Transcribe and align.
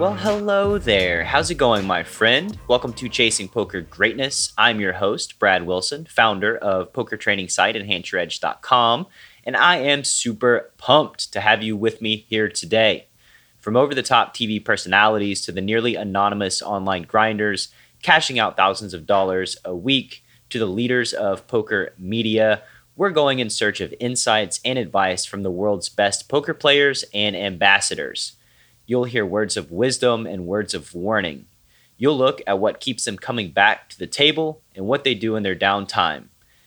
Well, 0.00 0.14
hello 0.14 0.78
there. 0.78 1.24
How's 1.24 1.50
it 1.50 1.56
going, 1.56 1.86
my 1.86 2.04
friend? 2.04 2.58
Welcome 2.68 2.94
to 2.94 3.06
Chasing 3.06 3.48
Poker 3.48 3.82
Greatness. 3.82 4.50
I'm 4.56 4.80
your 4.80 4.94
host, 4.94 5.38
Brad 5.38 5.66
Wilson, 5.66 6.06
founder 6.06 6.56
of 6.56 6.94
poker 6.94 7.18
training 7.18 7.50
site 7.50 7.74
EnhanceYourEdge.com, 7.74 9.06
and 9.44 9.56
I 9.58 9.76
am 9.76 10.02
super 10.04 10.70
pumped 10.78 11.30
to 11.34 11.42
have 11.42 11.62
you 11.62 11.76
with 11.76 12.00
me 12.00 12.24
here 12.30 12.48
today. 12.48 13.08
From 13.58 13.76
over 13.76 13.94
the 13.94 14.02
top 14.02 14.34
TV 14.34 14.64
personalities 14.64 15.42
to 15.42 15.52
the 15.52 15.60
nearly 15.60 15.96
anonymous 15.96 16.62
online 16.62 17.02
grinders 17.02 17.68
cashing 18.02 18.38
out 18.38 18.56
thousands 18.56 18.94
of 18.94 19.04
dollars 19.04 19.58
a 19.66 19.76
week 19.76 20.24
to 20.48 20.58
the 20.58 20.64
leaders 20.64 21.12
of 21.12 21.46
poker 21.46 21.92
media, 21.98 22.62
we're 22.96 23.10
going 23.10 23.38
in 23.38 23.50
search 23.50 23.82
of 23.82 23.92
insights 24.00 24.60
and 24.64 24.78
advice 24.78 25.26
from 25.26 25.42
the 25.42 25.50
world's 25.50 25.90
best 25.90 26.26
poker 26.26 26.54
players 26.54 27.04
and 27.12 27.36
ambassadors 27.36 28.36
you'll 28.90 29.04
hear 29.04 29.24
words 29.24 29.56
of 29.56 29.70
wisdom 29.70 30.26
and 30.26 30.48
words 30.48 30.74
of 30.74 30.92
warning. 30.96 31.46
You'll 31.96 32.18
look 32.18 32.42
at 32.44 32.58
what 32.58 32.80
keeps 32.80 33.04
them 33.04 33.16
coming 33.16 33.52
back 33.52 33.88
to 33.90 33.96
the 33.96 34.08
table 34.08 34.62
and 34.74 34.84
what 34.84 35.04
they 35.04 35.14
do 35.14 35.36
in 35.36 35.44
their 35.44 35.54
downtime. 35.54 36.24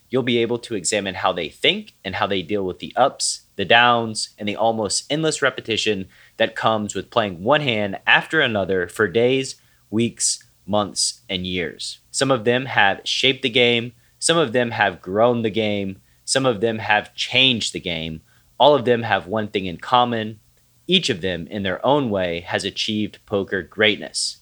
You'll 0.09 0.23
be 0.23 0.37
able 0.37 0.57
to 0.59 0.73
examine 0.73 1.15
how 1.15 1.33
they 1.33 1.49
think 1.49 1.95
and 2.01 2.15
how 2.15 2.25
they 2.25 2.41
deal 2.41 2.65
with 2.65 2.79
the 2.79 2.93
ups, 2.95 3.41
the 3.57 3.65
downs, 3.65 4.29
and 4.39 4.47
the 4.47 4.55
almost 4.55 5.03
endless 5.11 5.41
repetition 5.41 6.07
that 6.37 6.55
comes 6.55 6.95
with 6.95 7.11
playing 7.11 7.43
one 7.43 7.59
hand 7.59 7.99
after 8.07 8.39
another 8.39 8.87
for 8.87 9.09
days, 9.09 9.55
weeks, 9.89 10.45
months, 10.65 11.23
and 11.29 11.45
years. 11.45 11.99
Some 12.09 12.31
of 12.31 12.45
them 12.45 12.67
have 12.67 13.01
shaped 13.03 13.41
the 13.41 13.49
game, 13.49 13.91
some 14.17 14.37
of 14.37 14.53
them 14.53 14.71
have 14.71 15.01
grown 15.01 15.41
the 15.41 15.49
game, 15.49 15.99
some 16.23 16.45
of 16.45 16.61
them 16.61 16.79
have 16.79 17.13
changed 17.15 17.73
the 17.73 17.81
game. 17.81 18.21
All 18.57 18.75
of 18.75 18.85
them 18.85 19.03
have 19.03 19.27
one 19.27 19.49
thing 19.49 19.65
in 19.65 19.75
common 19.75 20.39
each 20.87 21.09
of 21.09 21.21
them, 21.21 21.47
in 21.47 21.63
their 21.63 21.85
own 21.85 22.09
way, 22.09 22.41
has 22.41 22.65
achieved 22.65 23.25
poker 23.25 23.61
greatness. 23.61 24.37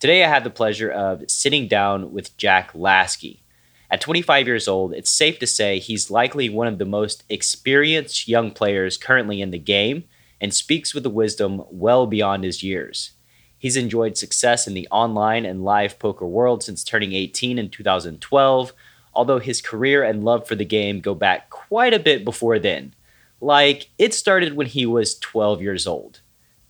Today, 0.00 0.24
I 0.24 0.28
had 0.28 0.44
the 0.44 0.50
pleasure 0.50 0.90
of 0.90 1.28
sitting 1.28 1.66
down 1.66 2.12
with 2.12 2.36
Jack 2.36 2.70
Lasky. 2.74 3.42
At 3.90 4.02
25 4.02 4.46
years 4.46 4.68
old, 4.68 4.92
it's 4.92 5.10
safe 5.10 5.38
to 5.38 5.46
say 5.46 5.78
he's 5.78 6.10
likely 6.10 6.48
one 6.50 6.66
of 6.66 6.78
the 6.78 6.84
most 6.84 7.24
experienced 7.30 8.28
young 8.28 8.50
players 8.50 8.98
currently 8.98 9.40
in 9.40 9.50
the 9.50 9.58
game 9.58 10.04
and 10.40 10.52
speaks 10.52 10.94
with 10.94 11.06
a 11.06 11.10
wisdom 11.10 11.64
well 11.70 12.06
beyond 12.06 12.44
his 12.44 12.62
years. 12.62 13.12
He's 13.58 13.76
enjoyed 13.76 14.16
success 14.16 14.68
in 14.68 14.74
the 14.74 14.86
online 14.90 15.44
and 15.44 15.64
live 15.64 15.98
poker 15.98 16.26
world 16.26 16.62
since 16.62 16.84
turning 16.84 17.12
18 17.12 17.58
in 17.58 17.70
2012, 17.70 18.72
although 19.14 19.40
his 19.40 19.60
career 19.60 20.04
and 20.04 20.22
love 20.22 20.46
for 20.46 20.54
the 20.54 20.64
game 20.64 21.00
go 21.00 21.14
back 21.14 21.50
quite 21.50 21.92
a 21.92 21.98
bit 21.98 22.24
before 22.24 22.58
then. 22.58 22.94
Like, 23.40 23.90
it 23.98 24.14
started 24.14 24.54
when 24.54 24.66
he 24.66 24.86
was 24.86 25.18
12 25.18 25.62
years 25.62 25.86
old. 25.86 26.20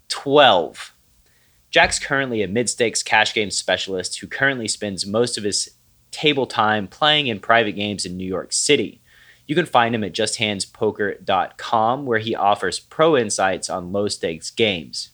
12. 0.08 0.94
Jack's 1.70 1.98
currently 1.98 2.42
a 2.42 2.48
mid 2.48 2.68
stakes 2.68 3.02
cash 3.02 3.34
game 3.34 3.50
specialist 3.50 4.18
who 4.18 4.26
currently 4.26 4.68
spends 4.68 5.06
most 5.06 5.36
of 5.36 5.44
his 5.44 5.70
table 6.10 6.46
time 6.46 6.86
playing 6.86 7.26
in 7.26 7.40
private 7.40 7.72
games 7.72 8.04
in 8.06 8.16
New 8.16 8.26
York 8.26 8.52
City. 8.52 9.00
You 9.46 9.54
can 9.54 9.66
find 9.66 9.94
him 9.94 10.04
at 10.04 10.12
justhandspoker.com, 10.12 12.06
where 12.06 12.18
he 12.18 12.34
offers 12.34 12.80
pro 12.80 13.16
insights 13.16 13.70
on 13.70 13.92
low 13.92 14.08
stakes 14.08 14.50
games. 14.50 15.10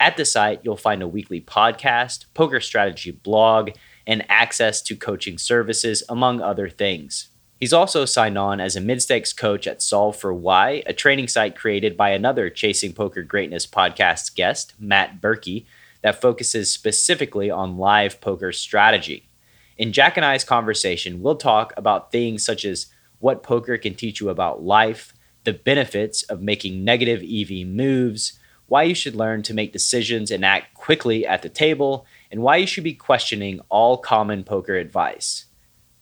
At 0.00 0.16
the 0.16 0.24
site, 0.24 0.60
you'll 0.62 0.76
find 0.76 1.02
a 1.02 1.08
weekly 1.08 1.40
podcast, 1.40 2.26
poker 2.34 2.60
strategy 2.60 3.10
blog, 3.10 3.70
and 4.06 4.24
access 4.28 4.80
to 4.82 4.96
coaching 4.96 5.38
services, 5.38 6.02
among 6.08 6.40
other 6.40 6.68
things. 6.68 7.28
He's 7.58 7.72
also 7.72 8.04
signed 8.04 8.38
on 8.38 8.60
as 8.60 8.76
a 8.76 8.80
mid 8.80 9.02
stakes 9.02 9.32
coach 9.32 9.66
at 9.66 9.82
Solve 9.82 10.16
for 10.16 10.32
Why, 10.32 10.84
a 10.86 10.92
training 10.92 11.26
site 11.26 11.56
created 11.56 11.96
by 11.96 12.10
another 12.10 12.50
Chasing 12.50 12.92
Poker 12.92 13.24
Greatness 13.24 13.66
podcast 13.66 14.36
guest, 14.36 14.74
Matt 14.78 15.20
Berkey, 15.20 15.66
that 16.02 16.20
focuses 16.20 16.72
specifically 16.72 17.50
on 17.50 17.76
live 17.76 18.20
poker 18.20 18.52
strategy. 18.52 19.28
In 19.76 19.92
Jack 19.92 20.16
and 20.16 20.24
I's 20.24 20.44
conversation, 20.44 21.20
we'll 21.20 21.34
talk 21.34 21.72
about 21.76 22.12
things 22.12 22.44
such 22.44 22.64
as 22.64 22.86
what 23.18 23.42
poker 23.42 23.76
can 23.76 23.94
teach 23.94 24.20
you 24.20 24.28
about 24.28 24.62
life, 24.62 25.12
the 25.42 25.52
benefits 25.52 26.22
of 26.24 26.40
making 26.40 26.84
negative 26.84 27.22
EV 27.22 27.66
moves, 27.66 28.38
why 28.66 28.84
you 28.84 28.94
should 28.94 29.16
learn 29.16 29.42
to 29.42 29.54
make 29.54 29.72
decisions 29.72 30.30
and 30.30 30.44
act 30.44 30.74
quickly 30.74 31.26
at 31.26 31.42
the 31.42 31.48
table, 31.48 32.06
and 32.30 32.40
why 32.40 32.56
you 32.56 32.66
should 32.68 32.84
be 32.84 32.94
questioning 32.94 33.58
all 33.68 33.96
common 33.96 34.44
poker 34.44 34.76
advice. 34.76 35.46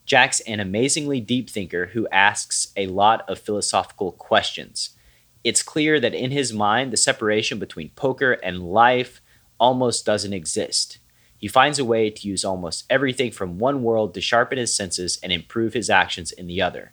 Jack's 0.07 0.39
an 0.41 0.61
amazingly 0.61 1.21
deep 1.21 1.51
thinker 1.51 1.87
who 1.87 2.09
asks 2.09 2.69
a 2.77 2.87
lot 2.87 3.29
of 3.29 3.41
philosophical 3.41 4.13
questions. 4.13 4.91
It's 5.43 5.65
clear 5.65 5.99
that 5.99 6.15
in 6.15 6.31
his 6.31 6.53
mind, 6.53 6.93
the 6.93 6.97
separation 6.97 7.59
between 7.59 7.91
poker 7.91 8.33
and 8.33 8.71
life 8.73 9.21
almost 9.59 10.07
doesn't 10.07 10.33
exist. 10.33 10.99
He 11.37 11.49
finds 11.49 11.81
a 11.81 11.85
way 11.85 12.09
to 12.09 12.29
use 12.29 12.45
almost 12.45 12.85
everything 12.89 13.33
from 13.33 13.59
one 13.59 13.83
world 13.83 14.15
to 14.15 14.21
sharpen 14.21 14.59
his 14.59 14.75
senses 14.75 15.19
and 15.25 15.33
improve 15.33 15.75
his 15.75 15.91
actions 15.91 16.31
in 16.31 16.47
the 16.47 16.63
other. 16.63 16.93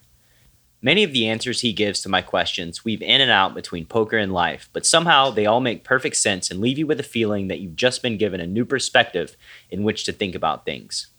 Many 0.81 1.03
of 1.03 1.13
the 1.13 1.29
answers 1.29 1.61
he 1.61 1.71
gives 1.71 2.01
to 2.01 2.09
my 2.09 2.21
questions 2.21 2.83
weave 2.83 3.01
in 3.01 3.21
and 3.21 3.31
out 3.31 3.53
between 3.53 3.85
poker 3.85 4.17
and 4.17 4.33
life, 4.33 4.69
but 4.73 4.85
somehow 4.85 5.29
they 5.29 5.45
all 5.45 5.61
make 5.61 5.85
perfect 5.85 6.17
sense 6.17 6.51
and 6.51 6.59
leave 6.59 6.77
you 6.77 6.87
with 6.87 6.99
a 6.99 7.03
feeling 7.03 7.47
that 7.47 7.59
you've 7.59 7.75
just 7.75 8.01
been 8.01 8.17
given 8.17 8.41
a 8.41 8.47
new 8.47 8.65
perspective 8.65 9.37
in 9.69 9.83
which 9.83 10.03
to 10.03 10.11
think 10.11 10.35
about 10.35 10.65
things. 10.65 11.12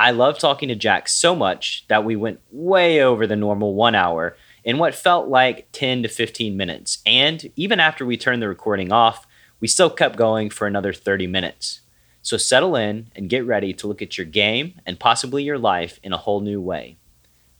I 0.00 0.12
love 0.12 0.38
talking 0.38 0.70
to 0.70 0.74
Jack 0.74 1.10
so 1.10 1.36
much 1.36 1.84
that 1.88 2.06
we 2.06 2.16
went 2.16 2.40
way 2.50 3.02
over 3.02 3.26
the 3.26 3.36
normal 3.36 3.74
one 3.74 3.94
hour 3.94 4.34
in 4.64 4.78
what 4.78 4.94
felt 4.94 5.28
like 5.28 5.68
10 5.72 6.04
to 6.04 6.08
15 6.08 6.56
minutes. 6.56 7.02
And 7.04 7.52
even 7.54 7.80
after 7.80 8.06
we 8.06 8.16
turned 8.16 8.40
the 8.40 8.48
recording 8.48 8.92
off, 8.92 9.26
we 9.60 9.68
still 9.68 9.90
kept 9.90 10.16
going 10.16 10.48
for 10.48 10.66
another 10.66 10.94
30 10.94 11.26
minutes. 11.26 11.82
So 12.22 12.38
settle 12.38 12.76
in 12.76 13.10
and 13.14 13.28
get 13.28 13.44
ready 13.44 13.74
to 13.74 13.86
look 13.86 14.00
at 14.00 14.16
your 14.16 14.24
game 14.24 14.80
and 14.86 14.98
possibly 14.98 15.42
your 15.42 15.58
life 15.58 16.00
in 16.02 16.14
a 16.14 16.16
whole 16.16 16.40
new 16.40 16.62
way. 16.62 16.96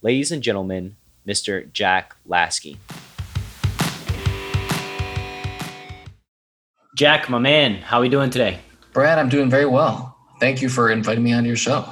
Ladies 0.00 0.32
and 0.32 0.42
gentlemen, 0.42 0.96
Mr. 1.28 1.70
Jack 1.74 2.16
Lasky. 2.24 2.78
Jack, 6.96 7.28
my 7.28 7.38
man, 7.38 7.74
how 7.74 7.98
are 7.98 8.00
we 8.00 8.08
doing 8.08 8.30
today? 8.30 8.60
Brad, 8.94 9.18
I'm 9.18 9.28
doing 9.28 9.50
very 9.50 9.66
well. 9.66 10.16
Thank 10.40 10.62
you 10.62 10.70
for 10.70 10.90
inviting 10.90 11.22
me 11.22 11.34
on 11.34 11.44
your 11.44 11.56
show. 11.56 11.84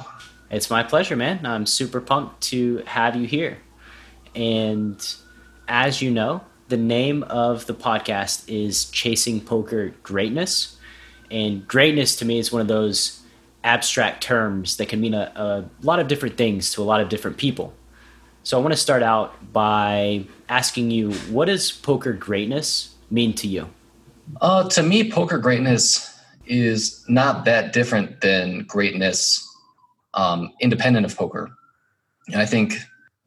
It's 0.51 0.69
my 0.69 0.81
pleasure, 0.81 1.15
man. 1.15 1.45
I'm 1.45 1.65
super 1.67 2.01
pumped 2.01 2.41
to 2.49 2.77
have 2.85 3.15
you 3.15 3.27
here. 3.27 3.59
And 4.35 5.15
as 5.67 6.01
you 6.01 6.09
know, 6.09 6.41
the 6.69 6.77
name 6.77 7.23
of 7.23 7.67
the 7.67 7.73
podcast 7.73 8.45
is 8.47 8.85
Chasing 8.85 9.41
Poker 9.41 9.93
Greatness. 10.01 10.77
And 11.29 11.67
greatness 11.67 12.15
to 12.17 12.25
me 12.25 12.39
is 12.39 12.51
one 12.51 12.61
of 12.61 12.67
those 12.67 13.21
abstract 13.63 14.23
terms 14.23 14.77
that 14.77 14.89
can 14.89 14.99
mean 14.99 15.13
a, 15.13 15.31
a 15.35 15.65
lot 15.83 15.99
of 15.99 16.07
different 16.07 16.37
things 16.37 16.71
to 16.73 16.81
a 16.81 16.83
lot 16.83 17.01
of 17.01 17.09
different 17.09 17.37
people. 17.37 17.73
So 18.41 18.57
I 18.57 18.61
want 18.61 18.73
to 18.73 18.79
start 18.79 19.03
out 19.03 19.53
by 19.53 20.25
asking 20.47 20.89
you 20.89 21.11
what 21.29 21.45
does 21.45 21.71
poker 21.71 22.13
greatness 22.13 22.95
mean 23.11 23.33
to 23.35 23.47
you? 23.47 23.69
Uh, 24.41 24.67
to 24.69 24.81
me, 24.81 25.11
poker 25.11 25.37
greatness 25.37 26.19
is 26.47 27.05
not 27.07 27.45
that 27.45 27.73
different 27.73 28.21
than 28.21 28.63
greatness 28.63 29.48
um, 30.13 30.53
independent 30.59 31.05
of 31.05 31.15
poker. 31.15 31.49
And 32.27 32.41
I 32.41 32.45
think 32.45 32.75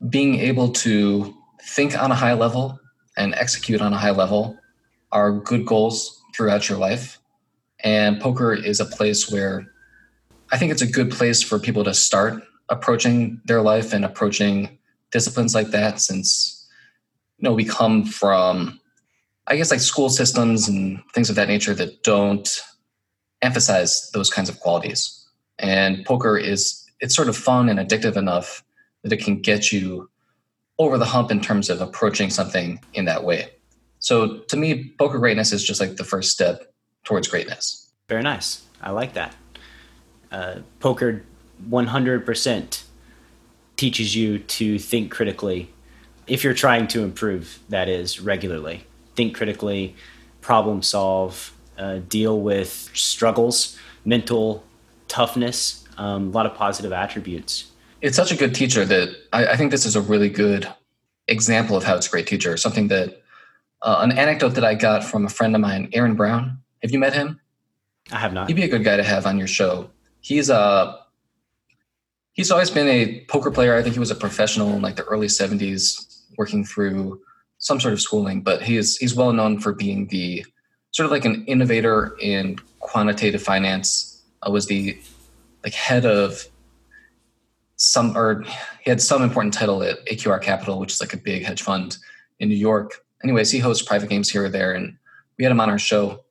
being 0.08 0.36
able 0.36 0.70
to 0.72 1.34
think 1.62 1.98
on 2.00 2.10
a 2.10 2.14
high 2.14 2.34
level 2.34 2.78
and 3.16 3.34
execute 3.34 3.80
on 3.80 3.92
a 3.92 3.98
high 3.98 4.10
level 4.10 4.58
are 5.10 5.32
good 5.32 5.66
goals 5.66 6.20
throughout 6.34 6.68
your 6.68 6.78
life. 6.78 7.18
And 7.80 8.20
poker 8.20 8.54
is 8.54 8.80
a 8.80 8.84
place 8.84 9.30
where 9.30 9.66
I 10.50 10.58
think 10.58 10.72
it's 10.72 10.82
a 10.82 10.86
good 10.86 11.10
place 11.10 11.42
for 11.42 11.58
people 11.58 11.84
to 11.84 11.94
start 11.94 12.42
approaching 12.68 13.40
their 13.44 13.62
life 13.62 13.92
and 13.92 14.04
approaching 14.04 14.78
disciplines 15.10 15.54
like 15.54 15.68
that 15.68 16.00
since 16.00 16.66
you 17.38 17.44
know 17.44 17.52
we 17.52 17.64
come 17.64 18.04
from 18.04 18.80
I 19.46 19.56
guess 19.56 19.70
like 19.70 19.80
school 19.80 20.08
systems 20.08 20.68
and 20.68 21.02
things 21.12 21.28
of 21.28 21.36
that 21.36 21.48
nature 21.48 21.74
that 21.74 22.02
don't 22.02 22.48
emphasize 23.42 24.10
those 24.12 24.30
kinds 24.30 24.48
of 24.48 24.60
qualities. 24.60 25.21
And 25.58 26.04
poker 26.04 26.36
is 26.36 26.86
it's 27.00 27.14
sort 27.14 27.28
of 27.28 27.36
fun 27.36 27.68
and 27.68 27.78
addictive 27.78 28.16
enough 28.16 28.64
that 29.02 29.12
it 29.12 29.22
can 29.24 29.40
get 29.40 29.72
you 29.72 30.08
over 30.78 30.98
the 30.98 31.04
hump 31.04 31.30
in 31.30 31.40
terms 31.40 31.68
of 31.68 31.80
approaching 31.80 32.30
something 32.30 32.80
in 32.94 33.04
that 33.04 33.24
way. 33.24 33.50
So 33.98 34.38
to 34.38 34.56
me, 34.56 34.92
poker 34.98 35.18
greatness 35.18 35.52
is 35.52 35.64
just 35.64 35.80
like 35.80 35.96
the 35.96 36.04
first 36.04 36.32
step 36.32 36.72
towards 37.04 37.28
greatness. 37.28 37.90
Very 38.08 38.22
nice. 38.22 38.62
I 38.80 38.90
like 38.90 39.14
that. 39.14 39.34
Uh, 40.30 40.60
poker 40.80 41.24
100% 41.68 42.82
teaches 43.76 44.16
you 44.16 44.38
to 44.38 44.78
think 44.78 45.10
critically 45.10 45.72
if 46.26 46.44
you're 46.44 46.54
trying 46.54 46.86
to 46.88 47.02
improve, 47.02 47.58
that 47.68 47.88
is, 47.88 48.20
regularly. 48.20 48.86
Think 49.16 49.36
critically, 49.36 49.96
problem 50.40 50.82
solve, 50.82 51.52
uh, 51.76 51.98
deal 52.08 52.40
with 52.40 52.90
struggles, 52.94 53.78
mental 54.04 54.64
toughness, 55.12 55.84
um, 55.98 56.28
a 56.28 56.30
lot 56.30 56.46
of 56.46 56.54
positive 56.54 56.90
attributes. 56.90 57.70
It's 58.00 58.16
such 58.16 58.32
a 58.32 58.36
good 58.36 58.54
teacher 58.54 58.84
that 58.86 59.14
I, 59.32 59.48
I, 59.48 59.56
think 59.56 59.70
this 59.70 59.84
is 59.84 59.94
a 59.94 60.00
really 60.00 60.30
good 60.30 60.66
example 61.28 61.76
of 61.76 61.84
how 61.84 61.94
it's 61.96 62.06
a 62.06 62.10
great 62.10 62.26
teacher. 62.26 62.56
Something 62.56 62.88
that 62.88 63.22
uh, 63.82 63.98
an 64.00 64.12
anecdote 64.12 64.54
that 64.54 64.64
I 64.64 64.74
got 64.74 65.04
from 65.04 65.26
a 65.26 65.28
friend 65.28 65.54
of 65.54 65.60
mine, 65.60 65.90
Aaron 65.92 66.14
Brown. 66.14 66.58
Have 66.82 66.90
you 66.92 66.98
met 66.98 67.12
him? 67.12 67.38
I 68.10 68.18
have 68.18 68.32
not. 68.32 68.48
He'd 68.48 68.54
be 68.54 68.62
a 68.64 68.68
good 68.68 68.84
guy 68.84 68.96
to 68.96 69.02
have 69.02 69.26
on 69.26 69.38
your 69.38 69.46
show. 69.46 69.90
He's 70.20 70.48
a 70.48 70.56
uh, 70.56 70.96
he's 72.32 72.50
always 72.50 72.70
been 72.70 72.88
a 72.88 73.24
poker 73.26 73.50
player. 73.50 73.76
I 73.76 73.82
think 73.82 73.94
he 73.94 74.00
was 74.00 74.10
a 74.10 74.16
professional 74.16 74.72
in 74.72 74.82
like 74.82 74.96
the 74.96 75.04
early 75.04 75.26
'70s, 75.26 76.22
working 76.38 76.64
through 76.64 77.20
some 77.58 77.78
sort 77.78 77.92
of 77.92 78.00
schooling. 78.00 78.40
But 78.40 78.62
he 78.62 78.78
is 78.78 78.96
he's 78.96 79.14
well 79.14 79.32
known 79.32 79.60
for 79.60 79.72
being 79.72 80.08
the 80.08 80.44
sort 80.92 81.04
of 81.04 81.10
like 81.10 81.24
an 81.24 81.44
innovator 81.46 82.16
in 82.20 82.58
quantitative 82.80 83.42
finance. 83.42 84.11
Was 84.50 84.66
the 84.66 84.98
like 85.62 85.74
head 85.74 86.04
of 86.04 86.46
some 87.76 88.16
or 88.16 88.42
he 88.80 88.90
had 88.90 89.00
some 89.00 89.22
important 89.22 89.54
title 89.54 89.82
at 89.82 90.04
AQR 90.06 90.40
Capital, 90.40 90.78
which 90.78 90.92
is 90.92 91.00
like 91.00 91.12
a 91.12 91.16
big 91.16 91.44
hedge 91.44 91.62
fund 91.62 91.96
in 92.38 92.48
New 92.48 92.56
York. 92.56 93.04
Anyways, 93.22 93.50
he 93.50 93.58
hosts 93.58 93.86
private 93.86 94.08
games 94.08 94.30
here 94.30 94.44
or 94.44 94.48
there, 94.48 94.72
and 94.72 94.96
we 95.38 95.44
had 95.44 95.52
him 95.52 95.60
on 95.60 95.70
our 95.70 95.78
show. 95.78 96.24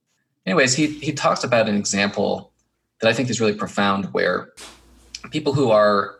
Anyways, 0.46 0.74
he 0.74 0.88
he 0.88 1.14
talks 1.14 1.44
about 1.44 1.70
an 1.70 1.76
example 1.76 2.52
that 3.00 3.10
I 3.10 3.14
think 3.14 3.30
is 3.30 3.40
really 3.40 3.54
profound, 3.54 4.06
where 4.14 4.54
people 5.32 5.54
who 5.54 5.72
are 5.72 6.16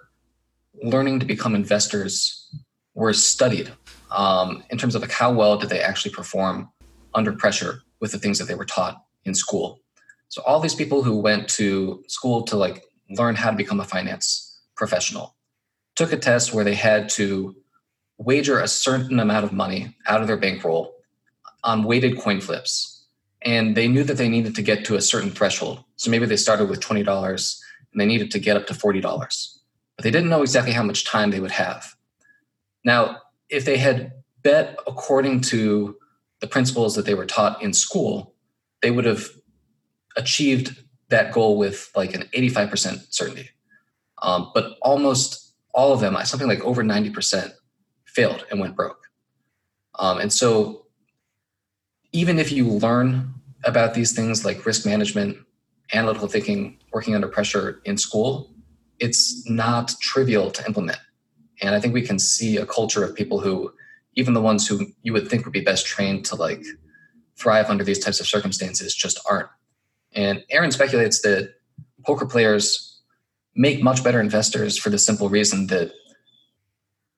learning 0.82 1.20
to 1.20 1.26
become 1.26 1.56
investors 1.56 2.50
were 2.94 3.14
studied 3.14 3.72
um, 4.12 4.64
in 4.70 4.78
terms 4.78 4.96
of 4.96 5.02
like 5.02 5.12
how 5.12 5.32
well 5.32 5.58
did 5.58 5.70
they 5.70 5.82
actually 5.82 6.12
perform 6.12 6.70
under 7.14 7.32
pressure 7.32 7.82
with 8.00 8.12
the 8.12 8.18
things 8.18 8.40
that 8.40 8.46
they 8.46 8.56
were 8.56 8.66
taught 8.66 9.04
in 9.26 9.36
school. 9.36 9.81
So 10.32 10.42
all 10.44 10.62
these 10.62 10.76
people 10.76 11.04
who 11.04 11.18
went 11.18 11.50
to 11.50 12.06
school 12.08 12.44
to 12.44 12.56
like 12.56 12.86
learn 13.10 13.36
how 13.36 13.52
to 13.52 13.58
become 13.58 13.82
a 13.82 13.84
finance 13.84 14.62
professional 14.78 15.36
took 15.98 16.14
a 16.14 16.18
test 16.18 16.54
where 16.54 16.64
they 16.64 16.74
had 16.74 17.10
to 17.10 17.54
wager 18.18 18.58
a 18.58 18.68
certain 18.68 19.20
amount 19.20 19.44
of 19.44 19.52
money 19.52 19.94
out 20.08 20.22
of 20.22 20.28
their 20.28 20.38
bankroll 20.38 20.96
on 21.66 21.84
weighted 21.84 22.18
coin 22.18 22.40
flips. 22.40 23.04
And 23.42 23.76
they 23.76 23.90
knew 23.90 24.06
that 24.06 24.16
they 24.16 24.30
needed 24.30 24.56
to 24.56 24.62
get 24.62 24.86
to 24.86 24.96
a 24.96 25.02
certain 25.02 25.32
threshold. 25.32 25.84
So 25.98 26.10
maybe 26.10 26.26
they 26.26 26.38
started 26.38 26.70
with 26.70 26.80
$20 26.80 27.62
and 27.92 28.00
they 28.00 28.06
needed 28.06 28.32
to 28.32 28.40
get 28.40 28.56
up 28.56 28.68
to 28.68 28.74
$40. 28.74 29.02
But 29.98 30.04
they 30.04 30.12
didn't 30.12 30.30
know 30.30 30.44
exactly 30.44 30.72
how 30.72 30.84
much 30.84 31.04
time 31.04 31.32
they 31.32 31.42
would 31.42 31.52
have. 31.52 31.94
Now, 32.86 33.18
if 33.50 33.66
they 33.66 33.76
had 33.76 34.14
bet 34.44 34.80
according 34.88 35.42
to 35.42 35.98
the 36.40 36.48
principles 36.48 36.96
that 36.96 37.06
they 37.06 37.16
were 37.16 37.26
taught 37.26 37.62
in 37.62 37.74
school, 37.74 38.34
they 38.82 38.92
would 38.92 39.06
have 39.06 39.28
achieved 40.16 40.84
that 41.10 41.32
goal 41.32 41.58
with 41.58 41.92
like 41.96 42.14
an 42.14 42.24
85% 42.36 43.14
certainty. 43.14 43.50
Um, 44.22 44.52
but 44.54 44.78
almost 44.82 45.54
all 45.74 45.94
of 45.94 46.00
them, 46.00 46.18
something 46.26 46.48
like 46.48 46.62
over 46.62 46.84
90%, 46.84 47.52
failed 48.06 48.46
and 48.52 48.60
went 48.60 48.76
broke. 48.76 49.00
Um, 50.00 50.20
and 50.20 50.32
so, 50.32 50.86
even 52.14 52.40
if 52.40 52.52
you 52.52 52.68
learn 52.68 53.34
about 53.64 53.94
these 53.94 54.12
things 54.12 54.44
like 54.44 54.66
risk 54.66 54.86
management, 54.86 55.38
analytical 55.94 56.28
thinking, 56.28 56.78
working 56.92 57.16
under 57.16 57.28
pressure 57.28 57.82
in 57.86 57.98
school, 57.98 58.54
it's 59.00 59.48
not 59.50 59.94
trivial 60.02 60.52
to 60.52 60.66
implement. 60.66 61.00
And 61.62 61.76
I 61.76 61.80
think 61.80 61.94
we 61.94 62.02
can 62.02 62.20
see 62.20 62.58
a 62.58 62.66
culture 62.66 63.04
of 63.04 63.16
people 63.16 63.40
who, 63.40 63.72
even 64.16 64.34
the 64.34 64.42
ones 64.42 64.68
who 64.68 64.88
you 65.04 65.14
would 65.14 65.30
think 65.30 65.46
would 65.46 65.54
be 65.54 65.62
best 65.62 65.86
trained 65.86 66.26
to 66.26 66.36
like 66.36 66.64
thrive 67.38 67.70
under 67.70 67.84
these 67.84 68.00
types 68.00 68.20
of 68.20 68.28
circumstances, 68.28 68.94
just 68.96 69.20
aren't. 69.30 69.50
And 70.14 70.44
Aaron 70.50 70.72
speculates 70.72 71.22
that 71.22 71.54
poker 72.06 72.26
players 72.26 73.00
make 73.56 73.82
much 73.82 74.04
better 74.04 74.20
investors 74.20 74.78
for 74.78 74.90
the 74.90 74.98
simple 74.98 75.30
reason 75.30 75.68
that 75.68 75.92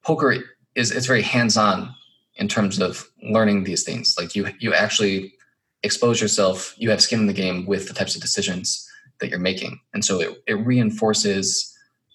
poker 0.02 0.34
is 0.74 0.90
it's 0.90 1.06
very 1.06 1.22
hands-on 1.22 1.94
in 2.36 2.48
terms 2.48 2.80
of 2.80 3.08
learning 3.22 3.64
these 3.64 3.84
things. 3.84 4.16
Like 4.18 4.34
you 4.34 4.48
you 4.58 4.74
actually 4.74 5.34
expose 5.82 6.20
yourself, 6.20 6.74
you 6.78 6.90
have 6.90 7.00
skin 7.00 7.20
in 7.20 7.26
the 7.26 7.32
game 7.32 7.66
with 7.66 7.88
the 7.88 7.94
types 7.94 8.14
of 8.14 8.22
decisions 8.22 8.88
that 9.20 9.28
you're 9.28 9.38
making. 9.38 9.80
And 9.92 10.04
so 10.04 10.20
it, 10.20 10.42
it 10.46 10.54
reinforces 10.54 11.70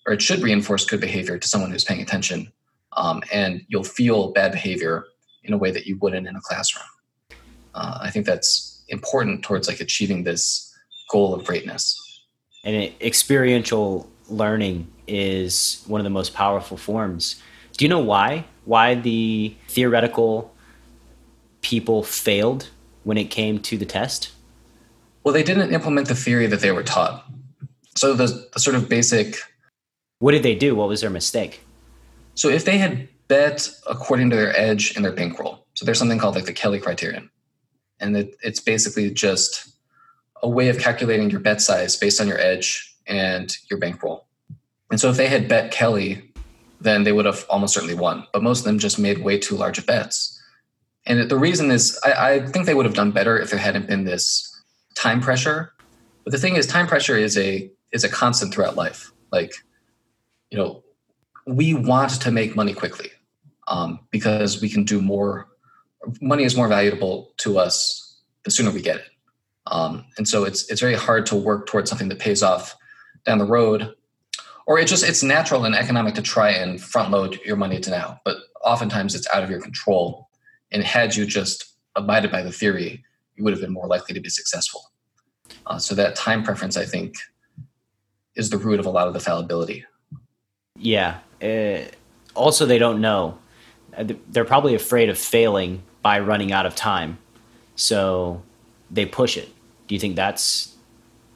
or 0.06 0.14
it 0.14 0.22
should 0.22 0.42
reinforce 0.42 0.86
good 0.86 1.00
behavior 1.00 1.38
to 1.38 1.48
someone 1.48 1.72
who's 1.72 1.84
paying 1.84 2.02
attention. 2.02 2.52
Um, 2.98 3.22
and 3.32 3.64
you'll 3.68 3.84
feel 3.84 4.32
bad 4.32 4.52
behavior 4.52 5.06
in 5.44 5.54
a 5.54 5.58
way 5.58 5.72
that 5.72 5.86
you 5.86 5.98
wouldn't 6.00 6.28
in 6.28 6.36
a 6.36 6.42
classroom. 6.42 6.86
Uh, 7.76 8.00
I 8.02 8.10
think 8.10 8.26
that's 8.26 8.84
important 8.90 9.44
towards 9.44 9.68
like 9.68 9.80
achieving 9.80 10.24
this 10.24 10.69
goal 11.10 11.34
of 11.34 11.44
greatness. 11.44 11.98
And 12.64 12.92
experiential 13.02 14.10
learning 14.30 14.88
is 15.08 15.84
one 15.88 16.00
of 16.00 16.04
the 16.04 16.10
most 16.10 16.34
powerful 16.34 16.78
forms. 16.78 17.42
Do 17.78 17.86
you 17.86 17.90
know 17.90 18.00
why? 18.00 18.46
Why 18.66 18.96
the 18.96 19.56
theoretical 19.68 20.54
people 21.62 22.04
failed 22.04 22.70
when 23.04 23.18
it 23.18 23.26
came 23.26 23.60
to 23.60 23.78
the 23.78 23.86
test? 23.86 24.32
Well, 25.24 25.34
they 25.34 25.44
didn't 25.44 25.74
implement 25.74 26.08
the 26.08 26.16
theory 26.16 26.48
that 26.48 26.62
they 26.62 26.72
were 26.72 26.84
taught. 26.84 27.26
So 27.96 28.14
the, 28.14 28.48
the 28.54 28.60
sort 28.60 28.76
of 28.76 28.88
basic. 28.88 29.38
What 30.20 30.32
did 30.32 30.44
they 30.44 30.56
do? 30.56 30.76
What 30.76 30.88
was 30.88 31.02
their 31.02 31.10
mistake? 31.10 31.62
So 32.36 32.50
if 32.50 32.66
they 32.66 32.78
had 32.78 33.08
bet 33.28 33.70
according 33.88 34.30
to 34.30 34.36
their 34.36 34.58
edge 34.58 34.96
and 34.96 35.04
their 35.04 35.12
bankroll, 35.12 35.66
so 35.74 35.86
there's 35.86 36.00
something 36.00 36.20
called 36.20 36.36
like 36.36 36.46
the 36.46 36.54
Kelly 36.54 36.80
criterion, 36.80 37.30
and 38.00 38.16
it, 38.16 38.36
it's 38.42 38.60
basically 38.60 39.12
just 39.12 39.70
a 40.42 40.50
way 40.50 40.70
of 40.70 40.80
calculating 40.80 41.30
your 41.30 41.40
bet 41.40 41.62
size 41.62 41.96
based 41.96 42.22
on 42.22 42.28
your 42.28 42.40
edge 42.40 42.96
and 43.08 43.56
your 43.70 43.80
bankroll. 43.80 44.26
And 44.92 45.00
so 45.00 45.10
if 45.10 45.18
they 45.18 45.28
had 45.28 45.48
bet 45.48 45.72
Kelly, 45.72 46.32
then 46.82 47.04
they 47.04 47.12
would 47.12 47.26
have 47.26 47.46
almost 47.50 47.74
certainly 47.74 47.96
won. 47.96 48.26
But 48.32 48.44
most 48.44 48.60
of 48.60 48.66
them 48.66 48.80
just 48.80 48.98
made 49.00 49.20
way 49.20 49.38
too 49.38 49.56
large 49.56 49.78
of 49.78 49.86
bets. 49.86 50.42
And 51.06 51.30
the 51.30 51.38
reason 51.38 51.72
is, 51.72 52.00
I, 52.04 52.34
I 52.34 52.46
think 52.48 52.66
they 52.66 52.74
would 52.74 52.86
have 52.86 52.96
done 52.96 53.12
better 53.12 53.38
if 53.38 53.50
there 53.50 53.60
hadn't 53.60 53.88
been 53.88 54.04
this 54.04 54.46
time 54.96 55.22
pressure. 55.22 55.74
But 56.24 56.32
the 56.32 56.38
thing 56.38 56.56
is, 56.56 56.68
time 56.68 56.88
pressure 56.88 57.18
is 57.18 57.38
a 57.38 57.72
is 57.92 58.04
a 58.04 58.10
constant 58.10 58.54
throughout 58.54 58.76
life. 58.76 59.12
Like, 59.32 59.54
you 60.52 60.58
know, 60.58 60.84
we 61.48 61.74
want 61.74 62.22
to 62.22 62.32
make 62.32 62.56
money 62.56 62.74
quickly 62.74 63.10
um, 63.68 64.00
because 64.12 64.62
we 64.62 64.70
can 64.70 64.84
do 64.84 65.02
more. 65.02 65.48
Money 66.22 66.44
is 66.44 66.56
more 66.56 66.68
valuable 66.68 67.34
to 67.38 67.58
us 67.58 68.22
the 68.44 68.52
sooner 68.52 68.72
we 68.72 68.82
get 68.82 68.98
it, 68.98 69.10
um, 69.70 70.06
and 70.18 70.28
so 70.28 70.44
it's 70.44 70.70
it's 70.70 70.82
very 70.82 70.96
hard 70.96 71.26
to 71.28 71.36
work 71.36 71.68
towards 71.68 71.90
something 71.90 72.10
that 72.10 72.20
pays 72.20 72.44
off 72.44 72.76
down 73.26 73.38
the 73.38 73.46
road, 73.46 73.94
or 74.68 74.80
it 74.80 74.88
just 74.88 75.04
it's 75.04 75.24
natural 75.24 75.66
and 75.66 75.76
economic 75.76 76.16
to 76.16 76.22
try 76.22 76.50
and 76.50 76.82
front 76.82 77.12
load 77.12 77.40
your 77.46 77.56
money 77.56 77.80
to 77.80 77.90
now. 77.90 78.20
But 78.26 78.38
oftentimes 78.64 79.16
it's 79.16 79.28
out 79.34 79.44
of 79.44 79.50
your 79.50 79.62
control 79.62 80.30
and 80.72 80.84
had 80.84 81.16
you 81.16 81.26
just 81.26 81.76
abided 81.96 82.32
by 82.32 82.42
the 82.42 82.52
theory, 82.52 83.04
you 83.36 83.44
would 83.44 83.54
have 83.54 83.62
been 83.62 83.74
more 83.74 83.88
likely 83.88 84.14
to 84.14 84.20
be 84.20 84.30
successful. 84.30 84.92
Uh, 85.66 85.78
so 85.78 85.96
that 85.96 86.16
time 86.16 86.44
preference, 86.44 86.78
I 86.78 86.86
think, 86.86 87.16
is 88.36 88.50
the 88.50 88.58
root 88.58 88.80
of 88.80 88.86
a 88.86 88.90
lot 88.90 89.08
of 89.08 89.14
the 89.14 89.20
fallibility. 89.20 89.86
Yeah. 90.78 91.20
Uh, 91.42 91.82
also, 92.36 92.66
they 92.66 92.78
don't 92.78 93.02
know. 93.02 93.38
Uh, 93.98 94.06
they're 94.30 94.46
probably 94.46 94.76
afraid 94.76 95.10
of 95.10 95.18
failing 95.18 95.82
by 96.02 96.20
running 96.20 96.52
out 96.52 96.66
of 96.66 96.76
time. 96.76 97.18
So 97.76 98.42
they 98.92 99.06
push 99.06 99.38
it. 99.38 99.50
Do 99.90 99.96
you 99.96 100.00
think 100.00 100.16
that's 100.16 100.76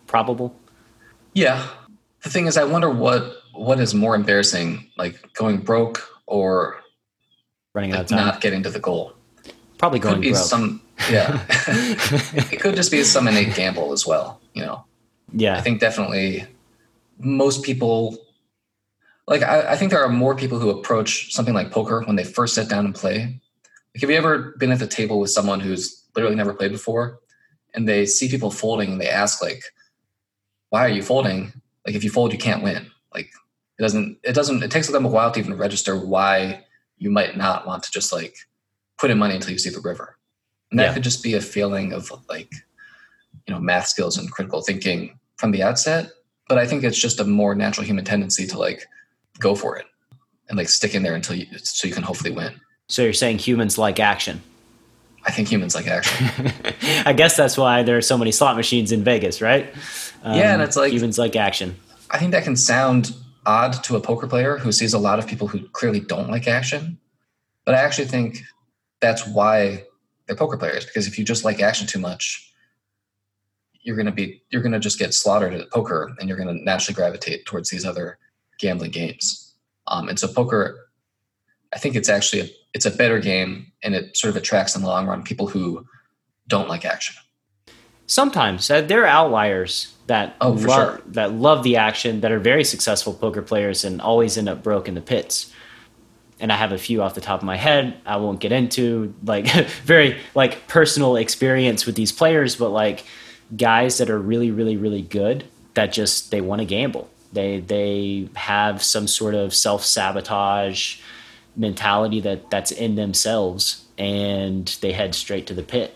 probable? 0.05 0.55
Yeah. 1.33 1.67
The 2.21 2.29
thing 2.29 2.45
is, 2.45 2.55
I 2.55 2.63
wonder 2.63 2.89
what 2.89 3.33
what 3.51 3.79
is 3.79 3.95
more 3.95 4.15
embarrassing, 4.15 4.89
like 4.95 5.33
going 5.33 5.57
broke 5.57 6.07
or 6.27 6.79
running 7.73 7.91
like 7.91 7.99
out 7.99 8.03
of 8.03 8.09
time, 8.09 8.25
not 8.25 8.41
getting 8.41 8.61
to 8.63 8.69
the 8.69 8.79
goal. 8.79 9.13
Probably 9.79 9.99
going 9.99 10.15
could 10.15 10.21
be 10.21 10.31
broke. 10.31 10.43
some 10.43 10.81
yeah. 11.09 11.43
it 11.49 12.59
could 12.59 12.75
just 12.75 12.91
be 12.91 13.03
some 13.03 13.27
innate 13.27 13.55
gamble 13.55 13.91
as 13.91 14.05
well, 14.05 14.39
you 14.53 14.61
know. 14.61 14.85
Yeah. 15.33 15.57
I 15.57 15.61
think 15.61 15.79
definitely 15.79 16.45
most 17.17 17.63
people 17.63 18.17
like 19.27 19.41
I, 19.41 19.71
I, 19.71 19.75
think 19.77 19.89
there 19.89 20.03
are 20.03 20.09
more 20.09 20.35
people 20.35 20.59
who 20.59 20.69
approach 20.69 21.33
something 21.33 21.55
like 21.55 21.71
poker 21.71 22.01
when 22.01 22.17
they 22.17 22.23
first 22.23 22.53
sit 22.53 22.69
down 22.69 22.85
and 22.85 22.93
play. 22.93 23.39
Like 23.95 24.01
have 24.01 24.11
you 24.11 24.15
ever 24.15 24.53
been 24.59 24.71
at 24.71 24.77
the 24.77 24.87
table 24.87 25.19
with 25.19 25.31
someone 25.31 25.59
who's 25.59 26.03
literally 26.15 26.35
never 26.35 26.53
played 26.53 26.71
before 26.71 27.19
and 27.73 27.87
they 27.87 28.05
see 28.05 28.29
people 28.29 28.51
folding 28.51 28.91
and 28.91 29.01
they 29.01 29.09
ask 29.09 29.41
like, 29.41 29.63
why 30.69 30.85
are 30.85 30.89
you 30.89 31.03
folding? 31.03 31.53
Like 31.85 31.95
if 31.95 32.03
you 32.03 32.09
fold, 32.09 32.31
you 32.31 32.39
can't 32.39 32.63
win. 32.63 32.89
Like 33.13 33.29
it 33.77 33.81
doesn't 33.81 34.17
it 34.23 34.33
doesn't 34.33 34.63
it 34.63 34.71
takes 34.71 34.87
them 34.87 35.05
a 35.05 35.09
while 35.09 35.31
to 35.31 35.39
even 35.39 35.57
register 35.57 35.97
why 35.97 36.63
you 36.97 37.09
might 37.09 37.37
not 37.37 37.67
want 37.67 37.83
to 37.83 37.91
just 37.91 38.13
like 38.13 38.35
put 38.97 39.11
in 39.11 39.17
money 39.17 39.35
until 39.35 39.51
you 39.51 39.59
see 39.59 39.69
the 39.69 39.79
river. 39.79 40.17
And 40.71 40.79
that 40.79 40.85
yeah. 40.85 40.93
could 40.93 41.03
just 41.03 41.23
be 41.23 41.33
a 41.33 41.41
feeling 41.41 41.93
of 41.93 42.11
like, 42.29 42.51
you 43.47 43.53
know, 43.53 43.59
math 43.59 43.87
skills 43.87 44.17
and 44.17 44.31
critical 44.31 44.61
thinking 44.61 45.19
from 45.37 45.51
the 45.51 45.63
outset. 45.63 46.11
but 46.47 46.57
I 46.57 46.65
think 46.65 46.83
it's 46.83 46.97
just 46.97 47.19
a 47.19 47.23
more 47.23 47.55
natural 47.55 47.85
human 47.85 48.05
tendency 48.05 48.47
to 48.47 48.57
like 48.57 48.85
go 49.39 49.55
for 49.55 49.77
it 49.77 49.85
and 50.49 50.57
like 50.57 50.69
stick 50.69 50.95
in 50.95 51.03
there 51.03 51.15
until 51.15 51.35
you 51.35 51.45
so 51.57 51.87
you 51.87 51.93
can 51.93 52.03
hopefully 52.03 52.31
win. 52.31 52.59
So 52.87 53.01
you're 53.03 53.13
saying 53.13 53.39
humans 53.39 53.77
like 53.77 53.99
action? 53.99 54.41
I 55.25 55.31
think 55.31 55.47
humans 55.47 55.75
like 55.75 55.87
action. 55.87 56.51
I 57.05 57.13
guess 57.13 57.37
that's 57.37 57.57
why 57.57 57.83
there 57.83 57.97
are 57.97 58.01
so 58.01 58.17
many 58.17 58.31
slot 58.31 58.55
machines 58.55 58.91
in 58.91 59.03
Vegas, 59.03 59.41
right? 59.41 59.73
Um, 60.23 60.37
yeah, 60.37 60.53
and 60.53 60.61
it's 60.61 60.75
like 60.75 60.91
humans 60.91 61.17
like 61.17 61.35
action. 61.35 61.75
I 62.11 62.19
think 62.19 62.31
that 62.31 62.43
can 62.43 62.55
sound 62.55 63.15
odd 63.45 63.73
to 63.83 63.95
a 63.95 64.01
poker 64.01 64.27
player 64.27 64.57
who 64.57 64.71
sees 64.71 64.93
a 64.93 64.99
lot 64.99 65.19
of 65.19 65.27
people 65.27 65.47
who 65.47 65.67
clearly 65.69 65.99
don't 65.99 66.29
like 66.29 66.47
action, 66.47 66.97
but 67.65 67.75
I 67.75 67.79
actually 67.79 68.07
think 68.07 68.39
that's 68.99 69.25
why 69.27 69.83
they're 70.27 70.35
poker 70.35 70.57
players 70.57 70.85
because 70.85 71.07
if 71.07 71.17
you 71.17 71.25
just 71.25 71.43
like 71.43 71.61
action 71.61 71.87
too 71.87 71.99
much, 71.99 72.53
you're 73.83 73.95
going 73.95 74.07
to 74.07 74.11
be 74.11 74.41
you're 74.49 74.61
going 74.61 74.71
to 74.71 74.79
just 74.79 74.97
get 74.97 75.13
slaughtered 75.13 75.53
at 75.53 75.69
poker 75.69 76.15
and 76.17 76.27
you're 76.27 76.37
going 76.37 76.57
to 76.57 76.63
naturally 76.63 76.95
gravitate 76.95 77.45
towards 77.45 77.69
these 77.69 77.85
other 77.85 78.17
gambling 78.59 78.91
games 78.91 79.53
um, 79.87 80.09
and 80.09 80.17
so 80.17 80.27
poker 80.27 80.89
i 81.73 81.77
think 81.77 81.95
it's 81.95 82.09
actually 82.09 82.41
a, 82.41 82.49
it's 82.73 82.85
a 82.85 82.91
better 82.91 83.19
game 83.19 83.71
and 83.83 83.95
it 83.95 84.15
sort 84.15 84.29
of 84.29 84.37
attracts 84.37 84.75
in 84.75 84.81
the 84.81 84.87
long 84.87 85.07
run 85.07 85.23
people 85.23 85.47
who 85.47 85.85
don't 86.47 86.69
like 86.69 86.85
action 86.85 87.15
sometimes 88.07 88.69
uh, 88.69 88.81
there 88.81 89.03
are 89.03 89.07
outliers 89.07 89.93
that 90.07 90.35
oh, 90.41 90.49
love, 90.49 90.61
sure. 90.61 91.01
that 91.05 91.31
love 91.33 91.63
the 91.63 91.77
action 91.77 92.21
that 92.21 92.31
are 92.31 92.39
very 92.39 92.63
successful 92.63 93.13
poker 93.13 93.41
players 93.41 93.85
and 93.85 94.01
always 94.01 94.37
end 94.37 94.49
up 94.49 94.61
broke 94.61 94.87
in 94.87 94.95
the 94.95 95.01
pits 95.01 95.53
and 96.43 96.51
I 96.51 96.57
have 96.57 96.73
a 96.73 96.77
few 96.77 97.01
off 97.01 97.15
the 97.15 97.21
top 97.21 97.39
of 97.39 97.45
my 97.45 97.55
head. 97.55 97.95
I 98.05 98.17
won't 98.17 98.41
get 98.41 98.51
into 98.51 99.13
like 99.23 99.47
very 99.85 100.19
like 100.35 100.67
personal 100.67 101.15
experience 101.15 101.85
with 101.85 101.95
these 101.95 102.11
players, 102.11 102.57
but 102.57 102.69
like 102.69 103.05
guys 103.55 103.97
that 103.99 104.09
are 104.09 104.19
really, 104.19 104.51
really, 104.51 104.75
really 104.75 105.01
good 105.01 105.45
that 105.75 105.93
just 105.93 106.31
they 106.31 106.41
want 106.41 106.59
to 106.59 106.65
gamble. 106.65 107.09
They 107.31 107.61
they 107.61 108.29
have 108.35 108.83
some 108.83 109.07
sort 109.07 109.35
of 109.35 109.55
self 109.55 109.85
sabotage 109.85 110.99
mentality 111.55 112.19
that 112.21 112.49
that's 112.49 112.71
in 112.71 112.95
themselves, 112.95 113.85
and 113.97 114.67
they 114.81 114.91
head 114.91 115.15
straight 115.15 115.47
to 115.47 115.53
the 115.53 115.63
pit. 115.63 115.95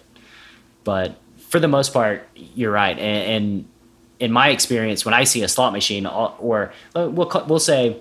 But 0.84 1.18
for 1.38 1.60
the 1.60 1.68
most 1.68 1.94
part, 1.94 2.28
you're 2.36 2.72
right. 2.72 2.98
And, 2.98 3.46
and 3.46 3.66
in 4.20 4.32
my 4.32 4.50
experience, 4.50 5.06
when 5.06 5.14
I 5.14 5.24
see 5.24 5.44
a 5.44 5.48
slot 5.48 5.74
machine, 5.74 6.06
or, 6.06 6.36
or 6.40 6.74
uh, 6.96 7.10
we'll 7.12 7.30
we'll 7.48 7.60
say 7.60 8.00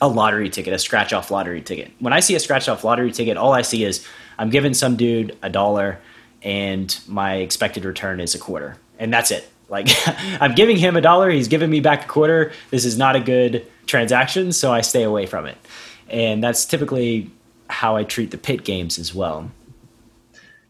a 0.00 0.08
lottery 0.08 0.50
ticket, 0.50 0.72
a 0.72 0.78
scratch 0.78 1.12
off 1.12 1.30
lottery 1.30 1.62
ticket. 1.62 1.90
When 1.98 2.12
I 2.12 2.20
see 2.20 2.34
a 2.34 2.40
scratch 2.40 2.68
off 2.68 2.84
lottery 2.84 3.12
ticket, 3.12 3.36
all 3.36 3.52
I 3.52 3.62
see 3.62 3.84
is 3.84 4.06
I'm 4.38 4.50
giving 4.50 4.74
some 4.74 4.96
dude 4.96 5.36
a 5.42 5.48
dollar 5.48 5.98
and 6.42 6.98
my 7.08 7.36
expected 7.36 7.84
return 7.84 8.20
is 8.20 8.34
a 8.34 8.38
quarter. 8.38 8.76
And 8.98 9.12
that's 9.12 9.30
it. 9.30 9.48
Like 9.68 9.88
I'm 10.40 10.54
giving 10.54 10.76
him 10.76 10.96
a 10.96 11.00
dollar, 11.00 11.30
he's 11.30 11.48
giving 11.48 11.70
me 11.70 11.80
back 11.80 12.04
a 12.04 12.08
quarter. 12.08 12.52
This 12.70 12.84
is 12.84 12.98
not 12.98 13.16
a 13.16 13.20
good 13.20 13.66
transaction, 13.86 14.52
so 14.52 14.72
I 14.72 14.82
stay 14.82 15.02
away 15.02 15.26
from 15.26 15.46
it. 15.46 15.56
And 16.08 16.42
that's 16.42 16.64
typically 16.64 17.30
how 17.68 17.96
I 17.96 18.04
treat 18.04 18.30
the 18.30 18.38
pit 18.38 18.64
games 18.64 18.98
as 18.98 19.14
well. 19.14 19.50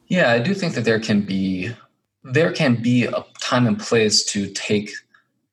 Yeah, 0.08 0.32
I 0.32 0.38
do 0.38 0.54
think 0.54 0.74
that 0.74 0.84
there 0.84 1.00
can 1.00 1.22
be 1.22 1.72
there 2.22 2.52
can 2.52 2.74
be 2.74 3.04
a 3.04 3.24
time 3.40 3.66
and 3.66 3.78
place 3.78 4.24
to 4.24 4.48
take 4.48 4.90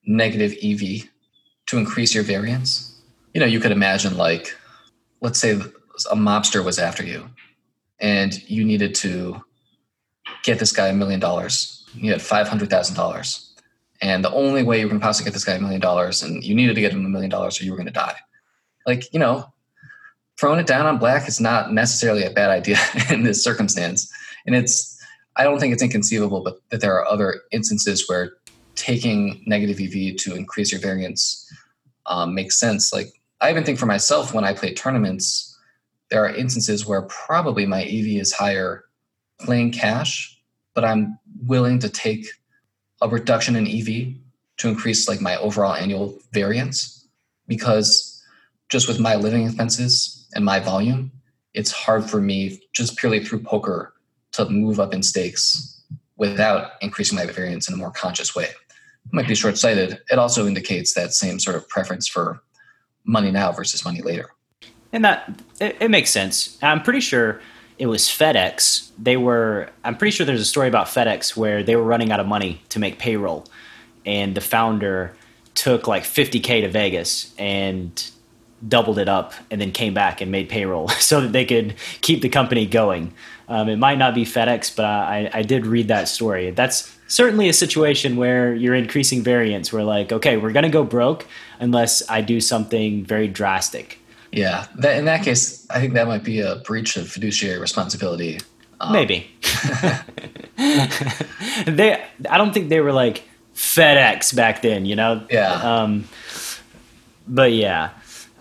negative 0.05 0.55
EV 0.63 1.07
to 1.67 1.77
increase 1.77 2.15
your 2.15 2.23
variance. 2.23 2.99
You 3.33 3.39
know, 3.39 3.45
you 3.45 3.59
could 3.59 3.71
imagine 3.71 4.17
like 4.17 4.55
let's 5.21 5.39
say 5.39 5.51
a 5.51 6.15
mobster 6.15 6.63
was 6.63 6.79
after 6.79 7.03
you 7.03 7.29
and 7.99 8.47
you 8.49 8.63
needed 8.63 8.93
to 8.95 9.43
get 10.43 10.59
this 10.59 10.71
guy 10.71 10.87
a 10.87 10.93
million 10.93 11.19
dollars. 11.19 11.85
You 11.95 12.11
had 12.11 12.21
five 12.21 12.47
hundred 12.47 12.69
thousand 12.69 12.95
dollars, 12.95 13.53
and 14.01 14.23
the 14.23 14.31
only 14.31 14.63
way 14.63 14.79
you 14.79 14.89
to 14.89 14.99
possibly 14.99 15.29
get 15.29 15.33
this 15.33 15.45
guy 15.45 15.53
a 15.53 15.61
million 15.61 15.81
dollars, 15.81 16.21
and 16.21 16.43
you 16.43 16.53
needed 16.53 16.75
to 16.75 16.81
get 16.81 16.91
him 16.91 17.05
a 17.05 17.09
million 17.09 17.29
dollars, 17.29 17.59
or 17.59 17.65
you 17.65 17.71
were 17.71 17.77
going 17.77 17.87
to 17.87 17.93
die. 17.93 18.17
Like 18.85 19.11
you 19.13 19.19
know, 19.19 19.51
throwing 20.39 20.59
it 20.59 20.67
down 20.67 20.85
on 20.85 20.97
black 20.97 21.27
is 21.27 21.39
not 21.39 21.73
necessarily 21.73 22.23
a 22.23 22.31
bad 22.31 22.49
idea 22.49 22.77
in 23.09 23.23
this 23.23 23.43
circumstance, 23.43 24.11
and 24.45 24.55
it's. 24.55 24.91
I 25.35 25.43
don't 25.45 25.59
think 25.59 25.73
it's 25.73 25.81
inconceivable, 25.81 26.43
but 26.43 26.59
that 26.69 26.81
there 26.81 26.93
are 26.93 27.07
other 27.07 27.41
instances 27.51 28.07
where 28.07 28.33
taking 28.75 29.41
negative 29.47 29.79
EV 29.79 30.15
to 30.17 30.35
increase 30.35 30.71
your 30.71 30.79
variance 30.79 31.51
um, 32.05 32.35
makes 32.35 32.59
sense. 32.59 32.93
Like 32.93 33.07
I 33.41 33.49
even 33.49 33.63
think 33.63 33.79
for 33.79 33.85
myself 33.85 34.33
when 34.33 34.43
I 34.43 34.53
play 34.53 34.73
tournaments, 34.73 35.57
there 36.09 36.23
are 36.23 36.33
instances 36.33 36.85
where 36.85 37.01
probably 37.03 37.65
my 37.65 37.83
EV 37.83 38.21
is 38.21 38.31
higher 38.31 38.85
playing 39.39 39.71
cash, 39.71 40.39
but 40.73 40.85
I'm 40.85 41.17
willing 41.45 41.79
to 41.79 41.89
take 41.89 42.27
a 43.01 43.09
reduction 43.09 43.55
in 43.55 43.67
EV 43.67 44.15
to 44.57 44.69
increase 44.69 45.07
like 45.07 45.21
my 45.21 45.35
overall 45.37 45.73
annual 45.73 46.17
variance 46.31 47.07
because 47.47 48.23
just 48.69 48.87
with 48.87 48.99
my 48.99 49.15
living 49.15 49.45
expenses 49.45 50.22
and 50.35 50.45
my 50.45 50.59
volume, 50.59 51.11
it's 51.53 51.71
hard 51.71 52.09
for 52.09 52.21
me 52.21 52.61
just 52.73 52.97
purely 52.97 53.23
through 53.23 53.39
poker 53.39 53.93
to 54.33 54.49
move 54.49 54.79
up 54.79 54.93
in 54.93 55.03
stakes 55.03 55.81
without 56.17 56.71
increasing 56.81 57.15
my 57.15 57.25
variance 57.25 57.67
in 57.67 57.73
a 57.73 57.77
more 57.77 57.91
conscious 57.91 58.35
way. 58.35 58.45
It 58.45 59.13
might 59.13 59.27
be 59.27 59.35
short 59.35 59.57
sighted. 59.57 59.99
It 60.09 60.17
also 60.17 60.47
indicates 60.47 60.93
that 60.93 61.13
same 61.13 61.39
sort 61.39 61.55
of 61.55 61.67
preference 61.69 62.07
for 62.07 62.41
money 63.03 63.31
now 63.31 63.51
versus 63.51 63.83
money 63.83 64.01
later. 64.01 64.29
And 64.91 65.03
that 65.05 65.41
it, 65.59 65.77
it 65.79 65.91
makes 65.91 66.09
sense. 66.09 66.57
I'm 66.61 66.81
pretty 66.81 67.01
sure 67.01 67.41
it 67.77 67.87
was 67.87 68.03
FedEx. 68.03 68.91
They 68.97 69.17
were, 69.17 69.69
I'm 69.83 69.97
pretty 69.97 70.11
sure 70.11 70.25
there's 70.25 70.41
a 70.41 70.45
story 70.45 70.67
about 70.67 70.87
FedEx 70.87 71.35
where 71.35 71.63
they 71.63 71.75
were 71.75 71.83
running 71.83 72.11
out 72.11 72.19
of 72.19 72.27
money 72.27 72.61
to 72.69 72.79
make 72.79 72.99
payroll. 72.99 73.45
And 74.05 74.35
the 74.35 74.41
founder 74.41 75.15
took 75.55 75.87
like 75.87 76.03
50K 76.03 76.61
to 76.61 76.69
Vegas 76.69 77.33
and 77.37 78.11
doubled 78.67 78.97
it 78.97 79.09
up 79.09 79.33
and 79.51 79.59
then 79.59 79.71
came 79.71 79.93
back 79.93 80.21
and 80.21 80.31
made 80.31 80.49
payroll 80.49 80.87
so 80.99 81.21
that 81.21 81.31
they 81.31 81.45
could 81.45 81.75
keep 82.01 82.21
the 82.21 82.29
company 82.29 82.65
going. 82.65 83.13
Um, 83.47 83.69
it 83.69 83.77
might 83.77 83.97
not 83.97 84.15
be 84.15 84.23
FedEx, 84.23 84.75
but 84.75 84.85
I, 84.85 85.29
I 85.33 85.41
did 85.41 85.65
read 85.65 85.89
that 85.89 86.07
story. 86.07 86.51
That's 86.51 86.95
certainly 87.07 87.49
a 87.49 87.53
situation 87.53 88.15
where 88.15 88.55
you're 88.55 88.75
increasing 88.75 89.21
variance. 89.21 89.73
We're 89.73 89.83
like, 89.83 90.11
okay, 90.11 90.37
we're 90.37 90.53
going 90.53 90.63
to 90.63 90.69
go 90.69 90.83
broke 90.83 91.27
unless 91.59 92.09
I 92.09 92.21
do 92.21 92.39
something 92.39 93.03
very 93.03 93.27
drastic. 93.27 93.99
Yeah, 94.31 94.65
that, 94.75 94.97
in 94.97 95.05
that 95.05 95.23
case, 95.23 95.67
I 95.69 95.79
think 95.79 95.93
that 95.93 96.07
might 96.07 96.23
be 96.23 96.39
a 96.39 96.55
breach 96.57 96.97
of 96.97 97.07
fiduciary 97.07 97.59
responsibility. 97.59 98.39
Um, 98.79 98.93
Maybe. 98.93 99.29
they, 100.57 102.03
I 102.29 102.37
don't 102.37 102.53
think 102.53 102.69
they 102.69 102.79
were 102.79 102.93
like 102.93 103.23
FedEx 103.53 104.35
back 104.35 104.61
then, 104.61 104.85
you 104.85 104.95
know. 104.95 105.25
Yeah. 105.29 105.51
Um, 105.53 106.05
but 107.27 107.51
yeah, 107.51 107.91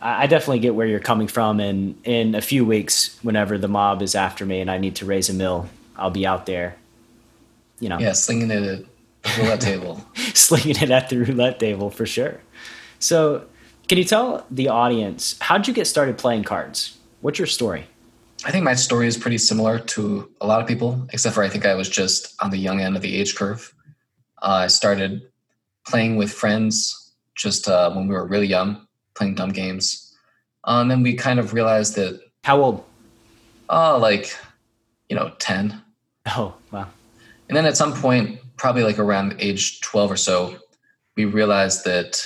I, 0.02 0.26
definitely 0.26 0.58
get 0.58 0.74
where 0.74 0.86
you're 0.86 1.00
coming 1.00 1.28
from. 1.28 1.60
And 1.60 1.94
in 2.04 2.34
a 2.34 2.40
few 2.40 2.64
weeks, 2.64 3.18
whenever 3.22 3.56
the 3.56 3.68
mob 3.68 4.02
is 4.02 4.14
after 4.14 4.44
me 4.44 4.60
and 4.60 4.70
I 4.70 4.78
need 4.78 4.96
to 4.96 5.06
raise 5.06 5.30
a 5.30 5.34
mill, 5.34 5.68
I'll 5.96 6.10
be 6.10 6.26
out 6.26 6.46
there. 6.46 6.76
You 7.78 7.88
know. 7.88 7.98
Yeah, 7.98 8.12
slinging 8.12 8.50
it 8.50 8.62
at 8.62 8.84
the 9.22 9.42
roulette 9.42 9.60
table. 9.70 10.04
slinging 10.34 10.76
it 10.82 10.90
at 10.90 11.08
the 11.08 11.18
roulette 11.18 11.60
table 11.60 11.90
for 11.90 12.04
sure. 12.04 12.40
So 12.98 13.44
can 13.88 13.98
you 13.98 14.04
tell 14.04 14.46
the 14.50 14.68
audience 14.68 15.36
how'd 15.40 15.68
you 15.68 15.74
get 15.74 15.86
started 15.86 16.18
playing 16.18 16.44
cards? 16.44 16.96
What's 17.20 17.38
your 17.38 17.46
story? 17.46 17.86
I 18.44 18.50
think 18.50 18.64
my 18.64 18.74
story 18.74 19.06
is 19.06 19.16
pretty 19.16 19.38
similar 19.38 19.78
to 19.78 20.28
a 20.40 20.46
lot 20.46 20.60
of 20.60 20.66
people, 20.66 21.06
except 21.12 21.34
for 21.34 21.44
I 21.44 21.48
think 21.48 21.64
I 21.64 21.74
was 21.74 21.88
just 21.88 22.34
on 22.42 22.50
the 22.50 22.56
young 22.58 22.80
end 22.80 22.96
of 22.96 23.02
the 23.02 23.16
age 23.16 23.36
curve. 23.36 23.72
Uh, 24.42 24.64
I 24.64 24.66
started 24.66 25.22
playing 25.86 26.16
with 26.16 26.32
friends 26.32 27.12
just 27.36 27.68
uh, 27.68 27.90
when 27.92 28.08
we 28.08 28.14
were 28.14 28.26
really 28.26 28.46
young, 28.46 28.86
playing 29.14 29.34
dumb 29.34 29.50
games. 29.50 30.16
Um, 30.64 30.90
and 30.90 31.02
we 31.02 31.14
kind 31.14 31.38
of 31.38 31.52
realized 31.52 31.96
that. 31.96 32.20
How 32.44 32.60
old? 32.60 32.84
Oh, 33.68 33.94
uh, 33.94 33.98
like, 33.98 34.36
you 35.08 35.16
know, 35.16 35.32
10. 35.38 35.80
Oh, 36.26 36.54
wow. 36.70 36.88
And 37.48 37.56
then 37.56 37.66
at 37.66 37.76
some 37.76 37.92
point, 37.92 38.40
probably 38.56 38.82
like 38.82 38.98
around 38.98 39.36
age 39.38 39.80
12 39.80 40.10
or 40.10 40.16
so, 40.16 40.56
we 41.16 41.24
realized 41.24 41.84
that 41.84 42.24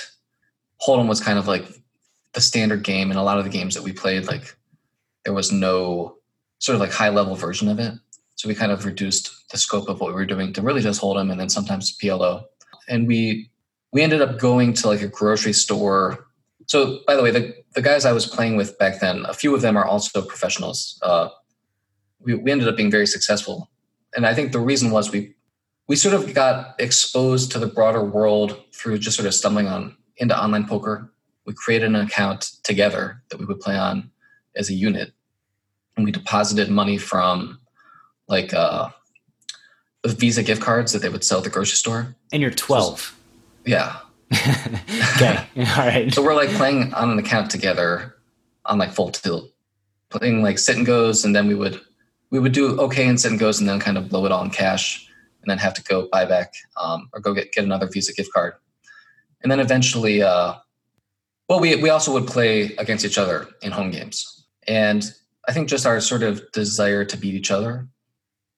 Hold'em 0.85 1.07
was 1.07 1.21
kind 1.21 1.39
of 1.39 1.47
like 1.47 1.65
the 2.33 2.41
standard 2.41 2.83
game, 2.83 3.09
and 3.09 3.19
a 3.19 3.23
lot 3.23 3.37
of 3.37 3.43
the 3.43 3.49
games 3.49 3.73
that 3.75 3.83
we 3.83 3.91
played, 3.91 4.27
like 4.27 4.55
there 5.25 5.33
was 5.33 5.51
no 5.51 6.17
sort 6.59 6.75
of 6.75 6.81
like 6.81 6.91
high 6.91 7.09
level 7.09 7.35
version 7.35 7.67
of 7.67 7.79
it. 7.79 7.93
So 8.35 8.47
we 8.47 8.55
kind 8.55 8.71
of 8.71 8.85
reduced 8.85 9.49
the 9.51 9.57
scope 9.57 9.89
of 9.89 9.99
what 9.99 10.09
we 10.09 10.13
were 10.13 10.25
doing 10.25 10.53
to 10.53 10.61
really 10.61 10.81
just 10.81 11.01
Hold'em 11.01 11.31
and 11.31 11.39
then 11.39 11.49
sometimes 11.49 11.97
PLO. 11.97 12.43
And 12.87 13.07
we 13.07 13.49
we 13.91 14.01
ended 14.01 14.21
up 14.21 14.37
going 14.37 14.73
to 14.73 14.87
like 14.87 15.01
a 15.01 15.07
grocery 15.07 15.53
store. 15.53 16.26
So 16.67 16.99
by 17.07 17.15
the 17.15 17.23
way, 17.23 17.31
the, 17.31 17.55
the 17.75 17.81
guys 17.81 18.05
I 18.05 18.11
was 18.11 18.25
playing 18.25 18.57
with 18.57 18.77
back 18.77 18.99
then, 18.99 19.25
a 19.25 19.33
few 19.33 19.55
of 19.55 19.61
them 19.61 19.75
are 19.77 19.85
also 19.85 20.21
professionals. 20.21 20.99
Uh, 21.01 21.29
we, 22.19 22.35
we 22.35 22.51
ended 22.51 22.67
up 22.67 22.77
being 22.77 22.91
very 22.91 23.07
successful. 23.07 23.69
And 24.15 24.25
I 24.25 24.33
think 24.33 24.51
the 24.51 24.59
reason 24.59 24.91
was 24.91 25.11
we 25.11 25.33
we 25.87 25.95
sort 25.95 26.13
of 26.13 26.33
got 26.33 26.75
exposed 26.79 27.51
to 27.53 27.59
the 27.59 27.67
broader 27.67 28.03
world 28.03 28.61
through 28.73 28.97
just 28.97 29.15
sort 29.15 29.25
of 29.25 29.33
stumbling 29.33 29.67
on 29.67 29.95
into 30.17 30.37
online 30.37 30.67
poker. 30.67 31.13
We 31.45 31.53
created 31.53 31.87
an 31.87 31.95
account 31.95 32.51
together 32.63 33.23
that 33.29 33.39
we 33.39 33.45
would 33.45 33.61
play 33.61 33.77
on 33.77 34.11
as 34.55 34.69
a 34.69 34.73
unit, 34.73 35.13
and 35.95 36.05
we 36.05 36.11
deposited 36.11 36.69
money 36.69 36.97
from 36.97 37.59
like 38.27 38.53
uh, 38.53 38.89
Visa 40.05 40.43
gift 40.43 40.61
cards 40.61 40.91
that 40.91 41.01
they 41.01 41.09
would 41.09 41.23
sell 41.23 41.37
at 41.37 41.45
the 41.45 41.49
grocery 41.49 41.75
store. 41.75 42.15
And 42.33 42.41
you're 42.41 42.51
12. 42.51 42.99
So, 42.99 43.15
yeah. 43.65 43.99
Okay, 44.33 45.45
all 45.57 45.63
right. 45.77 46.13
so 46.13 46.21
we're 46.21 46.35
like 46.35 46.49
playing 46.49 46.93
on 46.93 47.09
an 47.09 47.19
account 47.19 47.49
together 47.49 48.15
on 48.65 48.77
like 48.77 48.91
full 48.91 49.09
tilt, 49.09 49.51
playing 50.09 50.41
like 50.41 50.59
sit 50.59 50.77
and 50.77 50.85
goes, 50.85 51.23
and 51.23 51.35
then 51.35 51.47
we 51.47 51.55
would 51.55 51.79
we 52.29 52.39
would 52.39 52.51
do 52.51 52.79
okay 52.79 53.07
in 53.07 53.17
sit 53.17 53.31
and 53.31 53.39
goes, 53.39 53.59
and 53.59 53.69
then 53.69 53.79
kind 53.79 53.97
of 53.97 54.09
blow 54.09 54.25
it 54.25 54.31
all 54.31 54.43
in 54.43 54.49
cash, 54.49 55.07
and 55.41 55.49
then 55.49 55.57
have 55.57 55.73
to 55.73 55.83
go 55.83 56.09
buy 56.11 56.25
back 56.25 56.53
um, 56.77 57.09
or 57.13 57.19
go 57.19 57.33
get 57.33 57.51
get 57.51 57.63
another 57.63 57.87
Visa 57.87 58.13
gift 58.13 58.31
card, 58.33 58.53
and 59.41 59.51
then 59.51 59.59
eventually, 59.59 60.21
uh, 60.21 60.55
well, 61.47 61.59
we 61.59 61.75
we 61.75 61.89
also 61.89 62.11
would 62.13 62.27
play 62.27 62.75
against 62.77 63.05
each 63.05 63.17
other 63.17 63.47
in 63.61 63.71
home 63.71 63.91
games, 63.91 64.45
and 64.67 65.13
I 65.47 65.53
think 65.53 65.69
just 65.69 65.85
our 65.85 66.01
sort 66.01 66.23
of 66.23 66.41
desire 66.51 67.05
to 67.05 67.17
beat 67.17 67.33
each 67.33 67.51
other 67.51 67.87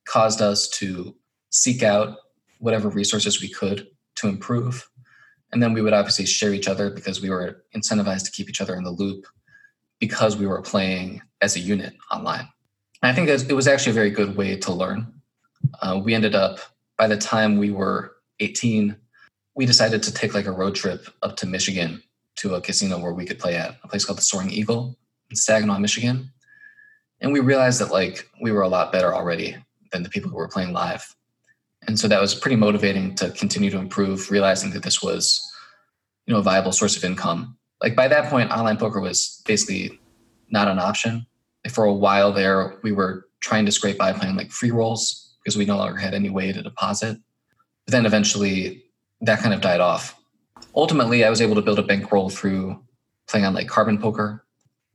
caused 0.07 0.41
us 0.41 0.67
to 0.67 1.15
seek 1.51 1.83
out 1.83 2.17
whatever 2.59 2.89
resources 2.89 3.41
we 3.41 3.49
could 3.49 3.87
to 4.15 4.27
improve. 4.27 4.89
And 5.51 5.61
then 5.63 5.73
we 5.73 5.81
would 5.81 5.93
obviously 5.93 6.25
share 6.25 6.53
each 6.53 6.67
other 6.67 6.89
because 6.89 7.21
we 7.21 7.29
were 7.29 7.63
incentivized 7.75 8.25
to 8.25 8.31
keep 8.31 8.49
each 8.49 8.61
other 8.61 8.75
in 8.75 8.83
the 8.83 8.91
loop 8.91 9.25
because 9.99 10.37
we 10.37 10.47
were 10.47 10.61
playing 10.61 11.21
as 11.41 11.55
a 11.55 11.59
unit 11.59 11.95
online. 12.11 12.47
And 13.01 13.11
I 13.11 13.13
think 13.13 13.29
it 13.29 13.53
was 13.53 13.67
actually 13.67 13.91
a 13.91 13.95
very 13.95 14.11
good 14.11 14.35
way 14.35 14.55
to 14.57 14.73
learn. 14.73 15.13
Uh, 15.81 15.99
we 16.03 16.13
ended 16.13 16.35
up, 16.35 16.59
by 16.97 17.07
the 17.07 17.17
time 17.17 17.57
we 17.57 17.71
were 17.71 18.15
18, 18.39 18.95
we 19.55 19.65
decided 19.65 20.03
to 20.03 20.13
take 20.13 20.33
like 20.33 20.45
a 20.45 20.51
road 20.51 20.75
trip 20.75 21.07
up 21.21 21.35
to 21.37 21.47
Michigan 21.47 22.01
to 22.37 22.55
a 22.55 22.61
casino 22.61 22.99
where 22.99 23.13
we 23.13 23.25
could 23.25 23.39
play 23.39 23.55
at 23.55 23.75
a 23.83 23.87
place 23.87 24.05
called 24.05 24.17
the 24.17 24.23
Soaring 24.23 24.51
Eagle 24.51 24.97
in 25.29 25.35
Saginaw, 25.35 25.79
Michigan. 25.79 26.31
And 27.21 27.33
we 27.33 27.39
realized 27.39 27.81
that 27.81 27.91
like 27.91 28.29
we 28.41 28.51
were 28.51 28.61
a 28.61 28.69
lot 28.69 28.91
better 28.91 29.13
already 29.13 29.57
than 29.91 30.03
the 30.03 30.09
people 30.09 30.29
who 30.29 30.37
were 30.37 30.47
playing 30.47 30.71
live. 30.71 31.15
And 31.87 31.99
so 31.99 32.07
that 32.07 32.21
was 32.21 32.35
pretty 32.35 32.55
motivating 32.55 33.15
to 33.15 33.31
continue 33.31 33.69
to 33.71 33.77
improve, 33.77 34.29
realizing 34.29 34.71
that 34.71 34.83
this 34.83 35.01
was, 35.01 35.41
you 36.25 36.33
know, 36.33 36.39
a 36.39 36.43
viable 36.43 36.71
source 36.71 36.97
of 36.97 37.03
income. 37.03 37.57
Like 37.81 37.95
by 37.95 38.07
that 38.07 38.29
point, 38.29 38.51
online 38.51 38.77
poker 38.77 38.99
was 38.99 39.41
basically 39.45 39.99
not 40.51 40.67
an 40.67 40.79
option. 40.79 41.25
For 41.69 41.85
a 41.85 41.93
while 41.93 42.31
there, 42.31 42.77
we 42.83 42.91
were 42.91 43.25
trying 43.41 43.65
to 43.65 43.71
scrape 43.71 43.97
by 43.97 44.13
playing 44.13 44.35
like 44.35 44.51
free 44.51 44.71
rolls 44.71 45.35
because 45.43 45.57
we 45.57 45.65
no 45.65 45.77
longer 45.77 45.97
had 45.97 46.13
any 46.13 46.29
way 46.29 46.51
to 46.51 46.61
deposit. 46.61 47.17
But 47.85 47.91
then 47.91 48.05
eventually 48.05 48.83
that 49.21 49.39
kind 49.39 49.53
of 49.53 49.61
died 49.61 49.79
off. 49.79 50.15
Ultimately, 50.75 51.23
I 51.23 51.29
was 51.29 51.41
able 51.41 51.55
to 51.55 51.61
build 51.61 51.79
a 51.79 51.83
bankroll 51.83 52.29
through 52.29 52.81
playing 53.27 53.45
on 53.45 53.53
like 53.53 53.67
carbon 53.67 53.97
poker 53.97 54.45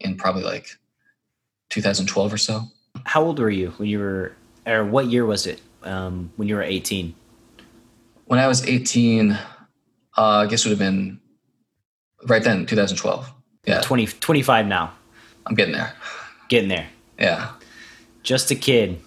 in 0.01 0.17
probably 0.17 0.43
like 0.43 0.69
2012 1.71 2.33
or 2.33 2.39
so. 2.39 2.63
How 3.05 3.23
old 3.23 3.39
were 3.39 3.51
you 3.51 3.71
when 3.79 3.89
you 3.89 3.99
were, 3.99 4.33
or 4.67 4.85
what 4.85 5.07
year 5.07 5.27
was 5.27 5.47
it 5.47 5.61
um, 5.85 6.33
when 6.37 6.49
you 6.49 6.57
were 6.57 6.63
18? 6.63 7.15
When 8.27 8.39
I 8.39 8.47
was 8.47 8.67
18, 8.67 9.33
uh, 9.33 9.39
I 10.17 10.47
guess 10.47 10.65
it 10.65 10.69
would 10.69 10.79
have 10.79 10.79
been 10.79 11.21
right 12.27 12.43
then, 12.43 12.67
2012. 12.67 13.31
Yeah. 13.67 13.81
20, 13.81 14.07
25 14.07 14.67
now. 14.67 14.93
I'm 15.47 15.55
getting 15.55 15.75
there. 15.75 15.95
Getting 16.49 16.69
there. 16.69 16.89
Yeah. 17.19 17.53
Just 18.23 18.51
a 18.51 18.55
kid, 18.55 19.01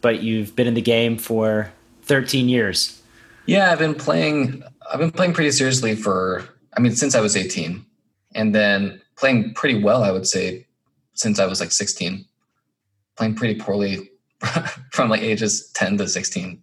but 0.00 0.22
you've 0.22 0.56
been 0.56 0.66
in 0.66 0.74
the 0.74 0.82
game 0.82 1.18
for 1.18 1.72
13 2.02 2.48
years. 2.48 3.02
Yeah, 3.46 3.70
I've 3.70 3.78
been 3.78 3.94
playing 3.94 4.62
I've 4.90 4.98
been 4.98 5.10
playing 5.10 5.32
pretty 5.32 5.50
seriously 5.50 5.94
for 5.94 6.44
I 6.76 6.80
mean 6.80 6.94
since 6.94 7.14
I 7.14 7.20
was 7.20 7.36
18 7.36 7.84
and 8.34 8.54
then 8.54 9.00
playing 9.16 9.54
pretty 9.54 9.82
well 9.82 10.02
I 10.02 10.10
would 10.10 10.26
say 10.26 10.66
since 11.14 11.38
I 11.38 11.46
was 11.46 11.60
like 11.60 11.72
16. 11.72 12.24
Playing 13.16 13.34
pretty 13.34 13.60
poorly 13.60 14.10
from 14.92 15.08
like 15.08 15.22
ages 15.22 15.68
10 15.72 15.98
to 15.98 16.08
16. 16.08 16.62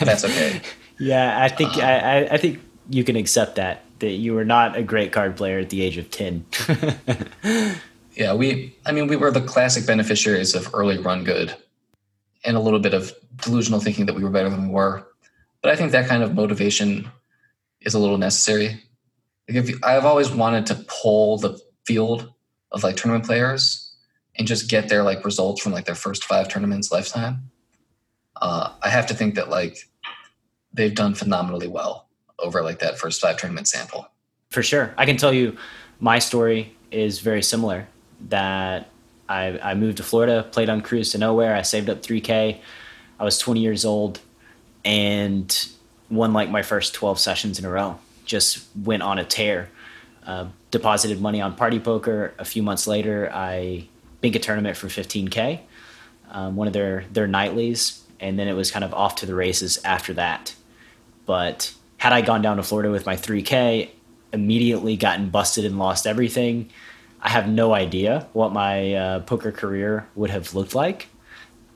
That's 0.00 0.24
okay. 0.24 0.60
yeah, 0.98 1.42
I 1.42 1.48
think 1.48 1.76
uh, 1.76 1.80
I, 1.80 2.28
I 2.32 2.36
think 2.36 2.60
you 2.88 3.04
can 3.04 3.16
accept 3.16 3.56
that 3.56 3.84
that 4.00 4.12
you 4.12 4.32
were 4.34 4.44
not 4.44 4.76
a 4.76 4.82
great 4.82 5.12
card 5.12 5.36
player 5.36 5.58
at 5.58 5.68
the 5.68 5.82
age 5.82 5.98
of 5.98 6.10
10. 6.10 6.44
yeah, 8.14 8.34
we 8.34 8.74
I 8.86 8.92
mean 8.92 9.06
we 9.06 9.16
were 9.16 9.30
the 9.30 9.40
classic 9.40 9.86
beneficiaries 9.86 10.54
of 10.54 10.70
early 10.74 10.98
run 10.98 11.24
good 11.24 11.54
and 12.44 12.56
a 12.56 12.60
little 12.60 12.80
bit 12.80 12.94
of 12.94 13.12
delusional 13.42 13.80
thinking 13.80 14.06
that 14.06 14.14
we 14.14 14.24
were 14.24 14.30
better 14.30 14.50
than 14.50 14.68
we 14.68 14.74
were. 14.74 15.06
But 15.62 15.72
I 15.72 15.76
think 15.76 15.92
that 15.92 16.08
kind 16.08 16.22
of 16.22 16.34
motivation 16.34 17.10
is 17.82 17.94
a 17.94 17.98
little 17.98 18.18
necessary. 18.18 18.82
Like 19.48 19.58
if 19.58 19.68
you, 19.68 19.78
I've 19.82 20.06
always 20.06 20.30
wanted 20.30 20.66
to 20.66 20.74
pull 20.88 21.36
the 21.36 21.60
field 21.84 22.32
of 22.72 22.82
like 22.82 22.96
tournament 22.96 23.26
players 23.26 23.89
and 24.36 24.46
just 24.46 24.68
get 24.68 24.88
their 24.88 25.02
like 25.02 25.24
results 25.24 25.60
from 25.60 25.72
like 25.72 25.84
their 25.84 25.94
first 25.94 26.24
five 26.24 26.48
tournaments 26.48 26.92
lifetime. 26.92 27.50
Uh, 28.40 28.72
I 28.82 28.88
have 28.88 29.06
to 29.08 29.14
think 29.14 29.34
that 29.34 29.50
like 29.50 29.88
they've 30.72 30.94
done 30.94 31.14
phenomenally 31.14 31.68
well 31.68 32.06
over 32.38 32.62
like 32.62 32.78
that 32.78 32.98
first 32.98 33.20
five 33.20 33.36
tournament 33.36 33.68
sample. 33.68 34.08
For 34.50 34.62
sure, 34.62 34.94
I 34.96 35.06
can 35.06 35.16
tell 35.16 35.32
you, 35.32 35.56
my 36.00 36.18
story 36.18 36.74
is 36.90 37.20
very 37.20 37.42
similar. 37.42 37.86
That 38.28 38.90
I, 39.28 39.58
I 39.62 39.74
moved 39.74 39.98
to 39.98 40.02
Florida, 40.02 40.42
played 40.50 40.68
on 40.68 40.80
Cruise 40.82 41.12
to 41.12 41.18
Nowhere. 41.18 41.54
I 41.54 41.62
saved 41.62 41.88
up 41.88 42.02
3K. 42.02 42.58
I 43.18 43.24
was 43.24 43.38
20 43.38 43.60
years 43.60 43.84
old 43.84 44.20
and 44.84 45.68
won 46.10 46.32
like 46.32 46.50
my 46.50 46.62
first 46.62 46.94
12 46.94 47.18
sessions 47.18 47.58
in 47.58 47.64
a 47.64 47.70
row. 47.70 47.98
Just 48.24 48.66
went 48.76 49.02
on 49.02 49.18
a 49.18 49.24
tear. 49.24 49.70
Uh, 50.26 50.48
deposited 50.70 51.20
money 51.20 51.40
on 51.40 51.54
Party 51.54 51.78
Poker. 51.78 52.34
A 52.38 52.44
few 52.44 52.62
months 52.62 52.86
later, 52.86 53.30
I 53.32 53.88
bink 54.20 54.36
a 54.36 54.38
tournament 54.38 54.76
for 54.76 54.88
15k, 54.88 55.60
um, 56.30 56.56
one 56.56 56.66
of 56.66 56.72
their 56.72 57.04
their 57.12 57.26
nightlies, 57.26 58.00
and 58.18 58.38
then 58.38 58.48
it 58.48 58.54
was 58.54 58.70
kind 58.70 58.84
of 58.84 58.94
off 58.94 59.16
to 59.16 59.26
the 59.26 59.34
races 59.34 59.78
after 59.84 60.12
that. 60.14 60.54
But 61.26 61.74
had 61.98 62.12
I 62.12 62.20
gone 62.20 62.42
down 62.42 62.56
to 62.56 62.62
Florida 62.62 62.90
with 62.90 63.06
my 63.06 63.16
3k, 63.16 63.90
immediately 64.32 64.96
gotten 64.96 65.30
busted 65.30 65.64
and 65.64 65.78
lost 65.78 66.06
everything, 66.06 66.70
I 67.20 67.30
have 67.30 67.48
no 67.48 67.74
idea 67.74 68.26
what 68.32 68.52
my 68.52 68.94
uh, 68.94 69.20
poker 69.20 69.52
career 69.52 70.08
would 70.14 70.30
have 70.30 70.54
looked 70.54 70.74
like. 70.74 71.08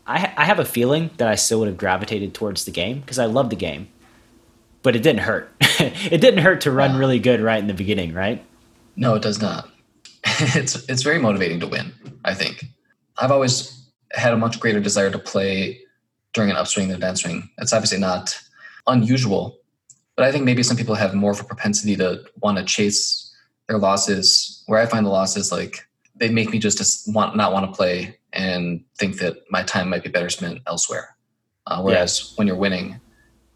I, 0.07 0.33
I 0.37 0.45
have 0.45 0.59
a 0.59 0.65
feeling 0.65 1.11
that 1.17 1.29
I 1.29 1.35
still 1.35 1.61
would 1.61 1.69
have 1.69 1.77
gravitated 1.77 2.35
towards 2.35 2.65
the 2.65 2.71
game 2.71 3.01
because 3.01 3.19
I 3.19 3.27
love 3.27 3.51
the 3.51 3.57
game, 3.57 3.89
but 4.83 4.97
it 4.97 5.03
didn't 5.03 5.23
hurt. 5.23 5.51
it 5.61 6.21
didn't 6.21 6.41
hurt 6.41 6.63
to 6.63 6.71
run 6.71 6.97
really 6.97 7.19
good 7.19 7.41
right 7.41 7.59
in 7.59 7.67
the 7.67 7.75
beginning, 7.75 8.13
right? 8.13 8.45
No, 8.97 9.15
it 9.15 9.23
does 9.23 9.41
not. 9.41 9.69
it's 10.55 10.89
it's 10.89 11.03
very 11.03 11.19
motivating 11.19 11.61
to 11.61 11.67
win. 11.67 11.93
I 12.25 12.35
think 12.35 12.65
I've 13.19 13.31
always 13.31 13.89
had 14.13 14.33
a 14.33 14.37
much 14.37 14.59
greater 14.59 14.81
desire 14.81 15.11
to 15.11 15.19
play 15.19 15.81
during 16.33 16.51
an 16.51 16.57
upswing 16.57 16.89
than 16.89 17.03
a 17.03 17.07
downswing. 17.07 17.49
That's 17.59 17.73
obviously 17.73 17.99
not 17.99 18.39
unusual, 18.87 19.59
but 20.17 20.25
I 20.25 20.33
think 20.33 20.45
maybe 20.45 20.63
some 20.63 20.77
people 20.77 20.95
have 20.95 21.15
more 21.15 21.33
of 21.33 21.41
a 21.41 21.45
propensity 21.45 21.97
to 21.97 22.25
want 22.41 22.59
to 22.59 22.65
chase 22.65 23.35
their 23.69 23.79
losses. 23.79 24.63
Where 24.67 24.81
I 24.81 24.87
find 24.87 25.05
the 25.05 25.11
losses 25.11 25.53
like 25.53 25.87
they 26.17 26.31
make 26.31 26.51
me 26.51 26.59
just 26.59 27.13
want 27.13 27.37
not 27.37 27.53
want 27.53 27.71
to 27.71 27.77
play 27.77 28.19
and 28.33 28.83
think 28.99 29.19
that 29.19 29.37
my 29.51 29.63
time 29.63 29.91
might 29.91 30.03
be 30.03 30.11
better 30.11 30.31
spent 30.31 30.61
elsewhere. 30.67 31.17
Uh, 31.67 31.83
whereas 31.83 32.21
yeah. 32.21 32.35
when 32.37 32.47
you're 32.47 32.57
winning, 32.57 33.01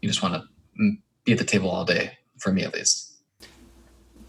you 0.01 0.07
just 0.07 0.21
want 0.21 0.35
to 0.35 0.97
be 1.25 1.31
at 1.31 1.37
the 1.37 1.43
table 1.43 1.69
all 1.69 1.85
day. 1.85 2.11
For 2.37 2.53
me, 2.53 2.63
at 2.63 2.73
least. 2.73 3.17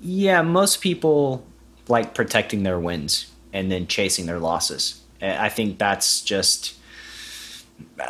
Yeah, 0.00 0.42
most 0.42 0.80
people 0.80 1.46
like 1.90 2.14
protecting 2.14 2.62
their 2.62 2.78
wins 2.78 3.30
and 3.52 3.70
then 3.70 3.86
chasing 3.86 4.26
their 4.26 4.38
losses. 4.38 5.00
I 5.20 5.48
think 5.48 5.78
that's 5.78 6.22
just 6.22 6.74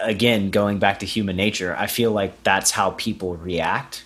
again 0.03 0.51
going 0.51 0.79
back 0.79 1.01
to 1.01 1.07
human 1.07 1.37
nature. 1.37 1.75
I 1.77 1.87
feel 1.87 2.13
like 2.13 2.43
that's 2.43 2.71
how 2.71 2.91
people 2.91 3.37
react. 3.37 4.05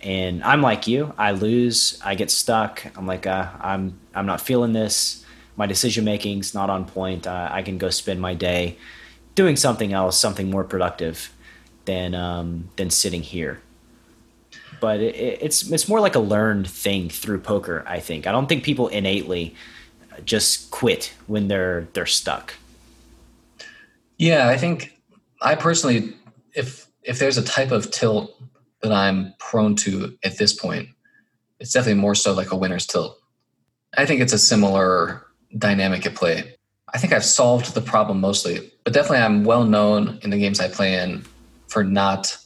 And 0.00 0.42
I'm 0.42 0.62
like 0.62 0.88
you. 0.88 1.14
I 1.16 1.30
lose. 1.30 2.00
I 2.04 2.16
get 2.16 2.30
stuck. 2.30 2.84
I'm 2.96 3.06
like, 3.06 3.26
uh, 3.26 3.48
I'm 3.60 4.00
I'm 4.14 4.26
not 4.26 4.40
feeling 4.40 4.72
this. 4.72 5.24
My 5.56 5.66
decision 5.66 6.04
making's 6.04 6.54
not 6.54 6.70
on 6.70 6.86
point. 6.86 7.26
Uh, 7.26 7.48
I 7.52 7.62
can 7.62 7.78
go 7.78 7.90
spend 7.90 8.20
my 8.20 8.34
day 8.34 8.78
doing 9.34 9.54
something 9.54 9.92
else, 9.92 10.18
something 10.18 10.50
more 10.50 10.64
productive 10.64 11.32
than 11.84 12.14
um, 12.14 12.70
than 12.76 12.90
sitting 12.90 13.22
here 13.22 13.60
but 14.82 15.00
it, 15.00 15.14
it's 15.40 15.70
it's 15.70 15.88
more 15.88 16.00
like 16.00 16.16
a 16.16 16.18
learned 16.18 16.68
thing 16.68 17.08
through 17.08 17.38
poker. 17.38 17.84
I 17.86 18.00
think 18.00 18.26
I 18.26 18.32
don't 18.32 18.48
think 18.48 18.64
people 18.64 18.88
innately 18.88 19.54
just 20.24 20.72
quit 20.72 21.14
when 21.28 21.46
they're 21.46 21.86
they're 21.92 22.04
stuck. 22.04 22.54
Yeah, 24.18 24.48
I 24.48 24.58
think 24.58 25.00
I 25.40 25.54
personally, 25.54 26.14
if 26.54 26.88
if 27.04 27.20
there's 27.20 27.38
a 27.38 27.44
type 27.44 27.70
of 27.70 27.92
tilt 27.92 28.36
that 28.82 28.92
I'm 28.92 29.34
prone 29.38 29.76
to 29.76 30.18
at 30.24 30.36
this 30.36 30.52
point, 30.52 30.88
it's 31.60 31.72
definitely 31.72 32.00
more 32.00 32.16
so 32.16 32.32
like 32.32 32.50
a 32.50 32.56
winner's 32.56 32.86
tilt. 32.86 33.16
I 33.96 34.04
think 34.04 34.20
it's 34.20 34.32
a 34.32 34.38
similar 34.38 35.24
dynamic 35.56 36.04
at 36.06 36.16
play. 36.16 36.56
I 36.92 36.98
think 36.98 37.12
I've 37.12 37.24
solved 37.24 37.74
the 37.74 37.80
problem 37.80 38.20
mostly, 38.20 38.72
but 38.82 38.92
definitely 38.92 39.18
I'm 39.18 39.44
well 39.44 39.64
known 39.64 40.18
in 40.22 40.30
the 40.30 40.38
games 40.38 40.58
I 40.58 40.68
play 40.68 41.00
in 41.00 41.24
for 41.68 41.84
not 41.84 42.36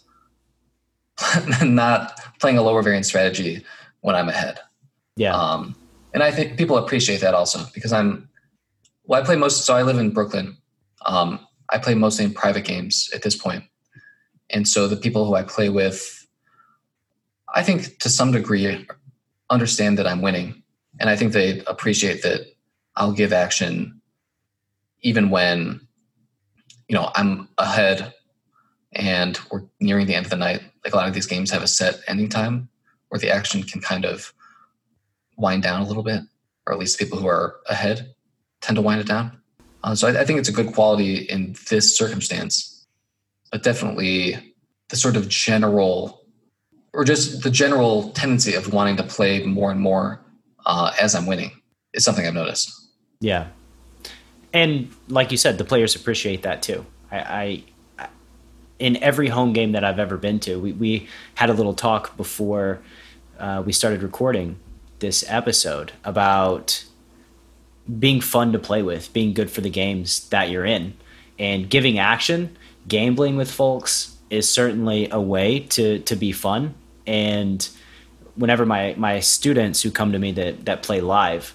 not 1.62 2.20
playing 2.40 2.58
a 2.58 2.62
lower 2.62 2.82
variance 2.82 3.06
strategy 3.06 3.64
when 4.00 4.14
I'm 4.14 4.28
ahead. 4.28 4.58
Yeah. 5.16 5.34
Um, 5.34 5.74
and 6.12 6.22
I 6.22 6.30
think 6.30 6.56
people 6.56 6.76
appreciate 6.76 7.20
that 7.20 7.34
also 7.34 7.64
because 7.74 7.92
I'm, 7.92 8.28
well, 9.04 9.20
I 9.20 9.24
play 9.24 9.36
most, 9.36 9.64
so 9.64 9.74
I 9.74 9.82
live 9.82 9.98
in 9.98 10.10
Brooklyn. 10.10 10.56
Um, 11.04 11.40
I 11.70 11.78
play 11.78 11.94
mostly 11.94 12.24
in 12.24 12.34
private 12.34 12.64
games 12.64 13.10
at 13.14 13.22
this 13.22 13.36
point. 13.36 13.64
And 14.50 14.66
so 14.68 14.86
the 14.86 14.96
people 14.96 15.24
who 15.24 15.34
I 15.34 15.42
play 15.42 15.68
with, 15.68 16.26
I 17.54 17.62
think 17.62 17.98
to 17.98 18.08
some 18.08 18.32
degree 18.32 18.86
understand 19.50 19.98
that 19.98 20.06
I'm 20.06 20.22
winning. 20.22 20.62
And 21.00 21.10
I 21.10 21.16
think 21.16 21.32
they 21.32 21.62
appreciate 21.66 22.22
that 22.22 22.46
I'll 22.96 23.12
give 23.12 23.32
action 23.32 24.00
even 25.02 25.30
when, 25.30 25.80
you 26.88 26.94
know, 26.94 27.10
I'm 27.14 27.48
ahead 27.58 28.12
and 28.92 29.38
we're 29.50 29.62
nearing 29.80 30.06
the 30.06 30.14
end 30.14 30.26
of 30.26 30.30
the 30.30 30.36
night. 30.36 30.62
Like 30.84 30.94
a 30.94 30.96
lot 30.96 31.08
of 31.08 31.14
these 31.14 31.26
games 31.26 31.50
have 31.50 31.62
a 31.62 31.68
set 31.68 32.00
ending 32.08 32.28
time 32.28 32.68
where 33.08 33.18
the 33.18 33.30
action 33.30 33.62
can 33.62 33.80
kind 33.80 34.04
of 34.04 34.32
wind 35.36 35.62
down 35.62 35.82
a 35.82 35.86
little 35.86 36.02
bit, 36.02 36.22
or 36.66 36.72
at 36.72 36.78
least 36.78 36.98
people 36.98 37.18
who 37.18 37.26
are 37.26 37.56
ahead 37.68 38.14
tend 38.60 38.76
to 38.76 38.82
wind 38.82 39.00
it 39.00 39.06
down. 39.06 39.40
Uh, 39.84 39.94
so 39.94 40.08
I, 40.08 40.20
I 40.20 40.24
think 40.24 40.38
it's 40.38 40.48
a 40.48 40.52
good 40.52 40.72
quality 40.72 41.16
in 41.16 41.54
this 41.70 41.96
circumstance, 41.96 42.86
but 43.52 43.62
definitely 43.62 44.54
the 44.88 44.96
sort 44.96 45.16
of 45.16 45.28
general, 45.28 46.24
or 46.92 47.04
just 47.04 47.42
the 47.42 47.50
general 47.50 48.10
tendency 48.10 48.54
of 48.54 48.72
wanting 48.72 48.96
to 48.96 49.02
play 49.02 49.44
more 49.44 49.70
and 49.70 49.80
more 49.80 50.24
uh, 50.64 50.92
as 51.00 51.14
I'm 51.14 51.26
winning 51.26 51.52
is 51.92 52.04
something 52.04 52.26
I've 52.26 52.34
noticed. 52.34 52.72
Yeah, 53.20 53.48
and 54.52 54.90
like 55.08 55.30
you 55.30 55.36
said, 55.36 55.58
the 55.58 55.64
players 55.64 55.94
appreciate 55.94 56.42
that 56.42 56.62
too. 56.62 56.84
I, 57.10 57.18
I 57.18 57.62
in 58.78 59.02
every 59.02 59.28
home 59.28 59.52
game 59.52 59.72
that 59.72 59.84
I've 59.84 59.98
ever 59.98 60.16
been 60.16 60.40
to, 60.40 60.58
we 60.58 60.72
we 60.72 61.08
had 61.34 61.50
a 61.50 61.54
little 61.54 61.74
talk 61.74 62.16
before 62.16 62.80
uh, 63.38 63.62
we 63.64 63.72
started 63.72 64.02
recording 64.02 64.58
this 64.98 65.24
episode 65.28 65.92
about 66.04 66.84
being 67.98 68.20
fun 68.20 68.52
to 68.52 68.58
play 68.58 68.82
with, 68.82 69.12
being 69.12 69.32
good 69.32 69.50
for 69.50 69.60
the 69.60 69.70
games 69.70 70.28
that 70.28 70.50
you're 70.50 70.64
in, 70.64 70.94
and 71.38 71.70
giving 71.70 71.98
action, 71.98 72.56
gambling 72.88 73.36
with 73.36 73.50
folks 73.50 74.16
is 74.28 74.48
certainly 74.48 75.08
a 75.10 75.20
way 75.20 75.60
to 75.60 76.00
to 76.00 76.16
be 76.16 76.32
fun. 76.32 76.74
And 77.06 77.66
whenever 78.34 78.66
my 78.66 78.94
my 78.96 79.20
students 79.20 79.82
who 79.82 79.90
come 79.90 80.12
to 80.12 80.18
me 80.18 80.32
that 80.32 80.64
that 80.66 80.82
play 80.82 81.00
live, 81.00 81.54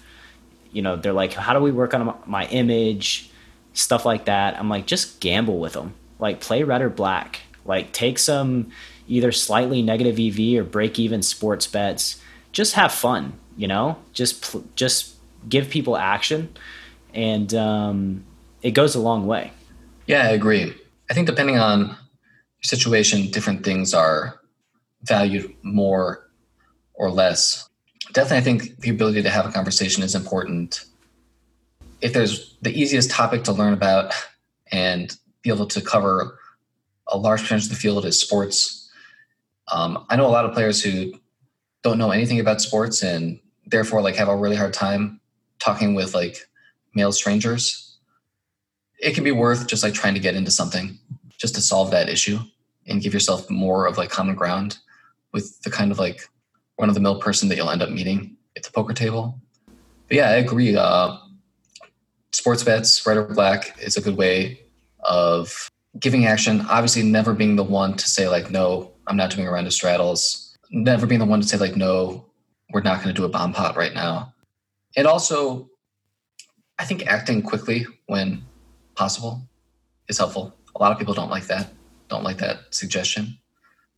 you 0.72 0.82
know, 0.82 0.96
they're 0.96 1.12
like, 1.12 1.34
"How 1.34 1.52
do 1.54 1.60
we 1.60 1.70
work 1.70 1.94
on 1.94 2.14
my 2.26 2.46
image?" 2.46 3.30
Stuff 3.74 4.04
like 4.04 4.26
that. 4.26 4.58
I'm 4.58 4.68
like, 4.68 4.86
just 4.86 5.18
gamble 5.20 5.58
with 5.58 5.72
them. 5.72 5.94
Like 6.22 6.40
play 6.40 6.62
red 6.62 6.82
or 6.82 6.88
black. 6.88 7.40
Like 7.64 7.92
take 7.92 8.18
some 8.20 8.70
either 9.08 9.32
slightly 9.32 9.82
negative 9.82 10.20
EV 10.20 10.60
or 10.60 10.64
break 10.64 11.00
even 11.00 11.20
sports 11.20 11.66
bets. 11.66 12.22
Just 12.52 12.74
have 12.74 12.92
fun, 12.92 13.32
you 13.56 13.66
know. 13.66 13.98
Just 14.12 14.54
just 14.76 15.16
give 15.48 15.68
people 15.68 15.96
action, 15.96 16.56
and 17.12 17.52
um, 17.54 18.24
it 18.62 18.70
goes 18.70 18.94
a 18.94 19.00
long 19.00 19.26
way. 19.26 19.50
Yeah, 20.06 20.22
I 20.22 20.28
agree. 20.30 20.72
I 21.10 21.14
think 21.14 21.26
depending 21.26 21.58
on 21.58 21.88
your 21.88 21.96
situation, 22.62 23.30
different 23.30 23.64
things 23.64 23.92
are 23.92 24.40
valued 25.02 25.52
more 25.62 26.30
or 26.94 27.10
less. 27.10 27.68
Definitely, 28.12 28.36
I 28.36 28.40
think 28.42 28.80
the 28.80 28.90
ability 28.90 29.22
to 29.22 29.30
have 29.30 29.44
a 29.44 29.50
conversation 29.50 30.04
is 30.04 30.14
important. 30.14 30.84
If 32.00 32.12
there's 32.12 32.56
the 32.62 32.70
easiest 32.70 33.10
topic 33.10 33.42
to 33.44 33.52
learn 33.52 33.72
about 33.72 34.12
and 34.70 35.16
be 35.42 35.50
able 35.50 35.66
to 35.66 35.80
cover 35.80 36.38
a 37.08 37.18
large 37.18 37.42
percentage 37.42 37.64
of 37.64 37.70
the 37.70 37.76
field 37.76 38.04
is 38.04 38.20
sports. 38.20 38.90
Um, 39.70 40.06
I 40.08 40.16
know 40.16 40.26
a 40.26 40.28
lot 40.28 40.44
of 40.44 40.52
players 40.52 40.82
who 40.82 41.12
don't 41.82 41.98
know 41.98 42.10
anything 42.10 42.40
about 42.40 42.60
sports 42.60 43.02
and 43.02 43.40
therefore 43.66 44.02
like 44.02 44.16
have 44.16 44.28
a 44.28 44.36
really 44.36 44.56
hard 44.56 44.72
time 44.72 45.20
talking 45.58 45.94
with 45.94 46.14
like 46.14 46.36
male 46.94 47.12
strangers, 47.12 47.98
it 49.00 49.14
can 49.14 49.24
be 49.24 49.32
worth 49.32 49.66
just 49.66 49.82
like 49.82 49.94
trying 49.94 50.14
to 50.14 50.20
get 50.20 50.36
into 50.36 50.50
something 50.50 50.98
just 51.38 51.54
to 51.54 51.60
solve 51.60 51.90
that 51.90 52.08
issue 52.08 52.38
and 52.86 53.02
give 53.02 53.12
yourself 53.12 53.48
more 53.50 53.86
of 53.86 53.98
like 53.98 54.10
common 54.10 54.34
ground 54.34 54.78
with 55.32 55.60
the 55.62 55.70
kind 55.70 55.90
of 55.90 55.98
like 55.98 56.28
one 56.76 56.88
of 56.88 56.94
the 56.94 57.00
mill 57.00 57.20
person 57.20 57.48
that 57.48 57.56
you'll 57.56 57.70
end 57.70 57.82
up 57.82 57.90
meeting 57.90 58.36
at 58.56 58.62
the 58.62 58.70
poker 58.70 58.92
table. 58.92 59.38
But 60.08 60.16
yeah, 60.16 60.28
I 60.28 60.34
agree. 60.34 60.76
Uh, 60.76 61.16
sports 62.32 62.62
bets, 62.62 63.04
red 63.06 63.16
or 63.16 63.24
black, 63.24 63.76
is 63.80 63.96
a 63.96 64.00
good 64.00 64.16
way 64.16 64.62
of 65.02 65.70
giving 65.98 66.26
action. 66.26 66.62
Obviously, 66.68 67.02
never 67.02 67.34
being 67.34 67.56
the 67.56 67.64
one 67.64 67.94
to 67.94 68.08
say 68.08 68.28
like, 68.28 68.50
no, 68.50 68.92
I'm 69.06 69.16
not 69.16 69.30
doing 69.30 69.46
a 69.46 69.50
round 69.50 69.66
of 69.66 69.72
straddles. 69.72 70.56
Never 70.70 71.06
being 71.06 71.20
the 71.20 71.26
one 71.26 71.40
to 71.40 71.46
say 71.46 71.58
like, 71.58 71.76
no, 71.76 72.26
we're 72.72 72.82
not 72.82 73.02
going 73.02 73.14
to 73.14 73.20
do 73.20 73.24
a 73.24 73.28
bomb 73.28 73.52
pot 73.52 73.76
right 73.76 73.94
now 73.94 74.32
and 74.96 75.06
also 75.06 75.68
i 76.78 76.84
think 76.84 77.06
acting 77.06 77.42
quickly 77.42 77.86
when 78.06 78.42
possible 78.94 79.42
is 80.08 80.18
helpful 80.18 80.54
a 80.74 80.78
lot 80.78 80.92
of 80.92 80.98
people 80.98 81.14
don't 81.14 81.30
like 81.30 81.46
that 81.46 81.68
don't 82.08 82.24
like 82.24 82.38
that 82.38 82.60
suggestion 82.70 83.38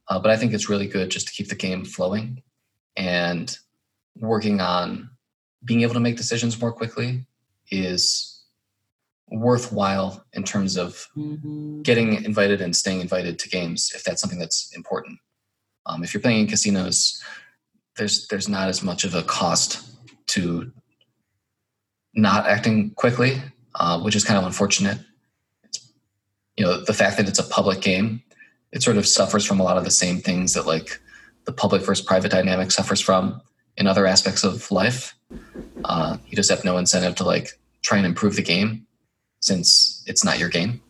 uh, 0.08 0.18
but 0.18 0.30
i 0.30 0.36
think 0.36 0.52
it's 0.52 0.68
really 0.68 0.86
good 0.86 1.10
just 1.10 1.26
to 1.26 1.32
keep 1.32 1.48
the 1.48 1.54
game 1.54 1.84
flowing 1.84 2.42
and 2.96 3.58
working 4.16 4.60
on 4.60 5.10
being 5.64 5.82
able 5.82 5.94
to 5.94 6.00
make 6.00 6.16
decisions 6.16 6.60
more 6.60 6.72
quickly 6.72 7.26
is 7.70 8.33
worthwhile 9.30 10.24
in 10.34 10.44
terms 10.44 10.76
of 10.76 11.08
mm-hmm. 11.16 11.82
getting 11.82 12.22
invited 12.24 12.60
and 12.60 12.76
staying 12.76 13.00
invited 13.00 13.38
to 13.38 13.48
games 13.48 13.92
if 13.94 14.04
that's 14.04 14.20
something 14.20 14.38
that's 14.38 14.70
important 14.76 15.18
um, 15.86 16.04
if 16.04 16.12
you're 16.12 16.20
playing 16.20 16.40
in 16.40 16.46
casinos 16.46 17.22
there's 17.96 18.26
there's 18.28 18.48
not 18.48 18.68
as 18.68 18.82
much 18.82 19.04
of 19.04 19.14
a 19.14 19.22
cost 19.22 19.94
to 20.26 20.72
not 22.14 22.46
acting 22.46 22.90
quickly, 22.90 23.40
uh, 23.74 24.00
which 24.00 24.16
is 24.16 24.24
kind 24.24 24.38
of 24.38 24.44
unfortunate. 24.44 24.98
It's, 25.64 25.92
you 26.56 26.64
know, 26.64 26.80
the 26.80 26.94
fact 26.94 27.16
that 27.16 27.28
it's 27.28 27.38
a 27.38 27.44
public 27.44 27.80
game, 27.80 28.22
it 28.72 28.82
sort 28.82 28.96
of 28.96 29.06
suffers 29.06 29.44
from 29.44 29.60
a 29.60 29.62
lot 29.62 29.76
of 29.76 29.84
the 29.84 29.90
same 29.90 30.20
things 30.20 30.54
that 30.54 30.66
like 30.66 31.00
the 31.44 31.52
public 31.52 31.82
versus 31.82 32.04
private 32.04 32.30
dynamic 32.30 32.70
suffers 32.70 33.00
from 33.00 33.40
in 33.76 33.86
other 33.86 34.06
aspects 34.06 34.44
of 34.44 34.70
life. 34.70 35.14
Uh, 35.84 36.16
you 36.26 36.36
just 36.36 36.50
have 36.50 36.64
no 36.64 36.78
incentive 36.78 37.14
to 37.16 37.24
like 37.24 37.58
try 37.82 37.98
and 37.98 38.06
improve 38.06 38.36
the 38.36 38.42
game 38.42 38.86
since 39.44 40.02
it's 40.06 40.24
not 40.24 40.38
your 40.38 40.48
game. 40.48 40.80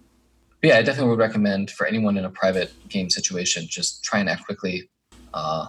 But 0.60 0.68
yeah, 0.68 0.78
I 0.78 0.82
definitely 0.82 1.10
would 1.10 1.18
recommend 1.18 1.70
for 1.70 1.86
anyone 1.86 2.16
in 2.16 2.24
a 2.24 2.30
private 2.30 2.72
game 2.88 3.10
situation, 3.10 3.66
just 3.68 4.02
try 4.04 4.20
and 4.20 4.28
act 4.28 4.44
quickly. 4.44 4.88
Uh, 5.32 5.66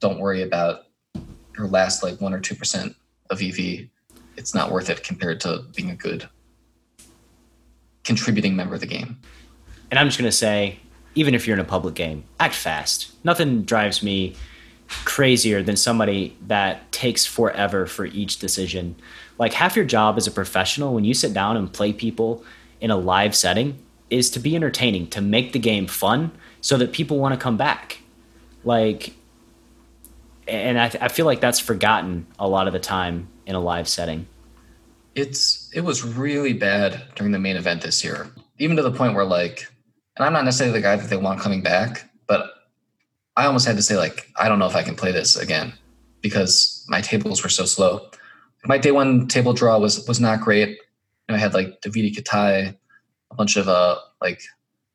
don't 0.00 0.18
worry 0.18 0.42
about 0.42 0.86
your 1.56 1.66
last 1.66 2.02
like 2.02 2.20
one 2.20 2.32
or 2.32 2.40
two 2.40 2.54
percent 2.54 2.94
of 3.30 3.42
EV 3.42 3.88
it's 4.38 4.54
not 4.54 4.70
worth 4.70 4.88
it 4.88 5.02
compared 5.02 5.40
to 5.40 5.64
being 5.74 5.90
a 5.90 5.96
good 5.96 6.28
contributing 8.04 8.54
member 8.54 8.74
of 8.74 8.80
the 8.80 8.86
game. 8.86 9.18
And 9.90 9.98
I'm 9.98 10.06
just 10.06 10.18
to 10.30 10.36
say, 10.36 10.78
even 11.14 11.34
if 11.34 11.46
you're 11.46 11.56
in 11.56 11.60
a 11.60 11.68
public 11.68 11.94
game, 11.94 12.24
act 12.38 12.54
fast. 12.54 13.12
Nothing 13.24 13.64
drives 13.64 14.02
me 14.02 14.36
crazier 15.04 15.62
than 15.62 15.76
somebody 15.76 16.36
that 16.46 16.90
takes 16.92 17.26
forever 17.26 17.84
for 17.84 18.06
each 18.06 18.38
decision. 18.38 18.94
Like 19.38 19.52
half 19.52 19.76
your 19.76 19.84
job 19.84 20.16
as 20.16 20.26
a 20.26 20.30
professional 20.30 20.94
when 20.94 21.04
you 21.04 21.14
sit 21.14 21.32
down 21.32 21.56
and 21.56 21.72
play 21.72 21.92
people 21.92 22.44
in 22.80 22.90
a 22.90 22.96
live 22.96 23.34
setting 23.34 23.78
is 24.10 24.30
to 24.30 24.40
be 24.40 24.56
entertaining, 24.56 25.08
to 25.08 25.20
make 25.20 25.52
the 25.52 25.58
game 25.58 25.86
fun 25.86 26.32
so 26.60 26.76
that 26.78 26.92
people 26.92 27.18
want 27.18 27.34
to 27.34 27.40
come 27.40 27.56
back. 27.56 27.98
Like 28.64 29.14
and 30.48 30.80
I, 30.80 30.86
I 31.00 31.08
feel 31.08 31.26
like 31.26 31.40
that's 31.40 31.60
forgotten 31.60 32.26
a 32.38 32.48
lot 32.48 32.66
of 32.66 32.72
the 32.72 32.78
time 32.78 33.28
in 33.46 33.54
a 33.54 33.60
live 33.60 33.88
setting. 33.88 34.26
It's 35.14 35.70
it 35.74 35.82
was 35.82 36.04
really 36.04 36.52
bad 36.52 37.02
during 37.14 37.32
the 37.32 37.38
main 37.38 37.56
event 37.56 37.82
this 37.82 38.02
year, 38.02 38.30
even 38.58 38.76
to 38.76 38.82
the 38.82 38.90
point 38.90 39.14
where 39.14 39.24
like, 39.24 39.70
and 40.16 40.24
I'm 40.24 40.32
not 40.32 40.44
necessarily 40.44 40.78
the 40.78 40.82
guy 40.82 40.96
that 40.96 41.10
they 41.10 41.16
want 41.16 41.40
coming 41.40 41.62
back, 41.62 42.08
but 42.26 42.50
I 43.36 43.46
almost 43.46 43.66
had 43.66 43.76
to 43.76 43.82
say 43.82 43.96
like, 43.96 44.30
I 44.36 44.48
don't 44.48 44.58
know 44.58 44.66
if 44.66 44.76
I 44.76 44.82
can 44.82 44.96
play 44.96 45.12
this 45.12 45.36
again 45.36 45.72
because 46.22 46.84
my 46.88 47.00
tables 47.00 47.42
were 47.42 47.48
so 47.48 47.64
slow. 47.64 48.08
My 48.68 48.78
day 48.78 48.92
one 48.92 49.26
table 49.26 49.54
draw 49.54 49.78
was 49.78 50.06
was 50.06 50.20
not 50.20 50.40
great. 50.42 50.68
You 50.68 50.76
know, 51.30 51.34
I 51.34 51.38
had 51.38 51.54
like 51.54 51.80
Davidi 51.80 52.14
Kitai, 52.14 52.76
a 53.30 53.34
bunch 53.34 53.56
of 53.56 53.68
uh 53.68 53.96
like 54.20 54.42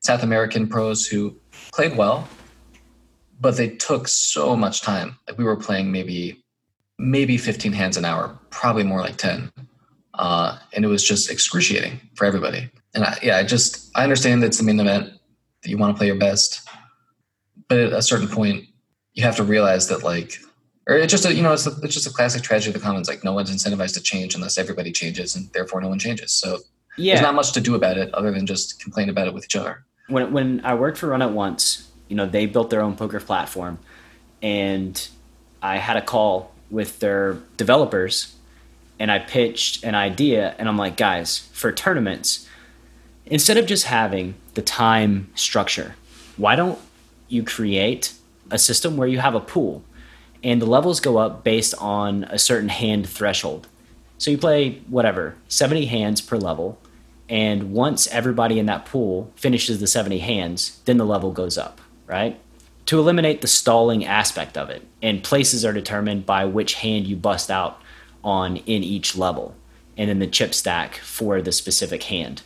South 0.00 0.22
American 0.22 0.68
pros 0.68 1.06
who 1.06 1.36
played 1.72 1.96
well, 1.96 2.28
but 3.40 3.56
they 3.56 3.68
took 3.68 4.06
so 4.08 4.54
much 4.56 4.80
time. 4.80 5.18
Like 5.26 5.38
we 5.38 5.44
were 5.44 5.56
playing 5.56 5.90
maybe 5.90 6.44
maybe 6.98 7.36
15 7.36 7.72
hands 7.72 7.96
an 7.96 8.04
hour, 8.04 8.38
probably 8.50 8.84
more 8.84 9.00
like 9.00 9.16
10. 9.16 9.50
Uh, 10.14 10.58
and 10.72 10.84
it 10.84 10.88
was 10.88 11.02
just 11.06 11.30
excruciating 11.30 12.00
for 12.14 12.24
everybody. 12.24 12.70
And 12.94 13.04
I, 13.04 13.18
yeah, 13.22 13.38
I 13.38 13.42
just 13.42 13.90
I 13.96 14.04
understand 14.04 14.42
that 14.42 14.48
it's 14.48 14.58
the 14.58 14.64
main 14.64 14.78
event 14.78 15.12
that 15.62 15.68
you 15.68 15.76
want 15.76 15.94
to 15.94 15.98
play 15.98 16.06
your 16.06 16.16
best, 16.16 16.68
but 17.68 17.78
at 17.78 17.92
a 17.92 18.02
certain 18.02 18.28
point, 18.28 18.66
you 19.14 19.24
have 19.24 19.36
to 19.36 19.44
realize 19.44 19.88
that 19.88 20.04
like, 20.04 20.38
or 20.86 20.96
it's 20.96 21.10
just 21.10 21.24
a 21.24 21.34
you 21.34 21.42
know 21.42 21.52
it's, 21.52 21.66
a, 21.66 21.72
it's 21.82 21.94
just 21.94 22.06
a 22.06 22.10
classic 22.10 22.42
tragedy 22.42 22.70
of 22.70 22.74
the 22.74 22.86
commons. 22.86 23.08
Like 23.08 23.24
no 23.24 23.32
one's 23.32 23.50
incentivized 23.50 23.94
to 23.94 24.02
change 24.02 24.34
unless 24.34 24.58
everybody 24.58 24.92
changes, 24.92 25.34
and 25.34 25.50
therefore 25.52 25.80
no 25.80 25.88
one 25.88 25.98
changes. 25.98 26.32
So 26.32 26.58
yeah. 26.96 27.14
there's 27.14 27.22
not 27.22 27.34
much 27.34 27.52
to 27.52 27.60
do 27.60 27.74
about 27.74 27.96
it 27.96 28.12
other 28.14 28.30
than 28.30 28.46
just 28.46 28.82
complain 28.82 29.08
about 29.08 29.26
it 29.26 29.34
with 29.34 29.44
each 29.44 29.56
other. 29.56 29.84
When 30.08 30.32
when 30.32 30.60
I 30.64 30.74
worked 30.74 30.98
for 30.98 31.08
Run 31.08 31.22
It 31.22 31.30
Once, 31.30 31.90
you 32.08 32.16
know 32.16 32.26
they 32.26 32.46
built 32.46 32.70
their 32.70 32.82
own 32.82 32.96
poker 32.96 33.20
platform, 33.20 33.78
and 34.42 35.08
I 35.62 35.78
had 35.78 35.96
a 35.96 36.02
call 36.02 36.52
with 36.70 36.98
their 36.98 37.38
developers 37.56 38.34
and 38.98 39.10
I 39.10 39.18
pitched 39.18 39.84
an 39.84 39.94
idea 39.94 40.54
and 40.58 40.68
I'm 40.68 40.76
like, 40.76 40.96
guys, 40.96 41.48
for 41.52 41.72
tournaments, 41.72 42.48
instead 43.26 43.56
of 43.56 43.66
just 43.66 43.86
having 43.86 44.34
the 44.54 44.62
time 44.62 45.30
structure, 45.34 45.96
why 46.36 46.56
don't 46.56 46.78
you 47.28 47.42
create 47.42 48.12
a 48.50 48.58
system 48.58 48.96
where 48.96 49.08
you 49.08 49.18
have 49.18 49.34
a 49.34 49.40
pool 49.40 49.82
and 50.44 50.60
the 50.60 50.66
levels 50.66 51.00
go 51.00 51.16
up 51.16 51.42
based 51.42 51.74
on 51.78 52.24
a 52.24 52.38
certain 52.38 52.68
hand 52.68 53.08
threshold. 53.08 53.66
So 54.18 54.30
you 54.30 54.38
play 54.38 54.82
whatever, 54.88 55.34
70 55.48 55.86
hands 55.86 56.20
per 56.20 56.36
level, 56.36 56.78
and 57.28 57.72
once 57.72 58.06
everybody 58.08 58.58
in 58.58 58.66
that 58.66 58.84
pool 58.84 59.32
finishes 59.34 59.80
the 59.80 59.86
70 59.86 60.18
hands, 60.18 60.80
then 60.84 60.98
the 60.98 61.06
level 61.06 61.32
goes 61.32 61.56
up, 61.56 61.80
right? 62.06 62.38
To 62.86 62.98
eliminate 62.98 63.40
the 63.40 63.48
stalling 63.48 64.04
aspect 64.04 64.58
of 64.58 64.68
it, 64.68 64.86
and 65.02 65.24
places 65.24 65.64
are 65.64 65.72
determined 65.72 66.26
by 66.26 66.44
which 66.44 66.74
hand 66.74 67.06
you 67.06 67.16
bust 67.16 67.50
out 67.50 67.80
on 68.22 68.58
in 68.58 68.84
each 68.84 69.16
level, 69.16 69.54
and 69.96 70.10
then 70.10 70.18
the 70.18 70.26
chip 70.26 70.52
stack 70.52 70.96
for 70.96 71.40
the 71.40 71.52
specific 71.52 72.04
hand 72.04 72.42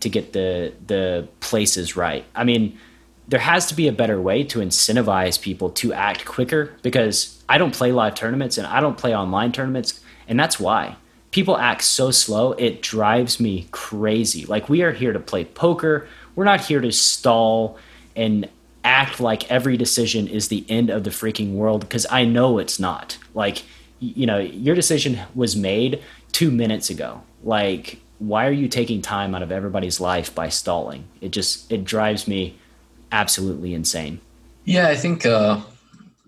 to 0.00 0.08
get 0.08 0.32
the 0.32 0.72
the 0.86 1.28
places 1.40 1.94
right. 1.96 2.24
I 2.34 2.44
mean, 2.44 2.78
there 3.28 3.40
has 3.40 3.66
to 3.66 3.74
be 3.74 3.88
a 3.88 3.92
better 3.92 4.20
way 4.20 4.44
to 4.44 4.58
incentivize 4.58 5.40
people 5.40 5.70
to 5.70 5.92
act 5.92 6.24
quicker 6.24 6.72
because 6.82 7.42
I 7.48 7.58
don't 7.58 7.74
play 7.74 7.92
live 7.92 8.14
tournaments 8.14 8.58
and 8.58 8.66
I 8.66 8.80
don't 8.80 8.98
play 8.98 9.14
online 9.14 9.52
tournaments, 9.52 10.00
and 10.26 10.38
that's 10.38 10.58
why 10.58 10.96
people 11.30 11.56
act 11.56 11.82
so 11.82 12.10
slow. 12.10 12.52
It 12.52 12.82
drives 12.82 13.40
me 13.40 13.66
crazy. 13.70 14.44
Like 14.44 14.68
we 14.68 14.82
are 14.82 14.92
here 14.92 15.12
to 15.12 15.20
play 15.20 15.44
poker. 15.44 16.06
We're 16.34 16.44
not 16.44 16.60
here 16.60 16.80
to 16.80 16.92
stall 16.92 17.78
and 18.14 18.48
act 18.84 19.20
like 19.20 19.50
every 19.50 19.76
decision 19.76 20.28
is 20.28 20.48
the 20.48 20.64
end 20.68 20.90
of 20.90 21.04
the 21.04 21.10
freaking 21.10 21.54
world 21.54 21.80
because 21.80 22.06
I 22.10 22.24
know 22.24 22.58
it's 22.58 22.78
not. 22.78 23.18
Like 23.34 23.62
you 23.98 24.26
know, 24.26 24.38
your 24.38 24.74
decision 24.74 25.20
was 25.32 25.54
made 25.54 26.02
2 26.32 26.50
minutes 26.50 26.90
ago. 26.90 27.22
Like 27.42 28.00
why 28.18 28.46
are 28.46 28.52
you 28.52 28.68
taking 28.68 29.02
time 29.02 29.34
out 29.34 29.42
of 29.42 29.50
everybody's 29.50 30.00
life 30.00 30.34
by 30.34 30.48
stalling? 30.48 31.04
It 31.20 31.30
just 31.30 31.70
it 31.72 31.84
drives 31.84 32.28
me 32.28 32.58
absolutely 33.12 33.74
insane. 33.74 34.20
Yeah, 34.64 34.88
I 34.88 34.96
think 34.96 35.24
uh, 35.24 35.60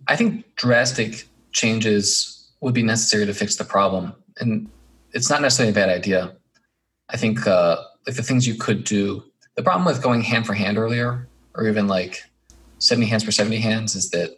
I 0.07 0.17
think 0.17 0.55
drastic 0.57 1.27
changes 1.53 2.51
would 2.61 2.75
be 2.75 2.83
necessary 2.83 3.27
to 3.27 3.35
fix 3.35 3.57
the 3.57 3.65
problem, 3.65 4.15
and 4.39 4.69
it's 5.13 5.31
not 5.31 5.43
necessarily 5.43 5.73
a 5.73 5.75
bad 5.75 5.89
idea. 5.89 6.37
I 7.09 7.17
think 7.17 7.47
uh, 7.47 7.77
like 8.07 8.17
the 8.17 8.23
things 8.23 8.47
you 8.47 8.55
could 8.55 8.85
do. 8.85 9.25
The 9.57 9.63
problem 9.63 9.85
with 9.85 10.03
going 10.03 10.23
hand 10.23 10.47
for 10.47 10.55
hand 10.55 10.79
earlier, 10.79 11.29
or 11.55 11.69
even 11.69 11.87
like 11.87 12.25
seventy 12.79 13.07
hands 13.07 13.23
for 13.23 13.33
seventy 13.33 13.59
hands, 13.59 13.95
is 13.95 14.11
that 14.11 14.31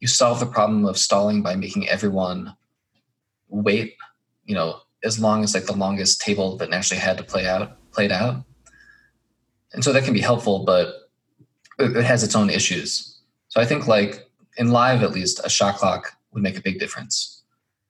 you 0.00 0.08
solve 0.08 0.40
the 0.40 0.46
problem 0.46 0.84
of 0.84 0.96
stalling 0.96 1.42
by 1.42 1.56
making 1.56 1.88
everyone 1.88 2.54
wait. 3.48 3.96
You 4.44 4.54
know, 4.54 4.80
as 5.04 5.18
long 5.18 5.42
as 5.42 5.54
like 5.54 5.66
the 5.66 5.72
longest 5.72 6.20
table 6.20 6.56
that 6.58 6.72
actually 6.72 6.98
had 6.98 7.18
to 7.18 7.24
play 7.24 7.46
out 7.46 7.76
played 7.92 8.12
out, 8.12 8.44
and 9.72 9.82
so 9.82 9.92
that 9.92 10.04
can 10.04 10.14
be 10.14 10.20
helpful, 10.20 10.64
but 10.64 11.01
it 11.84 12.04
has 12.04 12.22
its 12.22 12.36
own 12.36 12.50
issues. 12.50 13.18
So 13.48 13.60
I 13.60 13.66
think 13.66 13.86
like 13.86 14.28
in 14.56 14.70
live 14.70 15.02
at 15.02 15.12
least, 15.12 15.40
a 15.44 15.50
shot 15.50 15.76
clock 15.76 16.14
would 16.32 16.42
make 16.42 16.56
a 16.56 16.62
big 16.62 16.78
difference. 16.78 17.42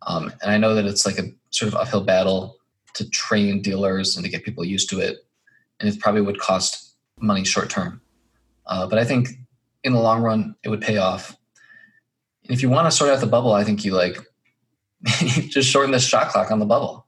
Um, 0.07 0.33
and 0.43 0.51
I 0.51 0.59
know 0.59 0.75
that 0.75 0.85
it's 0.85 1.07
like 1.07 1.19
a 1.19 1.31
sort 1.51 1.73
of 1.73 1.77
uphill 1.79 2.03
battle 2.03 2.57
to 2.95 3.09
train 3.09 3.63
dealers 3.63 4.17
and 4.17 4.25
to 4.25 4.31
get 4.31 4.45
people 4.45 4.65
used 4.65 4.91
to 4.91 5.01
it, 5.01 5.25
and 5.81 5.89
it 5.89 6.01
probably 6.01 6.21
would 6.21 6.39
cost 6.39 6.95
money 7.21 7.45
short 7.45 7.71
term. 7.71 8.01
Uh, 8.67 8.87
but 8.87 8.99
I 8.99 9.05
think 9.05 9.29
in 9.85 9.93
the 9.93 10.01
long 10.01 10.23
run, 10.23 10.55
it 10.63 10.69
would 10.69 10.81
pay 10.81 10.97
off. 10.97 11.37
And 12.45 12.53
if 12.53 12.63
you 12.63 12.71
want 12.71 12.87
to 12.87 12.91
sort 12.91 13.11
out 13.11 13.21
the 13.21 13.27
bubble, 13.27 13.53
I 13.53 13.65
think 13.65 13.85
you 13.85 13.95
like 13.95 14.19
just 15.05 15.69
shorten 15.69 15.93
the 15.93 16.01
shot 16.01 16.31
clock 16.31 16.51
on 16.51 16.59
the 16.59 16.67
bubble. 16.67 17.07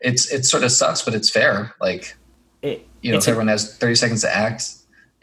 It's 0.00 0.32
it 0.32 0.44
sort 0.44 0.64
of 0.64 0.72
sucks, 0.72 1.02
but 1.02 1.14
it's 1.14 1.30
fair. 1.30 1.74
Like 1.80 2.16
it, 2.62 2.86
you 3.02 3.12
know, 3.12 3.18
if 3.18 3.28
everyone 3.28 3.48
has 3.48 3.76
thirty 3.76 3.94
seconds 3.94 4.22
to 4.22 4.34
act, 4.34 4.70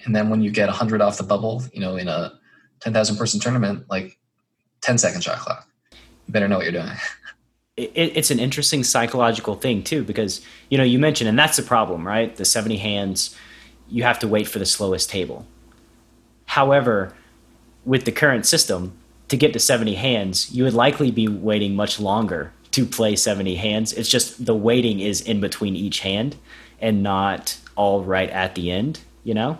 and 0.05 0.15
then 0.15 0.29
when 0.29 0.41
you 0.41 0.51
get 0.51 0.67
100 0.67 1.01
off 1.01 1.17
the 1.17 1.23
bubble, 1.23 1.63
you 1.73 1.81
know, 1.81 1.95
in 1.95 2.07
a 2.07 2.33
10,000 2.81 3.17
person 3.17 3.39
tournament, 3.39 3.85
like 3.89 4.17
10 4.81 4.97
second 4.97 5.23
shot 5.23 5.39
clock. 5.39 5.67
You 5.91 6.31
better 6.31 6.47
know 6.47 6.57
what 6.57 6.65
you're 6.65 6.81
doing. 6.81 6.95
It, 7.77 7.91
it's 7.95 8.31
an 8.31 8.39
interesting 8.39 8.83
psychological 8.83 9.55
thing 9.55 9.83
too, 9.83 10.03
because 10.03 10.41
you 10.69 10.77
know 10.77 10.83
you 10.83 10.99
mentioned, 10.99 11.27
and 11.27 11.37
that's 11.37 11.57
the 11.57 11.63
problem, 11.63 12.07
right? 12.07 12.35
The 12.35 12.45
70 12.45 12.77
hands, 12.77 13.35
you 13.89 14.03
have 14.03 14.19
to 14.19 14.27
wait 14.27 14.47
for 14.47 14.59
the 14.59 14.65
slowest 14.65 15.09
table. 15.09 15.45
However, 16.45 17.13
with 17.83 18.05
the 18.05 18.11
current 18.11 18.45
system, 18.45 18.97
to 19.27 19.37
get 19.37 19.53
to 19.53 19.59
70 19.59 19.95
hands, 19.95 20.53
you 20.53 20.63
would 20.63 20.73
likely 20.73 21.11
be 21.11 21.27
waiting 21.27 21.75
much 21.75 21.99
longer 21.99 22.53
to 22.71 22.85
play 22.85 23.15
70 23.15 23.55
hands. 23.55 23.93
It's 23.93 24.09
just 24.09 24.45
the 24.45 24.55
waiting 24.55 24.99
is 24.99 25.21
in 25.21 25.39
between 25.39 25.75
each 25.75 25.99
hand 26.01 26.35
and 26.79 27.01
not 27.01 27.57
all 27.75 28.03
right 28.03 28.29
at 28.29 28.55
the 28.55 28.71
end, 28.71 28.99
you 29.23 29.33
know? 29.33 29.57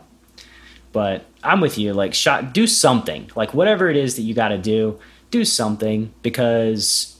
But 0.96 1.26
I'm 1.44 1.60
with 1.60 1.78
you. 1.78 1.92
Like, 1.94 2.14
shot, 2.14 2.54
do 2.54 2.66
something. 2.66 3.30
Like, 3.36 3.54
whatever 3.54 3.90
it 3.90 3.98
is 3.98 4.16
that 4.16 4.22
you 4.22 4.34
got 4.34 4.48
to 4.48 4.58
do, 4.58 4.98
do 5.30 5.44
something 5.44 6.14
because 6.22 7.20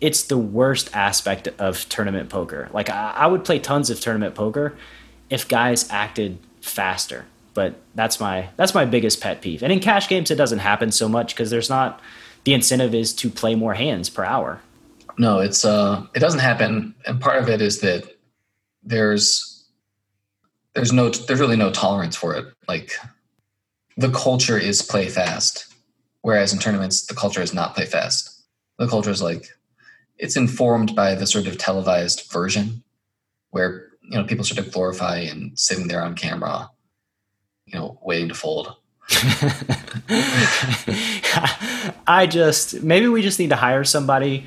it's 0.00 0.22
the 0.22 0.38
worst 0.38 0.88
aspect 0.96 1.46
of 1.58 1.86
tournament 1.90 2.30
poker. 2.30 2.70
Like, 2.72 2.88
I, 2.88 3.12
I 3.14 3.26
would 3.26 3.44
play 3.44 3.58
tons 3.58 3.90
of 3.90 4.00
tournament 4.00 4.34
poker 4.34 4.74
if 5.28 5.46
guys 5.46 5.86
acted 5.90 6.38
faster. 6.62 7.26
But 7.52 7.74
that's 7.94 8.20
my 8.20 8.48
that's 8.56 8.72
my 8.72 8.86
biggest 8.86 9.20
pet 9.20 9.42
peeve. 9.42 9.62
And 9.62 9.70
in 9.70 9.80
cash 9.80 10.08
games, 10.08 10.30
it 10.30 10.36
doesn't 10.36 10.60
happen 10.60 10.90
so 10.90 11.06
much 11.06 11.34
because 11.34 11.50
there's 11.50 11.68
not 11.68 12.00
the 12.44 12.54
incentive 12.54 12.94
is 12.94 13.12
to 13.16 13.28
play 13.28 13.54
more 13.54 13.74
hands 13.74 14.08
per 14.08 14.24
hour. 14.24 14.62
No, 15.18 15.40
it's 15.40 15.62
uh, 15.62 16.06
it 16.14 16.20
doesn't 16.20 16.40
happen, 16.40 16.94
and 17.04 17.20
part 17.20 17.42
of 17.42 17.50
it 17.50 17.60
is 17.60 17.80
that 17.80 18.16
there's 18.82 19.49
there's 20.74 20.92
no 20.92 21.10
there's 21.10 21.40
really 21.40 21.56
no 21.56 21.70
tolerance 21.70 22.16
for 22.16 22.34
it. 22.34 22.46
Like 22.68 22.92
the 23.96 24.10
culture 24.10 24.58
is 24.58 24.82
play 24.82 25.08
fast 25.08 25.70
whereas 26.22 26.52
in 26.52 26.58
tournaments 26.58 27.06
the 27.06 27.14
culture 27.14 27.42
is 27.42 27.54
not 27.54 27.74
play 27.74 27.86
fast. 27.86 28.44
The 28.78 28.86
culture 28.86 29.10
is 29.10 29.22
like 29.22 29.46
it's 30.18 30.36
informed 30.36 30.94
by 30.94 31.14
the 31.14 31.26
sort 31.26 31.46
of 31.46 31.58
televised 31.58 32.30
version 32.30 32.82
where 33.50 33.88
you 34.02 34.18
know 34.18 34.24
people 34.24 34.44
sort 34.44 34.64
of 34.64 34.72
glorify 34.72 35.18
and 35.18 35.58
sitting 35.58 35.88
there 35.88 36.02
on 36.02 36.14
camera 36.14 36.70
you 37.66 37.78
know 37.78 37.98
waiting 38.02 38.28
to 38.28 38.34
fold. 38.34 38.76
I 42.06 42.28
just 42.28 42.82
maybe 42.82 43.08
we 43.08 43.22
just 43.22 43.38
need 43.38 43.50
to 43.50 43.56
hire 43.56 43.84
somebody 43.84 44.46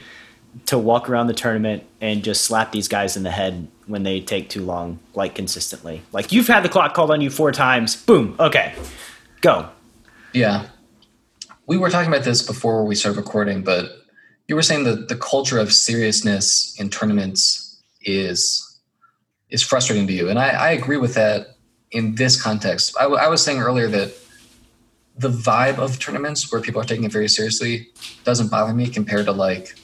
to 0.67 0.77
walk 0.77 1.09
around 1.09 1.27
the 1.27 1.33
tournament 1.33 1.83
and 1.99 2.23
just 2.23 2.43
slap 2.43 2.71
these 2.71 2.87
guys 2.87 3.17
in 3.17 3.23
the 3.23 3.31
head 3.31 3.67
when 3.87 4.03
they 4.03 4.19
take 4.21 4.49
too 4.49 4.63
long, 4.63 4.99
like 5.13 5.35
consistently. 5.35 6.01
Like 6.11 6.31
you've 6.31 6.47
had 6.47 6.63
the 6.63 6.69
clock 6.69 6.93
called 6.93 7.11
on 7.11 7.21
you 7.21 7.29
four 7.29 7.51
times. 7.51 7.95
Boom. 7.95 8.35
Okay, 8.39 8.73
go. 9.41 9.69
Yeah, 10.33 10.67
we 11.67 11.77
were 11.77 11.89
talking 11.89 12.11
about 12.11 12.25
this 12.25 12.41
before 12.41 12.85
we 12.85 12.95
started 12.95 13.17
recording, 13.17 13.63
but 13.63 13.91
you 14.47 14.55
were 14.55 14.61
saying 14.61 14.83
that 14.85 15.07
the 15.09 15.15
culture 15.15 15.59
of 15.59 15.71
seriousness 15.71 16.75
in 16.79 16.89
tournaments 16.89 17.81
is 18.01 18.69
is 19.49 19.61
frustrating 19.61 20.07
to 20.07 20.13
you, 20.13 20.29
and 20.29 20.39
I, 20.39 20.49
I 20.49 20.69
agree 20.71 20.97
with 20.97 21.13
that 21.13 21.47
in 21.91 22.15
this 22.15 22.41
context. 22.41 22.95
I, 22.99 23.03
w- 23.03 23.21
I 23.21 23.27
was 23.27 23.43
saying 23.43 23.59
earlier 23.59 23.87
that 23.89 24.13
the 25.15 25.29
vibe 25.29 25.77
of 25.77 25.99
tournaments 25.99 26.51
where 26.51 26.59
people 26.59 26.81
are 26.81 26.85
taking 26.85 27.03
it 27.03 27.11
very 27.11 27.29
seriously 27.29 27.89
doesn't 28.23 28.49
bother 28.49 28.73
me 28.73 28.87
compared 28.87 29.25
to 29.27 29.31
like 29.31 29.75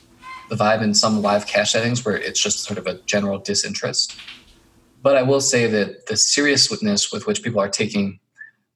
the 0.49 0.55
vibe 0.55 0.81
in 0.81 0.93
some 0.93 1.21
live 1.21 1.47
cash 1.47 1.71
settings 1.71 2.03
where 2.03 2.17
it's 2.17 2.41
just 2.41 2.63
sort 2.63 2.77
of 2.77 2.87
a 2.87 2.95
general 3.05 3.39
disinterest. 3.39 4.19
But 5.01 5.15
I 5.15 5.23
will 5.23 5.41
say 5.41 5.67
that 5.67 6.07
the 6.07 6.17
seriousness 6.17 7.11
with 7.11 7.25
which 7.25 7.43
people 7.43 7.59
are 7.61 7.69
taking 7.69 8.19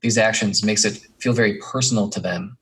these 0.02 0.18
actions 0.18 0.64
makes 0.64 0.86
it 0.86 1.00
feel 1.20 1.34
very 1.34 1.60
personal 1.60 2.10
to 2.10 2.20
them 2.20 2.58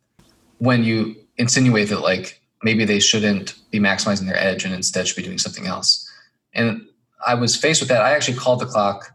when 0.60 0.84
you 0.84 1.16
insinuate 1.38 1.90
that 1.90 2.02
like 2.02 2.40
maybe 2.64 2.86
they 2.86 3.00
shouldn't 3.00 3.56
be 3.72 3.80
maximizing 3.80 4.28
their 4.28 4.38
edge 4.38 4.64
and 4.64 4.74
instead 4.74 5.08
should 5.08 5.18
be 5.18 5.24
doing 5.24 5.40
something 5.40 5.66
else. 5.66 6.08
And 6.54 6.82
I 7.26 7.36
was 7.36 7.56
faced 7.56 7.82
with 7.82 7.90
that. 7.90 8.02
I 8.02 8.12
actually 8.12 8.38
called 8.38 8.60
the 8.60 8.66
clock 8.66 9.12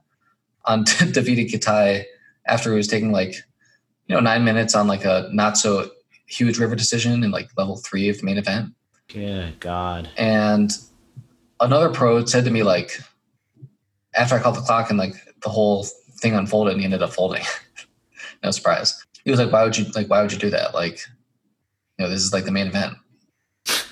on 0.64 0.84
Davidi 0.84 1.50
Kitai 1.50 2.04
after 2.46 2.72
it 2.72 2.76
was 2.76 2.88
taking 2.88 3.12
like, 3.12 3.34
you 4.08 4.14
know, 4.14 4.20
nine 4.20 4.44
minutes 4.44 4.74
on 4.74 4.86
like 4.86 5.04
a 5.04 5.28
not 5.32 5.56
so 5.56 5.90
huge 6.26 6.58
river 6.58 6.74
decision 6.74 7.22
in 7.22 7.30
like 7.30 7.48
level 7.56 7.76
three 7.76 8.08
of 8.08 8.18
the 8.18 8.24
main 8.24 8.38
event. 8.38 8.72
Good 9.08 9.60
God. 9.60 10.08
And 10.16 10.70
another 11.60 11.90
pro 11.90 12.24
said 12.24 12.44
to 12.44 12.50
me, 12.50 12.62
like, 12.62 13.00
after 14.14 14.34
I 14.34 14.38
called 14.40 14.56
the 14.56 14.62
clock 14.62 14.90
and 14.90 14.98
like 14.98 15.14
the 15.42 15.48
whole 15.48 15.86
thing 16.20 16.34
unfolded 16.34 16.72
and 16.72 16.80
he 16.80 16.84
ended 16.84 17.02
up 17.02 17.12
folding. 17.12 17.42
no 18.42 18.50
surprise. 18.50 19.04
He 19.24 19.30
was 19.30 19.40
like, 19.40 19.52
why 19.52 19.62
would 19.64 19.76
you 19.76 19.86
like 19.94 20.08
why 20.08 20.22
would 20.22 20.32
you 20.32 20.38
do 20.38 20.50
that? 20.50 20.74
Like, 20.74 21.00
you 21.98 22.04
know, 22.04 22.10
this 22.10 22.22
is 22.22 22.32
like 22.32 22.44
the 22.44 22.52
main 22.52 22.66
event. 22.66 22.94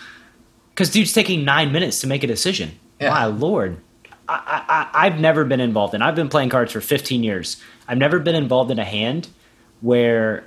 Because 0.70 0.90
dude's 0.90 1.12
taking 1.12 1.44
nine 1.44 1.70
minutes 1.70 2.00
to 2.00 2.09
make 2.09 2.24
a 2.24 2.27
decision. 2.27 2.72
Yeah. 3.00 3.11
My 3.11 3.27
lord. 3.27 3.79
I, 4.29 4.88
I, 4.92 5.07
I've 5.07 5.20
never 5.20 5.44
been 5.44 5.61
involved 5.61 5.94
in. 5.94 6.03
I've 6.03 6.16
been 6.16 6.29
playing 6.29 6.48
cards 6.48 6.72
for 6.72 6.81
15 6.81 7.22
years. 7.22 7.62
I've 7.87 7.98
never 7.98 8.18
been 8.18 8.35
involved 8.35 8.72
in 8.72 8.81
a 8.81 8.85
hand 8.85 9.29
where 9.83 10.42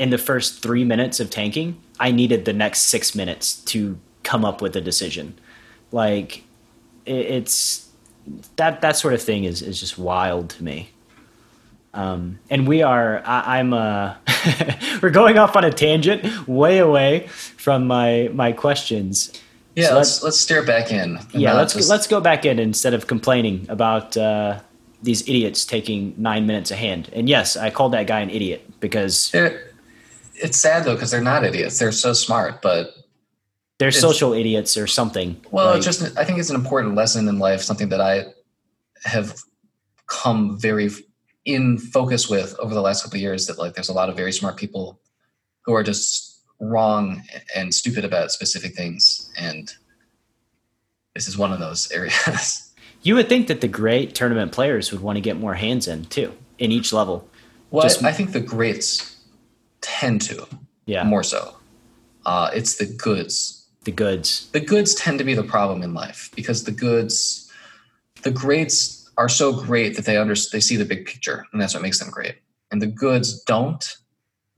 in 0.00 0.08
the 0.08 0.18
first 0.18 0.62
three 0.62 0.82
minutes 0.82 1.20
of 1.20 1.28
tanking, 1.28 1.78
I 2.00 2.10
needed 2.10 2.46
the 2.46 2.54
next 2.54 2.84
six 2.84 3.14
minutes 3.14 3.56
to 3.66 3.98
come 4.22 4.46
up 4.46 4.62
with 4.62 4.74
a 4.74 4.80
decision. 4.80 5.38
Like 5.92 6.42
it, 7.04 7.26
it's 7.26 7.88
that 8.56 8.80
that 8.80 8.96
sort 8.96 9.12
of 9.12 9.22
thing 9.22 9.44
is 9.44 9.60
is 9.60 9.78
just 9.78 9.98
wild 9.98 10.50
to 10.50 10.64
me. 10.64 10.90
Um, 11.92 12.38
and 12.48 12.68
we 12.68 12.82
are, 12.82 13.20
I, 13.26 13.58
am 13.58 13.72
uh, 13.72 14.14
we're 15.02 15.10
going 15.10 15.38
off 15.38 15.56
on 15.56 15.64
a 15.64 15.72
tangent 15.72 16.46
way 16.46 16.78
away 16.78 17.26
from 17.26 17.88
my, 17.88 18.30
my 18.32 18.52
questions. 18.52 19.32
Yeah, 19.74 19.88
so 19.88 19.96
let's, 19.96 20.22
let's 20.22 20.40
steer 20.40 20.64
back 20.64 20.92
in. 20.92 21.18
Yeah, 21.32 21.54
let's, 21.54 21.74
just... 21.74 21.90
let's 21.90 22.06
go 22.06 22.20
back 22.20 22.44
in 22.44 22.60
instead 22.60 22.94
of 22.94 23.08
complaining 23.08 23.66
about, 23.68 24.16
uh, 24.16 24.60
these 25.02 25.22
idiots 25.22 25.64
taking 25.64 26.14
nine 26.16 26.46
minutes 26.46 26.70
a 26.70 26.76
hand. 26.76 27.10
And 27.12 27.28
yes, 27.28 27.56
I 27.56 27.70
called 27.70 27.92
that 27.92 28.06
guy 28.06 28.20
an 28.20 28.30
idiot 28.30 28.70
because 28.80 29.30
they're, 29.32 29.69
it's 30.42 30.58
sad 30.58 30.84
though 30.84 30.94
because 30.94 31.10
they're 31.10 31.20
not 31.20 31.44
idiots. 31.44 31.78
They're 31.78 31.92
so 31.92 32.12
smart, 32.12 32.62
but 32.62 32.94
they're 33.78 33.90
social 33.90 34.32
idiots 34.32 34.76
or 34.76 34.86
something. 34.86 35.40
Well, 35.50 35.74
like, 35.74 35.82
just 35.82 36.16
I 36.18 36.24
think 36.24 36.38
it's 36.38 36.50
an 36.50 36.56
important 36.56 36.94
lesson 36.94 37.26
in 37.28 37.38
life, 37.38 37.62
something 37.62 37.88
that 37.88 38.00
I 38.00 38.26
have 39.04 39.34
come 40.06 40.58
very 40.60 40.90
in 41.46 41.78
focus 41.78 42.28
with 42.28 42.54
over 42.58 42.74
the 42.74 42.82
last 42.82 43.02
couple 43.02 43.16
of 43.16 43.22
years. 43.22 43.46
That 43.46 43.58
like 43.58 43.74
there's 43.74 43.88
a 43.88 43.94
lot 43.94 44.08
of 44.08 44.16
very 44.16 44.32
smart 44.32 44.56
people 44.56 45.00
who 45.62 45.74
are 45.74 45.82
just 45.82 46.42
wrong 46.60 47.22
and 47.56 47.72
stupid 47.72 48.04
about 48.04 48.32
specific 48.32 48.74
things, 48.74 49.30
and 49.38 49.72
this 51.14 51.26
is 51.26 51.38
one 51.38 51.52
of 51.52 51.58
those 51.58 51.90
areas. 51.94 52.72
You 53.02 53.14
would 53.14 53.30
think 53.30 53.46
that 53.46 53.62
the 53.62 53.68
great 53.68 54.14
tournament 54.14 54.52
players 54.52 54.92
would 54.92 55.00
want 55.00 55.16
to 55.16 55.22
get 55.22 55.38
more 55.38 55.54
hands 55.54 55.88
in 55.88 56.04
too, 56.04 56.34
in 56.58 56.70
each 56.70 56.92
level. 56.92 57.26
Well, 57.70 57.84
Just, 57.84 58.04
I 58.04 58.12
think 58.12 58.32
the 58.32 58.40
greats 58.40 59.09
tend 59.80 60.22
to. 60.22 60.46
Yeah. 60.86 61.04
More 61.04 61.22
so. 61.22 61.56
Uh, 62.26 62.50
it's 62.54 62.76
the 62.76 62.86
goods. 62.86 63.68
The 63.84 63.92
goods. 63.92 64.50
The 64.52 64.60
goods 64.60 64.94
tend 64.94 65.18
to 65.18 65.24
be 65.24 65.34
the 65.34 65.42
problem 65.42 65.82
in 65.82 65.94
life 65.94 66.30
because 66.34 66.64
the 66.64 66.72
goods, 66.72 67.50
the 68.22 68.30
greats 68.30 69.10
are 69.16 69.28
so 69.28 69.52
great 69.52 69.96
that 69.96 70.04
they 70.04 70.16
under 70.16 70.34
they 70.52 70.60
see 70.60 70.76
the 70.76 70.84
big 70.84 71.06
picture, 71.06 71.46
and 71.52 71.60
that's 71.60 71.74
what 71.74 71.82
makes 71.82 71.98
them 71.98 72.10
great. 72.10 72.36
And 72.70 72.80
the 72.80 72.86
goods 72.86 73.42
don't, 73.44 73.84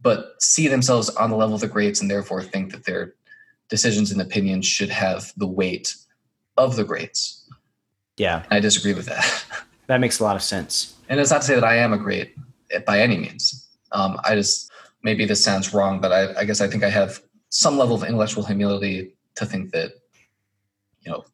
but 0.01 0.35
see 0.41 0.69
themselves 0.69 1.09
on 1.11 1.31
the 1.31 1.37
level 1.37 1.55
of 1.55 1.61
the 1.61 1.69
greats, 1.69 2.01
and 2.01 2.11
therefore 2.11 2.43
think 2.43 2.73
that 2.73 2.85
their 2.85 3.15
decisions 3.69 4.11
and 4.11 4.21
opinions 4.21 4.67
should 4.67 4.91
have 4.91 5.33
the 5.37 5.47
weight 5.47 5.95
of 6.57 6.77
the 6.77 6.85
greats 6.85 7.43
yeah. 8.17 8.45
I 8.51 8.61
disagree 8.61 8.95
with 8.95 9.07
that. 9.07 9.45
that 9.87 10.01
makes 10.01 10.21
a 10.21 10.25
lot 10.25 10.37
of 10.37 10.43
sense. 10.43 10.95
And 11.09 11.21
it's 11.21 11.31
not 11.31 11.43
to 11.43 11.47
say 11.47 11.55
that 11.55 11.65
I 11.65 11.77
am 11.77 11.93
a 11.93 11.99
great 11.99 12.35
by 12.87 13.01
any 13.01 13.19
means. 13.19 13.69
Um, 13.93 14.19
I 14.25 14.35
just, 14.35 14.71
maybe 15.03 15.25
this 15.25 15.43
sounds 15.43 15.75
wrong, 15.75 16.01
but 16.01 16.13
I, 16.13 16.41
I 16.41 16.45
guess 16.45 16.61
I 16.61 16.69
think 16.69 16.85
I 16.85 16.91
have 16.91 17.21
some 17.49 17.77
level 17.77 17.95
of 17.95 18.03
intellectual 18.03 18.45
humility 18.45 19.15
to 19.37 19.47
think 19.47 19.73
that, 19.73 19.93
you 21.01 21.11
know, 21.11 21.25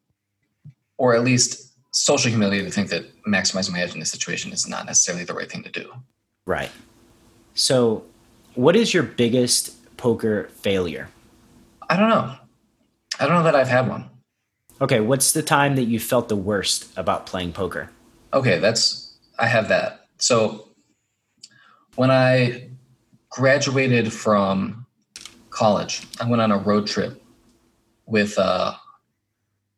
or 0.97 1.15
at 1.15 1.23
least 1.23 1.73
social 1.91 2.29
humility 2.29 2.63
to 2.63 2.71
think 2.71 2.89
that 2.89 3.05
maximizing 3.25 3.71
my 3.71 3.81
edge 3.81 3.93
in 3.93 3.99
this 3.99 4.11
situation 4.11 4.51
is 4.51 4.67
not 4.67 4.85
necessarily 4.85 5.23
the 5.23 5.33
right 5.33 5.49
thing 5.49 5.63
to 5.63 5.71
do. 5.71 5.91
Right. 6.45 6.71
So, 7.53 8.03
what 8.55 8.75
is 8.75 8.93
your 8.93 9.03
biggest 9.03 9.95
poker 9.97 10.49
failure? 10.61 11.09
I 11.89 11.97
don't 11.97 12.09
know. 12.09 12.35
I 13.19 13.25
don't 13.25 13.35
know 13.35 13.43
that 13.43 13.55
I've 13.55 13.67
had 13.67 13.87
one. 13.87 14.09
Okay, 14.81 14.99
what's 15.01 15.33
the 15.33 15.43
time 15.43 15.75
that 15.75 15.85
you 15.85 15.99
felt 15.99 16.29
the 16.29 16.35
worst 16.35 16.87
about 16.97 17.25
playing 17.25 17.51
poker? 17.51 17.89
Okay, 18.33 18.59
that's 18.59 19.17
I 19.37 19.47
have 19.47 19.67
that. 19.69 20.07
So 20.17 20.69
when 21.95 22.11
I 22.11 22.68
graduated 23.29 24.11
from 24.11 24.85
college, 25.49 26.07
I 26.19 26.29
went 26.29 26.41
on 26.41 26.51
a 26.51 26.57
road 26.57 26.87
trip 26.87 27.21
with 28.05 28.37
uh, 28.37 28.73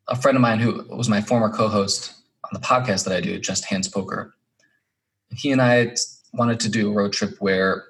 a 0.08 0.16
friend 0.16 0.36
of 0.36 0.42
mine 0.42 0.60
who 0.60 0.86
was 0.90 1.10
my 1.10 1.22
former 1.22 1.50
co-host 1.50 2.14
on 2.46 2.50
the 2.54 2.66
podcast 2.66 3.06
that 3.06 3.16
I 3.16 3.22
do, 3.22 3.40
Just 3.40 3.66
Hands 3.66 3.88
Poker. 3.88 4.34
He 5.36 5.52
and 5.52 5.62
I 5.62 5.96
wanted 6.34 6.60
to 6.62 6.70
do 6.70 6.90
a 6.90 6.94
road 6.94 7.14
trip 7.14 7.36
where 7.40 7.86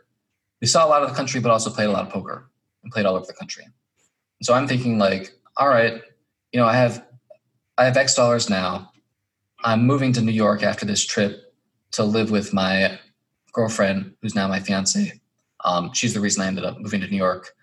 we 0.59 0.67
saw 0.67 0.85
a 0.85 0.89
lot 0.89 1.03
of 1.03 1.09
the 1.09 1.15
country, 1.15 1.39
but 1.39 1.51
also 1.51 1.69
played 1.69 1.87
a 1.87 1.91
lot 1.91 2.05
of 2.05 2.13
poker 2.13 2.49
and 2.83 2.91
played 2.91 3.05
all 3.05 3.15
over 3.15 3.25
the 3.25 3.33
country. 3.33 3.65
So 4.41 4.53
I'm 4.53 4.67
thinking 4.67 4.97
like, 4.97 5.31
all 5.57 5.67
right, 5.67 6.01
you 6.51 6.59
know, 6.59 6.65
I 6.65 6.73
have 6.73 7.05
I 7.77 7.85
have 7.85 7.97
X 7.97 8.15
dollars 8.15 8.49
now. 8.49 8.91
I'm 9.63 9.85
moving 9.85 10.13
to 10.13 10.21
New 10.21 10.31
York 10.31 10.63
after 10.63 10.85
this 10.85 11.05
trip 11.05 11.53
to 11.91 12.03
live 12.03 12.31
with 12.31 12.53
my 12.53 12.99
girlfriend, 13.53 14.13
who's 14.21 14.35
now 14.35 14.47
my 14.47 14.59
fiance. 14.59 15.20
Um, 15.63 15.93
she's 15.93 16.13
the 16.13 16.19
reason 16.19 16.43
I 16.43 16.47
ended 16.47 16.65
up 16.65 16.79
moving 16.79 17.01
to 17.01 17.07
New 17.07 17.17
York. 17.17 17.55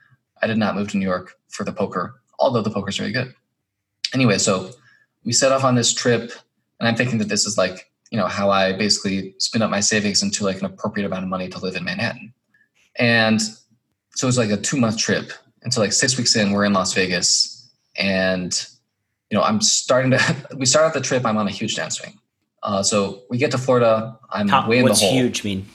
I 0.42 0.46
did 0.46 0.58
not 0.58 0.74
move 0.74 0.88
to 0.90 0.96
New 0.96 1.06
York 1.06 1.34
for 1.48 1.64
the 1.64 1.72
poker, 1.72 2.20
although 2.38 2.62
the 2.62 2.70
poker 2.70 2.90
is 2.90 2.96
very 2.96 3.12
good. 3.12 3.34
Anyway, 4.14 4.38
so 4.38 4.70
we 5.24 5.32
set 5.32 5.52
off 5.52 5.64
on 5.64 5.74
this 5.74 5.92
trip, 5.92 6.32
and 6.78 6.88
I'm 6.88 6.96
thinking 6.96 7.18
that 7.18 7.28
this 7.28 7.44
is 7.44 7.58
like, 7.58 7.90
you 8.10 8.18
know, 8.18 8.26
how 8.26 8.50
I 8.50 8.72
basically 8.72 9.34
spin 9.38 9.62
up 9.62 9.70
my 9.70 9.80
savings 9.80 10.22
into 10.22 10.44
like 10.44 10.60
an 10.60 10.64
appropriate 10.64 11.06
amount 11.06 11.24
of 11.24 11.28
money 11.28 11.48
to 11.48 11.58
live 11.58 11.76
in 11.76 11.84
Manhattan. 11.84 12.32
And 12.96 13.40
so 13.40 14.24
it 14.24 14.26
was 14.26 14.38
like 14.38 14.50
a 14.50 14.56
two 14.56 14.76
month 14.76 14.96
trip. 14.98 15.32
And 15.62 15.74
so 15.74 15.80
like 15.80 15.92
six 15.92 16.16
weeks 16.16 16.36
in, 16.36 16.52
we're 16.52 16.64
in 16.64 16.72
Las 16.72 16.94
Vegas, 16.94 17.70
and 17.98 18.52
you 19.30 19.36
know, 19.36 19.42
I'm 19.42 19.60
starting 19.60 20.12
to. 20.12 20.36
we 20.56 20.66
start 20.66 20.86
out 20.86 20.94
the 20.94 21.00
trip. 21.00 21.26
I'm 21.26 21.36
on 21.36 21.48
a 21.48 21.50
huge 21.50 21.76
downswing. 21.76 22.14
Uh, 22.62 22.82
so 22.82 23.22
we 23.28 23.38
get 23.38 23.50
to 23.50 23.58
Florida. 23.58 24.18
I'm 24.30 24.48
How, 24.48 24.68
way 24.68 24.78
in 24.78 24.86
the 24.86 24.94
hole. 24.94 25.08
What's 25.08 25.14
huge 25.14 25.44
mean? 25.44 25.66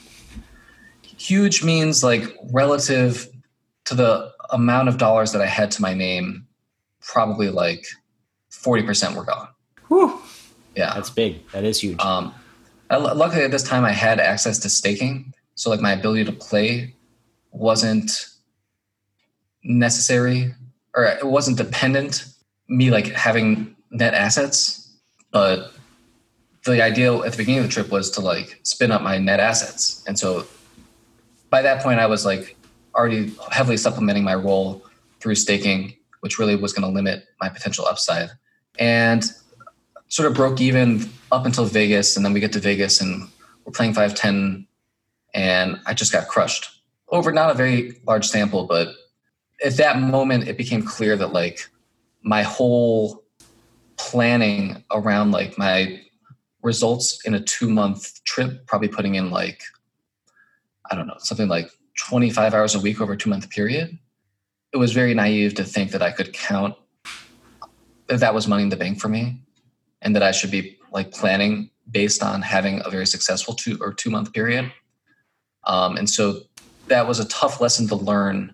Huge 1.24 1.64
means 1.64 2.04
like 2.04 2.24
relative 2.52 3.28
to 3.86 3.96
the 3.96 4.32
amount 4.50 4.90
of 4.90 4.98
dollars 4.98 5.32
that 5.32 5.42
I 5.42 5.46
had 5.46 5.72
to 5.72 5.82
my 5.82 5.94
name. 5.94 6.46
Probably 7.00 7.50
like 7.50 7.86
forty 8.50 8.84
percent 8.84 9.16
were 9.16 9.24
gone. 9.24 9.48
Whew. 9.88 10.22
Yeah, 10.76 10.94
that's 10.96 11.10
big. 11.10 11.48
That 11.52 11.64
is 11.64 11.80
huge. 11.80 12.00
Um, 12.00 12.34
I, 12.90 12.98
luckily 12.98 13.44
at 13.44 13.52
this 13.52 13.64
time 13.64 13.86
I 13.86 13.92
had 13.92 14.20
access 14.20 14.60
to 14.60 14.70
staking, 14.70 15.34
so 15.56 15.70
like 15.70 15.80
my 15.80 15.94
ability 15.94 16.26
to 16.26 16.32
play 16.32 16.94
wasn't 17.52 18.12
necessary 19.64 20.54
or 20.96 21.06
it 21.06 21.26
wasn't 21.26 21.58
dependent 21.58 22.26
me 22.68 22.90
like 22.92 23.08
having 23.08 23.76
net 23.92 24.14
assets, 24.14 24.92
but 25.32 25.74
the 26.66 26.84
idea 26.84 27.14
at 27.14 27.32
the 27.32 27.38
beginning 27.38 27.60
of 27.60 27.66
the 27.66 27.72
trip 27.72 27.90
was 27.92 28.10
to 28.12 28.22
like 28.22 28.60
spin 28.64 28.92
up 28.92 29.02
my 29.02 29.18
net 29.18 29.40
assets. 29.40 30.04
And 30.08 30.18
so 30.18 30.46
by 31.54 31.62
that 31.62 31.84
point, 31.84 32.00
I 32.00 32.08
was 32.08 32.26
like 32.26 32.58
already 32.96 33.32
heavily 33.52 33.78
supplementing 33.78 34.24
my 34.24 34.34
roll 34.34 34.84
through 35.20 35.36
staking, 35.36 35.94
which 36.22 36.39
really 36.39 36.56
was 36.56 36.74
going 36.74 36.82
to 36.82 36.92
limit 36.92 37.26
my 37.39 37.48
potential 37.48 37.86
upside. 37.86 38.32
And 38.80 39.24
sort 40.08 40.28
of 40.28 40.34
broke 40.34 40.60
even 40.62 41.08
up 41.32 41.46
until 41.46 41.66
Vegas. 41.66 42.18
And 42.18 42.26
then 42.26 42.34
we 42.34 42.39
get 42.39 42.54
to 42.54 42.60
Vegas 42.60 43.02
and 43.02 43.30
we're 43.66 43.72
playing 43.72 43.94
510 43.94 44.66
and 45.36 45.80
I 45.86 45.94
just 45.94 46.12
got 46.12 46.28
crushed 46.28 46.72
over 47.10 47.32
not 47.32 47.52
a 47.52 47.54
very 47.54 48.02
large 48.08 48.28
sample, 48.28 48.66
but 48.66 48.88
at 49.63 49.78
that 49.78 50.00
moment 50.00 50.48
it 50.48 50.58
became 50.58 50.82
clear 50.82 51.16
that 51.18 51.34
like 51.34 51.70
my 52.24 52.42
whole 52.42 53.24
planning 53.98 54.84
around 54.92 55.30
like 55.30 55.56
my 55.60 56.02
results 56.63 57.20
in 57.26 57.36
a 57.36 57.39
two 57.39 57.70
month 57.70 58.24
trip, 58.24 58.66
probably 58.66 58.88
putting 58.88 59.13
in 59.13 59.30
like, 59.30 59.62
I 60.91 60.96
don't 60.96 61.08
know, 61.08 61.17
something 61.19 61.48
like 61.48 61.69
25 61.98 62.54
hours 62.54 62.76
a 62.76 62.80
week 62.80 63.02
over 63.02 63.13
a 63.13 63.17
two 63.17 63.30
month 63.30 63.50
period. 63.50 63.98
It 64.74 64.78
was 64.78 64.91
very 64.91 65.13
naive 65.13 65.54
to 65.56 65.63
think 65.63 65.91
that 65.91 66.02
I 66.02 66.12
could 66.12 66.34
count 66.34 66.76
that 68.08 68.19
that 68.19 68.34
was 68.34 68.48
money 68.48 68.63
in 68.63 68.69
the 68.69 68.76
bank 68.76 69.00
for 69.00 69.10
me 69.10 69.41
and 70.02 70.15
that 70.15 70.24
I 70.24 70.32
should 70.32 70.52
be 70.52 70.78
like 70.91 71.12
planning 71.12 71.69
based 71.89 72.24
on 72.24 72.41
having 72.41 72.82
a 72.86 72.89
very 72.89 73.06
successful 73.06 73.54
two 73.54 73.78
or 73.82 73.93
two 73.93 74.10
month 74.10 74.34
period. 74.34 74.72
Um, 75.65 75.98
and 75.98 76.10
so 76.10 76.41
that 76.88 77.08
was 77.08 77.19
a 77.19 77.28
tough 77.28 77.62
lesson 77.62 77.88
to 77.88 77.96
learn. 77.96 78.54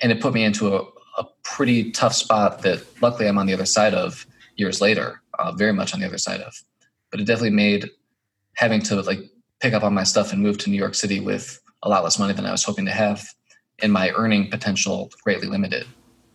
And 0.00 0.12
it 0.12 0.20
put 0.20 0.34
me 0.34 0.44
into 0.44 0.74
a, 0.74 0.82
a 1.18 1.24
pretty 1.42 1.92
tough 1.92 2.14
spot 2.14 2.62
that 2.62 2.84
luckily 3.02 3.28
I'm 3.28 3.38
on 3.38 3.46
the 3.46 3.54
other 3.54 3.66
side 3.66 3.94
of 3.94 4.26
years 4.56 4.80
later, 4.80 5.22
uh, 5.38 5.52
very 5.52 5.72
much 5.72 5.92
on 5.94 6.00
the 6.00 6.06
other 6.06 6.18
side 6.18 6.40
of. 6.40 6.54
But 7.10 7.20
it 7.20 7.24
definitely 7.24 7.50
made 7.50 7.90
having 8.54 8.80
to 8.82 9.00
like 9.02 9.20
pick 9.60 9.72
up 9.74 9.82
on 9.82 9.94
my 9.94 10.04
stuff 10.04 10.32
and 10.32 10.42
move 10.42 10.58
to 10.58 10.70
New 10.70 10.76
York 10.76 10.94
City 10.94 11.20
with 11.20 11.60
a 11.82 11.88
lot 11.88 12.04
less 12.04 12.18
money 12.18 12.32
than 12.32 12.46
I 12.46 12.52
was 12.52 12.64
hoping 12.64 12.84
to 12.86 12.92
have 12.92 13.26
and 13.80 13.92
my 13.92 14.10
earning 14.10 14.50
potential 14.50 15.10
greatly 15.22 15.48
limited. 15.48 15.86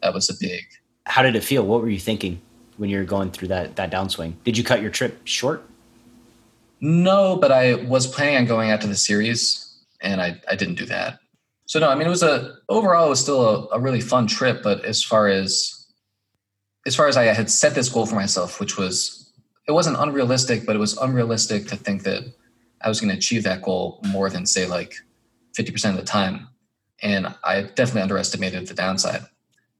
That 0.01 0.13
was 0.13 0.30
a 0.30 0.34
big. 0.39 0.63
How 1.05 1.22
did 1.22 1.36
it 1.36 1.43
feel? 1.43 1.65
What 1.65 1.82
were 1.82 1.89
you 1.89 1.99
thinking 1.99 2.41
when 2.78 2.89
you 2.89 2.97
were 2.97 3.03
going 3.03 3.32
through 3.32 3.49
that 3.49 3.76
that 3.76 3.91
downswing? 3.91 4.36
Did 4.43 4.57
you 4.57 4.63
cut 4.63 4.82
your 4.82 4.91
trip 4.91 5.19
short? 5.26 5.63
No, 6.80 7.38
but 7.38 7.51
I 7.51 7.76
was 7.76 8.07
planning 8.07 8.38
on 8.38 8.45
going 8.45 8.72
out 8.72 8.82
to 8.82 8.88
the 8.88 8.95
series 8.95 9.67
and 10.01 10.19
I, 10.22 10.41
I 10.49 10.55
didn't 10.55 10.76
do 10.76 10.86
that. 10.88 11.19
So 11.65 11.80
no, 11.80 11.89
I 11.89 11.95
mean 11.95 12.07
it 12.07 12.09
was 12.09 12.24
a 12.24 12.55
overall 12.69 13.07
it 13.07 13.09
was 13.09 13.22
still 13.22 13.47
a, 13.47 13.76
a 13.76 13.80
really 13.80 14.01
fun 14.01 14.28
trip, 14.28 14.63
but 14.63 14.84
as 14.84 15.03
far 15.03 15.28
as 15.28 15.86
as 16.86 16.95
far 16.95 17.07
as 17.07 17.17
I 17.17 17.26
had 17.26 17.49
set 17.49 17.76
this 17.76 17.89
goal 17.89 18.05
for 18.05 18.15
myself, 18.15 18.59
which 18.59 18.78
was 18.78 19.32
it 19.67 19.72
wasn't 19.72 19.97
unrealistic, 19.99 20.65
but 20.65 20.76
it 20.76 20.80
was 20.80 20.97
unrealistic 20.97 21.67
to 21.67 21.76
think 21.76 22.03
that 22.03 22.24
I 22.84 22.89
was 22.89 22.99
going 22.99 23.11
to 23.11 23.17
achieve 23.17 23.43
that 23.43 23.61
goal 23.61 23.99
more 24.07 24.29
than 24.29 24.45
say 24.45 24.65
like 24.65 24.95
50% 25.57 25.91
of 25.91 25.97
the 25.97 26.03
time. 26.03 26.47
And 27.01 27.34
I 27.43 27.63
definitely 27.63 28.03
underestimated 28.03 28.67
the 28.67 28.73
downside. 28.73 29.21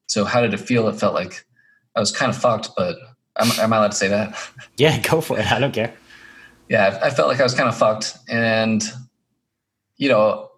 So 0.08 0.26
how 0.26 0.42
did 0.42 0.54
it 0.54 0.60
feel? 0.60 0.88
It 0.88 1.00
felt 1.00 1.14
like 1.14 1.46
I 1.96 2.00
was 2.00 2.12
kind 2.12 2.30
of 2.30 2.38
fucked, 2.38 2.70
but 2.76 2.98
am, 3.38 3.52
am 3.60 3.74
I 3.74 3.78
allowed 3.78 3.92
to 3.92 3.98
say 3.98 4.08
that? 4.08 4.38
Yeah, 4.78 5.00
go 5.02 5.22
for 5.22 5.38
it. 5.38 5.52
I 5.52 5.60
don't 5.60 5.74
care. 5.74 5.94
Yeah, 6.70 7.00
I, 7.02 7.08
I 7.08 7.10
felt 7.12 7.28
like 7.28 7.40
I 7.40 7.44
was 7.44 7.54
kind 7.54 7.70
of 7.70 7.78
fucked. 7.78 8.18
And 8.28 8.84
you 9.98 10.10
know, 10.10 10.50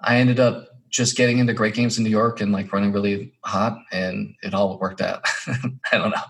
I 0.00 0.16
ended 0.16 0.40
up 0.40 0.68
just 0.90 1.16
getting 1.16 1.38
into 1.38 1.52
great 1.52 1.74
games 1.74 1.98
in 1.98 2.04
New 2.04 2.10
York 2.10 2.40
and 2.40 2.52
like 2.52 2.72
running 2.72 2.92
really 2.92 3.32
hot, 3.44 3.78
and 3.92 4.34
it 4.42 4.54
all 4.54 4.78
worked 4.78 5.00
out. 5.00 5.24
I 5.92 5.98
don't 5.98 6.10
know. 6.10 6.22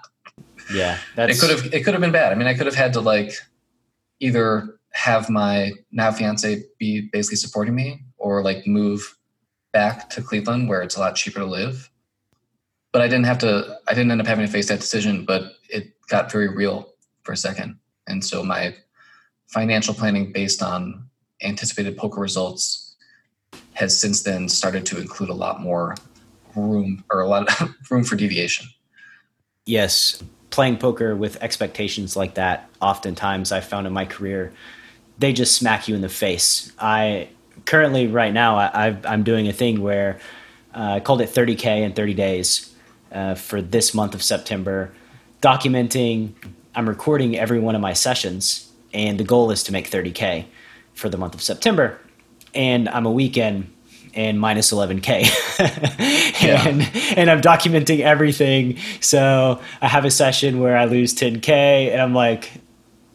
Yeah, 0.72 0.98
it 1.16 1.38
could 1.38 1.50
have 1.50 1.72
it 1.72 1.84
could 1.84 1.94
have 1.94 2.00
been 2.00 2.12
bad. 2.12 2.32
I 2.32 2.34
mean, 2.34 2.46
I 2.46 2.54
could 2.54 2.66
have 2.66 2.74
had 2.74 2.92
to 2.94 3.00
like 3.00 3.34
either 4.20 4.73
have 4.94 5.28
my 5.28 5.72
now 5.92 6.10
fiance 6.10 6.64
be 6.78 7.08
basically 7.12 7.36
supporting 7.36 7.74
me, 7.74 8.02
or 8.16 8.42
like 8.42 8.66
move 8.66 9.16
back 9.72 10.08
to 10.10 10.22
Cleveland 10.22 10.68
where 10.68 10.82
it's 10.82 10.96
a 10.96 11.00
lot 11.00 11.16
cheaper 11.16 11.40
to 11.40 11.46
live. 11.46 11.90
But 12.92 13.02
I 13.02 13.08
didn't 13.08 13.26
have 13.26 13.38
to. 13.38 13.78
I 13.88 13.94
didn't 13.94 14.10
end 14.12 14.20
up 14.20 14.26
having 14.26 14.46
to 14.46 14.52
face 14.52 14.68
that 14.68 14.80
decision. 14.80 15.24
But 15.24 15.52
it 15.68 15.92
got 16.08 16.30
very 16.30 16.48
real 16.48 16.94
for 17.22 17.32
a 17.32 17.36
second, 17.36 17.78
and 18.06 18.24
so 18.24 18.42
my 18.42 18.74
financial 19.48 19.94
planning 19.94 20.32
based 20.32 20.62
on 20.62 21.08
anticipated 21.42 21.96
poker 21.96 22.20
results 22.20 22.96
has 23.74 24.00
since 24.00 24.22
then 24.22 24.48
started 24.48 24.86
to 24.86 25.00
include 25.00 25.28
a 25.28 25.34
lot 25.34 25.60
more 25.60 25.96
room 26.54 27.04
or 27.10 27.20
a 27.20 27.28
lot 27.28 27.60
of 27.60 27.74
room 27.90 28.04
for 28.04 28.16
deviation. 28.16 28.68
Yes, 29.66 30.22
playing 30.50 30.76
poker 30.78 31.16
with 31.16 31.42
expectations 31.42 32.16
like 32.16 32.34
that, 32.34 32.68
oftentimes 32.80 33.50
I 33.50 33.60
found 33.60 33.86
in 33.86 33.92
my 33.92 34.04
career, 34.04 34.52
they 35.18 35.32
just 35.32 35.56
smack 35.56 35.88
you 35.88 35.94
in 35.94 36.00
the 36.00 36.08
face. 36.08 36.72
I 36.78 37.28
currently, 37.66 38.06
right 38.06 38.32
now, 38.32 38.56
I, 38.56 38.96
am 39.04 39.22
doing 39.22 39.48
a 39.48 39.52
thing 39.52 39.82
where 39.82 40.18
uh, 40.74 40.94
I 40.94 41.00
called 41.00 41.20
it 41.20 41.30
30K 41.30 41.82
in 41.82 41.92
30 41.92 42.14
days 42.14 42.74
uh, 43.12 43.34
for 43.34 43.62
this 43.62 43.94
month 43.94 44.14
of 44.14 44.22
September, 44.22 44.92
documenting, 45.40 46.32
I'm 46.74 46.88
recording 46.88 47.38
every 47.38 47.60
one 47.60 47.74
of 47.74 47.80
my 47.80 47.92
sessions, 47.92 48.72
and 48.92 49.18
the 49.18 49.24
goal 49.24 49.50
is 49.50 49.62
to 49.64 49.72
make 49.72 49.88
30K 49.90 50.46
for 50.94 51.08
the 51.08 51.16
month 51.16 51.34
of 51.34 51.42
September 51.42 51.98
and 52.54 52.88
I'm 52.88 53.06
a 53.06 53.10
weekend 53.10 53.70
and 54.14 54.40
minus 54.40 54.72
11k 54.72 55.08
yeah. 56.42 56.68
and 56.68 56.82
and 57.18 57.30
I'm 57.30 57.40
documenting 57.40 58.00
everything 58.00 58.78
so 59.00 59.60
I 59.82 59.88
have 59.88 60.04
a 60.04 60.10
session 60.10 60.60
where 60.60 60.76
I 60.76 60.84
lose 60.84 61.14
10k 61.14 61.48
and 61.92 62.00
I'm 62.00 62.14
like 62.14 62.50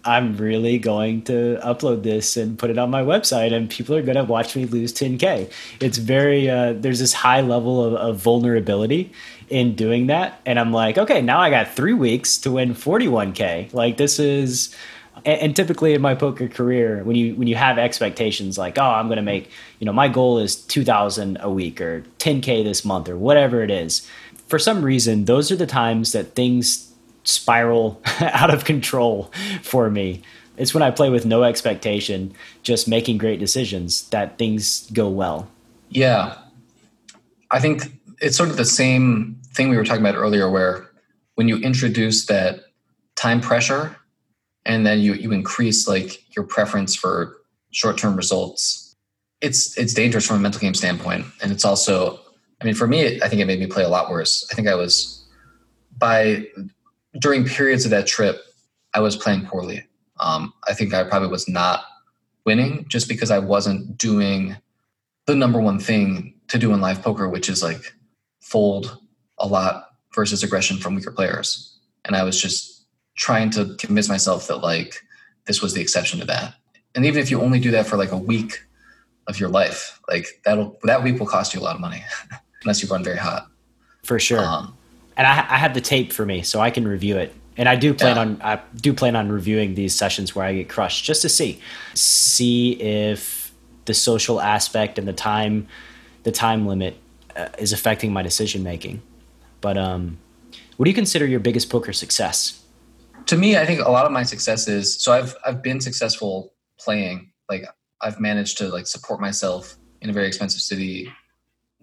I'm 0.10 0.38
really 0.38 0.80
going 0.80 1.22
to 1.24 1.60
upload 1.64 2.02
this 2.02 2.36
and 2.36 2.58
put 2.58 2.72
it 2.72 2.80
on 2.80 2.90
my 2.90 3.04
website 3.04 3.54
and 3.54 3.70
people 3.70 3.96
are 3.96 4.02
going 4.02 4.18
to 4.18 4.24
watch 4.24 4.56
me 4.56 4.66
lose 4.66 4.92
10k 4.92 5.52
it's 5.80 6.00
very 6.00 6.50
uh, 6.50 6.74
there's 6.74 6.98
this 6.98 7.14
high 7.14 7.42
level 7.42 7.86
of, 7.86 7.94
of 7.94 8.18
vulnerability 8.18 9.12
in 9.50 9.76
doing 9.76 10.08
that 10.08 10.42
and 10.48 10.60
I'm 10.60 10.72
like 10.72 10.98
okay 10.98 11.22
now 11.22 11.40
I 11.40 11.52
got 11.52 11.76
3 11.76 11.94
weeks 11.94 12.40
to 12.40 12.52
win 12.52 12.74
41k 12.74 13.72
like 13.72 13.98
this 13.98 14.20
is 14.20 14.76
and, 15.26 15.42
and, 15.42 15.56
typically 15.56 15.94
in 15.94 16.02
my 16.02 16.16
poker 16.16 16.48
career 16.48 17.04
when 17.04 17.16
you 17.16 17.36
when 17.36 17.48
you 17.48 17.56
have 17.56 17.78
expectations 17.78 18.58
like 18.58 18.78
oh 18.78 18.84
i'm 18.84 19.08
going 19.08 19.18
to 19.18 19.22
make 19.22 19.52
you 19.80 19.86
know 19.86 19.94
my 19.94 20.08
goal 20.08 20.40
is 20.40 20.56
2000 20.56 21.38
a 21.42 21.52
week 21.52 21.82
or 21.82 22.04
10k 22.20 22.64
this 22.64 22.86
month 22.86 23.10
or 23.10 23.18
whatever 23.18 23.62
it 23.62 23.70
is 23.70 24.08
for 24.48 24.58
some 24.58 24.82
reason 24.82 25.26
those 25.26 25.52
are 25.52 25.56
the 25.56 25.68
times 25.68 26.14
that 26.14 26.36
things 26.36 26.89
spiral 27.30 28.02
out 28.20 28.54
of 28.54 28.66
control 28.66 29.32
for 29.62 29.90
me. 29.90 30.22
It's 30.58 30.74
when 30.74 30.84
i 30.84 30.92
play 30.92 31.10
with 31.10 31.26
no 31.26 31.44
expectation 31.44 32.34
just 32.64 32.88
making 32.88 33.18
great 33.18 33.40
decisions 33.40 34.10
that 34.10 34.38
things 34.38 34.90
go 34.92 35.10
well. 35.10 35.50
Yeah. 35.90 36.38
I 37.52 37.60
think 37.60 37.94
it's 38.22 38.36
sort 38.36 38.50
of 38.50 38.58
the 38.58 38.66
same 38.66 39.40
thing 39.54 39.70
we 39.70 39.78
were 39.78 39.86
talking 39.86 40.02
about 40.02 40.16
earlier 40.16 40.50
where 40.50 40.90
when 41.36 41.48
you 41.48 41.58
introduce 41.58 42.26
that 42.26 42.60
time 43.16 43.42
pressure 43.42 43.96
and 44.66 44.86
then 44.86 45.00
you 45.00 45.14
you 45.14 45.32
increase 45.32 45.88
like 45.88 46.36
your 46.36 46.46
preference 46.46 46.96
for 46.96 47.38
short-term 47.72 48.16
results 48.16 48.96
it's 49.42 49.78
it's 49.78 49.94
dangerous 49.94 50.26
from 50.28 50.38
a 50.38 50.40
mental 50.40 50.60
game 50.60 50.74
standpoint. 50.74 51.26
And 51.42 51.52
it's 51.52 51.66
also 51.66 52.20
i 52.62 52.66
mean 52.66 52.76
for 52.76 52.88
me 52.88 53.22
i 53.22 53.30
think 53.30 53.42
it 53.42 53.46
made 53.46 53.60
me 53.60 53.68
play 53.68 53.84
a 53.84 53.90
lot 53.90 54.10
worse. 54.10 54.48
I 54.52 54.56
think 54.56 54.68
i 54.68 54.76
was 54.76 55.26
by 55.98 56.46
during 57.18 57.46
periods 57.46 57.86
of 57.86 57.92
that 57.92 58.08
trip 58.08 58.42
i 58.94 59.00
was 59.00 59.16
playing 59.16 59.46
poorly 59.46 59.84
um, 60.20 60.54
i 60.68 60.74
think 60.74 60.94
i 60.94 61.04
probably 61.04 61.30
was 61.30 61.48
not 61.48 61.84
winning 62.46 62.86
just 62.88 63.08
because 63.08 63.32
i 63.32 63.40
wasn't 63.40 63.98
doing 63.98 64.56
the 65.26 65.36
number 65.36 65.60
one 65.60 65.80
thing 65.80 66.34
to 66.48 66.58
do 66.58 66.74
in 66.74 66.82
live 66.82 67.02
poker 67.02 67.30
which 67.30 67.50
is 67.50 67.64
like 67.64 67.94
fold 68.42 69.00
a 69.40 69.48
lot 69.48 69.90
versus 70.16 70.44
aggression 70.44 70.78
from 70.78 70.96
weaker 70.96 71.12
players 71.12 71.80
and 72.06 72.16
i 72.16 72.24
was 72.24 72.42
just 72.42 72.80
trying 73.20 73.50
to 73.50 73.76
convince 73.78 74.08
myself 74.08 74.48
that 74.48 74.58
like 74.58 75.02
this 75.46 75.62
was 75.62 75.74
the 75.74 75.82
exception 75.82 76.20
to 76.20 76.26
that. 76.26 76.56
And 76.96 77.06
even 77.06 77.22
if 77.22 77.30
you 77.30 77.42
only 77.42 77.60
do 77.60 77.72
that 77.72 77.86
for 77.86 77.98
like 77.98 78.12
a 78.12 78.18
week 78.18 78.66
of 79.28 79.40
your 79.40 79.50
life, 79.50 80.00
like 80.08 80.42
that'll 80.46 80.80
that 80.84 81.04
week 81.04 81.20
will 81.20 81.28
cost 81.28 81.54
you 81.54 81.60
a 81.60 81.64
lot 81.64 81.76
of 81.76 81.82
money 81.82 82.04
unless 82.64 82.82
you 82.82 82.90
run 82.90 83.04
very 83.04 83.18
hot. 83.18 83.48
For 84.04 84.20
sure. 84.20 84.44
Um, 84.44 84.78
and 85.20 85.28
I, 85.28 85.46
I 85.50 85.58
have 85.58 85.76
the 85.76 85.82
tape 85.82 86.12
for 86.12 86.26
me, 86.26 86.42
so 86.42 86.60
I 86.60 86.72
can 86.72 86.88
review 86.88 87.18
it. 87.18 87.36
And 87.58 87.68
I 87.68 87.76
do 87.76 87.94
plan 87.94 88.16
yeah. 88.16 88.22
on 88.22 88.42
I 88.42 88.62
do 88.78 88.94
plan 88.94 89.16
on 89.16 89.30
reviewing 89.30 89.76
these 89.76 89.94
sessions 89.94 90.34
where 90.34 90.46
I 90.46 90.54
get 90.56 90.70
crushed 90.70 91.04
just 91.04 91.22
to 91.24 91.30
see 91.30 91.60
see 91.94 92.72
if 92.82 93.54
the 93.86 93.94
social 93.94 94.40
aspect 94.40 94.98
and 94.98 95.08
the 95.08 95.14
time 95.14 95.68
the 96.24 96.32
time 96.32 96.66
limit 96.66 96.96
uh, 97.36 97.50
is 97.58 97.74
affecting 97.74 98.14
my 98.14 98.24
decision 98.24 98.64
making. 98.64 99.02
But 99.62 99.78
um, 99.78 100.18
what 100.78 100.86
do 100.86 100.90
you 100.90 100.96
consider 100.96 101.28
your 101.28 101.42
biggest 101.42 101.70
poker 101.70 101.92
success? 101.92 102.60
to 103.30 103.38
me, 103.38 103.56
I 103.58 103.64
think 103.64 103.80
a 103.80 103.92
lot 103.92 104.08
of 104.08 104.12
my 104.12 104.24
success 104.24 104.68
is 104.68 105.00
so 105.00 105.12
I've 105.12 105.36
I've 105.46 105.62
been 105.62 105.80
successful 105.82 106.54
playing. 106.80 107.32
Like 107.48 107.64
I've 108.02 108.20
managed 108.20 108.58
to 108.58 108.70
like 108.70 108.88
support 108.88 109.22
myself 109.22 109.78
in 110.02 110.10
a 110.10 110.14
very 110.14 110.26
expensive 110.26 110.62
city, 110.62 111.14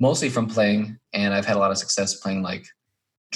mostly 0.00 0.28
from 0.28 0.48
playing, 0.48 0.98
and 1.12 1.32
I've 1.32 1.46
had 1.46 1.56
a 1.56 1.60
lot 1.60 1.70
of 1.70 1.78
success 1.78 2.14
playing 2.14 2.42
like 2.42 2.66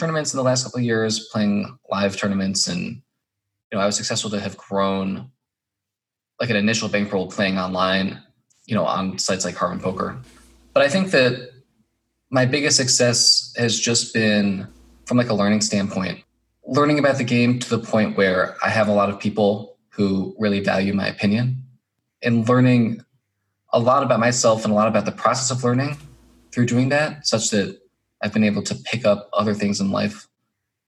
tournaments 0.00 0.32
in 0.32 0.38
the 0.38 0.42
last 0.42 0.64
couple 0.64 0.78
of 0.78 0.84
years, 0.84 1.28
playing 1.30 1.78
live 1.90 2.16
tournaments, 2.16 2.66
and 2.66 2.80
you 2.86 3.72
know 3.72 3.78
I 3.78 3.86
was 3.86 3.96
successful 3.96 4.30
to 4.30 4.40
have 4.40 4.56
grown 4.56 5.30
like 6.40 6.50
an 6.50 6.56
initial 6.56 6.88
bankroll 6.88 7.30
playing 7.30 7.58
online, 7.58 8.20
you 8.66 8.74
know, 8.74 8.84
on 8.84 9.18
sites 9.18 9.44
like 9.44 9.54
Harman 9.54 9.78
Poker. 9.78 10.18
But 10.72 10.82
I 10.82 10.88
think 10.88 11.10
that 11.12 11.50
my 12.30 12.46
biggest 12.46 12.76
success 12.76 13.52
has 13.56 13.78
just 13.78 14.14
been 14.14 14.66
from 15.04 15.18
like 15.18 15.28
a 15.28 15.34
learning 15.34 15.60
standpoint 15.60 16.24
learning 16.70 16.98
about 16.98 17.18
the 17.18 17.24
game 17.24 17.58
to 17.58 17.68
the 17.68 17.78
point 17.78 18.16
where 18.16 18.56
I 18.64 18.70
have 18.70 18.88
a 18.88 18.92
lot 18.92 19.10
of 19.10 19.18
people 19.18 19.76
who 19.88 20.34
really 20.38 20.60
value 20.60 20.92
my 20.92 21.08
opinion 21.08 21.64
and 22.22 22.48
learning 22.48 23.04
a 23.72 23.80
lot 23.80 24.02
about 24.02 24.20
myself 24.20 24.64
and 24.64 24.72
a 24.72 24.76
lot 24.76 24.88
about 24.88 25.04
the 25.04 25.12
process 25.12 25.50
of 25.50 25.64
learning 25.64 25.96
through 26.52 26.66
doing 26.66 26.88
that, 26.90 27.26
such 27.26 27.50
that 27.50 27.80
I've 28.22 28.32
been 28.32 28.44
able 28.44 28.62
to 28.64 28.74
pick 28.74 29.04
up 29.06 29.28
other 29.32 29.54
things 29.54 29.80
in 29.80 29.90
life 29.90 30.28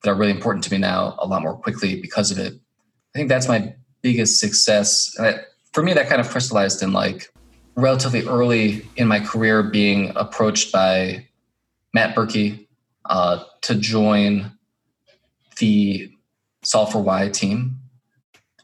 that 0.02 0.10
are 0.10 0.14
really 0.14 0.32
important 0.32 0.64
to 0.64 0.72
me 0.72 0.78
now 0.78 1.16
a 1.18 1.26
lot 1.26 1.42
more 1.42 1.54
quickly 1.54 2.00
because 2.00 2.30
of 2.30 2.38
it. 2.38 2.54
I 3.14 3.18
think 3.18 3.28
that's 3.28 3.48
my 3.48 3.74
biggest 4.02 4.40
success. 4.40 5.16
for 5.72 5.82
me, 5.82 5.92
that 5.94 6.08
kind 6.08 6.20
of 6.20 6.28
crystallized 6.28 6.82
in 6.82 6.92
like 6.92 7.32
relatively 7.76 8.26
early 8.26 8.86
in 8.96 9.08
my 9.08 9.20
career 9.20 9.62
being 9.62 10.12
approached 10.16 10.72
by 10.72 11.26
Matt 11.94 12.14
Berkey 12.14 12.66
uh, 13.06 13.44
to 13.62 13.74
join 13.74 14.52
the 15.58 16.10
Solve 16.62 16.92
for 16.92 17.02
Why 17.02 17.28
team 17.28 17.78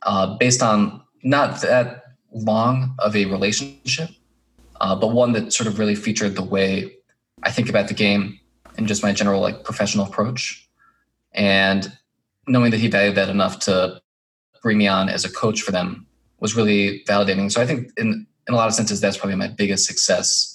uh, 0.03 0.37
based 0.37 0.63
on 0.63 1.03
not 1.23 1.61
that 1.63 2.05
long 2.33 2.95
of 2.99 3.17
a 3.17 3.25
relationship, 3.27 4.11
uh, 4.81 4.95
but 4.95 5.09
one 5.09 5.33
that 5.33 5.53
sort 5.53 5.67
of 5.67 5.79
really 5.79 5.95
featured 5.95 6.37
the 6.37 6.43
way 6.43 6.95
I 7.43 7.51
think 7.51 7.69
about 7.69 7.89
the 7.89 7.95
game 7.95 8.39
and 8.79 8.87
just 8.87 9.03
my 9.03 9.13
general 9.13 9.43
like 9.43 9.65
professional 9.65 10.07
approach. 10.07 10.67
And 11.33 11.93
knowing 12.47 12.71
that 12.71 12.79
he 12.81 12.89
valued 12.89 13.17
that 13.17 13.29
enough 13.29 13.59
to 13.61 14.01
bring 14.63 14.79
me 14.79 14.87
on 14.87 15.09
as 15.09 15.25
a 15.25 15.31
coach 15.31 15.61
for 15.61 15.73
them 15.73 16.07
was 16.41 16.57
really 16.57 17.05
validating. 17.07 17.53
So 17.53 17.61
I 17.61 17.67
think 17.67 17.91
in 17.99 18.27
in 18.47 18.55
a 18.55 18.57
lot 18.57 18.69
of 18.69 18.75
senses 18.75 19.01
that's 19.01 19.19
probably 19.19 19.37
my 19.37 19.49
biggest 19.49 19.85
success. 19.85 20.55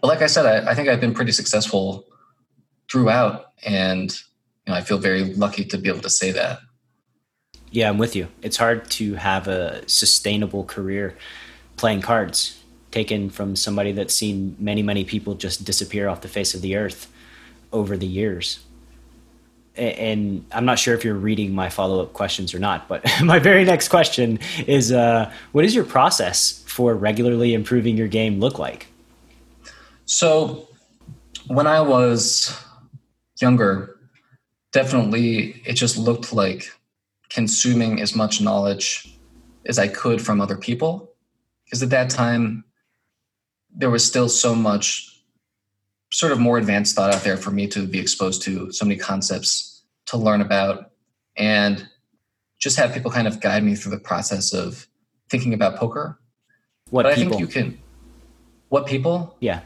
But 0.00 0.06
like 0.06 0.22
I 0.22 0.26
said, 0.26 0.46
I, 0.46 0.70
I 0.70 0.74
think 0.74 0.88
I've 0.88 1.00
been 1.00 1.14
pretty 1.14 1.32
successful 1.32 2.06
throughout, 2.88 3.46
and 3.64 4.12
you 4.12 4.72
know, 4.72 4.74
I 4.74 4.82
feel 4.82 4.98
very 4.98 5.24
lucky 5.34 5.64
to 5.64 5.78
be 5.78 5.88
able 5.88 6.02
to 6.02 6.10
say 6.10 6.30
that. 6.32 6.60
Yeah, 7.70 7.88
I'm 7.88 7.98
with 7.98 8.14
you. 8.14 8.28
It's 8.42 8.58
hard 8.58 8.88
to 8.92 9.14
have 9.14 9.48
a 9.48 9.82
sustainable 9.88 10.64
career 10.64 11.16
playing 11.76 12.02
cards, 12.02 12.62
taken 12.90 13.28
from 13.28 13.56
somebody 13.56 13.92
that's 13.92 14.14
seen 14.14 14.56
many, 14.58 14.82
many 14.82 15.04
people 15.04 15.34
just 15.34 15.64
disappear 15.64 16.08
off 16.08 16.20
the 16.20 16.28
face 16.28 16.54
of 16.54 16.62
the 16.62 16.76
earth 16.76 17.10
over 17.72 17.96
the 17.96 18.06
years. 18.06 18.60
And 19.76 20.46
I'm 20.52 20.64
not 20.64 20.78
sure 20.78 20.94
if 20.94 21.04
you're 21.04 21.14
reading 21.14 21.54
my 21.54 21.68
follow 21.68 22.02
up 22.02 22.14
questions 22.14 22.54
or 22.54 22.58
not, 22.58 22.88
but 22.88 23.04
my 23.22 23.38
very 23.38 23.64
next 23.64 23.88
question 23.88 24.38
is 24.66 24.90
uh, 24.90 25.30
what 25.52 25.62
does 25.62 25.74
your 25.74 25.84
process 25.84 26.64
for 26.66 26.94
regularly 26.94 27.52
improving 27.52 27.96
your 27.96 28.08
game 28.08 28.40
look 28.40 28.58
like? 28.58 28.86
So, 30.06 30.68
when 31.48 31.66
I 31.66 31.80
was 31.80 32.56
younger, 33.40 33.96
definitely 34.72 35.62
it 35.64 35.74
just 35.74 35.96
looked 35.96 36.32
like 36.32 36.70
consuming 37.28 38.00
as 38.00 38.14
much 38.14 38.40
knowledge 38.40 39.16
as 39.66 39.78
I 39.78 39.88
could 39.88 40.22
from 40.22 40.40
other 40.40 40.56
people. 40.56 41.12
Because 41.64 41.82
at 41.82 41.90
that 41.90 42.10
time, 42.10 42.64
there 43.74 43.90
was 43.90 44.04
still 44.04 44.28
so 44.28 44.54
much 44.54 45.15
sort 46.16 46.32
of 46.32 46.40
more 46.40 46.56
advanced 46.56 46.96
thought 46.96 47.12
out 47.12 47.22
there 47.24 47.36
for 47.36 47.50
me 47.50 47.66
to 47.66 47.86
be 47.86 47.98
exposed 47.98 48.40
to 48.40 48.72
so 48.72 48.86
many 48.86 48.98
concepts 48.98 49.82
to 50.06 50.16
learn 50.16 50.40
about 50.40 50.92
and 51.36 51.86
just 52.58 52.78
have 52.78 52.94
people 52.94 53.10
kind 53.10 53.28
of 53.28 53.38
guide 53.38 53.62
me 53.62 53.74
through 53.74 53.90
the 53.90 53.98
process 53.98 54.54
of 54.54 54.88
thinking 55.28 55.52
about 55.52 55.76
poker. 55.76 56.18
What 56.88 57.02
but 57.02 57.16
people? 57.16 57.34
I 57.34 57.36
think 57.36 57.40
you 57.40 57.46
can. 57.62 57.78
What 58.70 58.86
people? 58.86 59.36
yeah. 59.40 59.60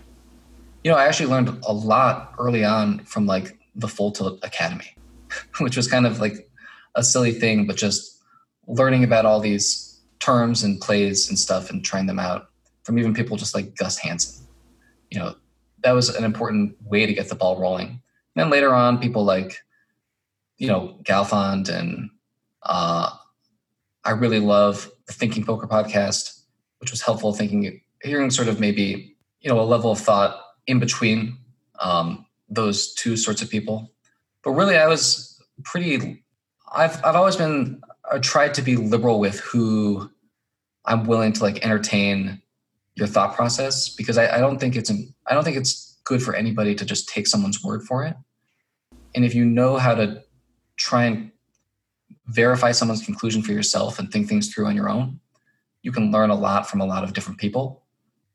You 0.82 0.90
know, 0.90 0.96
I 0.96 1.04
actually 1.04 1.28
learned 1.28 1.62
a 1.68 1.72
lot 1.72 2.34
early 2.36 2.64
on 2.64 3.04
from 3.04 3.26
like 3.26 3.56
the 3.76 3.86
Full 3.86 4.10
Tilt 4.10 4.40
Academy, 4.42 4.96
which 5.60 5.76
was 5.76 5.86
kind 5.86 6.04
of 6.04 6.20
like 6.20 6.50
a 6.96 7.04
silly 7.04 7.32
thing, 7.32 7.64
but 7.68 7.76
just 7.76 8.20
learning 8.66 9.04
about 9.04 9.24
all 9.24 9.38
these 9.38 10.00
terms 10.18 10.64
and 10.64 10.80
plays 10.80 11.28
and 11.28 11.38
stuff 11.38 11.70
and 11.70 11.84
trying 11.84 12.06
them 12.06 12.18
out 12.18 12.48
from 12.82 12.98
even 12.98 13.14
people 13.14 13.36
just 13.36 13.54
like 13.54 13.76
Gus 13.76 13.98
Hansen. 13.98 14.44
You 15.10 15.20
know, 15.20 15.34
that 15.82 15.92
was 15.92 16.08
an 16.14 16.24
important 16.24 16.76
way 16.82 17.06
to 17.06 17.14
get 17.14 17.28
the 17.28 17.34
ball 17.34 17.60
rolling. 17.60 17.88
And 17.88 18.00
then 18.36 18.50
later 18.50 18.74
on, 18.74 18.98
people 18.98 19.24
like, 19.24 19.58
you 20.58 20.68
know, 20.68 20.98
Galfond 21.02 21.68
and 21.68 22.10
uh, 22.62 23.10
I 24.04 24.10
really 24.10 24.40
love 24.40 24.90
the 25.06 25.12
Thinking 25.12 25.44
Poker 25.44 25.66
podcast, 25.66 26.42
which 26.78 26.90
was 26.90 27.02
helpful 27.02 27.32
thinking, 27.32 27.80
hearing 28.02 28.30
sort 28.30 28.48
of 28.48 28.60
maybe, 28.60 29.16
you 29.40 29.50
know, 29.50 29.60
a 29.60 29.62
level 29.62 29.92
of 29.92 29.98
thought 29.98 30.40
in 30.66 30.78
between 30.78 31.38
um, 31.80 32.26
those 32.48 32.94
two 32.94 33.16
sorts 33.16 33.42
of 33.42 33.50
people. 33.50 33.90
But 34.42 34.52
really, 34.52 34.76
I 34.76 34.86
was 34.86 35.42
pretty. 35.64 36.24
I've 36.72 37.02
I've 37.04 37.16
always 37.16 37.36
been. 37.36 37.80
I 38.10 38.18
tried 38.18 38.54
to 38.54 38.62
be 38.62 38.76
liberal 38.76 39.20
with 39.20 39.40
who 39.40 40.10
I'm 40.84 41.04
willing 41.04 41.32
to 41.34 41.42
like 41.42 41.64
entertain 41.64 42.42
your 43.00 43.08
thought 43.08 43.34
process 43.34 43.88
because 43.88 44.16
I, 44.18 44.36
I 44.36 44.38
don't 44.38 44.60
think 44.60 44.76
it's 44.76 44.92
I 45.26 45.34
don't 45.34 45.42
think 45.42 45.56
it's 45.56 45.98
good 46.04 46.22
for 46.22 46.34
anybody 46.34 46.74
to 46.74 46.84
just 46.84 47.08
take 47.08 47.26
someone's 47.26 47.64
word 47.64 47.82
for 47.82 48.04
it. 48.04 48.14
And 49.14 49.24
if 49.24 49.34
you 49.34 49.44
know 49.44 49.76
how 49.76 49.94
to 49.94 50.22
try 50.76 51.06
and 51.06 51.32
verify 52.26 52.70
someone's 52.70 53.04
conclusion 53.04 53.42
for 53.42 53.52
yourself 53.52 53.98
and 53.98 54.10
think 54.10 54.28
things 54.28 54.52
through 54.52 54.66
on 54.66 54.76
your 54.76 54.88
own, 54.88 55.18
you 55.82 55.90
can 55.90 56.12
learn 56.12 56.30
a 56.30 56.34
lot 56.34 56.68
from 56.68 56.80
a 56.80 56.86
lot 56.86 57.02
of 57.02 57.12
different 57.12 57.40
people 57.40 57.82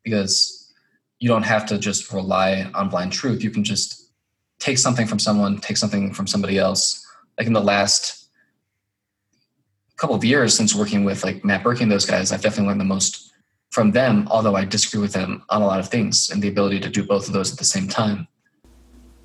because 0.04 0.74
you 1.20 1.30
don't 1.30 1.44
have 1.44 1.66
to 1.68 1.78
just 1.78 2.12
rely 2.12 2.70
on 2.74 2.90
blind 2.90 3.14
truth. 3.14 3.44
You 3.44 3.52
can 3.52 3.64
just 3.64 4.12
take 4.60 4.78
something 4.78 5.08
from 5.08 5.20
someone, 5.20 5.60
take 5.60 5.78
something 5.78 6.14
from 6.14 6.28
somebody 6.28 6.58
else. 6.58 7.06
Like 7.38 7.48
in 7.48 7.54
the 7.54 7.62
last 7.62 8.28
couple 9.98 10.16
of 10.16 10.26
years 10.26 10.56
since 10.56 10.76
working 10.76 11.06
with 11.06 11.24
like 11.24 11.46
Matt 11.46 11.64
Berkey 11.64 11.82
and 11.82 11.92
those 11.92 12.06
guys, 12.06 12.32
I've 12.32 12.42
definitely 12.42 12.68
learned 12.68 12.82
the 12.82 12.86
most 12.86 13.25
from 13.76 13.92
them, 13.92 14.26
although 14.32 14.56
I 14.56 14.64
disagree 14.64 15.02
with 15.02 15.12
them 15.12 15.44
on 15.50 15.62
a 15.62 15.66
lot 15.66 15.82
of 15.82 15.90
things. 15.90 16.30
And 16.30 16.42
the 16.42 16.48
ability 16.48 16.80
to 16.80 16.90
do 16.90 17.04
both 17.04 17.28
of 17.28 17.34
those 17.34 17.52
at 17.52 17.60
the 17.60 17.66
same 17.66 17.90
time 17.90 18.26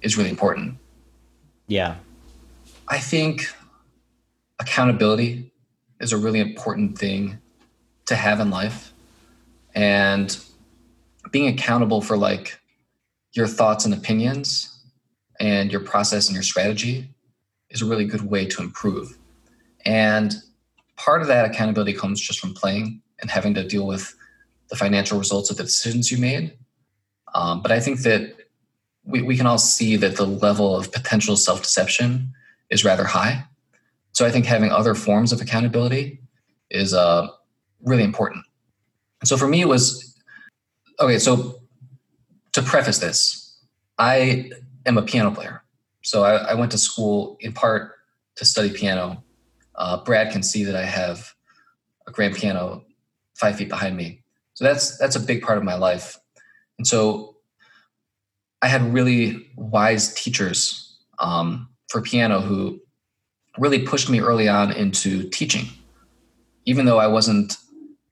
is 0.03 0.19
really 0.19 0.29
important. 0.29 0.77
Yeah. 1.69 1.95
I 2.89 2.99
think 2.99 3.47
accountability 4.59 5.53
is 6.01 6.13
a 6.13 6.17
really 6.17 6.41
important 6.41 6.99
thing 6.99 7.39
to 8.07 8.17
have 8.17 8.41
in 8.41 8.51
life. 8.51 8.93
And 9.77 10.37
being 11.31 11.47
accountable 11.47 12.03
for 12.03 12.17
like 12.17 12.59
your 13.35 13.47
thoughts 13.47 13.85
and 13.85 13.95
opinions 13.95 14.83
and 15.39 15.71
your 15.71 15.81
process 15.81 16.27
and 16.27 16.35
your 16.35 16.43
strategy 16.43 17.09
is 17.69 17.83
a 17.83 17.87
really 17.87 18.05
good 18.05 18.29
way 18.29 18.47
to 18.47 18.63
improve. 18.63 19.17
And 19.87 20.35
part 20.97 21.23
of 21.23 21.29
that 21.29 21.49
accountability 21.49 21.93
comes 21.93 22.21
just 22.21 22.41
from 22.41 22.53
playing 22.53 23.01
and 23.21 23.31
having 23.31 23.55
to 23.55 23.63
deal 23.63 23.87
with 23.87 24.17
the 24.71 24.77
financial 24.77 25.19
results 25.19 25.51
of 25.51 25.57
the 25.57 25.65
decisions 25.65 26.11
you 26.11 26.19
made. 26.19 26.57
Um, 27.35 27.63
but 27.63 27.73
I 27.73 27.81
think 27.81 28.01
that 28.01 28.37
we, 29.05 29.23
we 29.23 29.37
can 29.37 29.47
all 29.47 29.59
see 29.59 29.97
that 29.97 30.17
the 30.17 30.27
level 30.27 30.77
of 30.77 30.93
potential 30.93 31.37
self 31.37 31.63
deception 31.63 32.33
is 32.71 32.85
rather 32.85 33.05
high. 33.05 33.45
So 34.13 34.27
I 34.27 34.31
think 34.31 34.47
having 34.47 34.71
other 34.71 34.95
forms 34.95 35.33
of 35.33 35.41
accountability 35.41 36.21
is 36.71 36.95
uh, 36.95 37.29
really 37.83 38.05
important. 38.05 38.45
And 39.21 39.29
so 39.29 39.37
for 39.37 39.49
me, 39.49 39.61
it 39.61 39.69
was 39.69 40.17
okay. 40.99 41.19
So 41.19 41.61
to 42.53 42.63
preface 42.63 42.99
this, 42.99 43.59
I 43.99 44.51
am 44.87 44.99
a 44.99 45.03
piano 45.03 45.31
player. 45.31 45.63
So 46.03 46.25
I, 46.25 46.37
I 46.37 46.55
went 46.55 46.73
to 46.73 46.79
school 46.79 47.37
in 47.41 47.53
part 47.53 47.93
to 48.37 48.45
study 48.45 48.71
piano. 48.71 49.23
Uh, 49.75 50.03
Brad 50.03 50.33
can 50.33 50.43
see 50.43 50.65
that 50.65 50.77
I 50.77 50.85
have 50.85 51.35
a 52.07 52.11
grand 52.11 52.35
piano 52.35 52.85
five 53.35 53.57
feet 53.57 53.69
behind 53.69 53.97
me. 53.97 54.23
So 54.61 54.67
that's 54.67 54.99
that's 54.99 55.17
a 55.17 55.21
big 55.21 55.41
part 55.41 55.57
of 55.57 55.65
my 55.65 55.75
life. 55.75 56.19
And 56.77 56.87
so 56.87 57.37
I 58.61 58.69
had 58.69 58.93
really 58.93 59.51
wise 59.57 60.13
teachers 60.13 60.99
um, 61.19 61.71
for 61.89 62.03
piano 62.03 62.41
who 62.41 62.79
really 63.57 63.87
pushed 63.87 64.11
me 64.11 64.21
early 64.21 64.51
on 64.51 64.71
into 64.71 65.31
teaching. 65.31 65.65
Even 66.67 66.85
though 66.85 66.99
I 66.99 67.07
wasn't, 67.07 67.57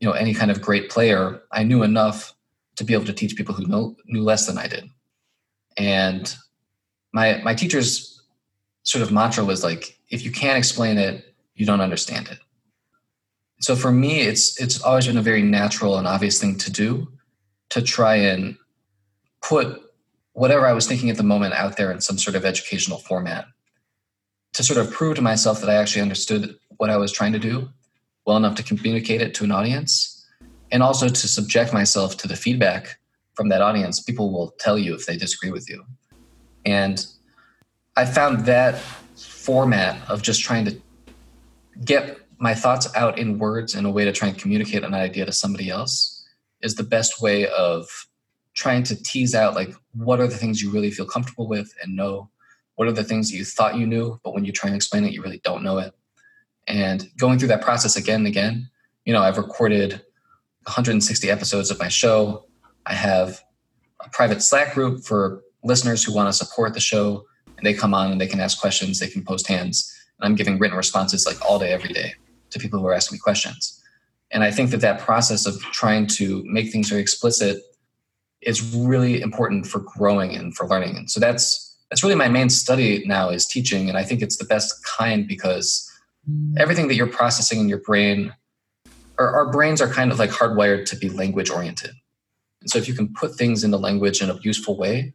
you 0.01 0.09
know, 0.09 0.15
any 0.15 0.33
kind 0.33 0.51
of 0.51 0.63
great 0.63 0.89
player, 0.89 1.43
I 1.53 1.65
knew 1.65 1.83
enough 1.83 2.33
to 2.77 2.85
be 2.85 2.95
able 2.95 3.05
to 3.05 3.13
teach 3.13 3.37
people 3.37 3.55
who 3.55 3.67
know, 3.67 3.95
knew 4.07 4.23
less 4.23 4.47
than 4.47 4.57
I 4.57 4.69
did. 4.69 4.89
And 5.77 6.35
my 7.13 7.43
my 7.45 7.55
teacher's 7.55 8.23
sort 8.85 9.03
of 9.03 9.13
mantra 9.13 9.45
was 9.45 9.63
like, 9.63 9.99
if 10.09 10.25
you 10.25 10.33
can't 10.33 10.57
explain 10.57 10.97
it, 10.97 11.35
you 11.57 11.67
don't 11.67 11.83
understand 11.83 12.29
it. 12.29 12.39
So 13.61 13.75
for 13.75 13.91
me, 13.91 14.21
it's 14.21 14.61
it's 14.61 14.81
always 14.83 15.07
been 15.07 15.19
a 15.19 15.23
very 15.23 15.43
natural 15.43 15.99
and 15.99 16.07
obvious 16.07 16.41
thing 16.41 16.57
to 16.59 16.71
do 16.71 17.09
to 17.71 17.83
try 17.83 18.15
and 18.15 18.57
put 19.43 19.81
whatever 20.33 20.67
I 20.67 20.73
was 20.73 20.87
thinking 20.87 21.11
at 21.11 21.17
the 21.17 21.23
moment 21.23 21.55
out 21.55 21.77
there 21.77 21.91
in 21.91 22.01
some 22.01 22.19
sort 22.19 22.37
of 22.37 22.45
educational 22.45 22.99
format 22.99 23.47
to 24.53 24.63
sort 24.63 24.79
of 24.79 24.93
prove 24.93 25.17
to 25.17 25.23
myself 25.23 25.61
that 25.61 25.69
I 25.69 25.75
actually 25.75 26.03
understood 26.03 26.57
what 26.77 26.91
I 26.91 26.97
was 26.97 27.13
trying 27.13 27.33
to 27.33 27.39
do 27.39 27.69
well 28.25 28.37
enough 28.37 28.55
to 28.57 28.63
communicate 28.63 29.21
it 29.21 29.35
to 29.35 29.45
an 29.45 29.51
audience 29.51 30.27
and 30.71 30.83
also 30.83 31.09
to 31.09 31.29
subject 31.29 31.73
myself 31.73 32.17
to 32.19 32.29
the 32.29 32.37
feedback 32.37 32.99
from 33.35 33.49
that 33.49 33.63
audience. 33.63 34.01
People 34.01 34.31
will 34.31 34.51
tell 34.59 34.79
you 34.79 34.95
if 34.95 35.07
they 35.07 35.17
disagree 35.17 35.51
with 35.51 35.69
you. 35.69 35.85
And 36.65 37.05
I 37.97 38.05
found 38.05 38.45
that 38.47 38.79
format 39.17 40.09
of 40.11 40.23
just 40.23 40.43
trying 40.43 40.67
to 40.67 40.81
get 41.85 42.19
my 42.39 42.55
thoughts 42.55 42.89
out 42.95 43.19
in 43.19 43.39
words 43.39 43.75
in 43.75 43.85
a 43.85 43.91
way 43.91 44.05
to 44.05 44.13
try 44.13 44.29
and 44.29 44.39
communicate 44.39 44.85
an 44.85 44.95
idea 44.95 45.27
to 45.27 45.33
somebody 45.33 45.71
else 45.71 46.25
is 46.63 46.75
the 46.75 46.83
best 46.83 47.21
way 47.21 47.49
of 47.49 48.07
trying 48.55 48.83
to 48.83 49.01
tease 49.03 49.35
out 49.35 49.55
like 49.55 49.75
what 49.95 50.21
are 50.21 50.27
the 50.27 50.37
things 50.37 50.63
you 50.63 50.71
really 50.71 50.91
feel 50.91 51.07
comfortable 51.07 51.49
with 51.49 51.73
and 51.83 51.97
know? 51.97 52.31
What 52.75 52.89
are 52.89 52.93
the 52.93 53.05
things 53.05 53.33
you 53.33 53.45
thought 53.45 53.77
you 53.77 53.87
knew 53.87 54.21
but 54.23 54.35
when 54.35 54.45
you 54.45 54.53
try 54.53 54.69
and 54.69 54.77
explain 54.77 55.05
it 55.05 55.13
you 55.13 55.23
really 55.23 55.41
don't 55.45 55.63
know 55.63 55.79
it? 55.79 55.95
And 56.67 57.09
going 57.17 57.39
through 57.39 57.49
that 57.49 57.63
process 57.63 57.97
again 57.97 58.21
and 58.21 58.27
again 58.27 58.71
you 59.05 59.13
know 59.13 59.23
i've 59.23 59.39
recorded 59.39 60.03
160 60.65 61.31
episodes 61.31 61.71
of 61.71 61.79
my 61.79 61.89
show. 61.89 62.45
I 62.85 62.93
have 62.93 63.43
a 64.05 64.09
private 64.11 64.43
slack 64.43 64.75
group 64.75 65.03
for 65.03 65.43
listeners 65.65 66.05
who 66.05 66.15
want 66.15 66.29
to 66.29 66.33
support 66.33 66.75
the 66.75 66.81
show 66.81 67.25
and 67.57 67.67
they 67.67 67.75
come 67.75 67.95
on 67.95 68.13
and 68.13 68.21
they 68.21 68.27
can 68.27 68.41
ask 68.41 68.61
questions 68.61 68.99
they 68.99 69.09
can 69.09 69.25
post 69.25 69.47
hands 69.49 69.93
and 70.19 70.27
i'm 70.27 70.37
giving 70.37 70.59
written 70.59 70.77
responses 70.77 71.27
like 71.27 71.45
all 71.45 71.59
day 71.59 71.73
every 71.73 71.93
day 71.93 72.15
to 72.51 72.59
people 72.59 72.79
who 72.79 72.87
are 72.87 72.95
asking 72.95 73.17
me 73.17 73.21
questions. 73.21 73.83
And 74.31 74.45
i 74.45 74.51
think 74.51 74.71
that 74.71 74.81
that 74.81 75.01
process 75.01 75.47
of 75.47 75.61
trying 75.81 76.07
to 76.19 76.43
make 76.47 76.71
things 76.71 76.89
very 76.89 77.01
explicit 77.01 77.63
is 78.43 78.63
really 78.75 79.21
important 79.21 79.67
for 79.67 79.81
growing 79.81 80.37
and 80.37 80.55
for 80.55 80.67
learning. 80.69 80.97
And 80.97 81.11
so 81.11 81.19
that's 81.21 81.65
that's 81.91 82.03
really 82.03 82.15
my 82.15 82.29
main 82.29 82.51
study 82.51 83.03
now 83.07 83.31
is 83.31 83.47
teaching. 83.47 83.89
And 83.89 83.97
i 83.99 84.05
think 84.05 84.23
it's 84.23 84.37
the 84.37 84.45
best 84.45 84.85
kind 84.85 85.27
because 85.27 85.91
everything 86.59 86.89
that 86.89 86.95
you're 86.95 87.07
processing 87.21 87.61
in 87.61 87.69
your 87.69 87.81
brain 87.81 88.35
our, 89.19 89.35
our 89.35 89.51
brains 89.51 89.81
are 89.81 89.89
kind 89.89 90.13
of 90.13 90.19
like 90.19 90.31
hardwired 90.31 90.85
to 90.87 90.95
be 90.97 91.09
language 91.09 91.51
oriented. 91.51 91.91
And 92.61 92.71
so 92.71 92.79
if 92.79 92.87
you 92.87 92.95
can 92.95 93.13
put 93.15 93.35
things 93.35 93.65
into 93.65 93.77
language 93.77 94.23
in 94.23 94.31
a 94.31 94.39
useful 94.43 94.77
way 94.77 95.15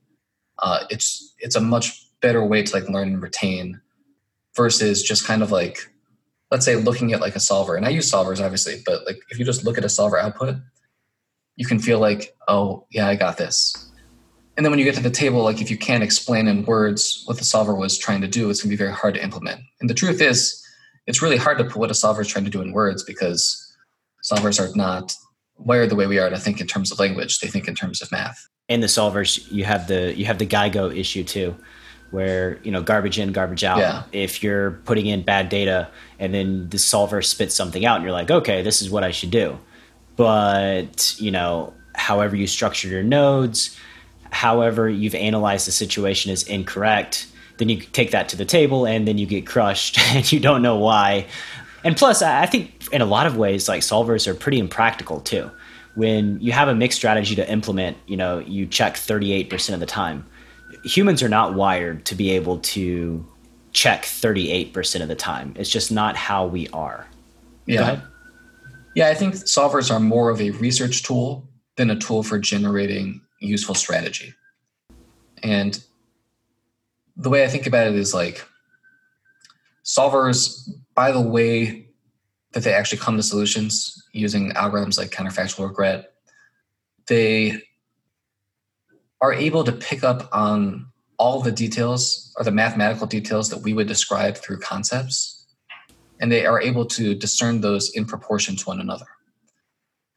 uh, 0.59 0.85
it's 0.89 1.33
it's 1.39 1.55
a 1.55 1.61
much 1.61 2.07
better 2.21 2.45
way 2.45 2.63
to 2.63 2.73
like 2.75 2.89
learn 2.89 3.09
and 3.09 3.21
retain 3.21 3.81
versus 4.55 5.03
just 5.03 5.25
kind 5.25 5.41
of 5.41 5.51
like 5.51 5.92
let's 6.53 6.65
say 6.65 6.75
looking 6.75 7.11
at 7.13 7.19
like 7.19 7.35
a 7.35 7.39
solver 7.39 7.75
and 7.75 7.85
i 7.85 7.89
use 7.89 8.09
solvers 8.09 8.39
obviously 8.39 8.81
but 8.85 9.05
like 9.07 9.17
if 9.29 9.39
you 9.39 9.43
just 9.43 9.65
look 9.65 9.77
at 9.77 9.83
a 9.83 9.89
solver 9.89 10.19
output 10.19 10.55
you 11.55 11.65
can 11.65 11.79
feel 11.79 11.99
like 11.99 12.35
oh 12.47 12.85
yeah 12.91 13.07
i 13.07 13.15
got 13.15 13.37
this. 13.37 13.89
And 14.55 14.63
then 14.63 14.71
when 14.71 14.77
you 14.77 14.85
get 14.85 14.93
to 14.95 15.01
the 15.01 15.09
table 15.09 15.43
like 15.43 15.61
if 15.61 15.71
you 15.71 15.77
can't 15.77 16.03
explain 16.03 16.47
in 16.47 16.63
words 16.65 17.23
what 17.25 17.39
the 17.39 17.43
solver 17.43 17.73
was 17.73 17.97
trying 17.97 18.21
to 18.21 18.27
do 18.27 18.49
it's 18.49 18.61
going 18.61 18.69
to 18.69 18.77
be 18.77 18.77
very 18.77 18.93
hard 18.93 19.15
to 19.15 19.23
implement. 19.23 19.61
And 19.81 19.89
the 19.89 19.95
truth 19.95 20.21
is 20.21 20.63
it's 21.07 21.23
really 21.23 21.37
hard 21.37 21.57
to 21.57 21.63
put 21.63 21.77
what 21.77 21.91
a 21.91 21.95
solver 21.95 22.21
is 22.21 22.27
trying 22.27 22.45
to 22.45 22.51
do 22.51 22.61
in 22.61 22.71
words 22.71 23.03
because 23.03 23.75
solvers 24.23 24.59
are 24.59 24.73
not 24.75 25.13
wired 25.57 25.89
the 25.89 25.95
way 25.95 26.05
we 26.05 26.19
are 26.19 26.29
to 26.29 26.37
think 26.37 26.61
in 26.61 26.67
terms 26.67 26.91
of 26.91 26.99
language. 26.99 27.39
They 27.39 27.47
think 27.47 27.67
in 27.67 27.73
terms 27.73 28.01
of 28.01 28.11
math. 28.11 28.47
And 28.69 28.81
the 28.81 28.87
solvers 28.87 29.51
you 29.51 29.63
have 29.63 29.87
the 29.87 30.13
you 30.15 30.25
have 30.25 30.37
the 30.37 30.45
GIGO 30.45 30.95
issue 30.95 31.23
too 31.23 31.55
where 32.13 32.59
you 32.63 32.71
know 32.71 32.81
garbage 32.81 33.17
in 33.19 33.31
garbage 33.33 33.63
out 33.63 33.79
Yeah. 33.79 34.03
if 34.11 34.41
you're 34.43 34.71
putting 34.85 35.05
in 35.07 35.23
bad 35.23 35.49
data 35.49 35.89
and 36.19 36.33
then 36.33 36.69
the 36.69 36.77
solver 36.79 37.21
spits 37.21 37.55
something 37.55 37.85
out 37.85 37.95
and 37.97 38.03
you're 38.03 38.13
like 38.13 38.31
okay 38.31 38.61
this 38.61 38.81
is 38.81 38.89
what 38.89 39.03
i 39.03 39.11
should 39.11 39.31
do 39.31 39.57
but 40.15 41.15
you 41.19 41.31
know 41.31 41.73
however 41.95 42.35
you 42.35 42.47
structure 42.47 42.87
your 42.87 43.03
nodes, 43.03 43.77
however 44.31 44.89
you've 44.89 45.15
analyzed 45.15 45.67
the 45.67 45.71
situation 45.71 46.31
is 46.31 46.43
incorrect, 46.43 47.27
then 47.57 47.69
you 47.69 47.77
take 47.77 48.11
that 48.11 48.29
to 48.29 48.35
the 48.35 48.45
table 48.45 48.85
and 48.87 49.07
then 49.07 49.17
you 49.19 49.25
get 49.27 49.45
crushed 49.45 49.99
and 50.15 50.31
you 50.31 50.39
don't 50.39 50.61
know 50.61 50.77
why. 50.77 51.27
And 51.83 51.95
plus, 51.95 52.21
I 52.21 52.45
think 52.47 52.91
in 52.91 53.01
a 53.01 53.05
lot 53.05 53.27
of 53.27 53.37
ways, 53.37 53.67
like 53.69 53.81
solvers 53.81 54.25
are 54.27 54.33
pretty 54.33 54.57
impractical 54.57 55.19
too. 55.19 55.51
When 55.95 56.39
you 56.41 56.51
have 56.51 56.67
a 56.67 56.73
mixed 56.73 56.97
strategy 56.97 57.35
to 57.35 57.47
implement, 57.51 57.97
you 58.07 58.17
know, 58.17 58.39
you 58.39 58.65
check 58.65 58.95
38% 58.95 59.73
of 59.75 59.79
the 59.79 59.85
time. 59.85 60.25
Humans 60.83 61.23
are 61.23 61.29
not 61.29 61.53
wired 61.53 62.05
to 62.05 62.15
be 62.15 62.31
able 62.31 62.59
to 62.59 63.25
check 63.71 64.03
38% 64.03 65.01
of 65.01 65.07
the 65.07 65.15
time. 65.15 65.53
It's 65.57 65.69
just 65.69 65.91
not 65.91 66.15
how 66.15 66.45
we 66.45 66.67
are. 66.69 67.07
Yeah. 67.65 68.01
Yeah, 68.95 69.07
I 69.07 69.15
think 69.15 69.33
solvers 69.35 69.91
are 69.91 69.99
more 69.99 70.29
of 70.29 70.39
a 70.39 70.51
research 70.51 71.03
tool 71.03 71.47
than 71.77 71.89
a 71.89 71.95
tool 71.95 72.21
for 72.21 72.37
generating 72.37 73.21
useful 73.39 73.75
strategy. 73.75 74.33
And 75.41 75.83
the 77.17 77.29
way 77.29 77.43
I 77.43 77.47
think 77.47 77.65
about 77.65 77.87
it 77.87 77.95
is 77.95 78.13
like 78.13 78.45
solvers, 79.83 80.69
by 80.93 81.11
the 81.11 81.21
way 81.21 81.87
that 82.51 82.63
they 82.63 82.73
actually 82.73 82.99
come 82.99 83.17
to 83.17 83.23
solutions 83.23 84.07
using 84.11 84.51
algorithms 84.51 84.97
like 84.97 85.09
counterfactual 85.09 85.67
regret, 85.67 86.13
they 87.07 87.61
are 89.23 89.33
able 89.33 89.63
to 89.63 89.71
pick 89.71 90.03
up 90.03 90.27
on 90.33 90.85
all 91.17 91.39
the 91.39 91.51
details 91.51 92.33
or 92.37 92.43
the 92.43 92.51
mathematical 92.51 93.07
details 93.07 93.49
that 93.49 93.59
we 93.59 93.73
would 93.73 93.87
describe 93.87 94.35
through 94.35 94.59
concepts, 94.59 95.47
and 96.19 96.29
they 96.29 96.45
are 96.45 96.61
able 96.61 96.85
to 96.85 97.15
discern 97.15 97.61
those 97.61 97.89
in 97.91 98.03
proportion 98.03 98.57
to 98.57 98.65
one 98.65 98.81
another. 98.81 99.05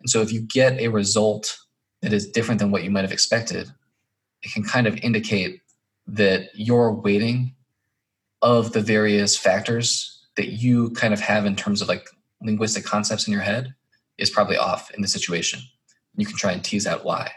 And 0.01 0.11
so 0.11 0.23
if 0.23 0.33
you 0.33 0.41
get 0.41 0.81
a 0.81 0.89
result 0.89 1.57
that 2.03 2.13
is 2.13 2.29
different 2.29 2.59
than 2.59 2.73
what 2.73 2.83
you 2.83 2.91
might 2.91 3.05
have 3.05 3.13
expected, 3.13 3.71
it 4.43 4.53
can 4.53 4.65
kind 4.65 4.89
of 4.89 4.97
indicate 4.97 5.61
that 6.09 6.49
your 6.55 6.93
weighting 6.93 7.55
of 8.43 8.73
the 8.73 8.81
various 8.81 9.37
factors 9.37 10.27
that 10.37 10.49
you 10.49 10.91
kind 10.91 11.15
of 11.15 11.21
have 11.21 11.47
in 11.47 11.55
terms 11.55 11.81
of 11.81 11.87
like 11.87 12.09
linguistic 12.43 12.85
concepts 12.85 13.29
in 13.29 13.33
your 13.33 13.43
head 13.43 13.73
is 14.19 14.31
probably 14.31 14.57
off 14.57 14.91
in 14.91 15.01
the 15.01 15.09
situation. 15.09 15.61
You 16.17 16.27
can 16.27 16.37
try 16.37 16.51
and 16.51 16.65
tease 16.65 16.89
out 16.89 17.05
why. 17.05 17.31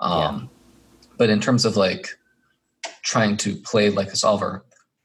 Um, 0.00 0.40
yeah. 0.40 0.48
But 1.22 1.30
in 1.30 1.38
terms 1.38 1.64
of 1.64 1.76
like 1.76 2.18
trying 3.02 3.36
to 3.36 3.54
play 3.54 3.90
like 3.90 4.08
a 4.08 4.16
solver, 4.16 4.64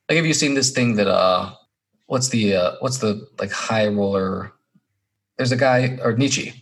like 0.10 0.16
have 0.16 0.26
you 0.26 0.34
seen 0.34 0.56
this 0.56 0.72
thing 0.72 0.96
that 0.96 1.08
uh, 1.08 1.54
what's 2.08 2.30
the 2.30 2.56
uh, 2.56 2.72
what's 2.80 2.98
the 2.98 3.28
like 3.38 3.52
high 3.52 3.86
roller? 3.86 4.52
There's 5.38 5.52
a 5.52 5.56
guy 5.56 6.00
or 6.02 6.14
Nietzsche 6.14 6.56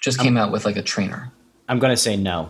just 0.00 0.18
came 0.18 0.38
I'm, 0.38 0.44
out 0.44 0.52
with 0.52 0.64
like 0.64 0.76
a 0.76 0.82
trainer. 0.82 1.30
I'm 1.68 1.78
gonna 1.78 1.98
say 1.98 2.16
no 2.16 2.48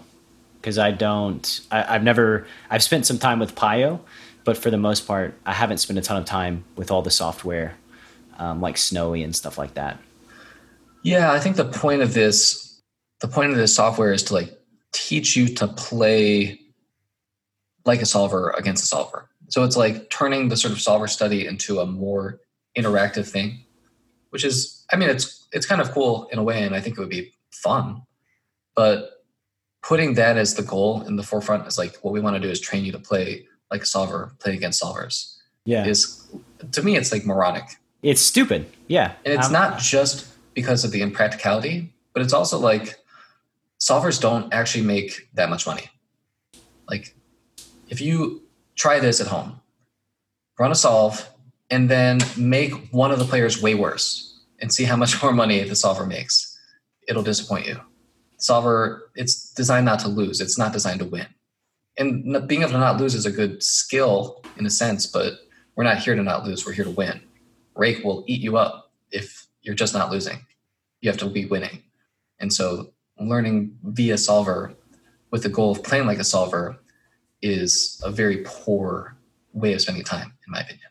because 0.60 0.78
I 0.78 0.92
don't. 0.92 1.60
I, 1.72 1.94
have 1.94 2.04
never. 2.04 2.46
I've 2.70 2.84
spent 2.84 3.04
some 3.04 3.18
time 3.18 3.40
with 3.40 3.56
Pio, 3.56 3.98
but 4.44 4.56
for 4.56 4.70
the 4.70 4.78
most 4.78 5.08
part, 5.08 5.34
I 5.44 5.54
haven't 5.54 5.78
spent 5.78 5.98
a 5.98 6.02
ton 6.02 6.18
of 6.18 6.24
time 6.24 6.64
with 6.76 6.92
all 6.92 7.02
the 7.02 7.10
software, 7.10 7.74
um, 8.38 8.60
like 8.60 8.76
Snowie 8.76 9.24
and 9.24 9.34
stuff 9.34 9.58
like 9.58 9.74
that. 9.74 9.98
Yeah, 11.02 11.32
I 11.32 11.40
think 11.40 11.56
the 11.56 11.64
point 11.64 12.00
of 12.00 12.14
this, 12.14 12.80
the 13.22 13.26
point 13.26 13.50
of 13.50 13.56
this 13.56 13.74
software 13.74 14.12
is 14.12 14.22
to 14.22 14.34
like 14.34 14.55
teach 14.96 15.36
you 15.36 15.46
to 15.48 15.68
play 15.68 16.58
like 17.84 18.00
a 18.00 18.06
solver 18.06 18.50
against 18.50 18.82
a 18.82 18.86
solver. 18.86 19.28
So 19.48 19.62
it's 19.62 19.76
like 19.76 20.10
turning 20.10 20.48
the 20.48 20.56
sort 20.56 20.72
of 20.72 20.80
solver 20.80 21.06
study 21.06 21.46
into 21.46 21.78
a 21.78 21.86
more 21.86 22.40
interactive 22.76 23.28
thing, 23.28 23.64
which 24.30 24.44
is, 24.44 24.84
I 24.92 24.96
mean, 24.96 25.10
it's 25.10 25.46
it's 25.52 25.66
kind 25.66 25.80
of 25.80 25.92
cool 25.92 26.28
in 26.32 26.38
a 26.38 26.42
way, 26.42 26.62
and 26.62 26.74
I 26.74 26.80
think 26.80 26.96
it 26.96 27.00
would 27.00 27.10
be 27.10 27.32
fun. 27.50 28.02
But 28.74 29.24
putting 29.82 30.14
that 30.14 30.36
as 30.36 30.54
the 30.54 30.62
goal 30.62 31.02
in 31.02 31.16
the 31.16 31.22
forefront 31.22 31.66
is 31.66 31.78
like 31.78 31.96
what 31.98 32.12
we 32.12 32.20
want 32.20 32.34
to 32.34 32.40
do 32.40 32.48
is 32.48 32.58
train 32.58 32.84
you 32.84 32.92
to 32.92 32.98
play 32.98 33.46
like 33.70 33.82
a 33.82 33.86
solver, 33.86 34.32
play 34.40 34.54
against 34.54 34.82
solvers. 34.82 35.36
Yeah. 35.64 35.86
Is 35.86 36.26
to 36.72 36.82
me 36.82 36.96
it's 36.96 37.12
like 37.12 37.24
moronic. 37.26 37.64
It's 38.02 38.20
stupid. 38.20 38.66
Yeah. 38.88 39.12
And 39.24 39.34
it's 39.34 39.46
um, 39.46 39.52
not 39.52 39.78
just 39.78 40.26
because 40.54 40.84
of 40.84 40.90
the 40.90 41.02
impracticality, 41.02 41.92
but 42.12 42.22
it's 42.22 42.32
also 42.32 42.58
like 42.58 42.96
solvers 43.80 44.20
don't 44.20 44.52
actually 44.52 44.84
make 44.84 45.28
that 45.34 45.50
much 45.50 45.66
money. 45.66 45.90
Like 46.88 47.14
if 47.88 48.00
you 48.00 48.42
try 48.74 49.00
this 49.00 49.20
at 49.20 49.26
home, 49.26 49.60
run 50.58 50.72
a 50.72 50.74
solve, 50.74 51.28
and 51.70 51.88
then 51.88 52.18
make 52.36 52.72
one 52.90 53.10
of 53.10 53.18
the 53.18 53.24
players 53.24 53.60
way 53.60 53.74
worse 53.74 54.40
and 54.60 54.72
see 54.72 54.84
how 54.84 54.96
much 54.96 55.20
more 55.22 55.32
money 55.32 55.62
the 55.62 55.76
solver 55.76 56.06
makes, 56.06 56.58
it'll 57.08 57.22
disappoint 57.22 57.66
you. 57.66 57.80
Solver 58.38 59.10
it's 59.14 59.52
designed 59.52 59.86
not 59.86 60.00
to 60.00 60.08
lose. 60.08 60.40
It's 60.40 60.58
not 60.58 60.72
designed 60.72 61.00
to 61.00 61.06
win. 61.06 61.26
And 61.98 62.46
being 62.46 62.60
able 62.60 62.72
to 62.72 62.78
not 62.78 63.00
lose 63.00 63.14
is 63.14 63.24
a 63.24 63.30
good 63.30 63.62
skill 63.62 64.42
in 64.58 64.66
a 64.66 64.70
sense 64.70 65.06
but 65.06 65.34
we're 65.74 65.84
not 65.84 65.98
here 65.98 66.14
to 66.14 66.22
not 66.22 66.44
lose. 66.44 66.66
We're 66.66 66.72
here 66.72 66.84
to 66.84 66.90
win. 66.90 67.20
Rake 67.74 68.02
will 68.04 68.24
eat 68.26 68.40
you 68.40 68.56
up 68.56 68.92
if 69.10 69.46
you're 69.62 69.74
just 69.74 69.94
not 69.94 70.10
losing. 70.10 70.46
You 71.00 71.10
have 71.10 71.18
to 71.20 71.26
be 71.26 71.44
winning. 71.44 71.82
And 72.38 72.52
so 72.52 72.92
learning 73.20 73.76
via 73.82 74.18
solver 74.18 74.72
with 75.30 75.42
the 75.42 75.48
goal 75.48 75.72
of 75.72 75.82
playing 75.82 76.06
like 76.06 76.18
a 76.18 76.24
solver 76.24 76.78
is 77.42 78.00
a 78.04 78.10
very 78.10 78.42
poor 78.44 79.16
way 79.52 79.72
of 79.72 79.80
spending 79.80 80.04
time 80.04 80.32
in 80.46 80.52
my 80.52 80.60
opinion 80.60 80.88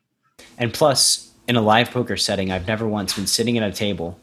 and 0.58 0.74
plus 0.74 1.32
in 1.48 1.56
a 1.56 1.62
live 1.62 1.92
poker 1.92 2.18
setting 2.18 2.52
i've 2.52 2.68
never 2.68 2.88
once 2.88 3.14
been 3.14 3.28
sitting 3.28 3.58
at 3.58 3.64
a 3.64 3.74
table 3.74 4.20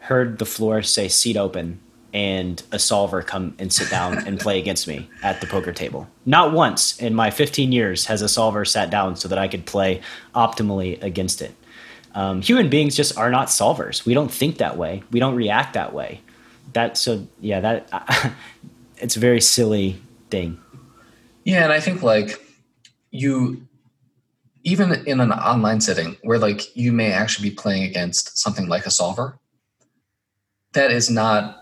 heard 0.00 0.38
the 0.38 0.46
floor 0.46 0.82
say 0.82 1.08
seat 1.08 1.36
open 1.36 1.80
and 2.12 2.62
a 2.72 2.78
solver 2.78 3.22
come 3.22 3.54
and 3.58 3.72
sit 3.72 3.90
down 3.90 4.26
and 4.26 4.40
play 4.40 4.58
against 4.58 4.88
me 4.88 5.08
at 5.22 5.40
the 5.40 5.46
poker 5.46 5.72
table. 5.72 6.08
Not 6.24 6.52
once 6.52 6.98
in 6.98 7.14
my 7.14 7.30
15 7.30 7.72
years 7.72 8.06
has 8.06 8.22
a 8.22 8.28
solver 8.28 8.64
sat 8.64 8.90
down 8.90 9.16
so 9.16 9.28
that 9.28 9.38
I 9.38 9.48
could 9.48 9.66
play 9.66 10.00
optimally 10.34 11.02
against 11.02 11.42
it. 11.42 11.54
Um, 12.14 12.40
human 12.40 12.70
beings 12.70 12.96
just 12.96 13.16
are 13.18 13.30
not 13.30 13.48
solvers. 13.48 14.06
We 14.06 14.14
don't 14.14 14.32
think 14.32 14.56
that 14.58 14.76
way. 14.76 15.02
We 15.10 15.20
don't 15.20 15.34
react 15.34 15.74
that 15.74 15.92
way. 15.92 16.22
That 16.72 16.96
so 16.96 17.26
yeah 17.40 17.60
that 17.60 18.34
it's 18.98 19.16
a 19.16 19.20
very 19.20 19.40
silly 19.40 20.00
thing. 20.30 20.60
Yeah, 21.44 21.64
and 21.64 21.72
I 21.72 21.80
think 21.80 22.02
like 22.02 22.42
you 23.10 23.66
even 24.64 24.92
in 25.06 25.20
an 25.20 25.32
online 25.32 25.80
setting 25.80 26.16
where 26.22 26.38
like 26.38 26.76
you 26.76 26.92
may 26.92 27.12
actually 27.12 27.48
be 27.48 27.54
playing 27.54 27.84
against 27.84 28.38
something 28.38 28.68
like 28.68 28.86
a 28.86 28.90
solver 28.90 29.38
that 30.72 30.90
is 30.90 31.08
not 31.08 31.60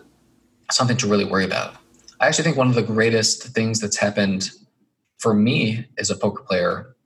something 0.70 0.96
to 0.96 1.06
really 1.06 1.24
worry 1.24 1.44
about. 1.44 1.76
I 2.18 2.26
actually 2.26 2.44
think 2.44 2.56
one 2.56 2.68
of 2.68 2.74
the 2.74 2.82
greatest 2.82 3.48
things 3.54 3.78
that's 3.78 3.96
happened 3.96 4.50
for 5.18 5.34
me 5.34 5.86
as 5.98 6.10
a 6.10 6.16
poker 6.16 6.42
player 6.42 6.96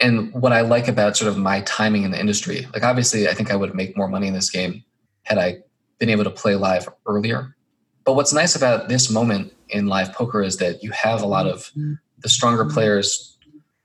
and 0.00 0.32
what 0.32 0.52
I 0.52 0.62
like 0.62 0.88
about 0.88 1.16
sort 1.16 1.30
of 1.30 1.36
my 1.36 1.60
timing 1.62 2.04
in 2.04 2.10
the 2.10 2.18
industry, 2.18 2.66
like 2.72 2.82
obviously 2.82 3.28
I 3.28 3.34
think 3.34 3.50
I 3.50 3.56
would 3.56 3.74
make 3.74 3.96
more 3.96 4.08
money 4.08 4.28
in 4.28 4.34
this 4.34 4.50
game 4.50 4.82
had 5.24 5.38
I 5.38 5.58
been 6.00 6.10
able 6.10 6.24
to 6.24 6.30
play 6.30 6.56
live 6.56 6.88
earlier. 7.06 7.54
But 8.04 8.14
what's 8.14 8.32
nice 8.32 8.56
about 8.56 8.88
this 8.88 9.08
moment 9.10 9.52
in 9.68 9.86
live 9.86 10.12
poker 10.12 10.42
is 10.42 10.56
that 10.56 10.82
you 10.82 10.90
have 10.90 11.22
a 11.22 11.26
lot 11.26 11.46
of 11.46 11.70
the 12.18 12.28
stronger 12.28 12.64
mm-hmm. 12.64 12.74
players 12.74 13.38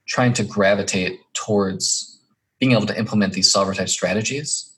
trying 0.07 0.33
to 0.33 0.43
gravitate 0.43 1.19
towards 1.33 2.19
being 2.59 2.71
able 2.71 2.87
to 2.87 2.97
implement 2.97 3.33
these 3.33 3.51
solver 3.51 3.75
type 3.75 3.89
strategies. 3.89 4.71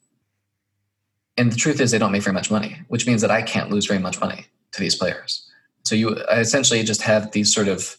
And 1.38 1.52
the 1.52 1.56
truth 1.56 1.80
is 1.80 1.92
they 1.92 1.98
don't 1.98 2.12
make 2.12 2.24
very 2.24 2.34
much 2.34 2.52
money 2.52 2.82
which 2.88 3.06
means 3.06 3.22
that 3.22 3.30
i 3.30 3.44
can't 3.44 3.70
lose 3.70 3.86
very 3.86 4.00
much 4.00 4.20
money 4.20 4.48
to 4.72 4.80
these 4.80 4.96
players. 4.96 5.48
So 5.84 5.96
you 5.96 6.16
essentially 6.32 6.84
just 6.84 7.02
have 7.04 7.32
these 7.32 7.54
sort 7.54 7.68
of 7.68 7.98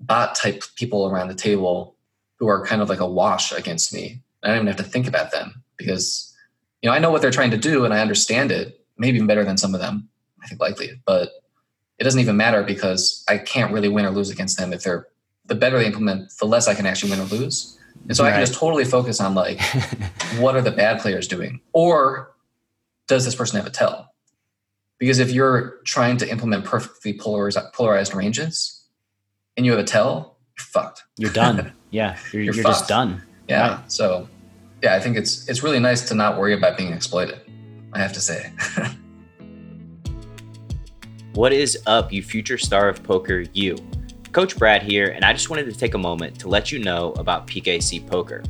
bot 0.00 0.34
type 0.34 0.64
people 0.76 1.06
around 1.06 1.28
the 1.28 1.34
table 1.34 1.96
who 2.38 2.48
are 2.48 2.64
kind 2.64 2.82
of 2.82 2.88
like 2.88 3.00
a 3.00 3.06
wash 3.06 3.52
against 3.52 3.92
me. 3.92 4.20
I 4.42 4.48
don't 4.48 4.56
even 4.56 4.66
have 4.66 4.76
to 4.76 4.82
think 4.82 5.06
about 5.06 5.30
them 5.30 5.62
because 5.76 6.29
you 6.82 6.88
know 6.88 6.94
i 6.94 6.98
know 6.98 7.10
what 7.10 7.22
they're 7.22 7.30
trying 7.30 7.50
to 7.50 7.56
do 7.56 7.84
and 7.84 7.94
i 7.94 8.00
understand 8.00 8.50
it 8.50 8.84
maybe 8.98 9.20
better 9.20 9.44
than 9.44 9.56
some 9.56 9.74
of 9.74 9.80
them 9.80 10.08
i 10.42 10.46
think 10.46 10.60
likely 10.60 10.90
but 11.04 11.30
it 11.98 12.04
doesn't 12.04 12.20
even 12.20 12.36
matter 12.36 12.62
because 12.62 13.24
i 13.28 13.38
can't 13.38 13.72
really 13.72 13.88
win 13.88 14.04
or 14.04 14.10
lose 14.10 14.30
against 14.30 14.58
them 14.58 14.72
if 14.72 14.82
they're 14.82 15.06
the 15.46 15.54
better 15.54 15.78
they 15.78 15.86
implement 15.86 16.32
the 16.38 16.46
less 16.46 16.68
i 16.68 16.74
can 16.74 16.86
actually 16.86 17.10
win 17.10 17.20
or 17.20 17.24
lose 17.24 17.78
and 18.08 18.16
so 18.16 18.24
right. 18.24 18.30
i 18.30 18.32
can 18.32 18.40
just 18.40 18.58
totally 18.58 18.84
focus 18.84 19.20
on 19.20 19.34
like 19.34 19.60
what 20.38 20.56
are 20.56 20.62
the 20.62 20.70
bad 20.70 21.00
players 21.00 21.28
doing 21.28 21.60
or 21.72 22.30
does 23.10 23.24
this 23.24 23.34
person 23.34 23.58
have 23.58 23.66
a 23.66 23.70
tell? 23.70 24.14
Because 24.98 25.18
if 25.18 25.32
you're 25.32 25.80
trying 25.84 26.16
to 26.18 26.30
implement 26.30 26.64
perfectly 26.64 27.12
polarized, 27.12 27.58
polarized 27.74 28.14
ranges 28.14 28.84
and 29.56 29.66
you 29.66 29.72
have 29.72 29.80
a 29.80 29.84
tell, 29.84 30.36
you're 30.56 30.64
fucked. 30.64 31.02
You're 31.18 31.32
done. 31.32 31.72
Yeah, 31.92 32.16
you're, 32.32 32.44
you're, 32.44 32.54
you're 32.54 32.62
just 32.62 32.86
done. 32.86 33.20
Yeah. 33.48 33.78
Right. 33.78 33.92
So, 33.92 34.28
yeah, 34.82 34.94
I 34.94 35.00
think 35.00 35.16
it's 35.16 35.48
it's 35.48 35.62
really 35.62 35.78
nice 35.78 36.06
to 36.08 36.14
not 36.14 36.38
worry 36.38 36.54
about 36.54 36.76
being 36.76 36.92
exploited. 36.92 37.40
I 37.92 37.98
have 37.98 38.12
to 38.12 38.20
say. 38.20 38.52
what 41.34 41.52
is 41.52 41.78
up, 41.86 42.12
you 42.12 42.22
future 42.22 42.58
star 42.58 42.88
of 42.88 43.02
poker, 43.02 43.44
you? 43.52 43.76
Coach 44.32 44.56
Brad 44.56 44.82
here, 44.82 45.08
and 45.08 45.24
I 45.24 45.32
just 45.32 45.50
wanted 45.50 45.64
to 45.64 45.72
take 45.72 45.94
a 45.94 45.98
moment 45.98 46.38
to 46.40 46.48
let 46.48 46.70
you 46.70 46.78
know 46.78 47.12
about 47.12 47.48
PKC 47.48 48.06
Poker. 48.06 48.44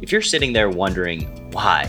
If 0.00 0.10
you're 0.10 0.22
sitting 0.22 0.54
there 0.54 0.70
wondering 0.70 1.50
why, 1.52 1.86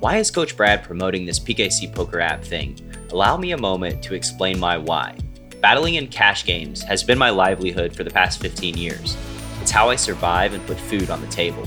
why 0.00 0.16
is 0.16 0.32
Coach 0.32 0.56
Brad 0.56 0.82
promoting 0.82 1.24
this 1.24 1.38
PKC 1.38 1.94
poker 1.94 2.20
app 2.20 2.42
thing? 2.42 2.76
allow 3.12 3.36
me 3.36 3.52
a 3.52 3.58
moment 3.58 4.02
to 4.02 4.14
explain 4.14 4.58
my 4.58 4.76
why. 4.76 5.16
Battling 5.60 5.94
in 5.94 6.08
cash 6.08 6.44
games 6.44 6.82
has 6.82 7.02
been 7.02 7.18
my 7.18 7.30
livelihood 7.30 7.94
for 7.94 8.04
the 8.04 8.10
past 8.10 8.40
15 8.40 8.76
years. 8.76 9.16
It's 9.60 9.70
how 9.70 9.88
I 9.90 9.96
survive 9.96 10.52
and 10.52 10.66
put 10.66 10.78
food 10.78 11.10
on 11.10 11.20
the 11.20 11.26
table, 11.28 11.66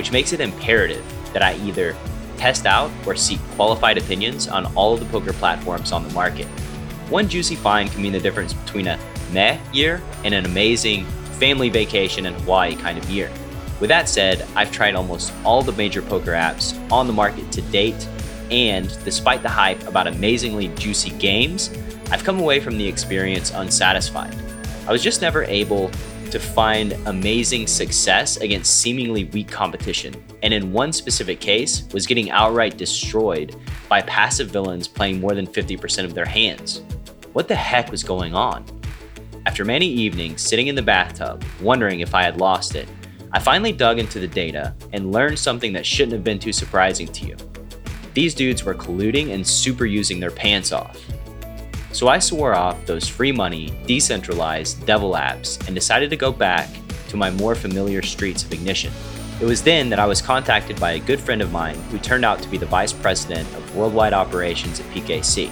which 0.00 0.12
makes 0.12 0.32
it 0.32 0.40
imperative 0.40 1.04
that 1.34 1.42
I 1.42 1.56
either 1.56 1.94
test 2.38 2.64
out 2.64 2.90
or 3.06 3.14
seek 3.14 3.38
qualified 3.50 3.98
opinions 3.98 4.48
on 4.48 4.64
all 4.74 4.94
of 4.94 5.00
the 5.00 5.04
poker 5.04 5.34
platforms 5.34 5.92
on 5.92 6.08
the 6.08 6.14
market. 6.14 6.46
One 7.10 7.28
juicy 7.28 7.54
find 7.54 7.90
can 7.90 8.00
mean 8.00 8.12
the 8.12 8.18
difference 8.18 8.54
between 8.54 8.86
a 8.86 8.98
meh 9.30 9.60
year 9.74 10.00
and 10.24 10.32
an 10.32 10.46
amazing 10.46 11.04
family 11.38 11.68
vacation 11.68 12.24
in 12.24 12.32
Hawaii 12.32 12.76
kind 12.76 12.96
of 12.96 13.10
year. 13.10 13.30
With 13.78 13.90
that 13.90 14.08
said, 14.08 14.46
I've 14.56 14.72
tried 14.72 14.94
almost 14.94 15.34
all 15.44 15.62
the 15.62 15.72
major 15.72 16.00
poker 16.00 16.32
apps 16.32 16.74
on 16.90 17.06
the 17.06 17.12
market 17.12 17.52
to 17.52 17.60
date, 17.60 18.08
and 18.50 18.88
despite 19.04 19.42
the 19.42 19.50
hype 19.50 19.86
about 19.86 20.06
amazingly 20.06 20.68
juicy 20.76 21.10
games, 21.18 21.68
I've 22.10 22.24
come 22.24 22.40
away 22.40 22.58
from 22.58 22.78
the 22.78 22.88
experience 22.88 23.50
unsatisfied. 23.50 24.34
I 24.88 24.92
was 24.92 25.02
just 25.02 25.20
never 25.20 25.44
able 25.44 25.90
to 26.30 26.38
find 26.40 26.92
amazing 27.06 27.66
success 27.66 28.36
against 28.38 28.80
seemingly 28.80 29.24
weak 29.24 29.48
competition, 29.48 30.14
and 30.42 30.54
in 30.54 30.72
one 30.72 30.92
specific 30.92 31.40
case, 31.40 31.88
was 31.92 32.06
getting 32.06 32.30
outright 32.30 32.76
destroyed 32.76 33.56
by 33.88 34.02
passive 34.02 34.48
villains 34.48 34.88
playing 34.88 35.20
more 35.20 35.34
than 35.34 35.46
50% 35.46 36.04
of 36.04 36.14
their 36.14 36.24
hands. 36.24 36.82
What 37.32 37.48
the 37.48 37.54
heck 37.54 37.90
was 37.90 38.02
going 38.02 38.34
on? 38.34 38.64
After 39.46 39.64
many 39.64 39.86
evenings 39.86 40.42
sitting 40.42 40.66
in 40.66 40.74
the 40.74 40.82
bathtub, 40.82 41.44
wondering 41.60 42.00
if 42.00 42.14
I 42.14 42.22
had 42.22 42.40
lost 42.40 42.74
it, 42.74 42.88
I 43.32 43.38
finally 43.38 43.72
dug 43.72 43.98
into 43.98 44.18
the 44.18 44.26
data 44.26 44.74
and 44.92 45.12
learned 45.12 45.38
something 45.38 45.72
that 45.72 45.86
shouldn't 45.86 46.12
have 46.12 46.24
been 46.24 46.38
too 46.38 46.52
surprising 46.52 47.06
to 47.08 47.26
you. 47.26 47.36
These 48.12 48.34
dudes 48.34 48.64
were 48.64 48.74
colluding 48.74 49.32
and 49.32 49.46
super 49.46 49.86
using 49.86 50.18
their 50.18 50.32
pants 50.32 50.72
off. 50.72 51.00
So 51.92 52.08
I 52.08 52.18
swore 52.18 52.54
off 52.54 52.86
those 52.86 53.08
free 53.08 53.32
money, 53.32 53.72
decentralized 53.86 54.86
devil 54.86 55.12
apps 55.12 55.64
and 55.66 55.74
decided 55.74 56.10
to 56.10 56.16
go 56.16 56.30
back 56.32 56.68
to 57.08 57.16
my 57.16 57.30
more 57.30 57.54
familiar 57.54 58.02
streets 58.02 58.44
of 58.44 58.52
ignition. 58.52 58.92
It 59.40 59.44
was 59.44 59.62
then 59.62 59.88
that 59.90 59.98
I 59.98 60.06
was 60.06 60.22
contacted 60.22 60.78
by 60.78 60.92
a 60.92 60.98
good 61.00 61.18
friend 61.18 61.42
of 61.42 61.50
mine 61.50 61.76
who 61.90 61.98
turned 61.98 62.24
out 62.24 62.40
to 62.42 62.48
be 62.48 62.58
the 62.58 62.66
vice 62.66 62.92
president 62.92 63.48
of 63.54 63.76
worldwide 63.76 64.12
operations 64.12 64.80
at 64.80 64.86
PKC. 64.86 65.48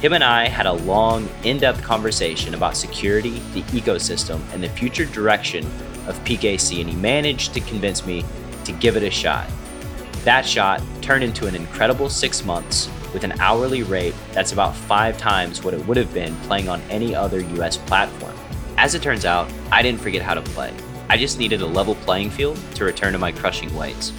Him 0.00 0.12
and 0.12 0.24
I 0.24 0.48
had 0.48 0.66
a 0.66 0.72
long, 0.72 1.28
in 1.44 1.58
depth 1.58 1.82
conversation 1.82 2.54
about 2.54 2.76
security, 2.76 3.40
the 3.52 3.62
ecosystem, 3.64 4.40
and 4.52 4.62
the 4.62 4.68
future 4.70 5.04
direction 5.04 5.64
of 6.06 6.18
PKC, 6.24 6.80
and 6.80 6.88
he 6.88 6.96
managed 6.96 7.52
to 7.54 7.60
convince 7.60 8.06
me 8.06 8.24
to 8.64 8.72
give 8.72 8.96
it 8.96 9.02
a 9.02 9.10
shot. 9.10 9.48
That 10.24 10.46
shot 10.46 10.82
turned 11.02 11.24
into 11.24 11.46
an 11.46 11.54
incredible 11.54 12.08
six 12.08 12.44
months 12.44 12.88
with 13.12 13.24
an 13.24 13.32
hourly 13.40 13.82
rate 13.82 14.14
that's 14.32 14.52
about 14.52 14.74
five 14.74 15.18
times 15.18 15.62
what 15.62 15.74
it 15.74 15.86
would 15.86 15.96
have 15.96 16.12
been 16.12 16.34
playing 16.42 16.68
on 16.68 16.80
any 16.90 17.14
other 17.14 17.40
US 17.40 17.76
platform. 17.76 18.34
As 18.76 18.94
it 18.94 19.02
turns 19.02 19.24
out, 19.24 19.50
I 19.72 19.82
didn't 19.82 20.00
forget 20.00 20.22
how 20.22 20.34
to 20.34 20.42
play. 20.42 20.72
I 21.08 21.16
just 21.16 21.38
needed 21.38 21.62
a 21.62 21.66
level 21.66 21.94
playing 21.94 22.30
field 22.30 22.58
to 22.74 22.84
return 22.84 23.12
to 23.12 23.18
my 23.18 23.32
crushing 23.32 23.74
weights. 23.74 24.12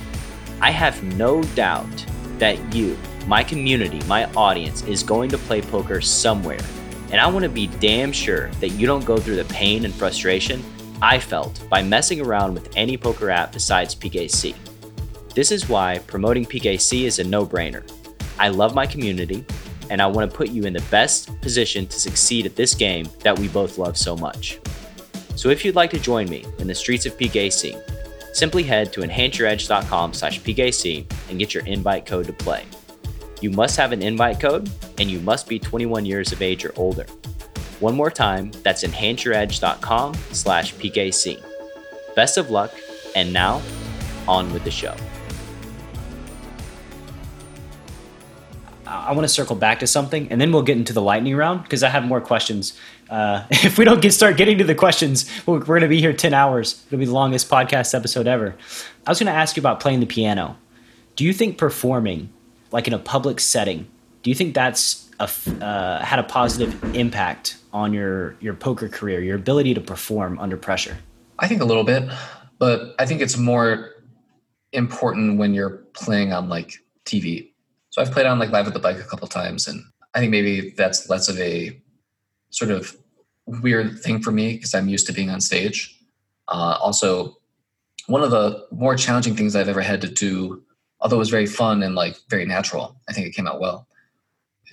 I 0.62 0.72
have 0.72 1.02
no 1.04 1.44
doubt 1.56 2.06
that 2.40 2.74
you, 2.74 2.98
my 3.28 3.44
community, 3.44 4.02
my 4.08 4.26
audience, 4.34 4.84
is 4.84 5.04
going 5.04 5.30
to 5.30 5.38
play 5.38 5.62
poker 5.62 6.02
somewhere. 6.02 6.60
And 7.12 7.22
I 7.22 7.28
want 7.28 7.44
to 7.44 7.50
be 7.50 7.68
damn 7.80 8.12
sure 8.12 8.50
that 8.60 8.70
you 8.70 8.88
don't 8.88 9.06
go 9.06 9.18
through 9.18 9.38
the 9.38 9.46
pain 9.46 9.86
and 9.86 9.94
frustration 9.94 10.64
I 11.02 11.18
felt 11.18 11.62
by 11.70 11.82
messing 11.82 12.20
around 12.20 12.54
with 12.54 12.76
any 12.76 12.98
poker 12.98 13.30
app 13.30 13.54
besides 13.54 13.96
PKC. 13.96 14.54
This 15.34 15.50
is 15.50 15.70
why 15.70 16.00
promoting 16.08 16.46
PKC 16.46 17.04
is 17.04 17.20
a 17.20 17.24
no 17.24 17.46
brainer. 17.46 17.90
I 18.40 18.48
love 18.48 18.74
my 18.74 18.88
community, 18.88 19.46
and 19.90 20.02
I 20.02 20.08
want 20.08 20.32
to 20.32 20.36
put 20.36 20.50
you 20.50 20.64
in 20.64 20.74
the 20.74 20.86
best 20.90 21.30
position 21.42 21.86
to 21.88 22.00
succeed 22.00 22.46
at 22.46 22.56
this 22.56 22.74
game 22.74 23.08
that 23.20 23.38
we 23.38 23.48
both 23.50 23.78
love 23.78 23.98
so 23.98 24.16
much. 24.16 24.60
So 25.36 25.50
if 25.50 25.64
you'd 25.64 25.76
like 25.76 25.92
to 25.92 26.00
join 26.00 26.30
me 26.30 26.46
in 26.58 26.68
the 26.68 26.76
streets 26.76 27.06
of 27.06 27.18
PKC, 27.18 27.82
simply 28.34 28.64
head 28.64 28.92
to 28.94 29.02
enhanceyouredge.com 29.02 30.14
slash 30.14 30.42
PKC 30.42 31.06
and 31.30 31.40
get 31.40 31.54
your 31.54 31.66
invite 31.66 32.06
code 32.06 32.28
to 32.28 32.34
play. 32.34 32.64
You 33.42 33.52
must 33.52 33.78
have 33.78 33.92
an 33.92 34.02
invite 34.02 34.40
code 34.40 34.70
and 34.98 35.10
you 35.10 35.20
must 35.22 35.48
be 35.48 35.60
21 35.60 36.06
years 36.06 36.32
of 36.32 36.42
age 36.42 36.66
or 36.66 36.74
older. 36.76 37.06
One 37.80 37.96
more 37.96 38.12
time, 38.12 38.52
that's 38.64 38.84
enhanceyouredge.com 38.84 40.14
slash 40.32 40.76
PKC. 40.76 41.42
Best 42.16 42.38
of 42.38 42.50
luck, 42.50 42.74
and 43.16 43.32
now, 43.32 43.62
on 44.28 44.52
with 44.52 44.66
the 44.66 44.72
show. 44.72 44.96
I 49.10 49.14
want 49.14 49.24
to 49.24 49.34
circle 49.34 49.56
back 49.56 49.80
to 49.80 49.88
something, 49.88 50.32
and 50.32 50.40
then 50.40 50.52
we'll 50.52 50.62
get 50.62 50.78
into 50.78 50.94
the 50.94 51.02
lightning 51.02 51.36
round 51.36 51.64
because 51.64 51.82
I 51.82 51.90
have 51.90 52.06
more 52.06 52.22
questions. 52.22 52.80
Uh, 53.10 53.44
if 53.50 53.80
we 53.80 53.84
don't 53.84 54.04
get 54.04 54.14
start 54.14 54.38
getting 54.38 54.60
to 54.60 54.64
the 54.64 54.76
questions, 54.76 55.28
we're, 55.48 55.58
going 55.58 55.82
to 55.82 55.88
be 55.88 56.00
here 56.00 56.14
ten 56.14 56.32
hours. 56.32 56.86
It'll 56.88 57.00
be 57.00 57.06
the 57.06 57.12
longest 57.12 57.50
podcast 57.50 57.96
episode 57.96 58.28
ever. 58.28 58.56
I 59.08 59.10
was 59.10 59.18
going 59.18 59.26
to 59.26 59.34
ask 59.34 59.58
you 59.58 59.62
about 59.62 59.80
playing 59.80 60.00
the 60.00 60.06
piano. 60.06 60.58
Do 61.16 61.26
you 61.26 61.34
think 61.34 61.58
performing, 61.58 62.32
like 62.72 62.88
in 62.88 62.94
a 62.94 63.00
public 63.00 63.40
setting, 63.40 63.88
do 64.22 64.30
you 64.30 64.36
think 64.36 64.54
that's 64.54 65.10
a, 65.20 65.28
uh, 65.60 66.06
had 66.06 66.20
a 66.20 66.24
positive 66.24 66.96
impact 66.96 67.58
on 67.74 67.94
your 67.94 68.36
your 68.42 68.54
poker 68.54 68.88
career, 68.88 69.24
your 69.24 69.38
ability 69.38 69.74
to 69.74 69.82
perform 69.82 70.38
under 70.38 70.56
pressure? 70.56 70.98
I 71.40 71.48
think 71.48 71.62
a 71.62 71.66
little 71.66 71.84
bit, 71.84 72.08
but 72.60 72.94
I 73.00 73.08
think 73.08 73.22
it's 73.22 73.38
more 73.38 73.90
important 74.72 75.40
when 75.40 75.56
you're 75.56 75.78
playing 75.94 76.32
on 76.32 76.48
like 76.48 76.74
TV 77.06 77.50
so 77.90 78.02
I've 78.02 78.12
played 78.12 78.26
on 78.26 78.40
like 78.40 78.52
Live 78.52 78.68
at 78.68 78.74
the 78.74 78.80
Bike 78.80 79.00
a 79.00 79.04
couple 79.04 79.28
times, 79.28 79.68
and 79.68 79.84
I 80.14 80.20
think 80.20 80.32
maybe 80.32 80.72
that's 80.72 81.10
less 81.10 81.28
of 81.28 81.40
a 81.40 81.80
sort 82.50 82.72
of 82.72 82.96
weird 83.46 84.00
thing 84.00 84.22
for 84.22 84.32
me 84.32 84.54
because 84.54 84.74
I'm 84.74 84.88
used 84.88 85.08
to 85.08 85.14
being 85.14 85.30
on 85.30 85.42
stage. 85.42 86.00
Uh, 86.48 86.78
also, 86.82 87.38
one 88.08 88.24
of 88.24 88.32
the 88.32 88.68
more 88.72 88.96
challenging 88.96 89.36
things 89.36 89.56
I've 89.56 89.68
ever 89.68 89.82
had 89.82 90.02
to 90.02 90.08
do, 90.08 90.64
although 91.00 91.18
it 91.18 91.20
was 91.20 91.30
very 91.30 91.46
fun 91.46 91.84
and 91.84 91.96
like 91.96 92.18
very 92.30 92.46
natural, 92.46 92.96
I 93.08 93.14
think 93.14 93.28
it 93.28 93.36
came 93.36 93.48
out 93.48 93.60
well, 93.60 93.88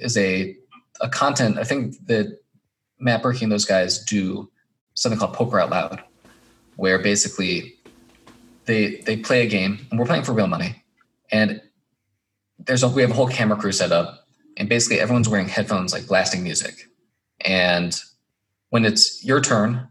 is 0.01 0.17
a 0.17 0.57
a 1.01 1.09
content. 1.09 1.59
I 1.59 1.64
think 1.64 2.07
that 2.07 2.39
Matt 2.99 3.23
Berkey 3.23 3.43
and 3.43 3.53
those 3.53 3.67
guys 3.67 3.99
do 4.05 4.51
something 4.95 5.19
called 5.19 5.35
Poker 5.35 5.61
Out 5.61 5.71
Loud, 5.71 6.03
where 6.77 6.99
basically 6.99 7.75
they 8.64 8.97
they 9.07 9.17
play 9.17 9.43
a 9.43 9.49
game 9.49 9.87
and 9.91 9.99
we're 9.99 10.07
playing 10.07 10.25
for 10.25 10.33
real 10.33 10.47
money, 10.47 10.83
and 11.31 11.61
there's 12.59 12.83
a 12.83 12.89
we 12.89 13.03
have 13.03 13.11
a 13.11 13.15
whole 13.15 13.29
camera 13.29 13.57
crew 13.57 13.73
set 13.73 13.93
up, 13.93 14.27
and 14.57 14.69
basically 14.69 15.01
everyone's 15.01 15.29
wearing 15.29 15.49
headphones 15.49 15.93
like 15.93 16.07
blasting 16.07 16.43
music. 16.43 16.89
And 17.41 17.99
when 18.71 18.85
it's 18.85 19.25
your 19.25 19.41
turn, 19.41 19.89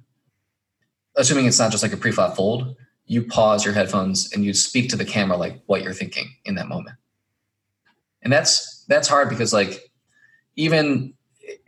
assuming 1.15 1.45
it's 1.45 1.59
not 1.59 1.71
just 1.71 1.83
like 1.83 1.93
a 1.93 1.97
pre-flop 1.97 2.35
fold, 2.35 2.75
you 3.05 3.23
pause 3.23 3.63
your 3.63 3.73
headphones 3.73 4.31
and 4.33 4.43
you 4.43 4.53
speak 4.53 4.89
to 4.89 4.95
the 4.95 5.05
camera 5.05 5.37
like 5.37 5.61
what 5.67 5.83
you're 5.83 5.93
thinking 5.93 6.35
in 6.43 6.55
that 6.55 6.67
moment. 6.67 6.97
And 8.21 8.33
that's 8.33 8.83
that's 8.87 9.07
hard 9.07 9.29
because 9.29 9.53
like 9.53 9.91
even 10.55 11.13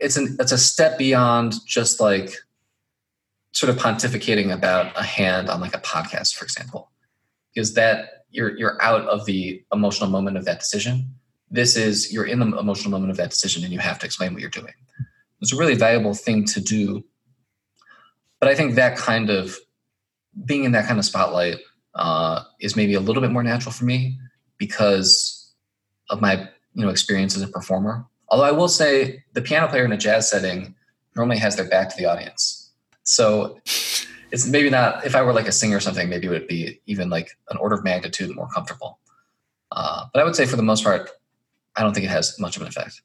it's 0.00 0.16
an 0.16 0.36
it's 0.40 0.52
a 0.52 0.58
step 0.58 0.98
beyond 0.98 1.54
just 1.66 2.00
like 2.00 2.34
sort 3.52 3.70
of 3.70 3.76
pontificating 3.76 4.52
about 4.52 4.96
a 4.96 5.02
hand 5.02 5.48
on 5.48 5.60
like 5.60 5.74
a 5.74 5.80
podcast, 5.80 6.34
for 6.34 6.44
example. 6.44 6.90
Because 7.54 7.74
that 7.74 8.17
you're 8.30 8.56
you're 8.56 8.80
out 8.82 9.02
of 9.08 9.24
the 9.26 9.62
emotional 9.72 10.10
moment 10.10 10.36
of 10.36 10.44
that 10.44 10.58
decision. 10.58 11.14
This 11.50 11.76
is 11.76 12.12
you're 12.12 12.26
in 12.26 12.40
the 12.40 12.58
emotional 12.58 12.90
moment 12.90 13.10
of 13.10 13.16
that 13.16 13.30
decision 13.30 13.64
and 13.64 13.72
you 13.72 13.78
have 13.78 13.98
to 14.00 14.06
explain 14.06 14.32
what 14.32 14.40
you're 14.40 14.50
doing. 14.50 14.74
It's 15.40 15.52
a 15.52 15.56
really 15.56 15.74
valuable 15.74 16.14
thing 16.14 16.44
to 16.46 16.60
do. 16.60 17.04
But 18.40 18.48
I 18.48 18.54
think 18.54 18.74
that 18.74 18.96
kind 18.96 19.30
of 19.30 19.56
being 20.44 20.64
in 20.64 20.72
that 20.72 20.86
kind 20.86 20.98
of 20.98 21.04
spotlight 21.04 21.58
uh, 21.94 22.42
is 22.60 22.76
maybe 22.76 22.94
a 22.94 23.00
little 23.00 23.22
bit 23.22 23.30
more 23.30 23.42
natural 23.42 23.72
for 23.72 23.84
me 23.84 24.18
because 24.58 25.54
of 26.10 26.20
my 26.20 26.48
you 26.74 26.84
know 26.84 26.88
experience 26.88 27.36
as 27.36 27.42
a 27.42 27.48
performer. 27.48 28.06
Although 28.28 28.44
I 28.44 28.52
will 28.52 28.68
say 28.68 29.24
the 29.32 29.40
piano 29.40 29.68
player 29.68 29.84
in 29.84 29.92
a 29.92 29.96
jazz 29.96 30.28
setting 30.28 30.74
normally 31.16 31.38
has 31.38 31.56
their 31.56 31.68
back 31.68 31.88
to 31.90 31.96
the 31.96 32.04
audience. 32.04 32.72
So 33.02 33.58
it's 34.30 34.46
maybe 34.46 34.70
not 34.70 35.04
if 35.06 35.14
I 35.14 35.22
were 35.22 35.32
like 35.32 35.48
a 35.48 35.52
singer 35.52 35.76
or 35.76 35.80
something, 35.80 36.08
maybe 36.08 36.26
it 36.26 36.30
would 36.30 36.48
be 36.48 36.80
even 36.86 37.10
like 37.10 37.36
an 37.50 37.56
order 37.58 37.74
of 37.74 37.84
magnitude 37.84 38.34
more 38.34 38.48
comfortable. 38.48 38.98
Uh, 39.72 40.06
but 40.12 40.20
I 40.20 40.24
would 40.24 40.36
say 40.36 40.46
for 40.46 40.56
the 40.56 40.62
most 40.62 40.84
part, 40.84 41.10
I 41.76 41.82
don't 41.82 41.94
think 41.94 42.06
it 42.06 42.10
has 42.10 42.38
much 42.38 42.56
of 42.56 42.62
an 42.62 42.68
effect. 42.68 43.02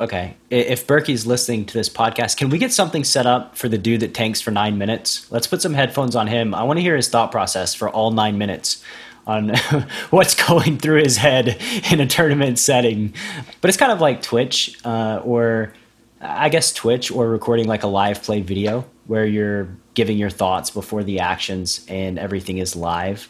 Okay. 0.00 0.36
If 0.48 0.86
Berkey's 0.86 1.26
listening 1.26 1.66
to 1.66 1.74
this 1.74 1.88
podcast, 1.88 2.36
can 2.36 2.50
we 2.50 2.58
get 2.58 2.72
something 2.72 3.02
set 3.02 3.26
up 3.26 3.56
for 3.56 3.68
the 3.68 3.78
dude 3.78 4.00
that 4.00 4.14
tanks 4.14 4.40
for 4.40 4.52
nine 4.52 4.78
minutes? 4.78 5.30
Let's 5.32 5.48
put 5.48 5.60
some 5.60 5.74
headphones 5.74 6.14
on 6.14 6.28
him. 6.28 6.54
I 6.54 6.62
want 6.62 6.78
to 6.78 6.82
hear 6.82 6.94
his 6.94 7.08
thought 7.08 7.32
process 7.32 7.74
for 7.74 7.88
all 7.88 8.12
nine 8.12 8.38
minutes 8.38 8.82
on 9.26 9.56
what's 10.10 10.34
going 10.34 10.78
through 10.78 11.02
his 11.02 11.16
head 11.16 11.60
in 11.90 12.00
a 12.00 12.06
tournament 12.06 12.60
setting. 12.60 13.12
But 13.60 13.68
it's 13.68 13.76
kind 13.76 13.90
of 13.90 14.00
like 14.00 14.22
Twitch, 14.22 14.78
uh, 14.84 15.20
or 15.24 15.74
I 16.20 16.48
guess 16.48 16.72
Twitch, 16.72 17.10
or 17.10 17.28
recording 17.28 17.66
like 17.66 17.82
a 17.82 17.86
live 17.86 18.22
play 18.22 18.40
video 18.40 18.84
where 19.06 19.24
you're 19.24 19.68
giving 19.94 20.18
your 20.18 20.30
thoughts 20.30 20.70
before 20.70 21.04
the 21.04 21.20
actions 21.20 21.84
and 21.88 22.18
everything 22.18 22.58
is 22.58 22.74
live. 22.74 23.28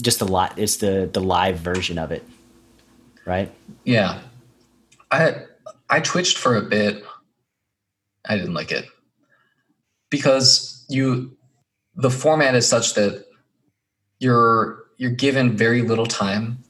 Just 0.00 0.20
a 0.20 0.24
lot. 0.24 0.58
It's 0.58 0.76
the 0.76 1.08
the 1.12 1.20
live 1.20 1.58
version 1.58 1.98
of 1.98 2.12
it, 2.12 2.24
right? 3.24 3.52
Yeah, 3.84 4.20
I 5.10 5.44
I 5.90 6.00
twitched 6.00 6.38
for 6.38 6.56
a 6.56 6.62
bit. 6.62 7.04
I 8.24 8.36
didn't 8.36 8.54
like 8.54 8.72
it 8.72 8.86
because 10.10 10.84
you 10.88 11.36
the 11.94 12.10
format 12.10 12.54
is 12.54 12.66
such 12.66 12.94
that 12.94 13.24
you're 14.18 14.84
you're 14.96 15.10
given 15.10 15.56
very 15.56 15.82
little 15.82 16.06
time 16.06 16.64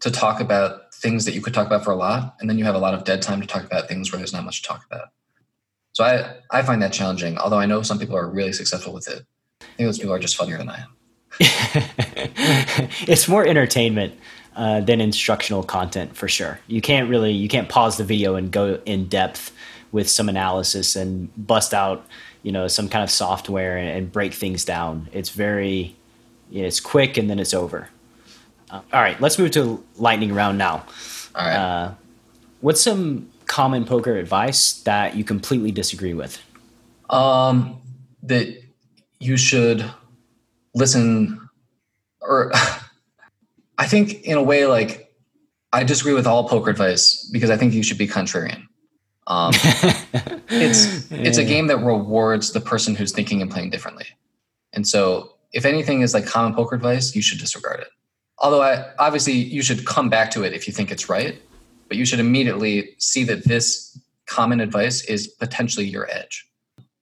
to 0.00 0.10
talk 0.10 0.40
about 0.40 0.91
things 1.02 1.24
that 1.24 1.34
you 1.34 1.42
could 1.42 1.52
talk 1.52 1.66
about 1.66 1.84
for 1.84 1.90
a 1.90 1.96
lot, 1.96 2.36
and 2.40 2.48
then 2.48 2.58
you 2.58 2.64
have 2.64 2.74
a 2.74 2.78
lot 2.78 2.94
of 2.94 3.04
dead 3.04 3.20
time 3.20 3.40
to 3.40 3.46
talk 3.46 3.64
about 3.64 3.88
things 3.88 4.12
where 4.12 4.18
there's 4.18 4.32
not 4.32 4.44
much 4.44 4.62
to 4.62 4.68
talk 4.68 4.86
about. 4.90 5.08
So 5.92 6.04
I 6.04 6.36
I 6.50 6.62
find 6.62 6.80
that 6.82 6.92
challenging. 6.92 7.36
Although 7.38 7.58
I 7.58 7.66
know 7.66 7.82
some 7.82 7.98
people 7.98 8.16
are 8.16 8.28
really 8.28 8.52
successful 8.52 8.92
with 8.92 9.08
it. 9.08 9.26
I 9.60 9.64
think 9.76 9.88
those 9.88 9.98
people 9.98 10.14
are 10.14 10.18
just 10.18 10.36
funnier 10.36 10.58
than 10.58 10.70
I 10.70 10.78
am. 10.78 10.96
it's 13.08 13.26
more 13.26 13.46
entertainment 13.46 14.14
uh, 14.54 14.80
than 14.80 15.00
instructional 15.00 15.62
content 15.62 16.16
for 16.16 16.28
sure. 16.28 16.60
You 16.66 16.80
can't 16.80 17.08
really 17.08 17.32
you 17.32 17.48
can't 17.48 17.68
pause 17.68 17.96
the 17.96 18.04
video 18.04 18.36
and 18.36 18.50
go 18.50 18.80
in 18.86 19.08
depth 19.08 19.52
with 19.92 20.08
some 20.08 20.28
analysis 20.28 20.96
and 20.96 21.30
bust 21.36 21.74
out 21.74 22.06
you 22.42 22.52
know 22.52 22.68
some 22.68 22.88
kind 22.88 23.02
of 23.02 23.10
software 23.10 23.76
and, 23.76 23.88
and 23.88 24.12
break 24.12 24.32
things 24.32 24.64
down. 24.64 25.08
It's 25.12 25.30
very 25.30 25.96
you 26.50 26.62
know, 26.62 26.68
it's 26.68 26.80
quick 26.80 27.16
and 27.16 27.28
then 27.28 27.38
it's 27.38 27.54
over. 27.54 27.88
All 28.72 28.82
right, 28.92 29.20
let's 29.20 29.38
move 29.38 29.50
to 29.52 29.84
lightning 29.96 30.34
round 30.34 30.56
now. 30.56 30.84
All 31.34 31.46
right. 31.46 31.56
Uh, 31.56 31.94
what's 32.60 32.80
some 32.80 33.30
common 33.46 33.84
poker 33.84 34.16
advice 34.16 34.80
that 34.84 35.14
you 35.14 35.24
completely 35.24 35.70
disagree 35.70 36.14
with? 36.14 36.40
Um, 37.10 37.80
that 38.22 38.62
you 39.20 39.36
should 39.36 39.84
listen, 40.74 41.48
or 42.22 42.50
I 43.78 43.86
think 43.86 44.22
in 44.22 44.38
a 44.38 44.42
way, 44.42 44.64
like 44.66 45.12
I 45.72 45.84
disagree 45.84 46.14
with 46.14 46.26
all 46.26 46.48
poker 46.48 46.70
advice 46.70 47.28
because 47.30 47.50
I 47.50 47.58
think 47.58 47.74
you 47.74 47.82
should 47.82 47.98
be 47.98 48.08
contrarian. 48.08 48.66
Um, 49.26 49.52
it's 50.48 51.10
it's 51.12 51.38
a 51.38 51.44
game 51.44 51.66
that 51.66 51.78
rewards 51.78 52.52
the 52.52 52.60
person 52.60 52.94
who's 52.94 53.12
thinking 53.12 53.42
and 53.42 53.50
playing 53.50 53.70
differently, 53.70 54.06
and 54.72 54.86
so 54.86 55.34
if 55.52 55.66
anything 55.66 56.00
is 56.00 56.14
like 56.14 56.26
common 56.26 56.54
poker 56.54 56.74
advice, 56.74 57.14
you 57.14 57.22
should 57.22 57.38
disregard 57.38 57.80
it. 57.80 57.88
Although 58.42 58.62
I, 58.62 58.84
obviously 58.98 59.34
you 59.34 59.62
should 59.62 59.86
come 59.86 60.10
back 60.10 60.30
to 60.32 60.42
it 60.42 60.52
if 60.52 60.66
you 60.66 60.74
think 60.74 60.90
it's 60.90 61.08
right, 61.08 61.40
but 61.88 61.96
you 61.96 62.04
should 62.04 62.20
immediately 62.20 62.94
see 62.98 63.24
that 63.24 63.44
this 63.44 63.98
common 64.26 64.60
advice 64.60 65.04
is 65.04 65.28
potentially 65.28 65.86
your 65.86 66.10
edge. 66.10 66.46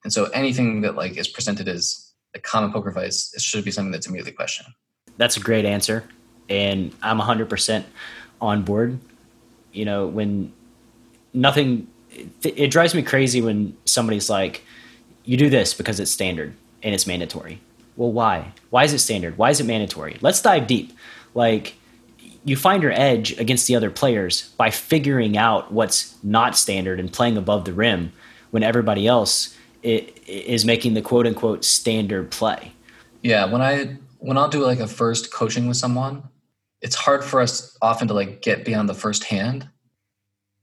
And 0.03 0.13
so 0.13 0.25
anything 0.25 0.81
that 0.81 0.95
like 0.95 1.17
is 1.17 1.27
presented 1.27 1.67
as 1.67 2.11
a 2.35 2.39
common 2.39 2.71
poker 2.71 2.89
advice, 2.89 3.33
it 3.33 3.41
should 3.41 3.65
be 3.65 3.71
something 3.71 3.91
that's 3.91 4.07
immediately 4.07 4.31
questioned. 4.31 4.69
That's 5.17 5.37
a 5.37 5.39
great 5.39 5.65
answer, 5.65 6.03
and 6.49 6.93
I'm 7.01 7.19
100% 7.19 7.83
on 8.39 8.63
board. 8.63 8.99
You 9.73 9.85
know, 9.85 10.07
when 10.07 10.51
nothing, 11.33 11.87
it, 12.11 12.29
it 12.43 12.71
drives 12.71 12.95
me 12.95 13.01
crazy 13.01 13.41
when 13.41 13.77
somebody's 13.85 14.29
like, 14.29 14.63
"You 15.25 15.37
do 15.37 15.49
this 15.49 15.73
because 15.73 15.99
it's 15.99 16.11
standard 16.11 16.53
and 16.81 16.93
it's 16.93 17.05
mandatory." 17.05 17.59
Well, 17.97 18.11
why? 18.11 18.53
Why 18.69 18.85
is 18.85 18.93
it 18.93 18.99
standard? 18.99 19.37
Why 19.37 19.49
is 19.51 19.59
it 19.59 19.65
mandatory? 19.65 20.17
Let's 20.21 20.41
dive 20.41 20.65
deep. 20.65 20.93
Like, 21.33 21.75
you 22.43 22.55
find 22.55 22.81
your 22.81 22.91
edge 22.91 23.37
against 23.39 23.67
the 23.67 23.75
other 23.75 23.91
players 23.91 24.49
by 24.57 24.71
figuring 24.71 25.37
out 25.37 25.71
what's 25.71 26.15
not 26.23 26.57
standard 26.57 26.99
and 26.99 27.11
playing 27.11 27.37
above 27.37 27.65
the 27.65 27.73
rim 27.73 28.11
when 28.49 28.63
everybody 28.63 29.07
else 29.07 29.55
is 29.83 30.65
making 30.65 30.93
the 30.93 31.01
quote 31.01 31.27
unquote 31.27 31.63
standard 31.63 32.31
play. 32.31 32.73
Yeah, 33.21 33.45
when 33.45 33.61
I 33.61 33.97
when 34.19 34.37
I'll 34.37 34.49
do 34.49 34.63
like 34.63 34.79
a 34.79 34.87
first 34.87 35.33
coaching 35.33 35.67
with 35.67 35.77
someone, 35.77 36.23
it's 36.81 36.95
hard 36.95 37.23
for 37.23 37.41
us 37.41 37.77
often 37.81 38.07
to 38.07 38.13
like 38.13 38.41
get 38.41 38.65
beyond 38.65 38.89
the 38.89 38.93
first 38.93 39.23
hand 39.23 39.67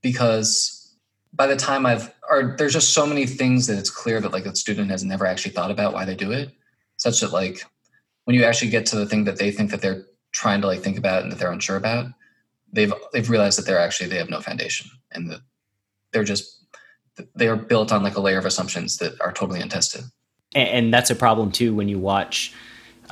because 0.02 0.94
by 1.32 1.46
the 1.46 1.56
time 1.56 1.86
I've 1.86 2.12
or 2.28 2.54
there's 2.58 2.72
just 2.72 2.92
so 2.92 3.06
many 3.06 3.26
things 3.26 3.66
that 3.66 3.78
it's 3.78 3.90
clear 3.90 4.20
that 4.20 4.32
like 4.32 4.46
a 4.46 4.54
student 4.54 4.90
has 4.90 5.04
never 5.04 5.26
actually 5.26 5.52
thought 5.52 5.70
about 5.70 5.92
why 5.92 6.04
they 6.04 6.14
do 6.14 6.32
it 6.32 6.50
such 6.96 7.20
that 7.20 7.32
like 7.32 7.64
when 8.24 8.36
you 8.36 8.44
actually 8.44 8.70
get 8.70 8.86
to 8.86 8.96
the 8.96 9.06
thing 9.06 9.24
that 9.24 9.38
they 9.38 9.50
think 9.50 9.70
that 9.70 9.80
they're 9.80 10.06
trying 10.32 10.60
to 10.60 10.66
like 10.66 10.80
think 10.80 10.98
about 10.98 11.22
and 11.22 11.32
that 11.32 11.38
they're 11.38 11.52
unsure 11.52 11.76
about, 11.76 12.06
they've 12.72 12.92
they've 13.12 13.30
realized 13.30 13.58
that 13.58 13.66
they're 13.66 13.78
actually 13.78 14.08
they 14.08 14.18
have 14.18 14.30
no 14.30 14.40
foundation 14.40 14.90
and 15.12 15.30
that 15.30 15.40
they're 16.12 16.24
just 16.24 16.64
they 17.34 17.48
are 17.48 17.56
built 17.56 17.92
on 17.92 18.02
like 18.02 18.16
a 18.16 18.20
layer 18.20 18.38
of 18.38 18.46
assumptions 18.46 18.98
that 18.98 19.20
are 19.20 19.32
totally 19.32 19.60
untested. 19.60 20.04
And, 20.54 20.68
and 20.68 20.94
that's 20.94 21.10
a 21.10 21.16
problem 21.16 21.50
too 21.50 21.74
when 21.74 21.88
you 21.88 21.98
watch 21.98 22.54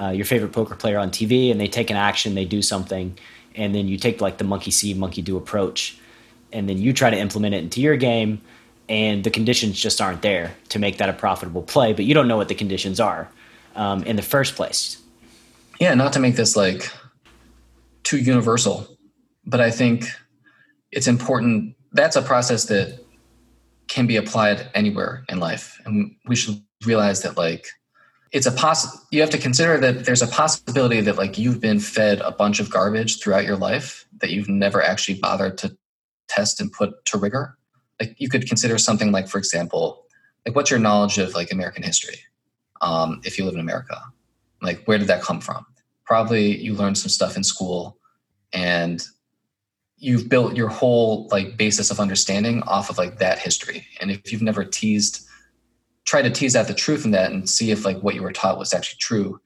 uh, 0.01 0.11
your 0.11 0.25
favorite 0.25 0.53
poker 0.53 0.75
player 0.75 0.99
on 0.99 1.11
TV 1.11 1.51
and 1.51 1.61
they 1.61 1.69
take 1.69 1.91
an 1.91 1.97
action, 1.97 2.35
they 2.35 2.45
do 2.45 2.63
something, 2.63 3.17
and 3.55 3.75
then 3.75 3.89
you 3.89 3.97
take 3.97 4.21
like 4.21 4.39
the 4.39 4.45
monkey 4.45 4.71
see, 4.71 4.95
monkey 4.95 5.23
do 5.23 5.37
approach, 5.37 5.99
and 6.53 6.69
then 6.69 6.79
you 6.79 6.93
try 6.93 7.11
to 7.11 7.17
implement 7.17 7.55
it 7.55 7.59
into 7.65 7.81
your 7.81 7.97
game, 7.97 8.41
and 8.89 9.25
the 9.25 9.31
conditions 9.31 9.81
just 9.81 10.01
aren't 10.01 10.23
there 10.23 10.55
to 10.69 10.79
make 10.79 10.99
that 10.99 11.09
a 11.09 11.13
profitable 11.13 11.63
play, 11.63 11.93
but 11.93 12.05
you 12.05 12.15
don't 12.15 12.29
know 12.29 12.37
what 12.37 12.49
the 12.49 12.55
conditions 12.55 13.01
are 13.01 13.29
um, 13.75 14.03
in 14.05 14.17
the 14.17 14.23
first 14.23 14.55
place. 14.55 15.03
Yeah, 15.81 15.95
not 15.95 16.13
to 16.15 16.21
make 16.21 16.37
this 16.37 16.57
like 16.57 16.91
too 18.07 18.19
universal, 18.19 18.87
but 19.45 19.61
I 19.61 19.71
think 19.71 20.07
it's 20.93 21.07
important. 21.07 21.75
That's 21.93 22.17
a 22.17 22.23
process 22.23 22.65
that 22.65 23.01
can 23.89 24.07
be 24.07 24.17
applied 24.17 24.71
anywhere 24.75 25.25
in 25.29 25.41
life, 25.41 25.81
and 25.85 26.15
we 26.27 26.37
should 26.37 26.63
realize 26.85 27.23
that 27.23 27.37
like 27.37 27.67
it's 28.33 28.47
a 28.47 28.53
poss. 28.53 28.87
You 29.11 29.21
have 29.21 29.31
to 29.31 29.39
consider 29.39 29.79
that 29.79 30.05
there's 30.05 30.23
a 30.23 30.27
possibility 30.27 31.01
that 31.01 31.17
like 31.17 31.39
you've 31.39 31.61
been 31.61 31.81
fed 31.81 32.21
a 32.21 32.31
bunch 32.33 32.61
of 32.61 32.71
garbage 32.71 33.21
throughout 33.21 33.45
your 33.45 33.57
life 33.57 34.07
that 34.21 34.31
you've 34.31 34.49
never 34.49 34.83
actually 34.83 35.19
bothered 35.19 35.59
to 35.59 35.77
test 36.29 36.61
and 36.61 36.73
put 36.73 37.05
to 37.07 37.19
rigor. 37.19 37.57
Like 38.01 38.15
you 38.19 38.29
could 38.29 38.47
consider 38.49 38.79
something 38.79 39.13
like, 39.13 39.29
for 39.29 39.39
example, 39.39 40.05
like 40.45 40.55
what's 40.55 40.71
your 40.71 40.81
knowledge 40.81 41.19
of 41.19 41.35
like 41.35 41.53
American 41.53 41.83
history? 41.83 42.19
um, 42.81 43.21
if 43.25 43.39
you 43.39 43.45
live 43.45 43.55
in 43.55 43.61
America. 43.61 44.01
Like, 44.63 44.85
where 44.85 44.99
did 44.99 45.09
that 45.09 45.23
come 45.23 45.41
from? 45.41 45.67
Probably 46.07 46.57
you 46.57 46.75
learned 46.75 46.99
some 46.99 47.11
stuff 47.11 47.37
in 47.37 47.45
school 47.45 47.99
and 48.53 49.05
you've 49.99 50.29
built 50.29 50.57
your 50.57 50.69
whole 50.69 51.29
like 51.31 51.57
basis 51.57 51.91
of 51.91 52.01
understanding 52.01 52.63
off 52.63 52.91
of 52.91 52.99
like 52.99 53.19
that 53.19 53.39
history. 53.39 53.87
And 54.01 54.11
if 54.11 54.31
you've 54.31 54.43
never 54.43 54.65
teased, 54.65 55.27
try 56.05 56.23
to 56.23 56.31
tease 56.31 56.55
out 56.55 56.69
the 56.69 56.75
truth 56.75 57.05
in 57.05 57.11
that 57.13 57.33
and 57.33 57.49
see 57.49 57.71
if 57.71 57.85
like 57.85 58.01
what 58.01 58.15
you 58.15 58.23
were 58.23 58.33
taught 58.33 58.59
was 58.59 58.73
actually 58.75 58.99
true, 58.99 59.41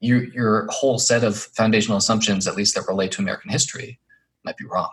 your 0.00 0.24
your 0.24 0.66
whole 0.70 0.98
set 0.98 1.24
of 1.24 1.36
foundational 1.36 1.96
assumptions, 1.96 2.46
at 2.46 2.56
least 2.56 2.74
that 2.74 2.86
relate 2.86 3.12
to 3.12 3.22
American 3.22 3.50
history, 3.50 3.98
might 4.44 4.56
be 4.56 4.64
wrong. 4.66 4.90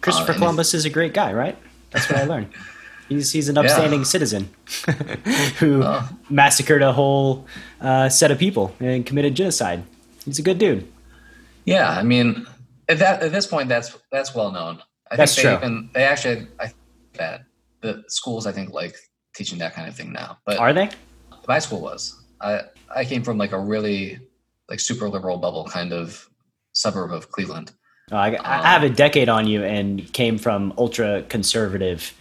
Christopher 0.00 0.32
uh, 0.32 0.36
Columbus 0.36 0.74
if, 0.74 0.78
is 0.78 0.84
a 0.84 0.90
great 0.90 1.12
guy, 1.12 1.32
right? 1.32 1.58
That's 1.90 2.08
what 2.08 2.18
I 2.18 2.24
learned. 2.24 2.52
He's 3.08 3.32
he's 3.32 3.48
an 3.48 3.56
upstanding 3.56 4.00
yeah. 4.00 4.04
citizen 4.04 4.50
who 5.60 5.82
uh, 5.82 6.06
massacred 6.28 6.82
a 6.82 6.92
whole 6.92 7.46
uh, 7.80 8.10
set 8.10 8.30
of 8.30 8.38
people 8.38 8.74
and 8.80 9.06
committed 9.06 9.34
genocide. 9.34 9.82
He's 10.28 10.38
a 10.38 10.42
good 10.42 10.58
dude. 10.58 10.90
Yeah, 11.64 11.90
I 11.90 12.02
mean, 12.02 12.46
at 12.88 12.98
that 12.98 13.22
at 13.22 13.32
this 13.32 13.46
point, 13.46 13.68
that's 13.68 13.96
that's 14.10 14.34
well 14.34 14.50
known. 14.50 14.82
I 15.10 15.16
that's 15.16 15.34
think 15.34 15.44
they 15.44 15.56
true. 15.56 15.66
even 15.66 15.90
they 15.92 16.04
actually 16.04 16.46
I 16.60 16.66
think 16.66 16.76
that 17.14 17.44
the 17.80 18.04
schools 18.08 18.46
I 18.46 18.52
think 18.52 18.72
like 18.72 18.96
teaching 19.34 19.58
that 19.58 19.74
kind 19.74 19.88
of 19.88 19.96
thing 19.96 20.12
now. 20.12 20.38
But 20.44 20.58
are 20.58 20.72
they? 20.72 20.90
My 21.46 21.58
school 21.58 21.80
was. 21.80 22.24
I 22.40 22.62
I 22.94 23.04
came 23.04 23.22
from 23.22 23.38
like 23.38 23.52
a 23.52 23.58
really 23.58 24.20
like 24.68 24.80
super 24.80 25.08
liberal 25.08 25.38
bubble 25.38 25.64
kind 25.64 25.92
of 25.92 26.28
suburb 26.72 27.12
of 27.12 27.30
Cleveland. 27.30 27.72
Oh, 28.10 28.16
I, 28.16 28.36
um, 28.36 28.42
I 28.44 28.66
have 28.68 28.82
a 28.82 28.90
decade 28.90 29.28
on 29.28 29.46
you 29.46 29.62
and 29.64 30.10
came 30.12 30.38
from 30.38 30.72
ultra 30.78 31.22
conservative 31.28 32.14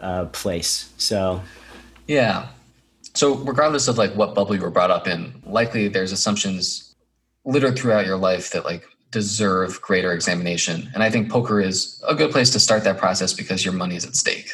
uh, 0.00 0.26
place. 0.26 0.92
So, 0.96 1.42
yeah. 2.06 2.48
So 3.14 3.34
regardless 3.34 3.88
of 3.88 3.98
like 3.98 4.12
what 4.14 4.34
bubble 4.34 4.54
you 4.54 4.62
were 4.62 4.70
brought 4.70 4.90
up 4.90 5.06
in, 5.06 5.42
likely 5.44 5.88
there's 5.88 6.12
assumptions 6.12 6.93
littered 7.44 7.78
throughout 7.78 8.06
your 8.06 8.16
life 8.16 8.50
that 8.50 8.64
like 8.64 8.86
deserve 9.10 9.80
greater 9.80 10.12
examination. 10.12 10.90
And 10.94 11.02
I 11.02 11.10
think 11.10 11.30
poker 11.30 11.60
is 11.60 12.02
a 12.08 12.14
good 12.14 12.30
place 12.32 12.50
to 12.50 12.60
start 12.60 12.84
that 12.84 12.98
process 12.98 13.32
because 13.32 13.64
your 13.64 13.74
money 13.74 13.96
is 13.96 14.04
at 14.04 14.16
stake. 14.16 14.50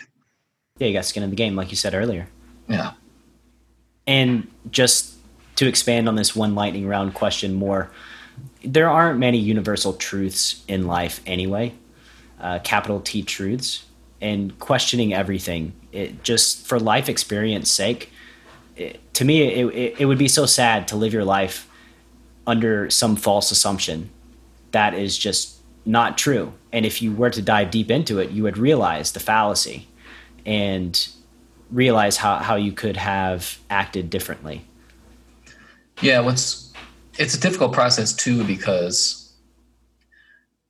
Yeah, 0.78 0.88
you 0.88 0.92
got 0.92 1.04
skin 1.04 1.22
in 1.22 1.30
the 1.30 1.36
game, 1.36 1.56
like 1.56 1.70
you 1.70 1.76
said 1.76 1.94
earlier. 1.94 2.28
Yeah. 2.68 2.92
And 4.06 4.48
just 4.70 5.14
to 5.56 5.66
expand 5.66 6.08
on 6.08 6.14
this 6.14 6.34
one 6.36 6.54
lightning 6.54 6.86
round 6.86 7.14
question 7.14 7.54
more, 7.54 7.90
there 8.64 8.88
aren't 8.88 9.18
many 9.18 9.38
universal 9.38 9.94
truths 9.94 10.64
in 10.68 10.86
life 10.86 11.20
anyway, 11.26 11.74
uh, 12.40 12.58
capital 12.64 13.00
T 13.00 13.22
truths 13.22 13.84
and 14.20 14.58
questioning 14.58 15.14
everything. 15.14 15.72
It 15.92 16.22
just 16.22 16.66
for 16.66 16.78
life 16.78 17.08
experience 17.08 17.70
sake. 17.70 18.10
It, 18.76 19.00
to 19.14 19.24
me, 19.24 19.42
it, 19.42 19.66
it, 19.74 19.94
it 20.00 20.04
would 20.06 20.18
be 20.18 20.28
so 20.28 20.46
sad 20.46 20.88
to 20.88 20.96
live 20.96 21.12
your 21.12 21.24
life 21.24 21.69
under 22.46 22.90
some 22.90 23.16
false 23.16 23.50
assumption 23.50 24.10
that 24.72 24.94
is 24.94 25.18
just 25.18 25.56
not 25.84 26.18
true. 26.18 26.52
And 26.72 26.86
if 26.86 27.02
you 27.02 27.12
were 27.12 27.30
to 27.30 27.42
dive 27.42 27.70
deep 27.70 27.90
into 27.90 28.18
it, 28.18 28.30
you 28.30 28.42
would 28.42 28.58
realize 28.58 29.12
the 29.12 29.20
fallacy 29.20 29.88
and 30.46 31.08
realize 31.70 32.16
how, 32.16 32.36
how 32.36 32.56
you 32.56 32.72
could 32.72 32.96
have 32.96 33.58
acted 33.68 34.10
differently. 34.10 34.64
Yeah, 36.00 36.20
what's 36.20 36.72
it's 37.18 37.34
a 37.34 37.40
difficult 37.40 37.72
process 37.72 38.14
too 38.14 38.44
because 38.44 39.32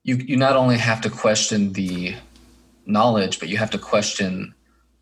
you 0.02 0.16
you 0.16 0.36
not 0.36 0.56
only 0.56 0.76
have 0.76 1.00
to 1.02 1.10
question 1.10 1.72
the 1.72 2.16
knowledge, 2.86 3.38
but 3.38 3.48
you 3.48 3.56
have 3.56 3.70
to 3.70 3.78
question 3.78 4.54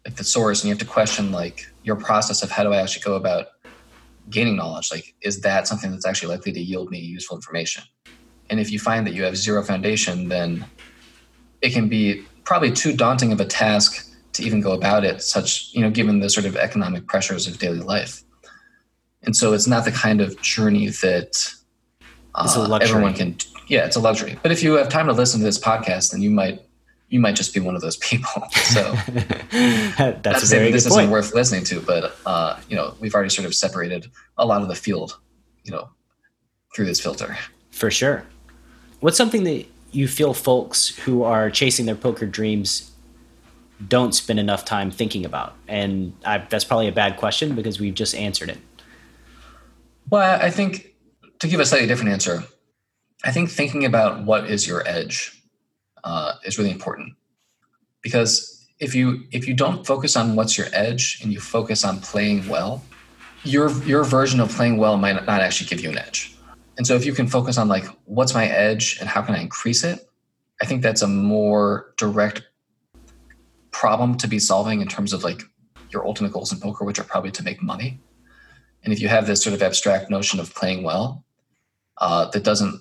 like 0.05 0.17
the 0.17 0.25
source 0.25 0.61
and 0.61 0.69
you 0.69 0.75
have 0.75 0.81
to 0.81 0.85
question 0.85 1.33
like 1.33 1.67
your 1.83 1.97
process 1.97 2.43
of 2.43 2.51
how 2.51 2.63
do 2.63 2.73
I 2.73 2.83
actually 2.83 3.03
go 3.03 3.15
about 3.15 3.47
gaining 4.31 4.57
knowledge? 4.57 4.91
Like, 4.91 5.15
is 5.23 5.41
that 5.43 5.67
something 5.67 5.91
that's 5.91 6.07
actually 6.07 6.35
likely 6.35 6.53
to 6.53 6.61
yield 6.61 6.91
me 6.91 6.99
useful 6.99 7.37
information? 7.37 7.85
And 8.51 8.61
if 8.61 8.71
you 8.71 8.79
find 8.79 9.07
that 9.07 9.15
you 9.15 9.25
have 9.25 9.37
zero 9.37 9.63
foundation, 9.63 10.29
then 10.29 10.65
it 11.61 11.73
can 11.73 11.89
be 11.89 12.25
probably 12.45 12.73
too 12.73 12.95
daunting 12.95 13.33
of 13.33 13.41
a 13.41 13.45
task 13.45 14.11
to 14.33 14.43
even 14.43 14.61
go 14.61 14.73
about 14.73 15.05
it, 15.05 15.23
such, 15.23 15.73
you 15.75 15.81
know, 15.81 15.91
given 15.91 16.21
the 16.21 16.31
sort 16.31 16.47
of 16.47 16.57
economic 16.57 17.07
pressures 17.07 17.47
of 17.47 17.59
daily 17.59 17.81
life. 17.81 18.23
And 19.23 19.35
so 19.37 19.53
it's 19.53 19.67
not 19.67 19.85
the 19.85 19.93
kind 19.93 20.21
of 20.21 20.41
journey 20.41 20.89
that 20.89 21.53
uh, 22.35 22.79
everyone 22.81 23.15
can, 23.15 23.37
yeah, 23.67 23.85
it's 23.85 23.97
a 23.97 24.01
luxury. 24.01 24.39
But 24.43 24.53
if 24.53 24.63
you 24.63 24.75
have 24.75 24.89
time 24.89 25.09
to 25.09 25.13
listen 25.13 25.41
to 25.41 25.45
this 25.45 25.59
podcast, 25.59 26.13
then 26.13 26.23
you 26.23 26.31
might 26.31 26.63
you 27.09 27.21
might 27.21 27.37
just 27.37 27.55
be 27.55 27.61
one 27.61 27.75
of 27.75 27.81
those 27.81 27.97
people. 27.97 28.43
So 28.69 28.83
that's 29.51 30.25
not 30.25 30.41
to 30.41 30.47
say 30.47 30.59
that 30.65 30.73
this 30.73 30.87
point. 30.87 31.01
isn't 31.01 31.11
worth 31.11 31.35
listening 31.35 31.65
to, 31.65 31.81
but 31.81 32.17
uh, 32.27 32.61
you 32.69 32.77
know, 32.77 32.95
we've 33.01 33.15
already 33.15 33.31
sort 33.31 33.47
of 33.47 33.55
separated 33.55 34.11
a 34.37 34.45
lot 34.45 34.61
of 34.61 34.69
the 34.69 34.75
field, 34.75 35.19
you 35.65 35.73
know, 35.73 35.89
through 36.75 36.85
this 36.85 37.01
filter. 37.01 37.39
For 37.71 37.91
sure. 37.91 38.27
What's 39.01 39.17
something 39.17 39.45
that 39.45 39.67
you 39.91 40.07
feel 40.07 40.35
folks 40.35 40.89
who 40.99 41.23
are 41.23 41.51
chasing 41.51 41.87
their 41.87 41.95
poker 41.95 42.27
dreams 42.27 42.91
don't 43.87 44.15
spend 44.15 44.39
enough 44.39 44.67
time 44.67 44.91
thinking 44.91 45.25
about? 45.25 45.55
And 45.67 46.13
I, 46.27 46.39
that's 46.39 46.65
probably 46.65 46.89
a 46.89 46.93
bad 46.93 47.17
question 47.17 47.55
because 47.55 47.81
we've 47.81 47.95
just 47.95 48.15
answered 48.15 48.51
it. 48.51 48.59
Well, 50.11 50.39
I 50.43 50.51
think 50.51 50.95
to 51.39 51.49
give 51.49 51.61
a 51.61 51.65
slightly 51.65 51.87
different 51.87 52.11
answer, 52.11 52.45
I 53.25 53.33
think 53.33 53.51
thinking 53.51 53.85
about 53.85 54.25
what 54.25 54.51
is 54.51 54.67
your 54.67 54.87
edge 54.87 55.38
uh, 56.05 56.35
is 56.45 56.59
really 56.59 56.71
important 56.71 57.15
because 58.03 58.67
if 58.79 58.95
you 58.95 59.25
if 59.33 59.49
you 59.49 59.55
don't 59.55 59.87
focus 59.87 60.17
on 60.17 60.37
what's 60.37 60.57
your 60.57 60.69
edge 60.73 61.19
and 61.23 61.33
you 61.33 61.41
focus 61.41 61.85
on 61.85 62.01
playing 62.01 62.49
well, 62.49 62.83
your 63.45 63.71
your 63.85 64.05
version 64.05 64.41
of 64.41 64.51
playing 64.51 64.77
well 64.77 64.97
might 64.97 65.15
not 65.15 65.41
actually 65.41 65.69
give 65.69 65.81
you 65.81 65.91
an 65.91 65.99
edge. 65.99 66.37
And 66.77 66.87
so 66.87 66.95
if 66.95 67.05
you 67.05 67.13
can 67.13 67.27
focus 67.27 67.59
on 67.59 67.69
like 67.69 67.87
what's 68.05 68.35
my 68.35 68.47
edge 68.47 68.99
and 69.01 69.09
how 69.09 69.21
can 69.23 69.35
I 69.35 69.41
increase 69.41 69.83
it, 69.83 70.09
I 70.63 70.65
think 70.65 70.83
that's 70.83 71.03
a 71.03 71.09
more 71.09 71.93
direct 71.97 72.43
problem 73.73 74.17
to 74.19 74.29
be 74.29 74.39
solving 74.39 74.81
in 74.81 74.89
terms 74.89 75.13
of 75.13 75.25
like 75.25 75.43
your 75.91 76.07
ultimate 76.07 76.33
goals 76.33 76.53
in 76.53 76.61
poker, 76.61 76.85
which 76.85 76.99
are 76.99 77.05
probably 77.05 77.33
to 77.33 77.43
make 77.43 77.63
money. 77.63 78.01
And 78.85 78.93
if 78.93 79.01
you 79.01 79.09
have 79.09 79.27
this 79.27 79.43
sort 79.43 79.55
of 79.55 79.63
abstract 79.63 80.09
notion 80.09 80.39
of 80.39 80.55
playing 80.55 80.85
well 80.85 81.25
uh, 81.99 82.31
that 82.31 82.45
doesn't 82.45 82.81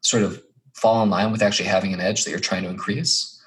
sort 0.00 0.22
of 0.22 0.40
fall 0.76 1.02
in 1.02 1.08
line 1.08 1.32
with 1.32 1.42
actually 1.42 1.68
having 1.68 1.94
an 1.94 2.00
edge 2.00 2.24
that 2.24 2.30
you're 2.30 2.38
trying 2.38 2.62
to 2.62 2.68
increase, 2.68 3.42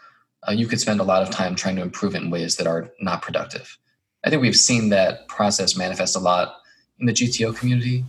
uh, 0.47 0.51
you 0.51 0.65
could 0.65 0.79
spend 0.79 0.99
a 0.99 1.03
lot 1.03 1.21
of 1.21 1.29
time 1.29 1.53
trying 1.53 1.75
to 1.75 1.81
improve 1.81 2.15
it 2.15 2.23
in 2.23 2.31
ways 2.31 2.55
that 2.55 2.65
are 2.65 2.89
not 3.01 3.21
productive. 3.21 3.77
I 4.25 4.29
think 4.29 4.41
we've 4.41 4.55
seen 4.57 4.89
that 4.89 5.27
process 5.27 5.77
manifest 5.77 6.15
a 6.15 6.19
lot 6.19 6.55
in 6.99 7.05
the 7.05 7.13
GTO 7.13 7.55
community, 7.55 8.03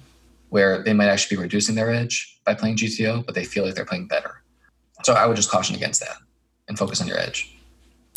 where 0.49 0.83
they 0.83 0.95
might 0.95 1.09
actually 1.09 1.37
be 1.37 1.43
reducing 1.43 1.75
their 1.75 1.91
edge 1.91 2.41
by 2.47 2.55
playing 2.55 2.77
GTO, 2.77 3.25
but 3.25 3.35
they 3.35 3.45
feel 3.45 3.65
like 3.65 3.75
they're 3.75 3.85
playing 3.85 4.09
better. 4.09 4.43
So 5.05 5.13
I 5.13 5.27
would 5.27 5.37
just 5.37 5.51
caution 5.51 5.77
against 5.77 6.01
that 6.01 6.17
and 6.67 6.79
focus 6.79 7.01
on 7.01 7.07
your 7.07 7.19
edge. 7.19 7.55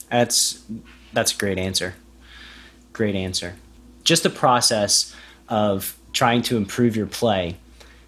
That's 0.09 0.63
that's 1.11 1.33
a 1.33 1.37
great 1.37 1.57
answer. 1.57 1.95
Great 2.93 3.15
answer. 3.15 3.55
Just 4.03 4.23
the 4.23 4.29
process 4.29 5.13
of 5.49 5.97
trying 6.13 6.41
to 6.43 6.57
improve 6.57 6.95
your 6.95 7.07
play 7.07 7.57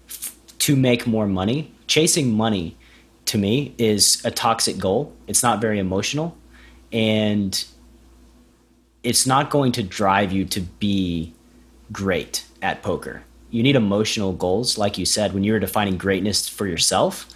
f- 0.08 0.34
to 0.60 0.76
make 0.76 1.06
more 1.06 1.26
money. 1.26 1.72
Chasing 1.86 2.32
money 2.34 2.76
to 3.26 3.38
me 3.38 3.74
is 3.78 4.24
a 4.24 4.30
toxic 4.30 4.78
goal. 4.78 5.12
It's 5.26 5.42
not 5.42 5.60
very 5.60 5.78
emotional 5.78 6.36
and 6.92 7.64
it's 9.02 9.26
not 9.26 9.50
going 9.50 9.72
to 9.72 9.82
drive 9.82 10.32
you 10.32 10.44
to 10.46 10.60
be 10.60 11.32
great 11.92 12.44
at 12.62 12.82
poker. 12.82 13.22
You 13.50 13.62
need 13.62 13.76
emotional 13.76 14.32
goals, 14.32 14.76
like 14.76 14.98
you 14.98 15.04
said, 15.06 15.32
when 15.32 15.44
you're 15.44 15.60
defining 15.60 15.96
greatness 15.96 16.48
for 16.48 16.66
yourself, 16.66 17.28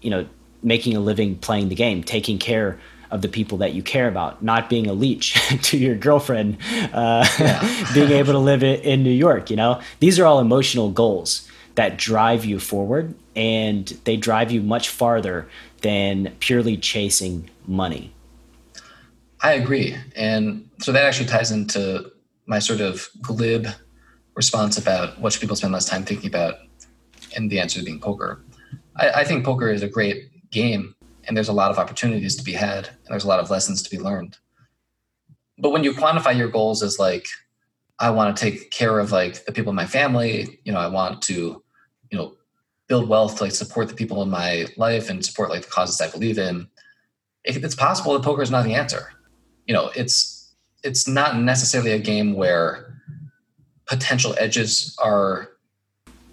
you 0.00 0.10
know, 0.10 0.26
making 0.62 0.96
a 0.96 1.00
living 1.00 1.36
playing 1.36 1.68
the 1.68 1.74
game, 1.74 2.02
taking 2.02 2.38
care 2.38 2.78
of 3.10 3.22
the 3.22 3.28
people 3.28 3.58
that 3.58 3.72
you 3.72 3.82
care 3.82 4.08
about, 4.08 4.42
not 4.42 4.68
being 4.68 4.86
a 4.86 4.92
leech 4.92 5.34
to 5.62 5.76
your 5.76 5.94
girlfriend, 5.94 6.58
uh, 6.92 7.26
yeah. 7.38 7.90
being 7.94 8.10
able 8.10 8.32
to 8.32 8.38
live 8.38 8.62
in 8.62 9.02
New 9.02 9.10
York. 9.10 9.50
You 9.50 9.56
know, 9.56 9.80
these 10.00 10.18
are 10.18 10.26
all 10.26 10.40
emotional 10.40 10.90
goals 10.90 11.48
that 11.74 11.98
drive 11.98 12.44
you 12.44 12.58
forward 12.58 13.14
and 13.36 13.88
they 14.04 14.16
drive 14.16 14.50
you 14.50 14.62
much 14.62 14.88
farther 14.88 15.46
than 15.82 16.34
purely 16.40 16.76
chasing 16.76 17.48
money. 17.66 18.12
I 19.42 19.52
agree. 19.52 19.96
And 20.16 20.68
so 20.80 20.90
that 20.92 21.04
actually 21.04 21.28
ties 21.28 21.52
into 21.52 22.10
my 22.46 22.58
sort 22.58 22.80
of 22.80 23.08
glib 23.20 23.68
response 24.34 24.78
about 24.78 25.20
what 25.20 25.32
should 25.32 25.40
people 25.40 25.56
spend 25.56 25.72
less 25.72 25.84
time 25.84 26.04
thinking 26.04 26.28
about 26.28 26.56
and 27.36 27.50
the 27.50 27.60
answer 27.60 27.82
being 27.82 28.00
poker. 28.00 28.42
I, 28.96 29.10
I 29.10 29.24
think 29.24 29.44
poker 29.44 29.70
is 29.70 29.82
a 29.82 29.88
great 29.88 30.50
game 30.50 30.94
and 31.24 31.36
there's 31.36 31.48
a 31.48 31.52
lot 31.52 31.70
of 31.70 31.78
opportunities 31.78 32.36
to 32.36 32.42
be 32.42 32.52
had 32.52 32.88
and 32.88 33.08
there's 33.08 33.24
a 33.24 33.28
lot 33.28 33.40
of 33.40 33.50
lessons 33.50 33.82
to 33.82 33.90
be 33.90 33.98
learned. 33.98 34.38
But 35.58 35.70
when 35.70 35.84
you 35.84 35.92
quantify 35.92 36.36
your 36.36 36.48
goals 36.48 36.82
as 36.82 36.98
like, 36.98 37.26
I 37.98 38.10
want 38.10 38.36
to 38.36 38.42
take 38.42 38.70
care 38.70 38.98
of 38.98 39.12
like 39.12 39.44
the 39.46 39.52
people 39.52 39.70
in 39.70 39.76
my 39.76 39.86
family, 39.86 40.60
you 40.64 40.72
know, 40.72 40.78
I 40.78 40.88
want 40.88 41.22
to 41.22 41.62
build 42.88 43.08
wealth 43.08 43.36
to 43.36 43.44
like 43.44 43.52
support 43.52 43.88
the 43.88 43.94
people 43.94 44.22
in 44.22 44.30
my 44.30 44.66
life 44.76 45.10
and 45.10 45.24
support 45.24 45.50
like 45.50 45.62
the 45.62 45.68
causes 45.68 46.00
I 46.00 46.10
believe 46.10 46.38
in, 46.38 46.68
it, 47.44 47.62
it's 47.64 47.74
possible 47.74 48.12
that 48.12 48.22
poker 48.22 48.42
is 48.42 48.50
not 48.50 48.64
the 48.64 48.74
answer. 48.74 49.12
You 49.66 49.74
know, 49.74 49.90
it's 49.96 50.54
it's 50.82 51.08
not 51.08 51.38
necessarily 51.38 51.92
a 51.92 51.98
game 51.98 52.34
where 52.34 53.00
potential 53.86 54.34
edges 54.38 54.96
are 55.02 55.50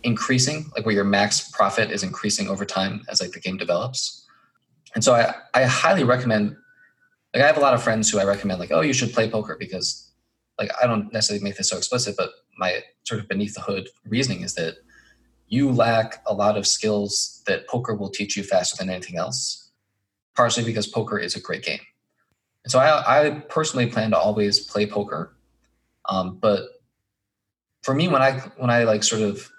increasing, 0.03 0.69
like 0.75 0.85
where 0.85 0.93
your 0.93 1.03
max 1.03 1.49
profit 1.51 1.89
is 1.89 2.03
increasing 2.03 2.49
over 2.49 2.65
time 2.65 3.03
as 3.09 3.21
like 3.21 3.31
the 3.31 3.39
game 3.39 3.57
develops. 3.57 4.27
And 4.93 5.03
so 5.03 5.15
I, 5.15 5.33
I 5.53 5.63
highly 5.63 6.03
recommend 6.03 6.55
like 7.33 7.43
I 7.43 7.47
have 7.47 7.57
a 7.57 7.61
lot 7.61 7.73
of 7.73 7.81
friends 7.81 8.09
who 8.09 8.19
I 8.19 8.25
recommend 8.25 8.59
like, 8.59 8.71
oh, 8.71 8.81
you 8.81 8.93
should 8.93 9.13
play 9.13 9.29
poker 9.29 9.55
because 9.59 10.11
like 10.59 10.69
I 10.81 10.85
don't 10.85 11.11
necessarily 11.11 11.43
make 11.43 11.57
this 11.57 11.69
so 11.69 11.77
explicit, 11.77 12.15
but 12.15 12.29
my 12.57 12.83
sort 13.05 13.21
of 13.21 13.27
beneath 13.27 13.55
the 13.55 13.61
hood 13.61 13.89
reasoning 14.05 14.41
is 14.41 14.53
that 14.53 14.75
you 15.53 15.71
lack 15.71 16.23
a 16.25 16.33
lot 16.33 16.57
of 16.57 16.65
skills 16.65 17.43
that 17.45 17.67
poker 17.67 17.93
will 17.93 18.09
teach 18.09 18.35
you 18.35 18.41
faster 18.41 18.75
than 18.75 18.89
anything 18.89 19.17
else, 19.17 19.69
partially 20.35 20.65
because 20.65 20.87
poker 20.87 21.19
is 21.19 21.35
a 21.35 21.39
great 21.39 21.63
game. 21.63 21.79
And 22.63 22.71
so 22.71 22.79
I, 22.79 23.27
I 23.27 23.29
personally 23.49 23.85
plan 23.85 24.09
to 24.11 24.17
always 24.17 24.59
play 24.59 24.87
poker. 24.87 25.35
Um, 26.09 26.39
but 26.41 26.63
for 27.83 27.93
me, 27.93 28.07
when 28.07 28.23
I 28.23 28.39
when 28.57 28.71
I 28.71 28.83
like 28.85 29.03
sort 29.03 29.21
of 29.21 29.51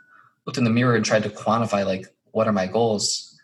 looked 0.47 0.59
in 0.59 0.65
the 0.65 0.71
mirror 0.71 0.97
and 0.97 1.05
tried 1.05 1.23
to 1.23 1.29
quantify 1.29 1.87
like 1.87 2.07
what 2.33 2.49
are 2.49 2.53
my 2.53 2.67
goals, 2.67 3.39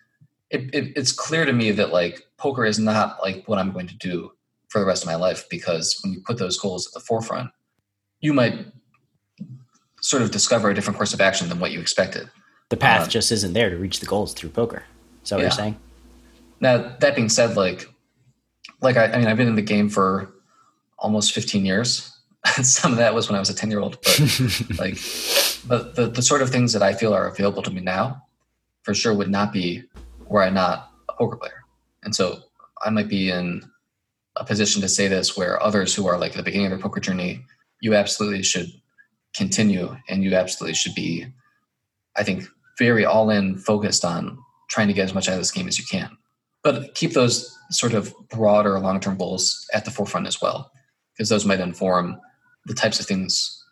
it, 0.51 0.75
it, 0.75 0.93
it's 0.97 1.13
clear 1.13 1.45
to 1.45 1.53
me 1.53 1.71
that 1.71 1.93
like 1.93 2.27
poker 2.37 2.65
is 2.65 2.81
not 2.81 3.23
like 3.23 3.45
what 3.47 3.61
I'm 3.61 3.71
going 3.71 3.87
to 3.87 3.97
do 3.97 4.33
for 4.71 4.81
the 4.81 4.87
rest 4.87 5.05
of 5.05 5.07
my 5.07 5.15
life 5.15 5.49
because 5.49 6.01
when 6.03 6.13
you 6.13 6.21
put 6.27 6.39
those 6.39 6.59
goals 6.59 6.89
at 6.89 6.95
the 6.95 7.07
forefront, 7.07 7.51
you 8.21 8.33
might 8.33 8.67
sort 10.01 10.23
of 10.23 10.33
discover 10.33 10.69
a 10.69 10.75
different 10.75 10.97
course 10.97 11.15
of 11.15 11.21
action 11.21 11.49
than 11.49 11.61
what 11.61 11.71
you 11.71 11.79
expected 11.79 12.29
the 12.71 12.77
path 12.77 13.07
uh, 13.07 13.09
just 13.09 13.31
isn't 13.31 13.53
there 13.53 13.69
to 13.69 13.77
reach 13.77 14.01
the 14.01 14.07
goals 14.07 14.33
through 14.33 14.51
poker. 14.51 14.85
Is 15.23 15.31
that 15.31 15.37
what 15.37 15.41
yeah. 15.43 15.45
you're 15.45 15.51
saying? 15.53 15.77
Now 16.61 16.97
that 17.01 17.15
being 17.15 17.29
said, 17.29 17.57
like, 17.57 17.89
like 18.81 18.97
I, 18.97 19.07
I 19.07 19.19
mean, 19.19 19.27
I've 19.27 19.37
been 19.37 19.49
in 19.49 19.57
the 19.57 19.63
game 19.63 19.89
for 19.89 20.33
almost 20.99 21.33
15 21.33 21.65
years. 21.65 22.17
Some 22.63 22.93
of 22.93 22.99
that 22.99 23.15
was 23.15 23.29
when 23.29 23.37
I 23.37 23.39
was 23.39 23.51
a 23.51 23.55
10 23.55 23.71
year 23.71 23.81
old, 23.81 23.99
but 24.03 24.19
like, 24.79 24.99
but 25.67 25.95
the 25.95 26.11
the 26.15 26.23
sort 26.23 26.41
of 26.41 26.51
things 26.51 26.73
that 26.73 26.83
I 26.83 26.95
feel 26.95 27.13
are 27.13 27.29
available 27.29 27.63
to 27.63 27.71
me 27.71 27.83
now, 27.83 28.23
for 28.83 28.95
sure, 28.95 29.15
would 29.15 29.31
not 29.31 29.53
be 29.53 29.85
were 30.27 30.43
I 30.43 30.49
not 30.49 30.93
a 31.09 31.13
poker 31.13 31.37
player. 31.37 31.65
And 32.03 32.15
so 32.15 32.39
I 32.83 32.91
might 32.91 33.09
be 33.09 33.31
in 33.31 33.63
a 34.37 34.45
position 34.45 34.81
to 34.81 34.89
say 34.89 35.09
this 35.09 35.37
where 35.37 35.63
others 35.63 35.95
who 35.95 36.07
are 36.07 36.17
like 36.17 36.33
at 36.33 36.37
the 36.39 36.43
beginning 36.43 36.67
of 36.67 36.71
their 36.71 36.79
poker 36.79 37.01
journey, 37.01 37.45
you 37.81 37.95
absolutely 37.95 38.43
should 38.43 38.69
continue 39.35 39.97
and 40.09 40.23
you 40.25 40.35
absolutely 40.35 40.75
should 40.75 40.95
be, 40.95 41.27
I 42.17 42.23
think, 42.23 42.45
very 42.81 43.05
all 43.05 43.31
in 43.31 43.59
focused 43.59 44.05
on 44.05 44.39
trying 44.71 44.89
to 44.89 44.95
get 44.95 45.05
as 45.05 45.15
much 45.15 45.29
out 45.29 45.35
of 45.35 45.41
this 45.41 45.53
game 45.53 45.69
as 45.69 45.79
you 45.79 45.85
can. 45.85 46.17
But 46.65 46.95
keep 46.95 47.13
those 47.13 47.57
sort 47.71 47.93
of 47.93 48.13
broader 48.31 48.81
long 48.81 48.99
term 48.99 49.17
goals 49.17 49.65
at 49.73 49.85
the 49.85 49.91
forefront 49.91 50.27
as 50.27 50.41
well, 50.41 50.73
because 51.13 51.29
those 51.29 51.45
might 51.45 51.61
inform 51.61 52.19
the 52.65 52.75
types 52.75 52.99
of 52.99 53.07
things 53.07 53.63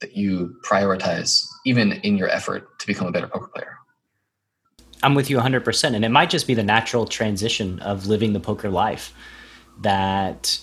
that 0.00 0.16
you 0.16 0.56
prioritize, 0.64 1.44
even 1.64 1.92
in 1.92 2.18
your 2.18 2.28
effort 2.28 2.78
to 2.80 2.86
become 2.86 3.06
a 3.06 3.12
better 3.12 3.28
poker 3.28 3.48
player. 3.48 3.76
I'm 5.02 5.14
with 5.14 5.30
you 5.30 5.38
100%. 5.38 5.94
And 5.94 6.04
it 6.04 6.08
might 6.08 6.30
just 6.30 6.46
be 6.46 6.54
the 6.54 6.62
natural 6.64 7.06
transition 7.06 7.78
of 7.80 8.06
living 8.06 8.32
the 8.32 8.40
poker 8.40 8.68
life 8.68 9.14
that 9.80 10.60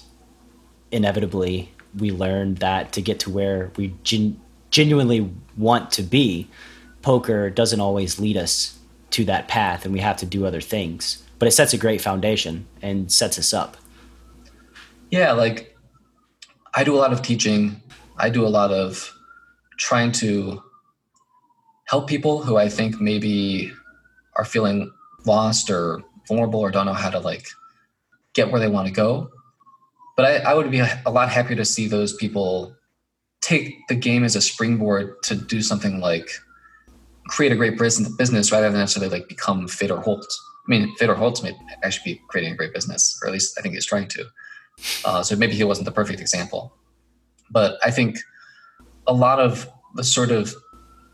inevitably 0.92 1.72
we 1.98 2.12
learn 2.12 2.56
that 2.56 2.92
to 2.94 3.02
get 3.02 3.20
to 3.22 3.30
where 3.30 3.72
we 3.78 3.96
gen- 4.04 4.40
genuinely 4.70 5.32
want 5.58 5.92
to 5.92 6.04
be, 6.04 6.50
poker 7.06 7.52
doesn't 7.52 7.80
always 7.80 8.20
lead 8.20 8.36
us 8.36 8.80
to 9.12 9.24
that 9.26 9.48
path 9.48 9.86
and 9.86 9.94
we 9.94 10.00
have 10.00 10.18
to 10.18 10.26
do 10.26 10.44
other 10.44 10.60
things. 10.60 11.24
But 11.38 11.48
it 11.48 11.52
sets 11.52 11.72
a 11.72 11.78
great 11.78 12.02
foundation 12.02 12.66
and 12.82 13.12
sets 13.12 13.38
us 13.38 13.54
up 13.54 13.78
Yeah, 15.12 15.34
like 15.34 15.78
I 16.74 16.84
do 16.84 16.96
a 16.96 16.98
lot 16.98 17.14
of 17.14 17.22
teaching. 17.22 17.80
I 18.18 18.32
do 18.32 18.44
a 18.44 18.50
lot 18.50 18.72
of 18.72 19.14
trying 19.78 20.14
to 20.14 20.64
help 21.84 22.08
people 22.08 22.42
who 22.42 22.58
I 22.58 22.70
think 22.70 23.00
maybe 23.00 23.72
are 24.36 24.46
feeling 24.46 24.92
lost 25.28 25.70
or 25.70 26.02
vulnerable 26.28 26.60
or 26.60 26.72
don't 26.72 26.88
know 26.88 26.94
how 26.94 27.12
to 27.12 27.20
like 27.20 27.46
get 28.34 28.50
where 28.50 28.60
they 28.60 28.68
want 28.68 28.88
to 28.88 28.94
go. 28.94 29.30
But 30.18 30.26
I, 30.26 30.38
I 30.38 30.54
would 30.56 30.72
be 30.72 30.80
a 30.80 31.12
lot 31.12 31.30
happier 31.30 31.56
to 31.58 31.66
see 31.66 31.88
those 31.88 32.14
people 32.14 32.76
take 33.42 33.78
the 33.90 33.96
game 33.96 34.24
as 34.24 34.36
a 34.36 34.42
springboard 34.42 35.22
to 35.26 35.36
do 35.36 35.62
something 35.62 36.00
like 36.00 36.32
create 37.28 37.52
a 37.52 37.56
great 37.56 37.78
business 37.78 38.52
rather 38.52 38.70
than 38.70 38.80
necessarily 38.80 39.20
like 39.20 39.28
become 39.28 39.68
fit 39.68 39.90
Fedor 39.90 40.02
Holz. 40.02 40.42
I 40.68 40.70
mean, 40.70 40.96
Fedor 40.98 41.16
Holz 41.16 41.44
may 41.44 41.56
actually 41.84 42.14
be 42.14 42.22
creating 42.28 42.54
a 42.54 42.56
great 42.56 42.74
business, 42.74 43.20
or 43.22 43.28
at 43.28 43.34
least 43.34 43.58
I 43.58 43.62
think 43.62 43.76
he's 43.76 43.86
trying 43.86 44.08
to. 44.10 44.26
Uh, 45.06 45.24
so 45.24 45.36
maybe 45.36 45.54
he 45.54 45.64
wasn't 45.64 45.86
the 45.86 45.92
perfect 45.92 46.20
example. 46.20 46.74
But 47.50 47.78
I 47.84 47.92
think 47.92 48.18
a 49.08 49.14
lot 49.14 49.40
of 49.40 49.70
the 49.96 50.04
sort 50.04 50.32
of 50.32 50.54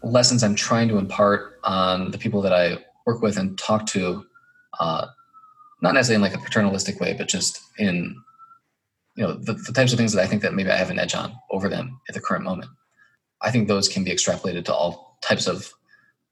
lessons 0.03 0.43
I'm 0.43 0.55
trying 0.55 0.87
to 0.89 0.97
impart 0.97 1.59
on 1.63 2.11
the 2.11 2.17
people 2.17 2.41
that 2.41 2.53
I 2.53 2.83
work 3.05 3.21
with 3.21 3.37
and 3.37 3.57
talk 3.57 3.85
to, 3.87 4.25
uh, 4.79 5.07
not 5.81 5.93
necessarily 5.93 6.25
in 6.25 6.31
like 6.31 6.39
a 6.39 6.43
paternalistic 6.43 6.99
way, 6.99 7.13
but 7.13 7.27
just 7.27 7.61
in 7.77 8.15
you 9.15 9.23
know 9.23 9.33
the, 9.33 9.53
the 9.53 9.73
types 9.73 9.91
of 9.91 9.97
things 9.97 10.13
that 10.13 10.23
I 10.23 10.27
think 10.27 10.41
that 10.41 10.53
maybe 10.53 10.71
I 10.71 10.77
have 10.77 10.89
an 10.89 10.99
edge 10.99 11.13
on 11.13 11.33
over 11.51 11.67
them 11.67 11.99
at 12.07 12.15
the 12.15 12.21
current 12.21 12.45
moment. 12.45 12.71
I 13.41 13.51
think 13.51 13.67
those 13.67 13.89
can 13.89 14.03
be 14.03 14.11
extrapolated 14.11 14.65
to 14.65 14.73
all 14.73 15.17
types 15.21 15.47
of 15.47 15.71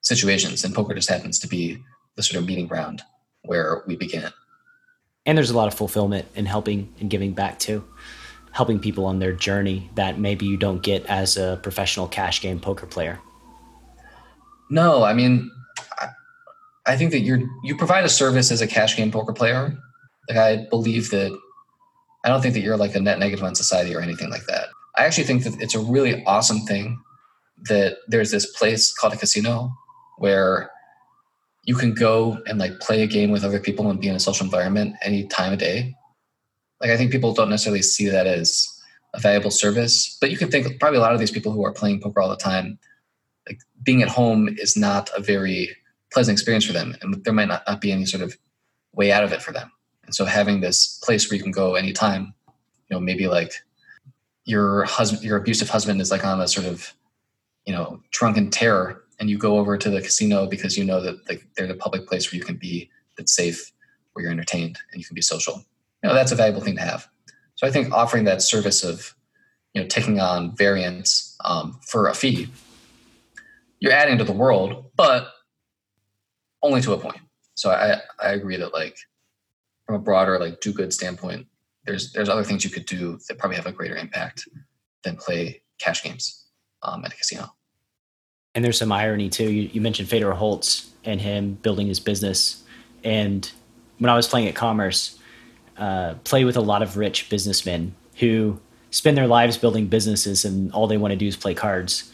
situations, 0.01 0.63
and 0.63 0.73
poker 0.73 0.93
just 0.93 1.09
happens 1.09 1.39
to 1.39 1.47
be 1.47 1.83
the 2.15 2.23
sort 2.23 2.41
of 2.41 2.47
meeting 2.47 2.67
ground 2.67 3.01
where 3.43 3.83
we 3.87 3.95
begin. 3.95 4.29
And 5.25 5.37
there's 5.37 5.49
a 5.49 5.57
lot 5.57 5.67
of 5.67 5.73
fulfillment 5.73 6.27
in 6.35 6.45
helping 6.45 6.93
and 6.99 7.09
giving 7.09 7.33
back 7.33 7.59
too, 7.59 7.83
helping 8.51 8.79
people 8.79 9.05
on 9.05 9.19
their 9.19 9.33
journey 9.33 9.89
that 9.95 10.19
maybe 10.19 10.45
you 10.45 10.57
don't 10.57 10.81
get 10.81 11.05
as 11.05 11.37
a 11.37 11.59
professional 11.61 12.07
cash 12.07 12.41
game 12.41 12.59
poker 12.59 12.85
player. 12.85 13.19
No, 14.69 15.03
I 15.03 15.13
mean, 15.13 15.49
I, 15.99 16.07
I 16.85 16.97
think 16.97 17.11
that 17.11 17.19
you're 17.19 17.41
you 17.63 17.75
provide 17.75 18.05
a 18.05 18.09
service 18.09 18.51
as 18.51 18.61
a 18.61 18.67
cash 18.67 18.95
game 18.95 19.11
poker 19.11 19.33
player. 19.33 19.77
Like 20.27 20.37
I 20.37 20.67
believe 20.69 21.09
that 21.11 21.37
I 22.23 22.29
don't 22.29 22.41
think 22.41 22.53
that 22.53 22.61
you're 22.61 22.77
like 22.77 22.95
a 22.95 22.99
net 22.99 23.19
negative 23.19 23.43
on 23.43 23.55
society 23.55 23.95
or 23.95 24.01
anything 24.01 24.29
like 24.29 24.45
that. 24.47 24.67
I 24.97 25.05
actually 25.05 25.23
think 25.23 25.43
that 25.43 25.61
it's 25.61 25.75
a 25.75 25.79
really 25.79 26.23
awesome 26.25 26.61
thing 26.61 26.99
that 27.63 27.97
there's 28.07 28.31
this 28.31 28.45
place 28.57 28.93
called 28.93 29.13
a 29.13 29.17
casino 29.17 29.71
where 30.19 30.71
you 31.63 31.75
can 31.75 31.93
go 31.93 32.41
and 32.47 32.59
like 32.59 32.79
play 32.79 33.01
a 33.01 33.07
game 33.07 33.31
with 33.31 33.43
other 33.43 33.59
people 33.59 33.89
and 33.89 33.99
be 33.99 34.07
in 34.07 34.15
a 34.15 34.19
social 34.19 34.45
environment 34.45 34.95
any 35.03 35.27
time 35.27 35.53
of 35.53 35.59
day. 35.59 35.95
Like 36.81 36.91
I 36.91 36.97
think 36.97 37.11
people 37.11 37.33
don't 37.33 37.49
necessarily 37.49 37.81
see 37.81 38.07
that 38.09 38.27
as 38.27 38.67
a 39.13 39.19
valuable 39.19 39.51
service, 39.51 40.17
but 40.21 40.31
you 40.31 40.37
can 40.37 40.49
think 40.49 40.79
probably 40.79 40.97
a 40.97 41.01
lot 41.01 41.13
of 41.13 41.19
these 41.19 41.31
people 41.31 41.51
who 41.51 41.65
are 41.65 41.73
playing 41.73 41.99
poker 41.99 42.21
all 42.21 42.29
the 42.29 42.37
time, 42.37 42.79
like 43.47 43.59
being 43.83 44.01
at 44.01 44.09
home 44.09 44.47
is 44.47 44.77
not 44.77 45.09
a 45.15 45.21
very 45.21 45.75
pleasant 46.11 46.35
experience 46.35 46.65
for 46.65 46.73
them, 46.73 46.95
and 47.01 47.23
there 47.23 47.33
might 47.33 47.47
not, 47.47 47.63
not 47.67 47.81
be 47.81 47.91
any 47.91 48.05
sort 48.05 48.23
of 48.23 48.37
way 48.93 49.11
out 49.11 49.23
of 49.23 49.31
it 49.33 49.41
for 49.41 49.51
them. 49.51 49.71
And 50.05 50.15
so 50.15 50.25
having 50.25 50.61
this 50.61 50.99
place 51.03 51.29
where 51.29 51.37
you 51.37 51.43
can 51.43 51.51
go 51.51 51.75
anytime, 51.75 52.33
you 52.47 52.95
know, 52.95 52.99
maybe 52.99 53.27
like 53.27 53.53
your 54.45 54.85
husband, 54.85 55.23
your 55.23 55.37
abusive 55.37 55.69
husband 55.69 56.01
is 56.01 56.09
like 56.09 56.25
on 56.25 56.41
a 56.41 56.47
sort 56.47 56.65
of, 56.65 56.93
you 57.65 57.73
know, 57.73 58.01
drunken 58.09 58.49
terror 58.49 59.03
and 59.19 59.29
you 59.29 59.37
go 59.37 59.57
over 59.57 59.77
to 59.77 59.89
the 59.89 60.01
casino 60.01 60.47
because 60.47 60.77
you 60.77 60.83
know 60.83 61.01
that 61.01 61.27
like 61.27 61.45
they're 61.55 61.67
the 61.67 61.75
public 61.75 62.07
place 62.07 62.31
where 62.31 62.37
you 62.37 62.43
can 62.43 62.55
be 62.55 62.89
that's 63.17 63.35
safe, 63.35 63.71
where 64.13 64.23
you're 64.23 64.31
entertained 64.31 64.79
and 64.91 64.99
you 64.99 65.05
can 65.05 65.15
be 65.15 65.21
social. 65.21 65.65
You 66.01 66.09
know, 66.09 66.15
that's 66.15 66.31
a 66.31 66.35
valuable 66.35 66.61
thing 66.61 66.75
to 66.75 66.81
have. 66.81 67.07
So 67.55 67.67
I 67.67 67.71
think 67.71 67.91
offering 67.91 68.23
that 68.23 68.41
service 68.41 68.83
of, 68.83 69.13
you 69.73 69.81
know, 69.81 69.87
taking 69.87 70.19
on 70.19 70.55
variance 70.55 71.35
um, 71.43 71.77
for 71.85 72.07
a 72.07 72.13
fee, 72.13 72.47
you're 73.79 73.91
adding 73.91 74.17
to 74.17 74.23
the 74.23 74.31
world, 74.31 74.85
but 74.95 75.33
only 76.63 76.81
to 76.81 76.93
a 76.93 76.97
point. 76.97 77.19
So 77.55 77.69
I, 77.69 77.99
I 78.23 78.31
agree 78.31 78.55
that 78.57 78.73
like 78.73 78.97
from 79.85 79.95
a 79.95 79.99
broader 79.99 80.39
like 80.39 80.61
do 80.61 80.71
good 80.71 80.93
standpoint, 80.93 81.47
there's 81.85 82.13
there's 82.13 82.29
other 82.29 82.43
things 82.43 82.63
you 82.63 82.69
could 82.69 82.85
do 82.85 83.19
that 83.27 83.37
probably 83.37 83.57
have 83.57 83.65
a 83.65 83.71
greater 83.71 83.95
impact 83.95 84.47
than 85.03 85.17
play 85.17 85.61
cash 85.79 86.03
games 86.03 86.45
um, 86.83 87.03
at 87.03 87.13
a 87.13 87.17
casino 87.17 87.49
and 88.59 88.65
there's 88.65 88.77
some 88.77 88.91
irony 88.91 89.29
too. 89.29 89.49
You, 89.49 89.69
you, 89.71 89.79
mentioned 89.79 90.09
Fedor 90.09 90.33
Holz 90.33 90.91
and 91.05 91.21
him 91.21 91.53
building 91.53 91.87
his 91.87 92.01
business, 92.01 92.61
and 93.05 93.49
when 93.99 94.09
I 94.09 94.17
was 94.17 94.27
playing 94.27 94.49
at 94.49 94.55
Commerce, 94.55 95.17
uh, 95.77 96.15
play 96.25 96.43
with 96.43 96.57
a 96.57 96.61
lot 96.61 96.81
of 96.81 96.97
rich 96.97 97.29
businessmen 97.29 97.95
who 98.17 98.59
spend 98.91 99.15
their 99.15 99.27
lives 99.27 99.57
building 99.57 99.87
businesses, 99.87 100.43
and 100.43 100.73
all 100.73 100.87
they 100.87 100.97
want 100.97 101.13
to 101.13 101.15
do 101.15 101.25
is 101.25 101.37
play 101.37 101.53
cards. 101.53 102.11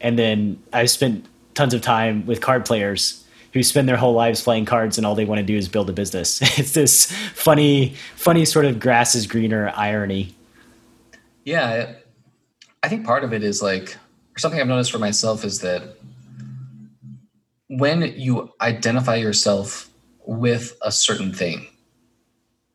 And 0.00 0.18
then 0.18 0.60
I 0.72 0.86
spent 0.86 1.26
tons 1.54 1.74
of 1.74 1.80
time 1.80 2.26
with 2.26 2.40
card 2.40 2.64
players 2.64 3.24
who 3.52 3.62
spend 3.62 3.88
their 3.88 3.96
whole 3.96 4.14
lives 4.14 4.42
playing 4.42 4.64
cards, 4.64 4.98
and 4.98 5.06
all 5.06 5.14
they 5.14 5.24
want 5.24 5.38
to 5.38 5.46
do 5.46 5.56
is 5.56 5.68
build 5.68 5.88
a 5.88 5.92
business. 5.92 6.42
it's 6.58 6.72
this 6.72 7.12
funny, 7.34 7.94
funny 8.16 8.44
sort 8.44 8.64
of 8.64 8.80
grass 8.80 9.14
is 9.14 9.28
greener 9.28 9.72
irony. 9.76 10.34
Yeah, 11.44 11.92
I 12.82 12.88
think 12.88 13.06
part 13.06 13.22
of 13.22 13.32
it 13.32 13.44
is 13.44 13.62
like 13.62 13.96
something 14.36 14.60
I've 14.60 14.66
noticed 14.66 14.92
for 14.92 14.98
myself 14.98 15.44
is 15.44 15.60
that 15.60 15.96
when 17.68 18.02
you 18.16 18.52
identify 18.60 19.16
yourself 19.16 19.90
with 20.26 20.76
a 20.82 20.92
certain 20.92 21.32
thing, 21.32 21.66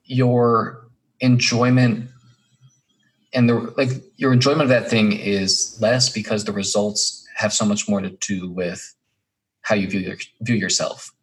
your 0.04 0.88
enjoyment 1.20 2.10
and 3.34 3.50
the 3.50 3.74
like 3.78 3.90
your 4.18 4.34
enjoyment 4.34 4.64
of 4.64 4.70
that 4.70 4.90
thing 4.90 5.12
is 5.12 5.78
less 5.82 6.10
because 6.10 6.46
the 6.46 6.52
results 6.52 7.28
have 7.36 7.54
so 7.54 7.66
much 7.66 7.88
more 7.88 8.02
to 8.02 8.10
do 8.10 8.50
with 8.50 8.96
how 9.62 9.76
you 9.76 9.88
view 9.88 10.00
your, 10.00 10.18
view 10.42 10.56
yourself. 10.56 11.14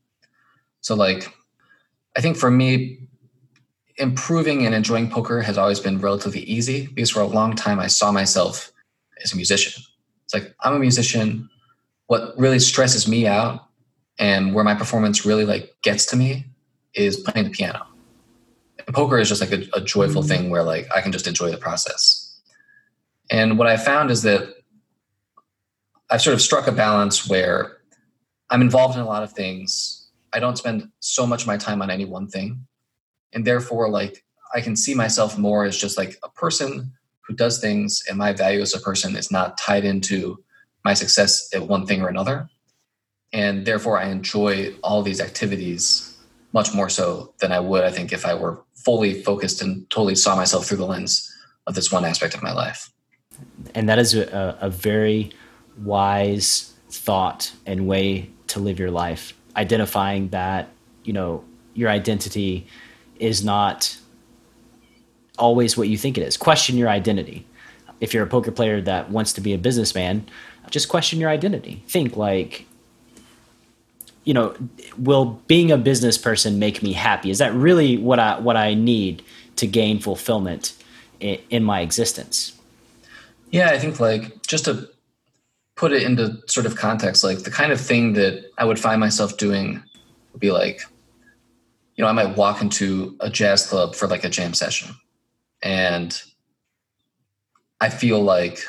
So 0.80 0.94
like 0.94 1.32
I 2.16 2.20
think 2.20 2.36
for 2.36 2.50
me 2.50 3.08
improving 3.96 4.66
and 4.66 4.74
enjoying 4.74 5.10
poker 5.10 5.40
has 5.42 5.58
always 5.58 5.80
been 5.80 5.98
relatively 5.98 6.40
easy 6.42 6.86
because 6.86 7.10
for 7.10 7.20
a 7.20 7.26
long 7.26 7.54
time 7.56 7.80
I 7.80 7.88
saw 7.88 8.12
myself 8.12 8.70
as 9.22 9.32
a 9.32 9.36
musician. 9.36 9.82
It's 10.26 10.34
like 10.34 10.54
I'm 10.60 10.74
a 10.74 10.78
musician. 10.78 11.48
What 12.08 12.34
really 12.36 12.58
stresses 12.58 13.08
me 13.08 13.26
out 13.26 13.66
and 14.18 14.54
where 14.54 14.64
my 14.64 14.74
performance 14.74 15.24
really 15.24 15.44
like 15.44 15.74
gets 15.82 16.06
to 16.06 16.16
me 16.16 16.46
is 16.94 17.16
playing 17.16 17.48
the 17.48 17.50
piano. 17.52 17.86
And 18.86 18.94
poker 18.94 19.18
is 19.18 19.28
just 19.28 19.40
like 19.40 19.52
a, 19.52 19.66
a 19.74 19.80
joyful 19.80 20.22
mm-hmm. 20.22 20.28
thing 20.28 20.50
where 20.50 20.62
like 20.62 20.88
I 20.94 21.00
can 21.00 21.12
just 21.12 21.26
enjoy 21.26 21.50
the 21.50 21.56
process. 21.56 22.40
And 23.30 23.58
what 23.58 23.66
I 23.66 23.76
found 23.76 24.10
is 24.10 24.22
that 24.22 24.54
I've 26.10 26.22
sort 26.22 26.34
of 26.34 26.40
struck 26.40 26.66
a 26.66 26.72
balance 26.72 27.28
where 27.28 27.78
I'm 28.50 28.60
involved 28.60 28.94
in 28.94 29.02
a 29.02 29.06
lot 29.06 29.24
of 29.24 29.32
things. 29.32 30.08
I 30.32 30.38
don't 30.38 30.56
spend 30.56 30.88
so 31.00 31.26
much 31.26 31.42
of 31.42 31.46
my 31.48 31.56
time 31.56 31.82
on 31.82 31.90
any 31.90 32.04
one 32.04 32.28
thing. 32.28 32.66
And 33.32 33.44
therefore, 33.44 33.88
like 33.88 34.24
I 34.54 34.60
can 34.60 34.76
see 34.76 34.94
myself 34.94 35.36
more 35.36 35.64
as 35.64 35.76
just 35.76 35.98
like 35.98 36.18
a 36.22 36.28
person 36.28 36.92
who 37.26 37.34
does 37.34 37.58
things 37.58 38.02
and 38.08 38.18
my 38.18 38.32
value 38.32 38.60
as 38.60 38.74
a 38.74 38.80
person 38.80 39.16
is 39.16 39.30
not 39.30 39.58
tied 39.58 39.84
into 39.84 40.42
my 40.84 40.94
success 40.94 41.48
at 41.54 41.66
one 41.66 41.86
thing 41.86 42.00
or 42.02 42.08
another. 42.08 42.48
And 43.32 43.66
therefore 43.66 43.98
i 43.98 44.08
enjoy 44.08 44.74
all 44.82 45.02
these 45.02 45.20
activities 45.20 46.16
much 46.52 46.72
more 46.72 46.88
so 46.88 47.34
than 47.40 47.52
i 47.52 47.60
would 47.60 47.84
i 47.84 47.90
think 47.90 48.12
if 48.12 48.24
i 48.24 48.32
were 48.32 48.62
fully 48.86 49.20
focused 49.22 49.60
and 49.60 49.88
totally 49.90 50.14
saw 50.14 50.36
myself 50.36 50.66
through 50.66 50.76
the 50.76 50.86
lens 50.86 51.28
of 51.66 51.74
this 51.74 51.90
one 51.90 52.04
aspect 52.04 52.34
of 52.34 52.42
my 52.42 52.52
life. 52.52 52.88
And 53.74 53.88
that 53.88 53.98
is 53.98 54.14
a, 54.14 54.56
a 54.60 54.70
very 54.70 55.32
wise 55.82 56.72
thought 56.88 57.52
and 57.66 57.88
way 57.88 58.30
to 58.46 58.60
live 58.60 58.78
your 58.78 58.92
life. 58.92 59.34
Identifying 59.56 60.28
that 60.28 60.68
you 61.02 61.12
know 61.12 61.44
your 61.74 61.90
identity 61.90 62.68
is 63.18 63.44
not 63.44 63.98
always 65.38 65.76
what 65.76 65.88
you 65.88 65.98
think 65.98 66.18
it 66.18 66.22
is. 66.22 66.36
Question 66.36 66.76
your 66.76 66.88
identity. 66.88 67.46
If 68.00 68.12
you're 68.12 68.24
a 68.24 68.28
poker 68.28 68.52
player 68.52 68.80
that 68.82 69.10
wants 69.10 69.32
to 69.34 69.40
be 69.40 69.54
a 69.54 69.58
businessman, 69.58 70.26
just 70.70 70.88
question 70.88 71.20
your 71.20 71.30
identity. 71.30 71.82
Think 71.88 72.16
like, 72.16 72.66
you 74.24 74.34
know, 74.34 74.54
will 74.98 75.40
being 75.46 75.70
a 75.70 75.78
business 75.78 76.18
person 76.18 76.58
make 76.58 76.82
me 76.82 76.92
happy? 76.92 77.30
Is 77.30 77.38
that 77.38 77.54
really 77.54 77.96
what 77.96 78.18
I 78.18 78.38
what 78.40 78.56
I 78.56 78.74
need 78.74 79.22
to 79.56 79.66
gain 79.66 80.00
fulfillment 80.00 80.74
in, 81.20 81.38
in 81.48 81.64
my 81.64 81.80
existence? 81.80 82.52
Yeah, 83.50 83.70
I 83.70 83.78
think 83.78 84.00
like 84.00 84.42
just 84.46 84.64
to 84.64 84.88
put 85.76 85.92
it 85.92 86.02
into 86.02 86.42
sort 86.48 86.66
of 86.66 86.76
context, 86.76 87.22
like 87.22 87.44
the 87.44 87.50
kind 87.50 87.72
of 87.72 87.80
thing 87.80 88.14
that 88.14 88.50
I 88.58 88.64
would 88.64 88.78
find 88.78 89.00
myself 89.00 89.36
doing 89.36 89.82
would 90.32 90.40
be 90.40 90.50
like, 90.50 90.80
you 91.94 92.02
know, 92.02 92.08
I 92.08 92.12
might 92.12 92.36
walk 92.36 92.60
into 92.60 93.16
a 93.20 93.30
jazz 93.30 93.66
club 93.66 93.94
for 93.94 94.08
like 94.08 94.24
a 94.24 94.28
jam 94.28 94.52
session 94.52 94.94
and 95.62 96.20
I 97.80 97.88
feel 97.88 98.20
like, 98.20 98.60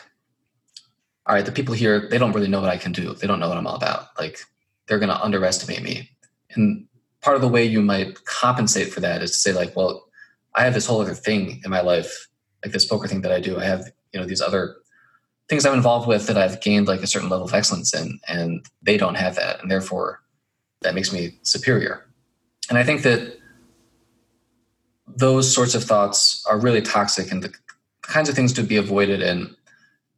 all 1.26 1.36
right, 1.36 1.46
the 1.46 1.52
people 1.52 1.74
here, 1.74 2.08
they 2.10 2.18
don't 2.18 2.34
really 2.34 2.48
know 2.48 2.62
what 2.62 2.70
I 2.70 2.78
can 2.78 2.92
do. 2.92 3.14
They 3.14 3.28
don't 3.28 3.40
know 3.40 3.50
what 3.50 3.58
I'm 3.58 3.68
all 3.68 3.76
about. 3.76 4.08
Like, 4.18 4.40
they're 4.88 5.00
going 5.00 5.10
to 5.10 5.22
underestimate 5.22 5.84
me. 5.84 6.10
And 6.52 6.88
part 7.22 7.36
of 7.36 7.42
the 7.42 7.48
way 7.48 7.66
you 7.66 7.82
might 7.82 8.24
compensate 8.26 8.94
for 8.94 9.02
that 9.02 9.22
is 9.22 9.32
to 9.32 9.40
say, 9.40 9.54
like, 9.54 9.76
well, 9.76 10.08
I 10.56 10.64
have 10.64 10.74
this 10.74 10.86
whole 10.86 11.02
other 11.02 11.14
thing 11.14 11.62
in 11.64 11.72
my 11.72 11.82
life, 11.82 12.28
like 12.64 12.74
this 12.74 12.86
poker 12.86 13.08
thing 13.08 13.22
that 13.22 13.32
I 13.32 13.40
do. 13.40 13.60
I 13.60 13.66
have, 13.66 13.92
you 14.14 14.20
know, 14.20 14.26
these 14.26 14.42
other 14.42 14.78
things 15.50 15.66
I'm 15.66 15.74
involved 15.74 16.08
with 16.08 16.28
that 16.28 16.38
I've 16.38 16.62
gained 16.62 16.88
like 16.88 17.02
a 17.02 17.08
certain 17.08 17.30
level 17.30 17.46
of 17.46 17.54
excellence 17.54 17.94
in, 17.94 18.20
and 18.28 18.66
they 18.82 18.98
don't 18.98 19.16
have 19.16 19.36
that. 19.36 19.62
And 19.62 19.70
therefore, 19.70 20.22
that 20.82 20.96
makes 20.96 21.14
me 21.14 21.38
superior. 21.42 22.06
And 22.70 22.78
I 22.78 22.84
think 22.84 23.04
that 23.04 23.38
those 25.08 25.54
sorts 25.54 25.76
of 25.76 25.84
thoughts 25.84 26.44
are 26.48 26.60
really 26.60 26.82
toxic 26.82 27.32
and 27.32 27.44
the 27.44 27.54
kinds 28.02 28.30
of 28.30 28.36
things 28.36 28.54
to 28.54 28.64
be 28.64 28.78
avoided. 28.78 29.22
And 29.22 29.56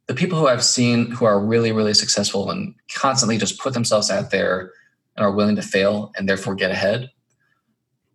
the 0.06 0.14
people 0.14 0.38
who 0.38 0.48
I've 0.48 0.64
seen 0.64 1.10
who 1.10 1.24
are 1.24 1.40
really, 1.40 1.72
really 1.72 1.94
successful 1.94 2.50
and 2.50 2.74
constantly 2.94 3.38
just 3.38 3.60
put 3.60 3.74
themselves 3.74 4.10
out 4.10 4.30
there 4.30 4.72
and 5.16 5.24
are 5.24 5.32
willing 5.32 5.56
to 5.56 5.62
fail 5.62 6.12
and 6.16 6.28
therefore 6.28 6.54
get 6.54 6.70
ahead 6.70 7.10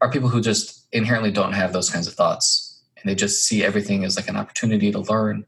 are 0.01 0.11
people 0.11 0.29
who 0.29 0.41
just 0.41 0.87
inherently 0.91 1.31
don't 1.31 1.53
have 1.53 1.73
those 1.73 1.89
kinds 1.89 2.07
of 2.07 2.13
thoughts. 2.13 2.83
And 2.97 3.09
they 3.09 3.15
just 3.15 3.45
see 3.45 3.63
everything 3.63 4.03
as 4.03 4.15
like 4.15 4.27
an 4.27 4.35
opportunity 4.35 4.91
to 4.91 4.99
learn 4.99 5.45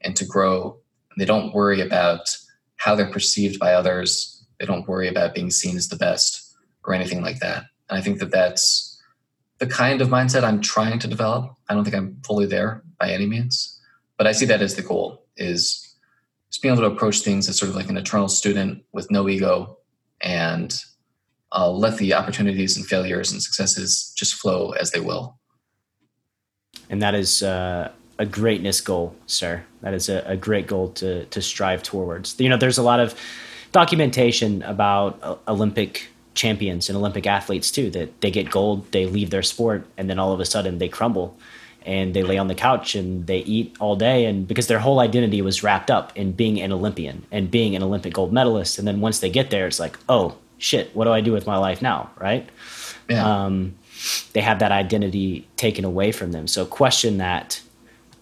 and 0.00 0.16
to 0.16 0.24
grow. 0.24 0.78
And 1.10 1.20
they 1.20 1.26
don't 1.26 1.54
worry 1.54 1.80
about 1.80 2.34
how 2.76 2.94
they're 2.94 3.10
perceived 3.10 3.58
by 3.58 3.74
others. 3.74 4.42
They 4.58 4.66
don't 4.66 4.88
worry 4.88 5.08
about 5.08 5.34
being 5.34 5.50
seen 5.50 5.76
as 5.76 5.88
the 5.88 5.96
best 5.96 6.56
or 6.84 6.94
anything 6.94 7.22
like 7.22 7.40
that. 7.40 7.64
And 7.88 7.98
I 7.98 8.00
think 8.00 8.20
that 8.20 8.30
that's 8.30 8.89
the 9.60 9.66
kind 9.66 10.00
of 10.00 10.08
mindset 10.08 10.42
I'm 10.42 10.60
trying 10.60 10.98
to 10.98 11.06
develop. 11.06 11.54
I 11.68 11.74
don't 11.74 11.84
think 11.84 11.94
I'm 11.94 12.16
fully 12.26 12.46
there 12.46 12.82
by 12.98 13.10
any 13.10 13.26
means, 13.26 13.80
but 14.16 14.26
I 14.26 14.32
see 14.32 14.46
that 14.46 14.62
as 14.62 14.74
the 14.74 14.82
goal 14.82 15.24
is 15.36 15.94
just 16.50 16.62
being 16.62 16.74
able 16.74 16.88
to 16.88 16.92
approach 16.92 17.20
things 17.20 17.48
as 17.48 17.58
sort 17.58 17.68
of 17.68 17.76
like 17.76 17.88
an 17.88 17.96
eternal 17.96 18.28
student 18.28 18.82
with 18.92 19.10
no 19.10 19.28
ego 19.28 19.78
and 20.22 20.74
uh, 21.52 21.70
let 21.70 21.98
the 21.98 22.14
opportunities 22.14 22.76
and 22.76 22.86
failures 22.86 23.32
and 23.32 23.42
successes 23.42 24.12
just 24.16 24.34
flow 24.34 24.70
as 24.72 24.90
they 24.92 25.00
will. 25.00 25.38
And 26.88 27.02
that 27.02 27.14
is 27.14 27.42
uh, 27.42 27.92
a 28.18 28.26
greatness 28.26 28.80
goal, 28.80 29.14
sir. 29.26 29.62
That 29.82 29.94
is 29.94 30.08
a, 30.08 30.22
a, 30.26 30.36
great 30.36 30.66
goal 30.66 30.88
to 30.94 31.24
to 31.26 31.42
strive 31.42 31.82
towards. 31.82 32.38
You 32.38 32.48
know, 32.48 32.56
there's 32.56 32.78
a 32.78 32.82
lot 32.82 33.00
of 33.00 33.14
documentation 33.72 34.62
about 34.62 35.18
uh, 35.22 35.36
Olympic 35.46 36.09
champions 36.34 36.88
and 36.88 36.96
Olympic 36.96 37.26
athletes 37.26 37.70
too 37.70 37.90
that 37.90 38.20
they 38.20 38.30
get 38.30 38.50
gold, 38.50 38.90
they 38.92 39.06
leave 39.06 39.30
their 39.30 39.42
sport, 39.42 39.86
and 39.96 40.08
then 40.08 40.18
all 40.18 40.32
of 40.32 40.40
a 40.40 40.44
sudden 40.44 40.78
they 40.78 40.88
crumble 40.88 41.36
and 41.86 42.14
they 42.14 42.22
lay 42.22 42.36
on 42.36 42.48
the 42.48 42.54
couch 42.54 42.94
and 42.94 43.26
they 43.26 43.38
eat 43.38 43.74
all 43.80 43.96
day. 43.96 44.26
And 44.26 44.46
because 44.46 44.66
their 44.66 44.78
whole 44.78 45.00
identity 45.00 45.40
was 45.42 45.62
wrapped 45.62 45.90
up 45.90 46.16
in 46.16 46.32
being 46.32 46.60
an 46.60 46.72
Olympian 46.72 47.24
and 47.32 47.50
being 47.50 47.74
an 47.74 47.82
Olympic 47.82 48.12
gold 48.12 48.32
medalist. 48.32 48.78
And 48.78 48.86
then 48.86 49.00
once 49.00 49.20
they 49.20 49.30
get 49.30 49.50
there 49.50 49.66
it's 49.66 49.80
like 49.80 49.98
oh 50.08 50.36
shit 50.58 50.94
what 50.94 51.04
do 51.06 51.12
I 51.12 51.20
do 51.20 51.32
with 51.32 51.46
my 51.46 51.56
life 51.56 51.80
now? 51.82 52.10
Right? 52.18 52.48
Yeah. 53.08 53.44
um, 53.44 53.74
they 54.32 54.40
have 54.40 54.60
that 54.60 54.72
identity 54.72 55.46
taken 55.56 55.84
away 55.84 56.12
from 56.12 56.32
them. 56.32 56.46
So 56.46 56.64
question 56.64 57.18
that 57.18 57.60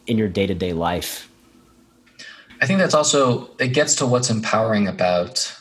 in 0.07 0.19
your 0.19 0.29
day-to-day 0.29 0.73
life. 0.73 1.29
I 2.61 2.67
think 2.67 2.81
that's 2.81 2.95
also 2.95 3.51
it 3.59 3.69
gets 3.69 3.95
to 3.97 4.07
what's 4.07 4.31
empowering 4.31 4.89
about 4.89 5.55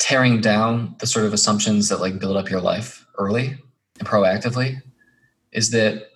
tearing 0.00 0.40
down 0.40 0.96
the 0.98 1.06
sort 1.06 1.26
of 1.26 1.32
assumptions 1.32 1.88
that 1.90 2.00
like 2.00 2.18
build 2.18 2.36
up 2.36 2.50
your 2.50 2.60
life 2.60 3.06
early 3.18 3.54
and 3.98 4.08
proactively 4.08 4.82
is 5.52 5.70
that 5.70 6.08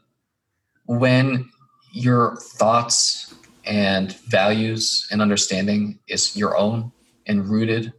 when 0.87 1.49
your 1.93 2.37
thoughts 2.37 3.35
and 3.65 4.17
values 4.27 5.07
and 5.11 5.23
understanding 5.23 5.99
is 6.09 6.37
your 6.37 6.57
own 6.57 6.91
and 7.27 7.49
rooted 7.49 7.93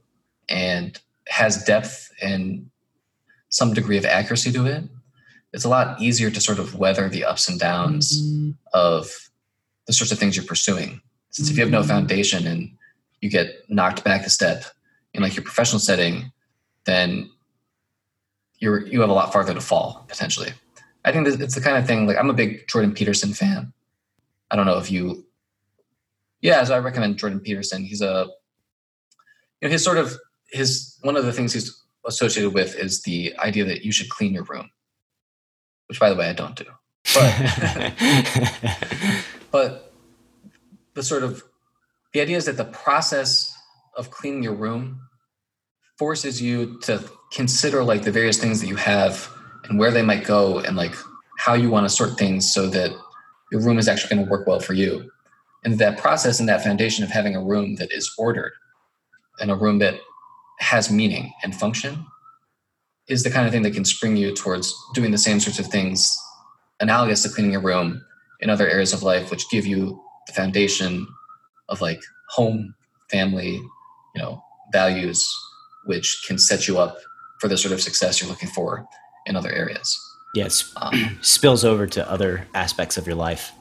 and 0.49 0.99
has 1.27 1.63
depth 1.63 2.11
and 2.21 2.69
some 3.49 3.73
degree 3.73 3.97
of 3.97 4.05
accuracy 4.05 4.51
to 4.51 4.65
it, 4.65 4.83
it's 5.53 5.65
a 5.65 5.69
lot 5.69 6.01
easier 6.01 6.29
to 6.31 6.41
sort 6.41 6.59
of 6.59 6.75
weather 6.75 7.07
the 7.09 7.23
ups 7.23 7.47
and 7.47 7.59
downs 7.59 8.21
mm-hmm. 8.21 8.51
of 8.73 9.29
the 9.85 9.93
sorts 9.93 10.11
of 10.11 10.17
things 10.17 10.35
you're 10.35 10.45
pursuing. 10.45 10.99
Since 11.29 11.49
if 11.49 11.57
you 11.57 11.63
have 11.63 11.71
no 11.71 11.83
foundation 11.83 12.47
and 12.47 12.71
you 13.21 13.29
get 13.29 13.69
knocked 13.69 14.03
back 14.03 14.25
a 14.25 14.29
step 14.29 14.65
in 15.15 15.23
like 15.23 15.35
your 15.35 15.43
professional 15.43 15.79
setting, 15.79 16.31
then 16.85 17.29
you're 18.59 18.85
you 18.85 19.01
have 19.01 19.09
a 19.09 19.13
lot 19.13 19.33
farther 19.33 19.53
to 19.53 19.61
fall 19.61 20.05
potentially. 20.07 20.51
I 21.03 21.11
think 21.11 21.27
it's 21.27 21.55
the 21.55 21.61
kind 21.61 21.77
of 21.77 21.85
thing 21.85 22.07
like 22.07 22.17
I'm 22.17 22.29
a 22.29 22.33
big 22.33 22.67
Jordan 22.67 22.93
Peterson 22.93 23.33
fan. 23.33 23.73
I 24.51 24.55
don't 24.55 24.65
know 24.65 24.77
if 24.77 24.91
you, 24.91 25.25
yeah, 26.41 26.63
so 26.63 26.75
I 26.75 26.79
recommend 26.79 27.17
Jordan 27.17 27.39
Peterson. 27.39 27.83
He's 27.83 28.01
a, 28.01 28.27
you 29.61 29.67
know, 29.67 29.69
his 29.69 29.83
sort 29.83 29.97
of 29.97 30.17
his 30.49 30.97
one 31.01 31.15
of 31.15 31.25
the 31.25 31.33
things 31.33 31.53
he's 31.53 31.81
associated 32.05 32.53
with 32.53 32.75
is 32.75 33.01
the 33.03 33.35
idea 33.39 33.65
that 33.65 33.83
you 33.83 33.91
should 33.91 34.09
clean 34.09 34.33
your 34.33 34.43
room, 34.43 34.69
which 35.87 35.99
by 35.99 36.09
the 36.09 36.15
way 36.15 36.29
I 36.29 36.33
don't 36.33 36.55
do, 36.55 36.65
but 37.13 37.93
but 39.51 39.93
the 40.93 41.03
sort 41.03 41.23
of 41.23 41.43
the 42.13 42.21
idea 42.21 42.37
is 42.37 42.45
that 42.45 42.57
the 42.57 42.65
process 42.65 43.54
of 43.95 44.11
cleaning 44.11 44.43
your 44.43 44.53
room 44.53 44.99
forces 45.97 46.41
you 46.41 46.79
to 46.81 47.03
consider 47.31 47.83
like 47.83 48.03
the 48.03 48.11
various 48.11 48.37
things 48.37 48.59
that 48.61 48.67
you 48.67 48.75
have 48.75 49.29
and 49.65 49.79
where 49.79 49.91
they 49.91 50.01
might 50.01 50.25
go 50.25 50.59
and 50.59 50.75
like 50.75 50.95
how 51.37 51.53
you 51.53 51.69
want 51.69 51.85
to 51.87 51.89
sort 51.89 52.17
things 52.17 52.53
so 52.53 52.67
that 52.67 52.91
your 53.51 53.61
room 53.61 53.77
is 53.77 53.87
actually 53.87 54.15
going 54.15 54.25
to 54.25 54.31
work 54.31 54.47
well 54.47 54.59
for 54.59 54.73
you. 54.73 55.09
And 55.63 55.79
that 55.79 55.97
process 55.97 56.39
and 56.39 56.47
that 56.49 56.63
foundation 56.63 57.03
of 57.03 57.09
having 57.09 57.35
a 57.35 57.43
room 57.43 57.75
that 57.75 57.91
is 57.91 58.13
ordered 58.17 58.53
and 59.39 59.49
a 59.51 59.55
room 59.55 59.79
that 59.79 59.95
has 60.59 60.91
meaning 60.91 61.33
and 61.43 61.55
function 61.55 62.05
is 63.07 63.23
the 63.23 63.29
kind 63.29 63.45
of 63.45 63.51
thing 63.51 63.63
that 63.63 63.73
can 63.73 63.85
spring 63.85 64.15
you 64.17 64.33
towards 64.33 64.73
doing 64.93 65.11
the 65.11 65.17
same 65.17 65.39
sorts 65.39 65.59
of 65.59 65.67
things 65.67 66.17
analogous 66.79 67.23
to 67.23 67.29
cleaning 67.29 67.51
your 67.51 67.61
room 67.61 68.03
in 68.39 68.49
other 68.49 68.67
areas 68.69 68.93
of 68.93 69.03
life 69.03 69.31
which 69.31 69.49
give 69.49 69.65
you 69.65 70.01
the 70.27 70.33
foundation 70.33 71.07
of 71.69 71.81
like 71.81 72.01
home 72.29 72.73
family 73.09 73.61
you 74.15 74.21
know 74.21 74.43
values 74.71 75.27
which 75.85 76.23
can 76.27 76.37
set 76.37 76.67
you 76.67 76.79
up 76.79 76.97
for 77.39 77.47
the 77.47 77.57
sort 77.57 77.71
of 77.71 77.81
success 77.81 78.19
you're 78.19 78.29
looking 78.29 78.49
for 78.49 78.85
in 79.25 79.35
other 79.35 79.51
areas. 79.51 79.99
Yes 80.33 80.73
um, 80.77 81.17
spills 81.21 81.63
over 81.63 81.85
to 81.87 82.09
other 82.09 82.47
aspects 82.53 82.97
of 82.97 83.05
your 83.05 83.15
life. 83.15 83.51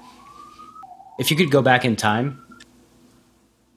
If 1.18 1.30
you 1.30 1.36
could 1.36 1.50
go 1.50 1.62
back 1.62 1.84
in 1.84 1.96
time 1.96 2.40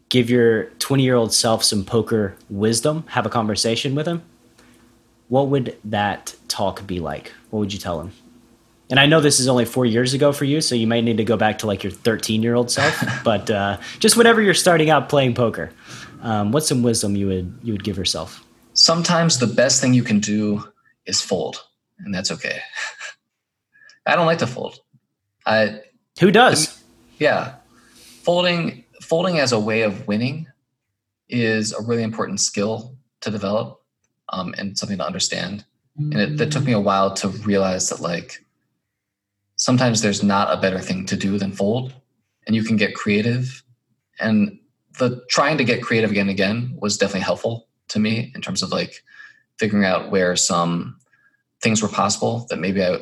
give 0.09 0.29
your 0.29 0.65
20 0.79 1.03
year 1.03 1.15
old 1.15 1.33
self 1.33 1.63
some 1.63 1.83
poker 1.83 2.35
wisdom 2.49 3.03
have 3.07 3.25
a 3.25 3.29
conversation 3.29 3.93
with 3.93 4.07
him 4.07 4.23
what 5.29 5.47
would 5.49 5.77
that 5.85 6.35
talk 6.47 6.85
be 6.87 6.99
like? 6.99 7.33
What 7.49 7.59
would 7.59 7.73
you 7.73 7.79
tell 7.79 7.99
him? 7.99 8.11
And 8.89 8.99
I 8.99 9.05
know 9.05 9.19
this 9.19 9.39
is 9.41 9.49
only 9.49 9.65
four 9.65 9.85
years 9.85 10.13
ago 10.13 10.31
for 10.31 10.45
you, 10.45 10.61
so 10.61 10.73
you 10.73 10.87
might 10.87 11.03
need 11.03 11.17
to 11.17 11.25
go 11.25 11.35
back 11.35 11.57
to 11.59 11.67
like 11.67 11.83
your 11.83 11.91
13 11.91 12.41
year 12.41 12.55
old 12.55 12.71
self. 12.71 13.03
but 13.23 13.49
uh, 13.49 13.77
just 13.99 14.15
whenever 14.15 14.41
you're 14.41 14.53
starting 14.53 14.89
out 14.89 15.09
playing 15.09 15.33
poker, 15.35 15.71
um, 16.27 16.51
what's 16.51 16.67
some 16.67 16.83
wisdom 16.83 17.15
you 17.15 17.27
would 17.27 17.57
you 17.63 17.71
would 17.73 17.85
give 17.85 17.97
yourself? 17.97 18.43
Sometimes 18.73 19.39
the 19.39 19.47
best 19.47 19.79
thing 19.79 19.93
you 19.93 20.03
can 20.03 20.19
do 20.19 20.61
is 21.05 21.21
fold, 21.21 21.63
and 21.99 22.13
that's 22.13 22.31
okay. 22.31 22.59
I 24.05 24.17
don't 24.17 24.25
like 24.25 24.39
to 24.39 24.47
fold. 24.47 24.81
I 25.45 25.79
who 26.19 26.29
does? 26.29 26.83
Yeah, 27.17 27.55
folding 28.23 28.83
folding 29.01 29.39
as 29.39 29.53
a 29.53 29.59
way 29.59 29.83
of 29.83 30.05
winning 30.05 30.47
is 31.29 31.71
a 31.71 31.81
really 31.81 32.03
important 32.03 32.41
skill 32.41 32.97
to 33.21 33.31
develop 33.31 33.81
um, 34.27 34.53
and 34.57 34.77
something 34.77 34.97
to 34.97 35.05
understand. 35.05 35.63
And 35.95 36.13
it, 36.13 36.39
it 36.39 36.51
took 36.51 36.63
me 36.63 36.73
a 36.73 36.79
while 36.79 37.13
to 37.15 37.29
realize 37.29 37.89
that 37.89 38.01
like 38.01 38.43
sometimes 39.55 40.01
there's 40.01 40.21
not 40.21 40.55
a 40.55 40.61
better 40.61 40.79
thing 40.79 41.05
to 41.05 41.15
do 41.15 41.37
than 41.37 41.53
fold, 41.53 41.93
and 42.45 42.53
you 42.53 42.63
can 42.63 42.75
get 42.75 42.95
creative 42.95 43.63
and 44.19 44.59
the 44.97 45.23
trying 45.29 45.57
to 45.57 45.63
get 45.63 45.83
creative 45.83 46.11
again 46.11 46.29
and 46.29 46.31
again 46.31 46.77
was 46.81 46.97
definitely 46.97 47.21
helpful 47.21 47.67
to 47.89 47.99
me 47.99 48.31
in 48.35 48.41
terms 48.41 48.61
of 48.61 48.71
like 48.71 49.03
figuring 49.57 49.85
out 49.85 50.11
where 50.11 50.35
some 50.35 50.99
things 51.61 51.81
were 51.81 51.87
possible 51.87 52.45
that 52.49 52.59
maybe 52.59 52.83
I 52.83 52.97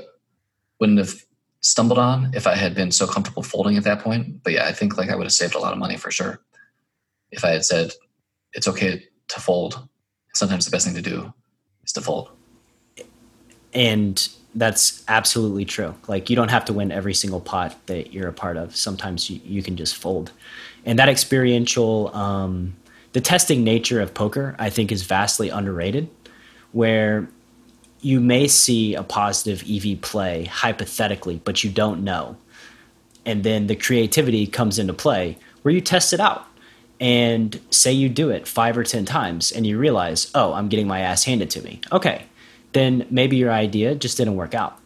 wouldn't 0.79 0.99
have 0.99 1.13
stumbled 1.61 1.99
on 1.99 2.31
if 2.33 2.47
I 2.47 2.55
had 2.55 2.75
been 2.75 2.91
so 2.91 3.07
comfortable 3.07 3.43
folding 3.43 3.75
at 3.77 3.83
that 3.83 3.99
point. 3.99 4.43
But 4.43 4.53
yeah, 4.53 4.65
I 4.65 4.71
think 4.71 4.97
like 4.97 5.09
I 5.09 5.15
would 5.15 5.25
have 5.25 5.33
saved 5.33 5.55
a 5.55 5.59
lot 5.59 5.73
of 5.73 5.79
money 5.79 5.97
for 5.97 6.11
sure 6.11 6.39
if 7.31 7.43
I 7.43 7.49
had 7.49 7.65
said 7.65 7.91
it's 8.53 8.67
okay 8.67 9.03
to 9.29 9.39
fold. 9.39 9.87
Sometimes 10.33 10.65
the 10.65 10.71
best 10.71 10.85
thing 10.85 10.95
to 10.95 11.01
do 11.01 11.33
is 11.83 11.91
to 11.93 12.01
fold. 12.01 12.29
And 13.73 14.27
that's 14.53 15.03
absolutely 15.07 15.65
true. 15.65 15.95
Like 16.07 16.29
you 16.29 16.35
don't 16.35 16.51
have 16.51 16.65
to 16.65 16.73
win 16.73 16.91
every 16.91 17.13
single 17.13 17.41
pot 17.41 17.75
that 17.87 18.13
you're 18.13 18.29
a 18.29 18.33
part 18.33 18.57
of. 18.57 18.75
Sometimes 18.75 19.29
you, 19.29 19.41
you 19.43 19.61
can 19.61 19.75
just 19.75 19.95
fold 19.95 20.31
and 20.85 20.99
that 20.99 21.09
experiential 21.09 22.15
um, 22.15 22.75
the 23.13 23.21
testing 23.21 23.63
nature 23.63 24.01
of 24.01 24.13
poker 24.13 24.55
i 24.59 24.69
think 24.69 24.91
is 24.91 25.03
vastly 25.03 25.49
underrated 25.49 26.09
where 26.71 27.27
you 28.05 28.19
may 28.19 28.47
see 28.47 28.93
a 28.93 29.01
positive 29.01 29.63
ev 29.67 29.99
play 30.01 30.45
hypothetically 30.45 31.41
but 31.43 31.63
you 31.63 31.71
don't 31.71 32.03
know. 32.03 32.37
And 33.25 33.43
then 33.43 33.65
the 33.65 33.75
creativity 33.75 34.45
comes 34.45 34.77
into 34.77 34.93
play 34.93 35.37
where 35.63 35.73
you 35.73 35.81
test 35.81 36.13
it 36.13 36.19
out. 36.19 36.45
And 36.99 37.59
say 37.71 37.91
you 37.91 38.07
do 38.07 38.29
it 38.29 38.47
five 38.47 38.77
or 38.77 38.83
ten 38.83 39.03
times 39.03 39.51
and 39.51 39.67
you 39.67 39.77
realize 39.77 40.31
oh 40.33 40.53
i'm 40.53 40.69
getting 40.69 40.87
my 40.87 41.01
ass 41.01 41.23
handed 41.23 41.49
to 41.51 41.61
me. 41.61 41.81
Okay 41.91 42.25
then 42.73 43.07
maybe 43.09 43.37
your 43.37 43.51
idea 43.51 43.95
just 43.95 44.17
didn't 44.17 44.35
work 44.35 44.53
out. 44.53 44.77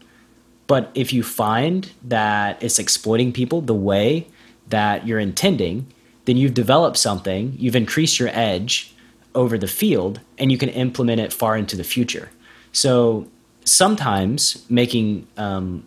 But 0.68 0.92
if 0.94 1.12
you 1.12 1.24
find 1.24 1.92
that 2.04 2.62
it's 2.64 2.80
exploiting 2.80 3.34
people 3.34 3.62
the 3.62 3.74
way 3.74 4.28
that 4.70 5.08
you're 5.08 5.20
intending, 5.20 5.88
then 6.26 6.38
you've 6.38 6.54
developed 6.54 6.98
something, 6.98 7.56
you've 7.58 7.76
increased 7.76 8.20
your 8.20 8.30
edge 8.30 8.94
over 9.36 9.58
the 9.58 9.68
field, 9.68 10.20
and 10.38 10.52
you 10.52 10.58
can 10.58 10.70
implement 10.70 11.20
it 11.22 11.34
far 11.34 11.58
into 11.58 11.76
the 11.76 11.84
future. 11.84 12.30
So 12.72 13.28
sometimes 13.64 14.66
making 14.70 15.28
um, 15.38 15.86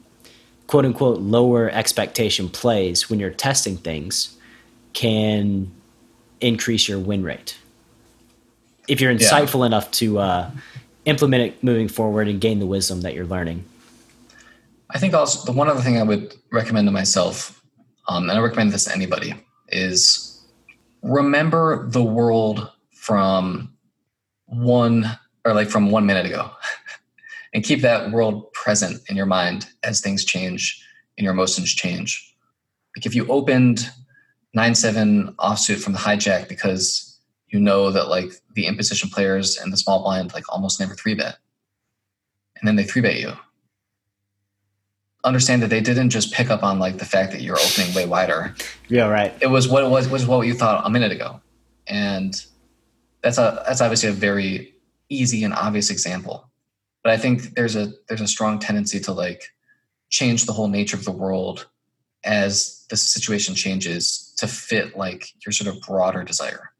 quote 0.66 0.84
unquote 0.84 1.20
lower 1.20 1.70
expectation 1.70 2.48
plays 2.48 3.10
when 3.10 3.20
you're 3.20 3.30
testing 3.30 3.76
things 3.76 4.36
can 4.92 5.70
increase 6.40 6.88
your 6.88 6.98
win 6.98 7.22
rate. 7.22 7.58
If 8.88 9.00
you're 9.00 9.14
insightful 9.14 9.60
yeah. 9.60 9.66
enough 9.66 9.90
to 9.92 10.18
uh, 10.18 10.50
implement 11.04 11.42
it 11.42 11.62
moving 11.62 11.88
forward 11.88 12.28
and 12.28 12.40
gain 12.40 12.58
the 12.58 12.66
wisdom 12.66 13.02
that 13.02 13.14
you're 13.14 13.26
learning. 13.26 13.64
I 14.90 14.98
think 14.98 15.14
also 15.14 15.44
the 15.50 15.56
one 15.56 15.68
other 15.68 15.80
thing 15.80 15.98
I 15.98 16.02
would 16.02 16.34
recommend 16.50 16.86
to 16.88 16.92
myself, 16.92 17.61
um, 18.08 18.28
and 18.28 18.38
I 18.38 18.40
recommend 18.40 18.72
this 18.72 18.84
to 18.84 18.94
anybody, 18.94 19.34
is 19.68 20.44
remember 21.02 21.88
the 21.88 22.02
world 22.02 22.70
from 22.92 23.72
one 24.46 25.18
or 25.44 25.54
like 25.54 25.68
from 25.68 25.90
one 25.90 26.06
minute 26.06 26.26
ago 26.26 26.50
and 27.54 27.64
keep 27.64 27.80
that 27.82 28.10
world 28.12 28.52
present 28.52 29.00
in 29.08 29.16
your 29.16 29.26
mind 29.26 29.66
as 29.82 30.00
things 30.00 30.24
change 30.24 30.84
and 31.16 31.24
your 31.24 31.32
emotions 31.32 31.72
change. 31.72 32.34
Like 32.96 33.06
if 33.06 33.14
you 33.14 33.26
opened 33.28 33.90
9-7 34.56 35.34
offsuit 35.36 35.82
from 35.82 35.94
the 35.94 35.98
hijack 35.98 36.48
because 36.48 37.18
you 37.48 37.58
know 37.58 37.90
that 37.90 38.08
like 38.08 38.32
the 38.54 38.66
in 38.66 38.76
position 38.76 39.10
players 39.10 39.58
and 39.58 39.72
the 39.72 39.76
small 39.76 40.02
blind 40.02 40.32
like 40.34 40.44
almost 40.52 40.80
never 40.80 40.94
three 40.94 41.14
bet. 41.14 41.36
And 42.56 42.68
then 42.68 42.76
they 42.76 42.84
three 42.84 43.02
bet 43.02 43.18
you. 43.18 43.32
Understand 45.24 45.62
that 45.62 45.70
they 45.70 45.80
didn't 45.80 46.10
just 46.10 46.32
pick 46.32 46.50
up 46.50 46.62
on 46.62 46.78
like 46.78 46.98
the 46.98 47.04
fact 47.04 47.32
that 47.32 47.42
you're 47.42 47.58
opening 47.58 47.94
way 47.94 48.06
wider. 48.06 48.54
Yeah, 48.88 49.08
right. 49.08 49.34
It 49.40 49.48
was 49.48 49.68
what 49.68 49.84
it 49.84 49.88
was 49.88 50.08
was 50.08 50.26
what 50.26 50.46
you 50.46 50.54
thought 50.54 50.84
a 50.84 50.90
minute 50.90 51.12
ago. 51.12 51.40
And 51.86 52.34
that's 53.22 53.38
a 53.38 53.62
that's 53.66 53.80
obviously 53.80 54.08
a 54.08 54.12
very 54.12 54.74
easy 55.08 55.44
and 55.44 55.54
obvious 55.54 55.90
example 55.90 56.50
but 57.02 57.12
I 57.12 57.16
think 57.16 57.54
there's 57.54 57.76
a 57.76 57.92
there's 58.08 58.20
a 58.20 58.28
strong 58.28 58.58
tendency 58.58 59.00
to 59.00 59.12
like 59.12 59.52
change 60.10 60.46
the 60.46 60.52
whole 60.52 60.68
nature 60.68 60.96
of 60.96 61.04
the 61.04 61.12
world 61.12 61.66
as 62.24 62.84
the 62.90 62.96
situation 62.96 63.54
changes 63.54 64.32
to 64.38 64.46
fit 64.46 64.96
like 64.96 65.32
your 65.44 65.52
sort 65.52 65.74
of 65.74 65.82
broader 65.82 66.22
desire, 66.22 66.70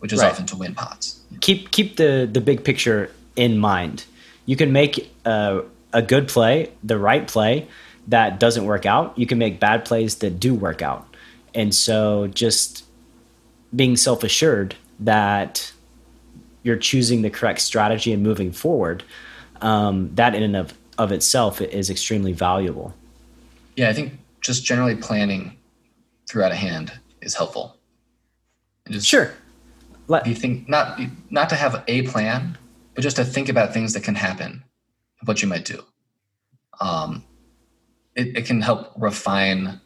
which 0.00 0.12
is 0.12 0.20
right. 0.20 0.32
often 0.32 0.46
to 0.46 0.56
win 0.56 0.74
pots. 0.74 1.20
Keep 1.40 1.70
keep 1.70 1.96
the 1.96 2.28
the 2.30 2.40
big 2.40 2.64
picture 2.64 3.10
in 3.36 3.58
mind. 3.58 4.04
You 4.46 4.56
can 4.56 4.72
make 4.72 5.12
a, 5.24 5.62
a 5.92 6.02
good 6.02 6.28
play, 6.28 6.72
the 6.82 6.98
right 6.98 7.26
play 7.26 7.68
that 8.08 8.40
doesn't 8.40 8.64
work 8.64 8.86
out. 8.86 9.18
You 9.18 9.26
can 9.26 9.38
make 9.38 9.60
bad 9.60 9.84
plays 9.84 10.16
that 10.16 10.40
do 10.40 10.54
work 10.54 10.82
out, 10.82 11.06
and 11.54 11.74
so 11.74 12.26
just 12.28 12.84
being 13.74 13.96
self 13.96 14.24
assured 14.24 14.76
that 15.00 15.72
you're 16.62 16.76
choosing 16.76 17.22
the 17.22 17.30
correct 17.30 17.60
strategy 17.60 18.12
and 18.12 18.22
moving 18.22 18.52
forward 18.52 19.02
um, 19.60 20.10
that 20.14 20.34
in 20.34 20.42
and 20.42 20.56
of, 20.56 20.74
of 20.98 21.12
itself 21.12 21.60
is 21.60 21.90
extremely 21.90 22.32
valuable. 22.32 22.94
Yeah, 23.76 23.88
I 23.88 23.92
think 23.92 24.14
just 24.40 24.64
generally 24.64 24.96
planning 24.96 25.56
throughout 26.28 26.52
a 26.52 26.56
hand 26.56 26.92
is 27.20 27.34
helpful. 27.34 27.76
And 28.84 28.94
just 28.94 29.06
sure. 29.06 29.32
Let, 30.08 30.26
you 30.26 30.34
think 30.34 30.68
not 30.68 31.00
not 31.30 31.48
to 31.50 31.54
have 31.54 31.84
a 31.86 32.02
plan, 32.02 32.58
but 32.94 33.02
just 33.02 33.16
to 33.16 33.24
think 33.24 33.48
about 33.48 33.72
things 33.72 33.92
that 33.92 34.02
can 34.02 34.16
happen, 34.16 34.64
what 35.24 35.42
you 35.42 35.48
might 35.48 35.64
do. 35.64 35.82
Um, 36.80 37.24
it, 38.14 38.38
it 38.38 38.46
can 38.46 38.60
help 38.60 38.92
refine 38.96 39.80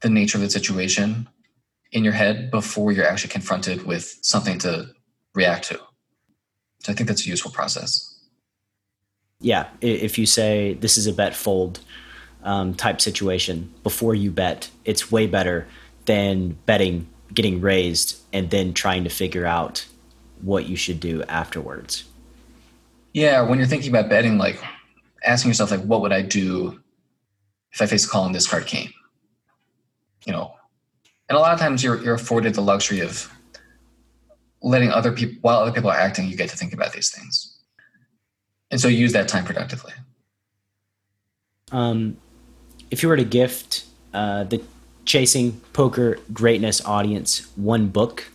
the 0.00 0.10
nature 0.10 0.38
of 0.38 0.42
the 0.42 0.50
situation 0.50 1.28
in 1.92 2.04
your 2.04 2.12
head 2.12 2.50
before 2.50 2.92
you're 2.92 3.06
actually 3.06 3.30
confronted 3.30 3.84
with 3.86 4.18
something 4.22 4.58
to 4.58 4.90
react 5.34 5.66
to. 5.68 5.78
So 6.80 6.92
I 6.92 6.94
think 6.94 7.08
that's 7.08 7.26
a 7.26 7.28
useful 7.28 7.50
process 7.50 8.10
yeah, 9.40 9.68
if 9.80 10.18
you 10.18 10.26
say 10.26 10.74
this 10.74 10.98
is 10.98 11.06
a 11.06 11.12
bet 11.12 11.34
fold 11.34 11.80
um, 12.42 12.74
type 12.74 13.00
situation 13.00 13.72
before 13.82 14.14
you 14.14 14.30
bet, 14.30 14.70
it's 14.84 15.10
way 15.10 15.26
better 15.26 15.66
than 16.04 16.58
betting 16.66 17.08
getting 17.32 17.60
raised 17.60 18.20
and 18.32 18.50
then 18.50 18.74
trying 18.74 19.04
to 19.04 19.10
figure 19.10 19.46
out 19.46 19.86
what 20.42 20.66
you 20.66 20.74
should 20.74 20.98
do 20.98 21.22
afterwards. 21.24 22.04
Yeah, 23.12 23.42
when 23.42 23.58
you're 23.58 23.66
thinking 23.66 23.90
about 23.90 24.08
betting, 24.08 24.38
like 24.38 24.62
asking 25.24 25.50
yourself, 25.50 25.70
like, 25.70 25.82
what 25.82 26.00
would 26.00 26.12
I 26.12 26.22
do 26.22 26.80
if 27.72 27.82
I 27.82 27.86
face 27.86 28.06
a 28.06 28.08
call 28.08 28.26
and 28.26 28.34
this 28.34 28.46
card 28.46 28.66
came? 28.66 28.92
You 30.26 30.32
know, 30.32 30.54
and 31.28 31.36
a 31.36 31.40
lot 31.40 31.52
of 31.54 31.58
times 31.58 31.82
you're 31.82 32.00
you're 32.02 32.14
afforded 32.14 32.54
the 32.54 32.60
luxury 32.60 33.00
of 33.00 33.32
letting 34.62 34.90
other 34.90 35.10
people 35.12 35.38
while 35.40 35.60
other 35.60 35.72
people 35.72 35.90
are 35.90 35.96
acting, 35.96 36.28
you 36.28 36.36
get 36.36 36.50
to 36.50 36.56
think 36.56 36.72
about 36.72 36.92
these 36.92 37.10
things. 37.10 37.56
And 38.70 38.80
so 38.80 38.86
use 38.86 39.12
that 39.14 39.26
time 39.26 39.44
productively. 39.44 39.92
Um, 41.72 42.18
if 42.90 43.02
you 43.02 43.08
were 43.08 43.16
to 43.16 43.24
gift 43.24 43.84
uh, 44.12 44.44
the 44.44 44.62
chasing 45.04 45.60
poker 45.72 46.18
greatness 46.32 46.84
audience 46.84 47.48
one 47.56 47.88
book 47.88 48.30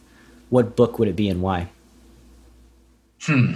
what 0.50 0.76
book 0.76 1.00
would 1.00 1.08
it 1.08 1.16
be 1.16 1.30
and 1.30 1.42
why? 1.42 1.70
Hmm 3.22 3.54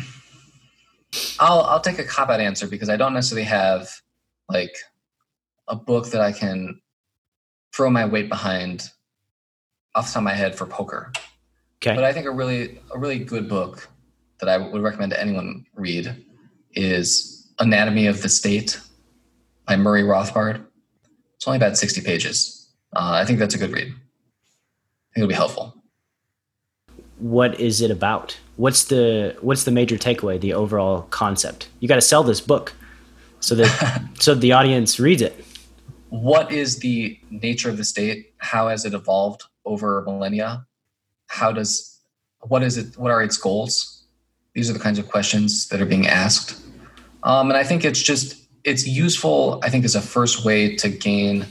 i'll 1.40 1.62
i'll 1.62 1.82
take 1.82 2.00
a 2.00 2.04
cop 2.04 2.30
out 2.30 2.40
answer 2.40 2.68
because 2.68 2.90
i 2.90 2.96
don't 2.96 3.14
necessarily 3.14 3.46
have 3.46 3.90
like 4.50 4.76
a 5.68 5.76
book 5.76 6.08
that 6.08 6.22
i 6.22 6.32
can 6.32 6.80
throw 7.74 7.90
my 7.90 8.06
weight 8.06 8.30
behind 8.30 8.90
off 9.96 10.08
the 10.08 10.14
top 10.14 10.22
of 10.22 10.24
my 10.24 10.34
head 10.34 10.56
for 10.56 10.66
poker 10.66 11.12
okay 11.82 11.96
but 11.96 12.04
i 12.04 12.14
think 12.14 12.26
a 12.26 12.32
really 12.32 12.80
a 12.94 13.00
really 13.00 13.20
good 13.20 13.50
book 13.50 13.90
that 14.40 14.50
i 14.50 14.58
would 14.58 14.82
recommend 14.82 15.12
to 15.12 15.20
anyone 15.20 15.66
read 15.76 16.26
is 16.74 17.40
Anatomy 17.60 18.08
of 18.08 18.22
the 18.22 18.30
State 18.30 18.80
by 19.66 19.76
Murray 19.76 20.04
Rothbard. 20.04 20.66
It's 21.36 21.48
only 21.48 21.58
about 21.58 21.78
60 21.78 22.02
pages. 22.02 22.70
Uh, 22.96 23.12
I 23.14 23.26
think 23.26 23.40
that's 23.40 23.56
a 23.56 23.58
good 23.58 23.72
read. 23.72 23.88
I 23.88 25.14
think 25.14 25.18
it'll 25.18 25.28
be 25.28 25.34
helpful. 25.34 25.76
What 27.20 27.60
is 27.60 27.82
it 27.82 27.92
about? 27.92 28.38
What's 28.56 28.86
the 28.86 29.38
what's 29.42 29.64
the 29.64 29.72
major 29.72 29.98
takeaway? 29.98 30.40
The 30.40 30.54
overall 30.54 31.04
concept. 31.10 31.70
You 31.80 31.88
got 31.88 31.96
to 31.96 32.02
sell 32.02 32.24
this 32.24 32.42
book 32.42 32.74
so 33.40 33.56
that 33.56 34.04
so 34.20 34.36
the 34.36 34.52
audience 34.52 35.00
reads 35.00 35.22
it. 35.22 35.46
What 36.10 36.52
is 36.52 36.80
the 36.80 37.20
nature 37.30 37.70
of 37.70 37.78
the 37.78 37.84
state? 37.84 38.34
How 38.38 38.70
has 38.70 38.86
it 38.86 38.94
evolved 38.94 39.44
over 39.66 40.02
millennia? 40.06 40.66
How 41.28 41.52
does 41.52 42.00
what 42.42 42.64
is 42.64 42.78
it? 42.78 42.98
What 42.98 43.12
are 43.12 43.22
its 43.22 43.38
goals? 43.38 44.04
These 44.54 44.70
are 44.70 44.74
the 44.74 44.80
kinds 44.80 45.00
of 45.00 45.10
questions 45.10 45.68
that 45.70 45.82
are 45.82 45.86
being 45.86 46.08
asked. 46.08 46.60
Um, 47.24 47.50
and 47.50 47.58
I 47.58 47.64
think 47.64 47.86
it's 47.86 48.02
just, 48.02 48.36
it's 48.64 48.88
useful, 48.88 49.60
I 49.64 49.70
think, 49.70 49.86
as 49.86 49.96
a 49.96 50.02
first 50.02 50.44
way 50.44 50.76
to 50.78 50.90
gain 50.90 51.46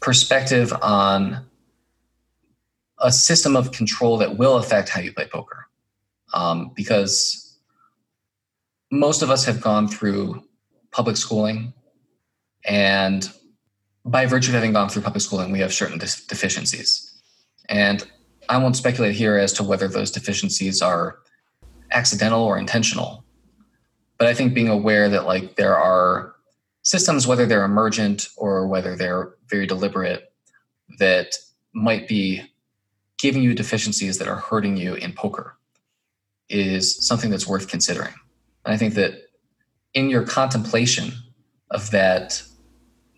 perspective 0.00 0.72
on 0.82 1.45
a 2.98 3.12
system 3.12 3.56
of 3.56 3.72
control 3.72 4.18
that 4.18 4.38
will 4.38 4.56
affect 4.56 4.88
how 4.88 5.00
you 5.00 5.12
play 5.12 5.26
poker. 5.26 5.66
Um, 6.32 6.72
because 6.74 7.58
most 8.90 9.22
of 9.22 9.30
us 9.30 9.44
have 9.44 9.60
gone 9.60 9.88
through 9.88 10.42
public 10.90 11.16
schooling, 11.16 11.72
and 12.64 13.30
by 14.04 14.26
virtue 14.26 14.50
of 14.50 14.54
having 14.54 14.72
gone 14.72 14.88
through 14.88 15.02
public 15.02 15.22
schooling, 15.22 15.52
we 15.52 15.60
have 15.60 15.72
certain 15.72 15.98
deficiencies. 15.98 17.20
And 17.68 18.06
I 18.48 18.58
won't 18.58 18.76
speculate 18.76 19.14
here 19.14 19.36
as 19.36 19.52
to 19.54 19.64
whether 19.64 19.88
those 19.88 20.10
deficiencies 20.10 20.80
are 20.80 21.18
accidental 21.90 22.42
or 22.42 22.58
intentional. 22.58 23.24
But 24.18 24.28
I 24.28 24.34
think 24.34 24.54
being 24.54 24.68
aware 24.68 25.08
that 25.08 25.26
like 25.26 25.56
there 25.56 25.76
are 25.76 26.36
systems, 26.82 27.26
whether 27.26 27.46
they're 27.46 27.64
emergent 27.64 28.28
or 28.36 28.66
whether 28.68 28.96
they're 28.96 29.34
very 29.50 29.66
deliberate, 29.66 30.32
that 30.98 31.34
might 31.74 32.06
be 32.06 32.42
giving 33.18 33.42
you 33.42 33.54
deficiencies 33.54 34.18
that 34.18 34.28
are 34.28 34.36
hurting 34.36 34.76
you 34.76 34.94
in 34.94 35.12
poker 35.12 35.56
is 36.48 37.04
something 37.06 37.30
that's 37.30 37.46
worth 37.46 37.68
considering. 37.68 38.14
And 38.64 38.74
I 38.74 38.76
think 38.76 38.94
that 38.94 39.14
in 39.94 40.10
your 40.10 40.24
contemplation 40.24 41.12
of 41.70 41.90
that 41.90 42.42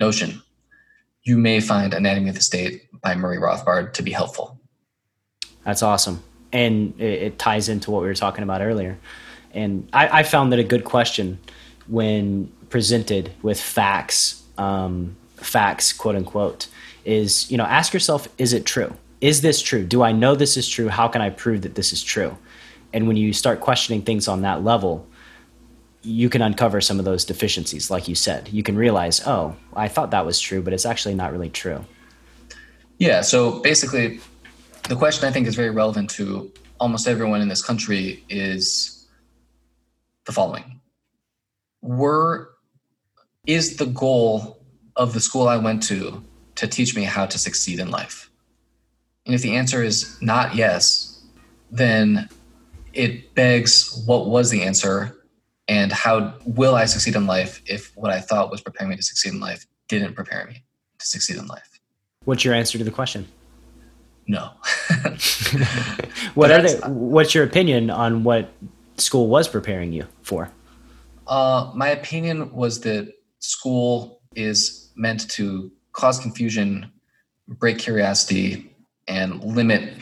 notion, 0.01 0.43
you 1.23 1.37
may 1.37 1.61
find 1.61 1.93
Anatomy 1.93 2.31
of 2.31 2.37
the 2.37 2.41
State 2.41 2.89
by 3.01 3.15
Murray 3.15 3.39
Rothbard 3.39 3.93
to 3.95 4.03
be 4.03 4.13
helpful. 4.13 4.59
That's 5.65 5.83
awesome 5.83 6.23
and 6.53 6.99
it, 7.01 7.39
ties 7.39 7.69
into 7.69 7.91
what 7.91 8.03
we 8.03 8.09
were 8.09 8.15
talking 8.15 8.45
about 8.45 8.61
earlier. 8.61 8.99
And 9.53 9.89
I, 9.93 10.21
I 10.21 10.23
found 10.23 10.53
that 10.53 10.59
a 10.59 10.65
good 10.65 10.85
question 10.85 11.39
when 11.87 12.53
presented 12.71 13.33
with 13.43 13.61
facts, 13.61 14.43
um, 14.57 15.17
facts, 15.37 15.93
quote 15.93 16.17
unquote, 16.17 16.69
is 17.05 17.51
you 17.51 17.57
know 17.57 17.65
ask 17.65 17.93
yourself, 17.93 18.29
is 18.39 18.53
it 18.53 18.67
true? 18.67 18.95
Is 19.21 19.41
this 19.41 19.61
true? 19.61 19.85
Do 19.85 20.03
I 20.03 20.13
know 20.13 20.35
this 20.35 20.57
is 20.57 20.69
true? 20.69 20.89
How 20.89 21.09
can 21.09 21.21
I 21.21 21.31
prove 21.31 21.63
that 21.63 21.75
this 21.75 21.93
is 21.93 22.03
true? 22.03 22.37
And 22.93 23.07
when 23.09 23.17
you 23.17 23.33
start 23.33 23.61
questioning 23.61 24.03
things 24.03 24.29
on 24.29 24.43
that 24.43 24.63
level, 24.63 25.07
you 26.03 26.29
can 26.29 26.41
uncover 26.41 26.81
some 26.81 26.99
of 26.99 27.05
those 27.05 27.25
deficiencies, 27.25 27.91
like 27.91 28.09
you 28.09 28.15
said. 28.15 28.49
You 28.53 28.63
can 28.63 28.77
realize, 28.77 29.21
oh, 29.27 29.57
I 29.75 29.89
thought 29.89 30.13
that 30.13 30.25
was 30.25 30.41
true, 30.41 30.63
but 30.63 30.73
it's 30.73 30.87
actually 30.87 31.15
not 31.15 31.33
really 31.33 31.51
true. 31.51 31.85
Yeah. 32.99 33.21
So 33.23 33.61
basically, 33.61 34.21
the 34.89 34.97
question 34.97 35.29
I 35.29 35.33
think 35.33 35.47
is 35.47 35.55
very 35.55 35.71
relevant 35.71 36.11
to 36.11 36.51
almost 36.81 37.09
everyone 37.09 37.41
in 37.41 37.49
this 37.49 37.63
country 37.63 38.25
is 38.29 39.07
the 40.25 40.33
following 40.33 40.81
Were 41.83 42.51
is 43.47 43.77
the 43.77 43.87
goal 43.87 44.63
of 44.97 45.13
the 45.13 45.21
school 45.21 45.49
I 45.49 45.57
went 45.57 45.83
to 45.85 46.23
to 46.57 46.67
teach 46.67 46.95
me 46.95 47.05
how 47.05 47.27
to 47.27 47.39
succeed 47.39 47.81
in 47.81 47.91
life? 47.91 48.28
And 49.29 49.35
if 49.35 49.43
the 49.43 49.57
answer 49.57 49.83
is 49.83 50.17
not 50.23 50.55
yes, 50.55 51.23
then 51.71 52.31
it 52.95 53.35
begs 53.35 54.03
what 54.07 54.27
was 54.27 54.49
the 54.49 54.63
answer 54.63 55.19
and 55.69 55.93
how 55.93 56.33
will 56.47 56.75
I 56.75 56.87
succeed 56.87 57.15
in 57.15 57.27
life 57.27 57.61
if 57.67 57.95
what 57.95 58.11
I 58.11 58.21
thought 58.21 58.51
was 58.51 58.63
preparing 58.63 58.89
me 58.89 58.97
to 58.97 59.03
succeed 59.03 59.35
in 59.35 59.41
life 59.41 59.67
didn't 59.87 60.15
prepare 60.15 60.47
me 60.47 60.65
to 60.99 61.07
succeed 61.07 61.37
in 61.37 61.47
life? 61.47 61.79
What's 62.25 62.43
your 62.43 62.55
answer 62.55 62.79
to 62.79 62.85
the 62.85 62.91
question? 62.91 63.29
No. 64.27 64.51
what 66.35 66.51
are 66.51 66.63
they, 66.63 66.75
what's 66.87 67.35
your 67.35 67.45
opinion 67.45 67.91
on 67.91 68.25
what 68.25 68.51
school 68.97 69.29
was 69.29 69.47
preparing 69.47 69.93
you 69.93 70.07
for? 70.23 70.51
Uh, 71.27 71.71
my 71.75 71.89
opinion 71.89 72.51
was 72.55 72.81
that 72.81 73.13
school 73.41 74.23
is 74.35 74.91
meant 74.97 75.29
to 75.33 75.71
cause 75.93 76.19
confusion, 76.19 76.91
break 77.47 77.79
curiosity, 77.79 78.75
and 79.09 79.43
limit 79.43 79.95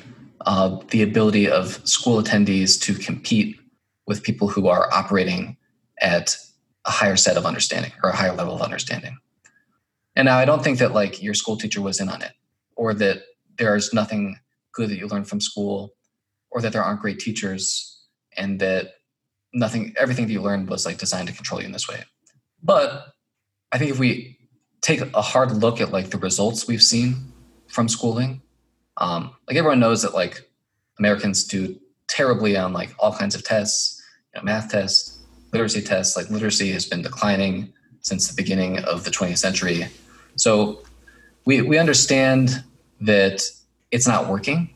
uh, 0.45 0.79
the 0.91 1.03
ability 1.03 1.49
of 1.49 1.87
school 1.89 2.23
attendees 2.23 2.81
to 2.81 2.95
compete 2.95 3.59
with 4.07 4.23
people 4.23 4.49
who 4.49 4.69
are 4.69 4.93
operating 4.93 5.57
at 6.01 6.37
a 6.85 6.91
higher 6.91 7.17
set 7.17 7.37
of 7.37 7.47
understanding 7.47 7.93
or 8.03 8.11
a 8.11 8.17
higher 8.17 8.35
level 8.35 8.55
of 8.55 8.63
understanding. 8.63 9.19
And 10.15 10.27
now 10.27 10.39
I 10.39 10.45
don't 10.45 10.63
think 10.63 10.79
that 10.79 10.93
like 10.93 11.23
your 11.23 11.35
school 11.35 11.57
teacher 11.57 11.81
was 11.81 12.01
in 12.01 12.09
on 12.09 12.23
it 12.23 12.33
or 12.77 12.95
that 12.95 13.23
there's 13.59 13.93
nothing 13.93 14.39
good 14.73 14.91
that 14.91 14.99
you 14.99 15.09
learn 15.09 15.25
from 15.25 15.41
school 15.41 15.95
or 16.51 16.61
that 16.61 16.73
there 16.73 16.83
aren't 16.83 17.01
great 17.01 17.19
teachers 17.19 18.05
and 18.37 18.61
that 18.61 18.95
nothing 19.53 19.95
everything 19.99 20.27
that 20.27 20.33
you 20.33 20.43
learned 20.43 20.69
was 20.69 20.87
like 20.87 20.99
designed 20.99 21.29
to 21.29 21.35
control 21.35 21.61
you 21.61 21.67
in 21.67 21.73
this 21.73 21.89
way. 21.89 22.05
But 22.63 23.15
I 23.73 23.79
think 23.79 23.91
if 23.91 23.99
we 23.99 24.39
take 24.81 25.01
a 25.01 25.23
hard 25.23 25.51
look 25.53 25.81
at 25.81 25.91
like 25.91 26.11
the 26.11 26.19
results 26.19 26.69
we've 26.69 26.83
seen 26.83 27.33
from 27.67 27.89
schooling, 27.89 28.43
um, 28.99 29.35
like 29.47 29.57
everyone 29.57 29.81
knows 29.81 30.03
that 30.03 30.15
like 30.15 30.49
Americans 30.99 31.45
do 31.45 31.79
terribly 32.09 32.57
on 32.57 32.73
like 32.73 32.95
all 32.99 33.13
kinds 33.13 33.35
of 33.35 33.45
tests, 33.45 34.03
you 34.35 34.41
know, 34.41 34.45
math 34.45 34.71
tests, 34.71 35.19
literacy 35.53 35.83
tests. 35.83 36.17
Like 36.17 36.31
literacy 36.31 36.71
has 36.73 36.87
been 36.87 37.03
declining 37.03 37.73
since 38.01 38.29
the 38.29 38.35
beginning 38.41 38.79
of 38.85 39.05
the 39.05 39.11
20th 39.11 39.39
century. 39.39 39.87
So 40.37 40.83
we 41.45 41.63
we 41.63 41.79
understand 41.79 42.63
that 43.01 43.43
it's 43.91 44.07
not 44.07 44.29
working. 44.29 44.71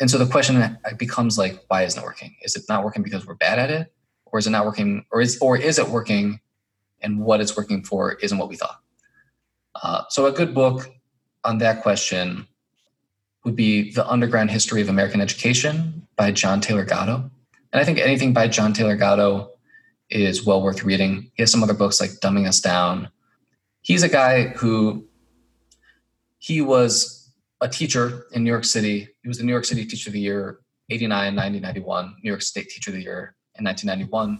And 0.00 0.10
so 0.10 0.18
the 0.18 0.26
question 0.26 0.78
becomes 0.96 1.38
like, 1.38 1.64
why 1.68 1.82
isn't 1.82 2.00
it 2.00 2.04
working? 2.04 2.36
Is 2.42 2.54
it 2.54 2.64
not 2.68 2.84
working 2.84 3.02
because 3.02 3.26
we're 3.26 3.34
bad 3.34 3.58
at 3.58 3.70
it, 3.70 3.92
or 4.26 4.38
is 4.38 4.46
it 4.46 4.50
not 4.50 4.64
working, 4.64 5.04
or 5.10 5.20
is 5.20 5.38
or 5.40 5.56
is 5.56 5.78
it 5.78 5.88
working, 5.88 6.40
and 7.00 7.20
what 7.20 7.40
it's 7.40 7.56
working 7.56 7.82
for 7.82 8.12
isn't 8.14 8.38
what 8.38 8.48
we 8.48 8.56
thought? 8.56 8.80
Uh, 9.74 10.02
so 10.08 10.26
a 10.26 10.32
good 10.32 10.54
book 10.54 10.88
on 11.44 11.58
that 11.58 11.82
question 11.82 12.46
would 13.44 13.56
be 13.56 13.92
The 13.92 14.06
Underground 14.08 14.50
History 14.50 14.80
of 14.80 14.88
American 14.88 15.20
Education 15.20 16.06
by 16.16 16.32
John 16.32 16.60
Taylor 16.60 16.84
Gatto. 16.84 17.30
And 17.72 17.80
I 17.80 17.84
think 17.84 17.98
anything 17.98 18.32
by 18.32 18.48
John 18.48 18.72
Taylor 18.72 18.96
Gatto 18.96 19.50
is 20.10 20.44
well 20.44 20.62
worth 20.62 20.84
reading. 20.84 21.30
He 21.34 21.42
has 21.42 21.52
some 21.52 21.62
other 21.62 21.74
books 21.74 22.00
like 22.00 22.10
Dumbing 22.22 22.48
Us 22.48 22.60
Down. 22.60 23.10
He's 23.82 24.02
a 24.02 24.08
guy 24.08 24.48
who 24.48 25.06
he 26.38 26.60
was 26.60 27.30
a 27.60 27.68
teacher 27.68 28.26
in 28.32 28.44
New 28.44 28.50
York 28.50 28.64
City. 28.64 29.08
He 29.22 29.28
was 29.28 29.38
the 29.38 29.44
New 29.44 29.52
York 29.52 29.64
City 29.64 29.84
Teacher 29.84 30.10
of 30.10 30.14
the 30.14 30.20
Year 30.20 30.60
89, 30.90 31.34
90, 31.34 31.60
91, 31.60 32.16
New 32.22 32.28
York 32.30 32.42
State 32.42 32.68
Teacher 32.68 32.90
of 32.90 32.96
the 32.96 33.02
Year 33.02 33.34
in 33.58 33.64
1991. 33.64 34.38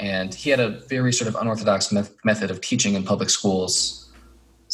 And 0.00 0.34
he 0.34 0.50
had 0.50 0.60
a 0.60 0.80
very 0.88 1.12
sort 1.12 1.28
of 1.28 1.36
unorthodox 1.36 1.92
method 2.24 2.50
of 2.50 2.60
teaching 2.60 2.94
in 2.94 3.04
public 3.04 3.30
schools 3.30 4.03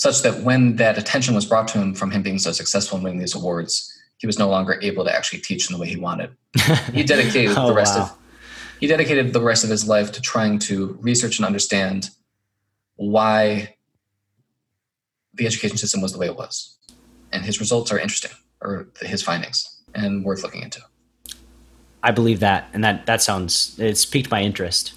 such 0.00 0.22
that 0.22 0.42
when 0.42 0.76
that 0.76 0.96
attention 0.96 1.34
was 1.34 1.44
brought 1.44 1.68
to 1.68 1.78
him 1.78 1.92
from 1.92 2.10
him 2.10 2.22
being 2.22 2.38
so 2.38 2.52
successful 2.52 2.96
in 2.96 3.04
winning 3.04 3.18
these 3.18 3.34
awards, 3.34 3.92
he 4.16 4.26
was 4.26 4.38
no 4.38 4.48
longer 4.48 4.78
able 4.80 5.04
to 5.04 5.14
actually 5.14 5.40
teach 5.40 5.68
in 5.68 5.74
the 5.74 5.80
way 5.80 5.88
he 5.88 5.96
wanted. 5.96 6.30
He 6.94 7.02
dedicated 7.02 7.54
oh, 7.58 7.66
the 7.66 7.74
rest 7.74 7.98
wow. 7.98 8.04
of 8.04 8.16
he 8.80 8.86
dedicated 8.86 9.34
the 9.34 9.42
rest 9.42 9.62
of 9.62 9.68
his 9.68 9.86
life 9.86 10.10
to 10.12 10.22
trying 10.22 10.58
to 10.60 10.96
research 11.02 11.38
and 11.38 11.44
understand 11.44 12.08
why 12.96 13.76
the 15.34 15.46
education 15.46 15.76
system 15.76 16.00
was 16.00 16.14
the 16.14 16.18
way 16.18 16.28
it 16.28 16.36
was. 16.36 16.78
And 17.30 17.44
his 17.44 17.60
results 17.60 17.92
are 17.92 17.98
interesting, 17.98 18.30
or 18.62 18.88
his 19.02 19.22
findings, 19.22 19.82
and 19.94 20.24
worth 20.24 20.42
looking 20.42 20.62
into. 20.62 20.80
I 22.02 22.10
believe 22.12 22.40
that, 22.40 22.70
and 22.72 22.82
that 22.84 23.04
that 23.04 23.20
sounds 23.20 23.78
it's 23.78 24.06
piqued 24.06 24.30
my 24.30 24.40
interest. 24.40 24.94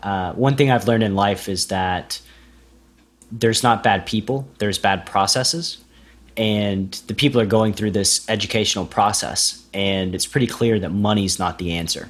Uh, 0.00 0.32
one 0.34 0.54
thing 0.54 0.70
I've 0.70 0.86
learned 0.86 1.02
in 1.02 1.16
life 1.16 1.48
is 1.48 1.66
that 1.66 2.20
there's 3.38 3.62
not 3.62 3.82
bad 3.82 4.06
people, 4.06 4.48
there's 4.58 4.78
bad 4.78 5.06
processes. 5.06 5.78
And 6.36 6.92
the 7.06 7.14
people 7.14 7.40
are 7.40 7.46
going 7.46 7.74
through 7.74 7.92
this 7.92 8.28
educational 8.28 8.86
process, 8.86 9.64
and 9.72 10.14
it's 10.14 10.26
pretty 10.26 10.48
clear 10.48 10.80
that 10.80 10.90
money's 10.90 11.38
not 11.38 11.58
the 11.58 11.72
answer. 11.72 12.08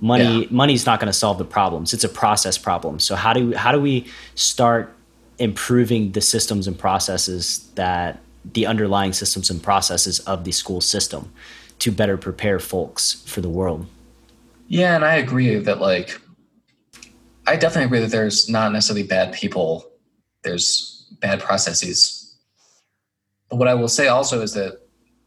Money 0.00 0.42
yeah. 0.42 0.46
money's 0.50 0.84
not 0.84 1.00
going 1.00 1.06
to 1.06 1.18
solve 1.18 1.38
the 1.38 1.46
problems. 1.46 1.94
It's 1.94 2.04
a 2.04 2.08
process 2.10 2.58
problem. 2.58 2.98
So 2.98 3.14
how 3.14 3.32
do 3.32 3.54
how 3.54 3.72
do 3.72 3.80
we 3.80 4.06
start 4.34 4.94
improving 5.38 6.12
the 6.12 6.20
systems 6.20 6.66
and 6.66 6.78
processes 6.78 7.70
that 7.76 8.20
the 8.52 8.66
underlying 8.66 9.14
systems 9.14 9.48
and 9.48 9.62
processes 9.62 10.20
of 10.20 10.44
the 10.44 10.52
school 10.52 10.82
system 10.82 11.32
to 11.78 11.90
better 11.90 12.18
prepare 12.18 12.58
folks 12.58 13.24
for 13.26 13.40
the 13.40 13.48
world? 13.48 13.86
Yeah, 14.68 14.94
and 14.94 15.06
I 15.06 15.14
agree 15.14 15.56
that 15.56 15.80
like 15.80 16.20
I 17.46 17.56
definitely 17.56 17.86
agree 17.86 18.00
that 18.00 18.10
there's 18.10 18.46
not 18.50 18.72
necessarily 18.72 19.06
bad 19.06 19.32
people 19.32 19.90
there's 20.44 21.06
bad 21.20 21.40
processes. 21.40 22.36
But 23.50 23.56
what 23.56 23.68
I 23.68 23.74
will 23.74 23.88
say 23.88 24.08
also 24.08 24.42
is 24.42 24.52
that 24.54 24.80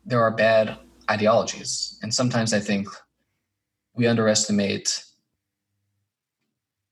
there 0.06 0.22
are 0.22 0.32
bad 0.32 0.78
ideologies. 1.10 2.00
And 2.02 2.14
sometimes 2.14 2.54
I 2.54 2.60
think 2.60 2.88
we 3.94 4.08
underestimate 4.08 5.04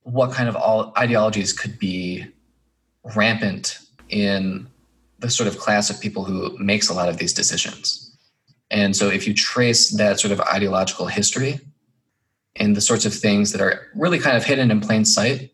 what 0.04 0.32
kind 0.32 0.50
of 0.50 0.56
all 0.56 0.94
ideologies 0.98 1.54
could 1.54 1.80
be 1.80 2.26
rampant 3.16 3.80
in 4.10 4.68
the 5.20 5.30
sort 5.30 5.48
of 5.48 5.58
class 5.58 5.90
of 5.90 6.00
people 6.00 6.24
who 6.24 6.58
makes 6.60 6.90
a 6.90 6.94
lot 6.94 7.10
of 7.10 7.18
these 7.18 7.34
decisions. 7.34 8.16
And 8.70 8.96
so 8.96 9.10
if 9.10 9.28
you 9.28 9.34
trace 9.34 9.92
that 9.92 10.20
sort 10.20 10.32
of 10.32 10.42
ideological 10.42 11.08
history 11.08 11.60
and 12.56 12.76
the 12.76 12.82
sorts 12.82 13.06
of 13.06 13.14
things 13.14 13.52
that 13.52 13.62
are 13.62 13.88
really 13.96 14.20
kind 14.20 14.38
of 14.38 14.44
hidden 14.44 14.72
in 14.72 14.82
plain 14.82 15.06
sight 15.06 15.52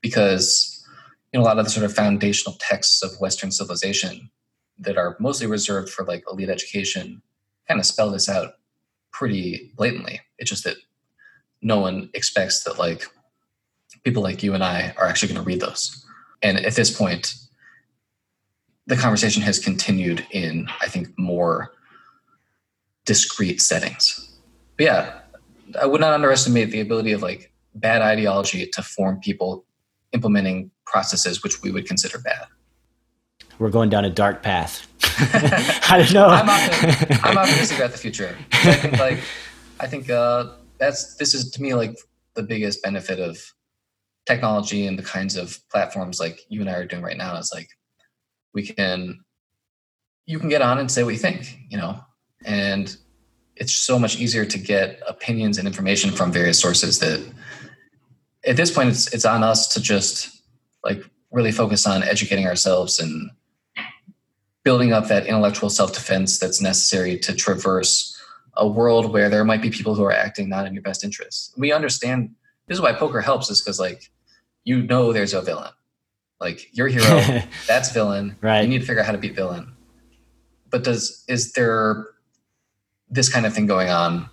because 0.00 0.75
you 1.36 1.42
know, 1.42 1.44
a 1.44 1.48
lot 1.48 1.58
of 1.58 1.66
the 1.66 1.70
sort 1.70 1.84
of 1.84 1.92
foundational 1.92 2.56
texts 2.58 3.02
of 3.02 3.20
Western 3.20 3.50
civilization 3.50 4.30
that 4.78 4.96
are 4.96 5.18
mostly 5.20 5.46
reserved 5.46 5.90
for 5.90 6.02
like 6.06 6.24
elite 6.32 6.48
education 6.48 7.20
kind 7.68 7.78
of 7.78 7.84
spell 7.84 8.10
this 8.10 8.26
out 8.26 8.54
pretty 9.12 9.70
blatantly. 9.76 10.22
It's 10.38 10.48
just 10.48 10.64
that 10.64 10.78
no 11.60 11.78
one 11.78 12.08
expects 12.14 12.64
that 12.64 12.78
like 12.78 13.04
people 14.02 14.22
like 14.22 14.42
you 14.42 14.54
and 14.54 14.64
I 14.64 14.94
are 14.96 15.06
actually 15.06 15.34
going 15.34 15.44
to 15.44 15.46
read 15.46 15.60
those. 15.60 16.06
And 16.40 16.56
at 16.56 16.74
this 16.74 16.90
point, 16.90 17.34
the 18.86 18.96
conversation 18.96 19.42
has 19.42 19.58
continued 19.58 20.26
in, 20.30 20.70
I 20.80 20.88
think, 20.88 21.08
more 21.18 21.70
discrete 23.04 23.60
settings. 23.60 24.38
But 24.78 24.84
yeah, 24.84 25.18
I 25.78 25.84
would 25.84 26.00
not 26.00 26.14
underestimate 26.14 26.70
the 26.70 26.80
ability 26.80 27.12
of 27.12 27.20
like 27.20 27.52
bad 27.74 28.00
ideology 28.00 28.66
to 28.68 28.82
form 28.82 29.20
people 29.20 29.66
implementing 30.14 30.70
processes 30.86 31.42
which 31.42 31.62
we 31.62 31.70
would 31.70 31.86
consider 31.86 32.18
bad. 32.18 32.46
We're 33.58 33.70
going 33.70 33.90
down 33.90 34.04
a 34.04 34.10
dark 34.10 34.42
path. 34.42 34.86
I 35.90 36.02
don't 36.02 36.12
know. 36.12 36.26
I'm, 36.26 36.48
optimistic, 36.48 37.24
I'm 37.24 37.38
optimistic 37.44 37.78
about 37.78 37.92
the 37.92 37.98
future. 37.98 38.36
I 38.52 38.74
think 38.74 38.98
like 38.98 39.18
I 39.80 39.86
think 39.86 40.10
uh, 40.10 40.52
that's 40.78 41.16
this 41.16 41.34
is 41.34 41.50
to 41.52 41.62
me 41.62 41.74
like 41.74 41.96
the 42.34 42.42
biggest 42.42 42.82
benefit 42.82 43.18
of 43.18 43.38
technology 44.26 44.86
and 44.86 44.98
the 44.98 45.02
kinds 45.02 45.36
of 45.36 45.58
platforms 45.70 46.20
like 46.20 46.40
you 46.48 46.60
and 46.60 46.68
I 46.68 46.74
are 46.74 46.84
doing 46.84 47.02
right 47.02 47.16
now 47.16 47.36
is 47.36 47.50
like 47.54 47.68
we 48.52 48.66
can 48.66 49.20
you 50.26 50.38
can 50.38 50.48
get 50.48 50.60
on 50.60 50.78
and 50.78 50.90
say 50.90 51.04
what 51.04 51.14
you 51.14 51.18
think, 51.18 51.56
you 51.70 51.78
know, 51.78 52.00
and 52.44 52.96
it's 53.54 53.72
so 53.72 53.98
much 53.98 54.18
easier 54.18 54.44
to 54.44 54.58
get 54.58 55.00
opinions 55.08 55.56
and 55.56 55.66
information 55.66 56.10
from 56.10 56.32
various 56.32 56.58
sources 56.58 56.98
that 56.98 57.24
at 58.44 58.56
this 58.56 58.70
point 58.70 58.90
it's 58.90 59.12
it's 59.14 59.24
on 59.24 59.42
us 59.42 59.68
to 59.68 59.80
just 59.80 60.35
like 60.86 61.02
really 61.30 61.52
focus 61.52 61.86
on 61.86 62.02
educating 62.02 62.46
ourselves 62.46 62.98
and 62.98 63.30
building 64.62 64.92
up 64.92 65.08
that 65.08 65.26
intellectual 65.26 65.68
self-defense 65.68 66.38
that's 66.38 66.60
necessary 66.60 67.18
to 67.18 67.34
traverse 67.34 68.18
a 68.56 68.66
world 68.66 69.12
where 69.12 69.28
there 69.28 69.44
might 69.44 69.60
be 69.60 69.70
people 69.70 69.94
who 69.94 70.02
are 70.04 70.12
acting 70.12 70.48
not 70.48 70.66
in 70.66 70.72
your 70.72 70.82
best 70.82 71.04
interest. 71.04 71.52
We 71.56 71.72
understand 71.72 72.34
this 72.66 72.76
is 72.76 72.82
why 72.82 72.92
poker 72.92 73.20
helps 73.20 73.50
is 73.50 73.60
because 73.60 73.78
like 73.78 74.10
you 74.64 74.82
know 74.82 75.12
there's 75.12 75.34
a 75.34 75.42
villain. 75.42 75.72
Like 76.40 76.76
your 76.76 76.88
hero, 76.88 77.22
that's 77.66 77.92
villain. 77.92 78.36
Right. 78.40 78.62
You 78.62 78.68
need 78.68 78.80
to 78.80 78.86
figure 78.86 79.00
out 79.00 79.06
how 79.06 79.12
to 79.12 79.18
beat 79.18 79.34
villain. 79.34 79.72
But 80.70 80.84
does 80.84 81.24
is 81.28 81.52
there 81.52 82.06
this 83.08 83.28
kind 83.28 83.46
of 83.46 83.54
thing 83.54 83.66
going 83.66 83.88
on 83.88 84.28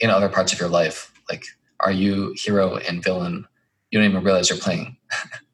in 0.00 0.10
other 0.10 0.28
parts 0.28 0.52
of 0.52 0.60
your 0.60 0.68
life? 0.68 1.12
Like, 1.30 1.44
are 1.80 1.92
you 1.92 2.34
hero 2.36 2.76
and 2.76 3.02
villain? 3.02 3.46
You 3.90 3.98
don't 3.98 4.10
even 4.10 4.22
realize 4.22 4.50
you're 4.50 4.58
playing. 4.58 4.96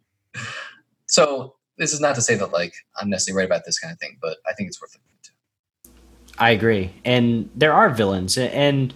so 1.06 1.54
this 1.76 1.92
is 1.92 2.00
not 2.00 2.14
to 2.14 2.22
say 2.22 2.34
that 2.36 2.52
like 2.52 2.74
I'm 3.00 3.10
necessarily 3.10 3.38
right 3.38 3.46
about 3.46 3.64
this 3.64 3.78
kind 3.78 3.92
of 3.92 3.98
thing, 3.98 4.18
but 4.20 4.38
I 4.46 4.52
think 4.52 4.68
it's 4.68 4.80
worth 4.80 4.94
looking 4.94 5.10
into. 5.16 6.38
I 6.38 6.50
agree, 6.50 6.92
and 7.04 7.50
there 7.54 7.72
are 7.72 7.90
villains, 7.90 8.38
and 8.38 8.92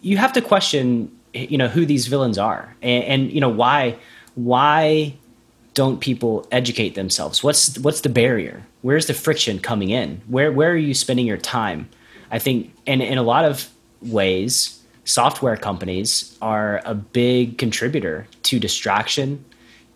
you 0.00 0.16
have 0.18 0.32
to 0.34 0.40
question, 0.42 1.10
you 1.34 1.58
know, 1.58 1.68
who 1.68 1.84
these 1.86 2.06
villains 2.06 2.38
are, 2.38 2.74
and, 2.82 3.04
and 3.04 3.32
you 3.32 3.40
know 3.40 3.48
why 3.48 3.96
why 4.34 5.14
don't 5.74 6.00
people 6.00 6.46
educate 6.50 6.94
themselves? 6.94 7.42
What's 7.42 7.78
what's 7.78 8.00
the 8.00 8.08
barrier? 8.08 8.62
Where's 8.82 9.06
the 9.06 9.14
friction 9.14 9.58
coming 9.58 9.90
in? 9.90 10.22
Where 10.26 10.50
where 10.52 10.70
are 10.70 10.76
you 10.76 10.94
spending 10.94 11.26
your 11.26 11.36
time? 11.36 11.88
I 12.30 12.38
think, 12.38 12.74
and 12.86 13.02
in 13.02 13.18
a 13.18 13.22
lot 13.22 13.44
of 13.44 13.68
ways, 14.02 14.82
software 15.04 15.56
companies 15.56 16.36
are 16.42 16.80
a 16.84 16.94
big 16.94 17.58
contributor 17.58 18.26
to 18.44 18.58
distraction, 18.58 19.44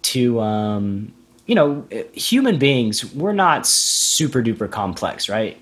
to 0.03 0.41
um, 0.41 1.13
you 1.51 1.57
know, 1.57 1.85
human 2.13 2.61
beings. 2.61 3.13
We're 3.13 3.33
not 3.33 3.67
super 3.67 4.41
duper 4.41 4.71
complex, 4.71 5.29
right? 5.29 5.61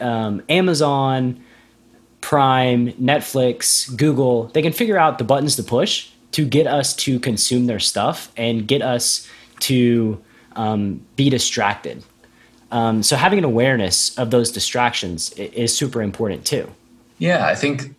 Um, 0.00 0.42
Amazon, 0.48 1.44
Prime, 2.22 2.92
Netflix, 2.92 3.94
Google, 3.98 4.44
they 4.44 4.62
can 4.62 4.72
figure 4.72 4.96
out 4.96 5.18
the 5.18 5.24
buttons 5.24 5.56
to 5.56 5.62
push 5.62 6.08
to 6.32 6.46
get 6.46 6.66
us 6.66 6.96
to 6.96 7.20
consume 7.20 7.66
their 7.66 7.78
stuff 7.78 8.32
and 8.34 8.66
get 8.66 8.80
us 8.80 9.28
to 9.58 10.18
um, 10.56 11.04
be 11.16 11.28
distracted. 11.28 12.02
Um, 12.70 13.02
so 13.02 13.14
having 13.14 13.38
an 13.38 13.44
awareness 13.44 14.16
of 14.16 14.30
those 14.30 14.50
distractions 14.50 15.32
is 15.32 15.76
super 15.76 16.00
important 16.00 16.46
too. 16.46 16.72
Yeah, 17.18 17.46
I 17.46 17.54
think 17.54 17.94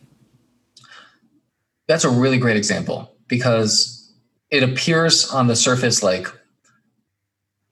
that's 1.85 2.03
a 2.03 2.09
really 2.09 2.39
great 2.39 2.57
example 2.57 3.13
because 3.27 4.11
it 4.49 4.63
appears 4.63 5.29
on 5.29 5.45
the 5.45 5.55
surface 5.55 6.01
like 6.01 6.27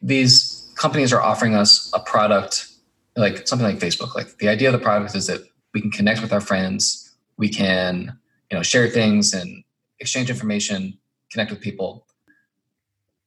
these 0.01 0.71
companies 0.75 1.11
are 1.11 1.21
offering 1.21 1.55
us 1.55 1.91
a 1.93 1.99
product 1.99 2.67
like 3.15 3.47
something 3.47 3.67
like 3.67 3.79
Facebook. 3.79 4.15
Like 4.15 4.37
the 4.37 4.47
idea 4.47 4.69
of 4.69 4.73
the 4.73 4.79
product 4.79 5.15
is 5.15 5.27
that 5.27 5.41
we 5.73 5.81
can 5.81 5.91
connect 5.91 6.21
with 6.21 6.31
our 6.31 6.41
friends, 6.41 7.15
we 7.37 7.49
can 7.49 8.17
you 8.49 8.57
know 8.57 8.63
share 8.63 8.87
things 8.87 9.33
and 9.33 9.63
exchange 9.99 10.29
information, 10.29 10.97
connect 11.31 11.51
with 11.51 11.59
people. 11.61 12.05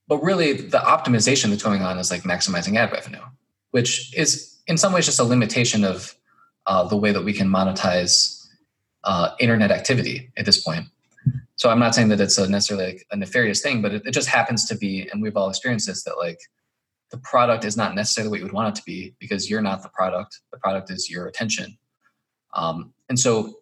But 0.09 0.23
really, 0.23 0.53
the 0.53 0.79
optimization 0.79 1.51
that's 1.51 1.63
going 1.63 1.83
on 1.83 1.99
is 1.99 2.11
like 2.11 2.23
maximizing 2.23 2.77
ad 2.77 2.93
revenue, 2.93 3.23
which 3.71 4.15
is 4.17 4.61
in 4.67 4.77
some 4.79 4.93
ways 4.93 5.07
just 5.07 5.21
a 5.21 5.25
limitation 5.25 5.85
of 5.85 6.15
uh, 6.67 6.85
the 6.85 6.97
way 6.97 7.13
that 7.13 7.25
we 7.25 7.33
can 7.33 7.49
monetize 7.49 8.47
uh, 9.05 9.31
internet 9.41 9.71
activity 9.71 10.31
at 10.37 10.47
this 10.47 10.63
point. 10.63 10.87
So 11.57 11.71
I'm 11.71 11.79
not 11.79 11.95
saying 11.95 12.09
that 12.09 12.21
it's 12.21 12.39
a 12.39 12.49
necessarily 12.49 12.87
like 12.87 13.07
a 13.11 13.17
nefarious 13.17 13.61
thing, 13.61 13.83
but 13.83 13.93
it, 13.93 14.03
it 14.07 14.11
just 14.13 14.29
happens 14.29 14.65
to 14.67 14.77
be, 14.77 15.09
and 15.13 15.23
we've 15.23 15.37
all 15.37 15.49
experienced 15.49 15.87
this, 15.87 16.03
that 16.05 16.17
like 16.19 16.41
the 17.13 17.19
product 17.19 17.65
is 17.65 17.77
not 17.77 17.95
necessarily 17.95 18.31
what 18.31 18.39
you 18.41 18.47
would 18.47 18.55
want 18.55 18.75
it 18.75 18.81
to 18.81 18.85
be 18.85 19.15
because 19.21 19.49
you're 19.49 19.61
not 19.61 19.83
the 19.83 19.91
product. 19.91 20.41
The 20.51 20.59
product 20.59 20.91
is 20.91 21.11
your 21.11 21.27
attention. 21.27 21.77
Um, 22.55 22.95
and 23.09 23.21
so 23.21 23.59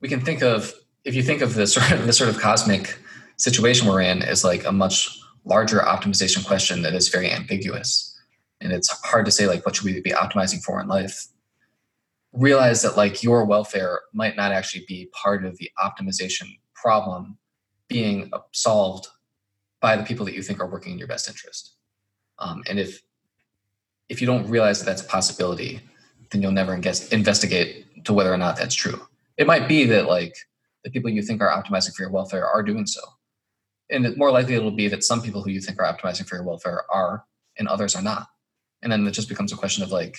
we 0.00 0.08
can 0.08 0.20
think 0.20 0.42
of 0.42 0.74
if 1.04 1.14
you 1.14 1.22
think 1.22 1.42
of 1.42 1.54
the 1.54 1.66
sort 1.74 1.92
of 1.92 2.06
the 2.06 2.12
sort 2.12 2.28
of 2.28 2.38
cosmic 2.38 2.98
situation 3.36 3.88
we're 3.88 4.02
in 4.02 4.22
as 4.22 4.44
like 4.44 4.64
a 4.64 4.72
much 4.72 5.18
larger 5.44 5.78
optimization 5.78 6.44
question 6.44 6.82
that 6.82 6.92
is 6.92 7.08
very 7.08 7.30
ambiguous 7.30 8.10
and 8.60 8.72
it's 8.72 8.88
hard 9.04 9.26
to 9.26 9.30
say 9.30 9.46
like 9.46 9.64
what 9.66 9.76
should 9.76 9.84
we 9.84 10.00
be 10.00 10.10
optimizing 10.10 10.62
for 10.62 10.80
in 10.80 10.86
life 10.86 11.26
realize 12.32 12.80
that 12.82 12.96
like 12.96 13.22
your 13.22 13.44
welfare 13.44 14.00
might 14.12 14.36
not 14.36 14.52
actually 14.52 14.84
be 14.86 15.10
part 15.12 15.44
of 15.44 15.58
the 15.58 15.68
optimization 15.78 16.46
problem 16.74 17.36
being 17.88 18.30
solved 18.52 19.08
by 19.80 19.96
the 19.96 20.04
people 20.04 20.24
that 20.24 20.34
you 20.34 20.42
think 20.42 20.60
are 20.60 20.70
working 20.70 20.92
in 20.92 20.98
your 20.98 21.08
best 21.08 21.28
interest 21.28 21.73
um, 22.38 22.62
and 22.68 22.78
if 22.78 23.02
if 24.08 24.20
you 24.20 24.26
don't 24.26 24.48
realize 24.48 24.78
that 24.78 24.86
that's 24.86 25.02
a 25.02 25.06
possibility 25.06 25.80
then 26.30 26.42
you'll 26.42 26.52
never 26.52 26.74
investigate 26.74 28.04
to 28.04 28.12
whether 28.12 28.32
or 28.32 28.36
not 28.36 28.56
that's 28.56 28.74
true 28.74 29.00
it 29.36 29.46
might 29.46 29.68
be 29.68 29.84
that 29.86 30.06
like 30.06 30.36
the 30.84 30.90
people 30.90 31.10
you 31.10 31.22
think 31.22 31.40
are 31.40 31.48
optimizing 31.48 31.94
for 31.94 32.02
your 32.02 32.10
welfare 32.10 32.46
are 32.46 32.62
doing 32.62 32.86
so. 32.86 33.00
And 33.90 34.16
more 34.16 34.30
likely 34.30 34.54
it'll 34.54 34.70
be 34.70 34.88
that 34.88 35.02
some 35.02 35.22
people 35.22 35.42
who 35.42 35.50
you 35.50 35.60
think 35.60 35.80
are 35.80 35.92
optimizing 35.92 36.26
for 36.26 36.36
your 36.36 36.44
welfare 36.44 36.82
are 36.90 37.24
and 37.58 37.66
others 37.66 37.96
are 37.96 38.02
not. 38.02 38.28
And 38.82 38.92
then 38.92 39.06
it 39.06 39.12
just 39.12 39.28
becomes 39.28 39.52
a 39.52 39.56
question 39.56 39.82
of 39.82 39.90
like, 39.90 40.16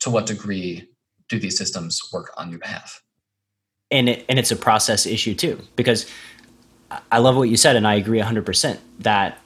to 0.00 0.10
what 0.10 0.26
degree 0.26 0.88
do 1.28 1.38
these 1.38 1.56
systems 1.56 2.00
work 2.12 2.32
on 2.36 2.50
your 2.50 2.58
behalf? 2.58 3.02
And 3.90 4.08
it, 4.08 4.24
and 4.28 4.38
it's 4.38 4.50
a 4.50 4.56
process 4.56 5.06
issue 5.06 5.34
too, 5.34 5.60
because 5.76 6.10
I 7.10 7.18
love 7.18 7.36
what 7.36 7.48
you 7.48 7.56
said, 7.56 7.76
and 7.76 7.86
I 7.86 7.94
agree 7.94 8.20
100% 8.20 8.78
that 9.00 9.38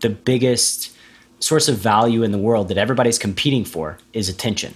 the 0.00 0.10
biggest 0.10 0.94
source 1.40 1.68
of 1.68 1.78
value 1.78 2.22
in 2.22 2.32
the 2.32 2.38
world 2.38 2.68
that 2.68 2.78
everybody's 2.78 3.18
competing 3.18 3.64
for 3.64 3.98
is 4.12 4.28
attention. 4.28 4.74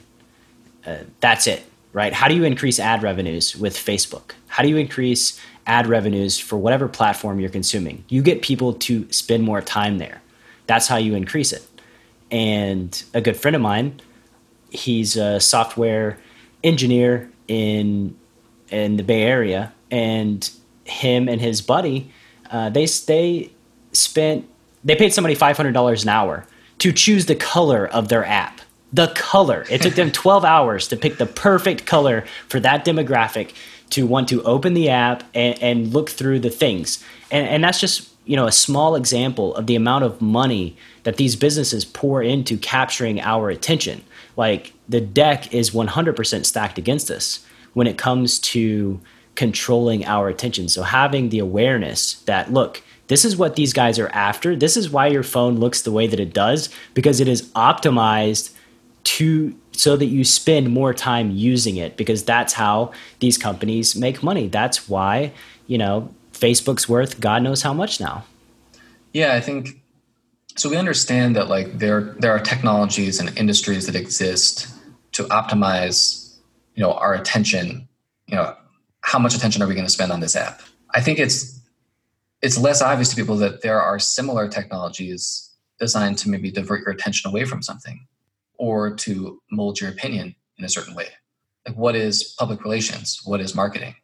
Uh, 0.86 0.98
that's 1.20 1.46
it 1.46 1.64
right? 1.94 2.12
How 2.12 2.28
do 2.28 2.34
you 2.34 2.44
increase 2.44 2.78
ad 2.78 3.02
revenues 3.02 3.56
with 3.56 3.74
Facebook? 3.74 4.32
How 4.48 4.62
do 4.62 4.68
you 4.68 4.76
increase 4.76 5.40
ad 5.66 5.86
revenues 5.86 6.38
for 6.38 6.58
whatever 6.58 6.88
platform 6.88 7.40
you're 7.40 7.48
consuming? 7.48 8.04
You 8.08 8.20
get 8.20 8.42
people 8.42 8.74
to 8.74 9.10
spend 9.10 9.44
more 9.44 9.62
time 9.62 9.96
there. 9.96 10.20
That's 10.66 10.88
how 10.88 10.96
you 10.96 11.14
increase 11.14 11.52
it. 11.52 11.62
And 12.30 13.02
a 13.14 13.20
good 13.20 13.36
friend 13.36 13.54
of 13.54 13.62
mine, 13.62 14.00
he's 14.70 15.16
a 15.16 15.40
software 15.40 16.18
engineer 16.62 17.30
in 17.48 18.16
in 18.70 18.96
the 18.96 19.04
Bay 19.04 19.22
Area, 19.22 19.72
and 19.90 20.50
him 20.84 21.28
and 21.28 21.40
his 21.40 21.60
buddy, 21.60 22.10
uh, 22.50 22.70
they 22.70 22.86
they 22.86 23.52
spent 23.92 24.48
they 24.84 24.96
paid 24.96 25.12
somebody 25.12 25.34
five 25.34 25.56
hundred 25.56 25.72
dollars 25.72 26.02
an 26.02 26.10
hour 26.10 26.46
to 26.78 26.92
choose 26.92 27.26
the 27.26 27.36
color 27.36 27.86
of 27.86 28.08
their 28.08 28.24
app 28.24 28.60
the 28.94 29.08
color. 29.08 29.64
It 29.68 29.82
took 29.82 29.94
them 29.94 30.10
12 30.12 30.44
hours 30.44 30.86
to 30.88 30.96
pick 30.96 31.18
the 31.18 31.26
perfect 31.26 31.84
color 31.84 32.24
for 32.48 32.60
that 32.60 32.84
demographic 32.84 33.52
to 33.90 34.06
want 34.06 34.28
to 34.28 34.42
open 34.44 34.74
the 34.74 34.88
app 34.88 35.24
and, 35.34 35.60
and 35.60 35.92
look 35.92 36.08
through 36.10 36.38
the 36.38 36.50
things. 36.50 37.04
And, 37.30 37.46
and 37.48 37.64
that's 37.64 37.80
just 37.80 38.10
you 38.24 38.36
know 38.36 38.46
a 38.46 38.52
small 38.52 38.94
example 38.94 39.54
of 39.56 39.66
the 39.66 39.74
amount 39.74 40.04
of 40.04 40.20
money 40.22 40.76
that 41.02 41.16
these 41.16 41.36
businesses 41.36 41.84
pour 41.84 42.22
into 42.22 42.56
capturing 42.56 43.20
our 43.20 43.50
attention. 43.50 44.02
Like 44.36 44.72
the 44.88 45.00
deck 45.00 45.52
is 45.52 45.72
100% 45.72 46.46
stacked 46.46 46.78
against 46.78 47.10
us 47.10 47.44
when 47.74 47.86
it 47.86 47.98
comes 47.98 48.38
to 48.38 49.00
controlling 49.34 50.04
our 50.06 50.28
attention. 50.28 50.68
So 50.68 50.82
having 50.84 51.28
the 51.28 51.40
awareness 51.40 52.14
that 52.22 52.52
look, 52.52 52.82
this 53.08 53.24
is 53.24 53.36
what 53.36 53.56
these 53.56 53.72
guys 53.72 53.98
are 53.98 54.08
after. 54.08 54.56
This 54.56 54.76
is 54.76 54.90
why 54.90 55.08
your 55.08 55.22
phone 55.22 55.58
looks 55.58 55.82
the 55.82 55.92
way 55.92 56.06
that 56.06 56.20
it 56.20 56.32
does 56.32 56.70
because 56.94 57.20
it 57.20 57.28
is 57.28 57.42
optimized 57.50 58.52
to 59.04 59.54
so 59.72 59.96
that 59.96 60.06
you 60.06 60.24
spend 60.24 60.70
more 60.70 60.94
time 60.94 61.30
using 61.30 61.76
it 61.76 61.96
because 61.96 62.24
that's 62.24 62.54
how 62.54 62.92
these 63.18 63.36
companies 63.36 63.94
make 63.94 64.22
money. 64.22 64.48
That's 64.48 64.88
why, 64.88 65.32
you 65.66 65.76
know, 65.76 66.14
Facebook's 66.32 66.88
worth 66.88 67.20
God 67.20 67.42
knows 67.42 67.62
how 67.62 67.72
much 67.72 68.00
now. 68.00 68.24
Yeah, 69.12 69.34
I 69.34 69.40
think 69.40 69.80
so 70.56 70.70
we 70.70 70.76
understand 70.76 71.36
that 71.36 71.48
like 71.48 71.78
there 71.78 72.14
there 72.18 72.30
are 72.32 72.40
technologies 72.40 73.20
and 73.20 73.36
industries 73.36 73.86
that 73.86 73.96
exist 73.96 74.68
to 75.12 75.24
optimize, 75.24 76.36
you 76.74 76.82
know, 76.82 76.92
our 76.92 77.14
attention, 77.14 77.88
you 78.26 78.36
know, 78.36 78.54
how 79.00 79.18
much 79.18 79.34
attention 79.34 79.62
are 79.62 79.66
we 79.66 79.74
going 79.74 79.86
to 79.86 79.92
spend 79.92 80.10
on 80.10 80.20
this 80.20 80.34
app? 80.34 80.62
I 80.94 81.00
think 81.00 81.18
it's 81.18 81.60
it's 82.44 82.58
less 82.58 82.82
obvious 82.82 83.08
to 83.08 83.16
people 83.16 83.36
that 83.38 83.62
there 83.62 83.80
are 83.80 83.98
similar 83.98 84.46
technologies 84.48 85.50
designed 85.80 86.18
to 86.18 86.28
maybe 86.28 86.50
divert 86.50 86.82
your 86.82 86.90
attention 86.90 87.30
away 87.30 87.46
from 87.46 87.62
something 87.62 88.06
or 88.58 88.94
to 88.94 89.40
mold 89.50 89.80
your 89.80 89.90
opinion 89.90 90.34
in 90.58 90.64
a 90.64 90.68
certain 90.68 90.94
way. 90.94 91.08
Like 91.66 91.76
what 91.76 91.96
is 91.96 92.34
public 92.38 92.62
relations? 92.62 93.22
What 93.24 93.40
is 93.40 93.54
marketing? 93.54 93.94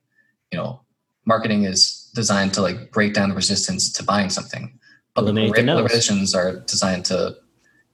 You 0.51 0.59
know, 0.59 0.81
marketing 1.27 1.65
is 1.65 2.11
designed 2.15 2.55
to 2.55 2.63
like 2.63 2.91
break 2.93 3.13
down 3.13 3.29
the 3.29 3.35
resistance 3.35 3.93
to 3.93 4.03
buying 4.03 4.31
something. 4.31 4.79
But 5.15 5.27
public 5.27 5.55
relations 5.55 6.35
are 6.35 6.61
designed 6.61 7.05
to, 7.07 7.37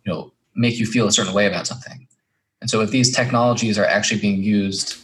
you 0.05 0.13
know, 0.13 0.33
make 0.55 0.79
you 0.79 0.87
feel 0.87 1.09
a 1.09 1.13
certain 1.13 1.35
way 1.35 1.47
about 1.47 1.67
something. 1.67 2.07
And 2.61 2.71
so 2.71 2.83
if 2.83 2.91
these 2.91 3.15
technologies 3.15 3.79
are 3.79 3.85
actually 3.85 4.21
being 4.21 4.45
used 4.45 4.97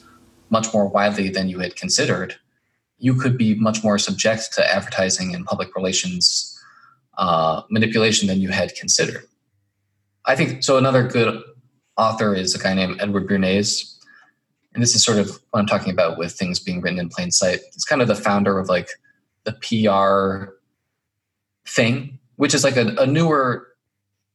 much 0.50 0.72
more 0.72 0.86
widely 0.86 1.30
than 1.30 1.48
you 1.48 1.58
had 1.58 1.74
considered, 1.74 2.36
you 3.02 3.16
could 3.16 3.36
be 3.36 3.56
much 3.56 3.82
more 3.82 3.98
subject 3.98 4.52
to 4.54 4.72
advertising 4.72 5.34
and 5.34 5.44
public 5.44 5.74
relations 5.74 6.56
uh, 7.18 7.62
manipulation 7.68 8.28
than 8.28 8.40
you 8.40 8.48
had 8.50 8.76
considered. 8.76 9.24
I 10.24 10.36
think 10.36 10.62
so. 10.62 10.78
Another 10.78 11.02
good 11.02 11.42
author 11.96 12.32
is 12.32 12.54
a 12.54 12.60
guy 12.60 12.74
named 12.74 13.00
Edward 13.00 13.28
Bernays. 13.28 13.98
And 14.72 14.80
this 14.80 14.94
is 14.94 15.04
sort 15.04 15.18
of 15.18 15.30
what 15.50 15.58
I'm 15.58 15.66
talking 15.66 15.92
about 15.92 16.16
with 16.16 16.32
things 16.32 16.60
being 16.60 16.80
written 16.80 17.00
in 17.00 17.08
plain 17.08 17.32
sight. 17.32 17.58
It's 17.74 17.84
kind 17.84 18.00
of 18.00 18.06
the 18.06 18.14
founder 18.14 18.60
of 18.60 18.68
like 18.68 18.88
the 19.42 19.52
PR 19.52 20.52
thing, 21.68 22.20
which 22.36 22.54
is 22.54 22.62
like 22.62 22.76
a, 22.76 22.86
a 22.98 23.06
newer, 23.06 23.66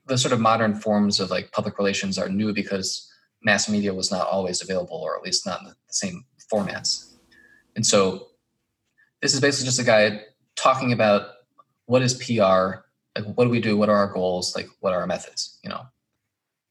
the 0.07 0.17
sort 0.17 0.33
of 0.33 0.41
modern 0.41 0.75
forms 0.75 1.21
of 1.21 1.31
like 1.31 1.53
public 1.53 1.77
relations 1.77 2.17
are 2.17 2.27
new 2.27 2.53
because 2.53 3.09
mass 3.41 3.69
media 3.69 3.93
was 3.93 4.11
not 4.11 4.27
always 4.27 4.61
available, 4.61 4.97
or 4.97 5.15
at 5.15 5.23
least 5.23 5.45
not 5.45 5.61
in 5.61 5.67
the 5.67 5.75
same 5.87 6.25
formats. 6.51 7.13
And 7.77 7.85
so 7.85 8.26
this 9.21 9.33
is 9.33 9.39
basically 9.39 9.65
just 9.65 9.79
a 9.79 9.83
guy 9.83 10.21
talking 10.55 10.91
about 10.91 11.29
what 11.85 12.01
is 12.01 12.13
PR, 12.13 12.83
like 13.15 13.25
what 13.35 13.45
do 13.45 13.49
we 13.49 13.59
do, 13.59 13.77
what 13.77 13.89
are 13.89 13.95
our 13.95 14.11
goals, 14.11 14.55
like 14.55 14.67
what 14.79 14.93
are 14.93 15.01
our 15.01 15.07
methods, 15.07 15.59
you 15.63 15.69
know. 15.69 15.87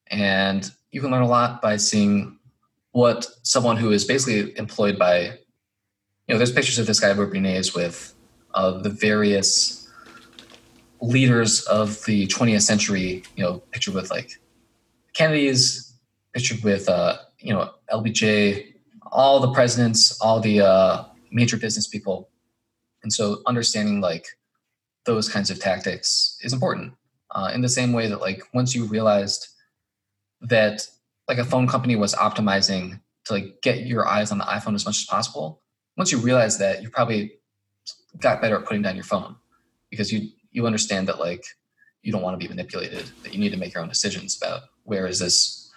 And 0.08 0.70
you 0.92 1.00
can 1.00 1.10
learn 1.10 1.22
a 1.22 1.28
lot 1.28 1.60
by 1.60 1.76
seeing 1.76 2.38
what 2.92 3.26
someone 3.42 3.76
who 3.76 3.90
is 3.90 4.04
basically 4.04 4.56
employed 4.58 4.98
by, 4.98 5.20
you 5.20 6.34
know, 6.34 6.38
there's 6.38 6.52
pictures 6.52 6.78
of 6.78 6.86
this 6.86 7.00
guy 7.00 7.12
Bernays 7.12 7.74
with 7.74 8.14
uh, 8.54 8.78
the 8.78 8.90
various 8.90 9.90
leaders 11.00 11.62
of 11.62 12.04
the 12.04 12.26
20th 12.28 12.62
century, 12.62 13.22
you 13.36 13.44
know, 13.44 13.62
pictured 13.70 13.94
with 13.94 14.10
like 14.10 14.30
Kennedy's, 15.12 15.94
pictured 16.32 16.62
with, 16.62 16.88
uh, 16.88 17.18
you 17.38 17.52
know, 17.52 17.70
LBJ, 17.92 18.74
all 19.12 19.40
the 19.40 19.52
presidents, 19.52 20.18
all 20.20 20.40
the 20.40 20.60
uh, 20.60 21.04
major 21.30 21.56
business 21.56 21.86
people. 21.86 22.28
And 23.06 23.12
so 23.12 23.40
understanding 23.46 24.00
like 24.00 24.26
those 25.04 25.28
kinds 25.28 25.48
of 25.48 25.60
tactics 25.60 26.40
is 26.42 26.52
important. 26.52 26.92
Uh, 27.30 27.52
in 27.54 27.60
the 27.60 27.68
same 27.68 27.92
way 27.92 28.08
that 28.08 28.20
like 28.20 28.42
once 28.52 28.74
you 28.74 28.84
realized 28.84 29.46
that 30.40 30.88
like 31.28 31.38
a 31.38 31.44
phone 31.44 31.68
company 31.68 31.94
was 31.94 32.16
optimizing 32.16 33.00
to 33.26 33.34
like 33.34 33.62
get 33.62 33.86
your 33.86 34.08
eyes 34.08 34.32
on 34.32 34.38
the 34.38 34.44
iPhone 34.44 34.74
as 34.74 34.84
much 34.84 34.98
as 34.98 35.04
possible, 35.04 35.62
once 35.96 36.10
you 36.10 36.18
realize 36.18 36.58
that, 36.58 36.82
you 36.82 36.90
probably 36.90 37.34
got 38.18 38.40
better 38.40 38.56
at 38.58 38.64
putting 38.64 38.82
down 38.82 38.96
your 38.96 39.04
phone 39.04 39.36
because 39.88 40.12
you 40.12 40.30
you 40.50 40.66
understand 40.66 41.06
that 41.06 41.20
like 41.20 41.44
you 42.02 42.10
don't 42.10 42.22
want 42.22 42.34
to 42.34 42.44
be 42.44 42.52
manipulated, 42.52 43.08
that 43.22 43.32
you 43.32 43.38
need 43.38 43.52
to 43.52 43.56
make 43.56 43.72
your 43.72 43.84
own 43.84 43.88
decisions 43.88 44.36
about 44.36 44.62
where 44.82 45.06
is 45.06 45.20
this 45.20 45.70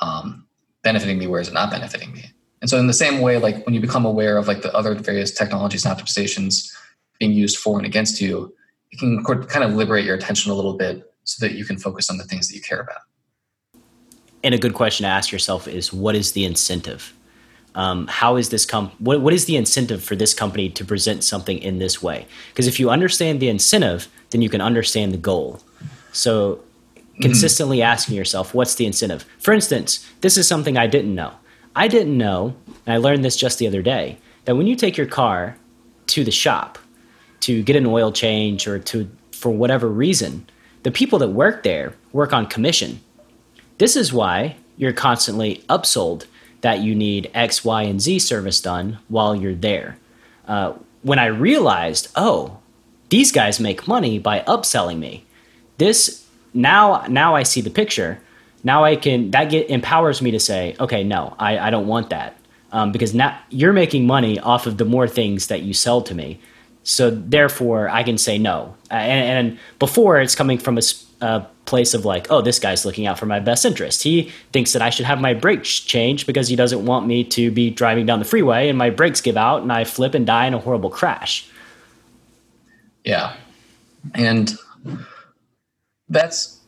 um, 0.00 0.46
benefiting 0.82 1.18
me, 1.18 1.26
where 1.26 1.42
is 1.42 1.48
it 1.48 1.52
not 1.52 1.70
benefiting 1.70 2.10
me. 2.14 2.32
And 2.60 2.68
so 2.68 2.78
in 2.78 2.86
the 2.86 2.92
same 2.92 3.20
way, 3.20 3.38
like 3.38 3.64
when 3.64 3.74
you 3.74 3.80
become 3.80 4.04
aware 4.04 4.36
of 4.36 4.46
like 4.46 4.62
the 4.62 4.74
other 4.74 4.94
various 4.94 5.30
technologies 5.30 5.84
and 5.84 5.96
optimizations 5.96 6.70
being 7.18 7.32
used 7.32 7.56
for 7.56 7.78
and 7.78 7.86
against 7.86 8.20
you, 8.20 8.54
it 8.90 8.98
can 8.98 9.22
kind 9.24 9.64
of 9.64 9.74
liberate 9.74 10.04
your 10.04 10.14
attention 10.14 10.50
a 10.50 10.54
little 10.54 10.76
bit 10.76 11.12
so 11.24 11.46
that 11.46 11.54
you 11.54 11.64
can 11.64 11.78
focus 11.78 12.10
on 12.10 12.18
the 12.18 12.24
things 12.24 12.48
that 12.48 12.54
you 12.54 12.60
care 12.60 12.80
about. 12.80 13.02
And 14.42 14.54
a 14.54 14.58
good 14.58 14.74
question 14.74 15.04
to 15.04 15.10
ask 15.10 15.30
yourself 15.30 15.68
is 15.68 15.92
what 15.92 16.14
is 16.14 16.32
the 16.32 16.44
incentive? 16.44 17.14
Um, 17.74 18.06
how 18.08 18.36
is 18.36 18.48
this 18.48 18.66
com- 18.66 18.90
what, 18.98 19.20
what 19.20 19.32
is 19.32 19.44
the 19.44 19.56
incentive 19.56 20.02
for 20.02 20.16
this 20.16 20.34
company 20.34 20.70
to 20.70 20.84
present 20.84 21.22
something 21.22 21.58
in 21.58 21.78
this 21.78 22.02
way? 22.02 22.26
Because 22.48 22.66
if 22.66 22.80
you 22.80 22.90
understand 22.90 23.38
the 23.40 23.48
incentive, 23.48 24.08
then 24.30 24.42
you 24.42 24.48
can 24.48 24.60
understand 24.60 25.12
the 25.12 25.18
goal. 25.18 25.60
So 26.12 26.56
mm-hmm. 26.96 27.22
consistently 27.22 27.78
mm-hmm. 27.78 27.92
asking 27.92 28.16
yourself, 28.16 28.54
what's 28.54 28.74
the 28.74 28.86
incentive? 28.86 29.24
For 29.38 29.52
instance, 29.52 30.04
this 30.20 30.36
is 30.36 30.48
something 30.48 30.76
I 30.76 30.88
didn't 30.88 31.14
know. 31.14 31.34
I 31.74 31.88
didn't 31.88 32.18
know, 32.18 32.54
and 32.86 32.94
I 32.94 32.98
learned 32.98 33.24
this 33.24 33.36
just 33.36 33.58
the 33.58 33.66
other 33.66 33.82
day, 33.82 34.18
that 34.44 34.56
when 34.56 34.66
you 34.66 34.76
take 34.76 34.96
your 34.96 35.06
car 35.06 35.56
to 36.08 36.24
the 36.24 36.30
shop 36.30 36.78
to 37.40 37.62
get 37.62 37.76
an 37.76 37.86
oil 37.86 38.12
change 38.12 38.66
or 38.66 38.78
to 38.78 39.10
for 39.32 39.50
whatever 39.50 39.88
reason, 39.88 40.46
the 40.82 40.90
people 40.90 41.18
that 41.18 41.28
work 41.28 41.62
there 41.62 41.94
work 42.12 42.32
on 42.32 42.46
commission. 42.46 43.00
This 43.78 43.96
is 43.96 44.12
why 44.12 44.56
you're 44.76 44.92
constantly 44.92 45.64
upsold 45.68 46.26
that 46.60 46.80
you 46.80 46.94
need 46.94 47.30
X, 47.32 47.64
Y, 47.64 47.82
and 47.82 48.00
Z 48.00 48.18
service 48.18 48.60
done 48.60 48.98
while 49.08 49.34
you're 49.34 49.54
there. 49.54 49.96
Uh, 50.46 50.74
when 51.02 51.18
I 51.18 51.26
realized, 51.26 52.08
oh, 52.16 52.58
these 53.08 53.32
guys 53.32 53.60
make 53.60 53.88
money 53.88 54.18
by 54.18 54.40
upselling 54.40 54.98
me. 54.98 55.24
This 55.78 56.26
now 56.52 57.04
now 57.08 57.34
I 57.34 57.42
see 57.42 57.60
the 57.60 57.70
picture. 57.70 58.20
Now 58.62 58.84
I 58.84 58.96
can 58.96 59.30
that 59.30 59.50
get 59.50 59.70
empowers 59.70 60.20
me 60.20 60.30
to 60.32 60.40
say, 60.40 60.76
okay, 60.80 61.02
no, 61.04 61.34
I, 61.38 61.58
I 61.58 61.70
don't 61.70 61.86
want 61.86 62.10
that. 62.10 62.36
Um, 62.72 62.92
because 62.92 63.14
now 63.14 63.36
you're 63.50 63.72
making 63.72 64.06
money 64.06 64.38
off 64.38 64.66
of 64.66 64.76
the 64.76 64.84
more 64.84 65.08
things 65.08 65.48
that 65.48 65.62
you 65.62 65.74
sell 65.74 66.02
to 66.02 66.14
me. 66.14 66.38
So 66.82 67.10
therefore, 67.10 67.88
I 67.88 68.02
can 68.02 68.16
say 68.16 68.38
no. 68.38 68.74
And, 68.90 69.48
and, 69.48 69.58
before, 69.78 70.20
it's 70.20 70.34
coming 70.34 70.58
from 70.58 70.78
a, 70.78 70.82
a, 71.20 71.46
place 71.66 71.94
of 71.94 72.04
like, 72.04 72.26
oh, 72.30 72.42
this 72.42 72.58
guy's 72.58 72.84
looking 72.84 73.06
out 73.06 73.16
for 73.16 73.26
my 73.26 73.38
best 73.38 73.64
interest. 73.64 74.02
He 74.02 74.32
thinks 74.52 74.72
that 74.72 74.82
I 74.82 74.90
should 74.90 75.06
have 75.06 75.20
my 75.20 75.34
brakes 75.34 75.78
changed 75.78 76.26
because 76.26 76.48
he 76.48 76.56
doesn't 76.56 76.84
want 76.84 77.06
me 77.06 77.22
to 77.24 77.52
be 77.52 77.70
driving 77.70 78.06
down 78.06 78.18
the 78.18 78.24
freeway 78.24 78.68
and 78.68 78.76
my 78.76 78.90
brakes 78.90 79.20
give 79.20 79.36
out 79.36 79.62
and 79.62 79.72
I 79.72 79.84
flip 79.84 80.14
and 80.14 80.26
die 80.26 80.46
in 80.46 80.54
a 80.54 80.58
horrible 80.58 80.90
crash. 80.90 81.48
Yeah, 83.04 83.36
and 84.14 84.52
that's 86.08 86.58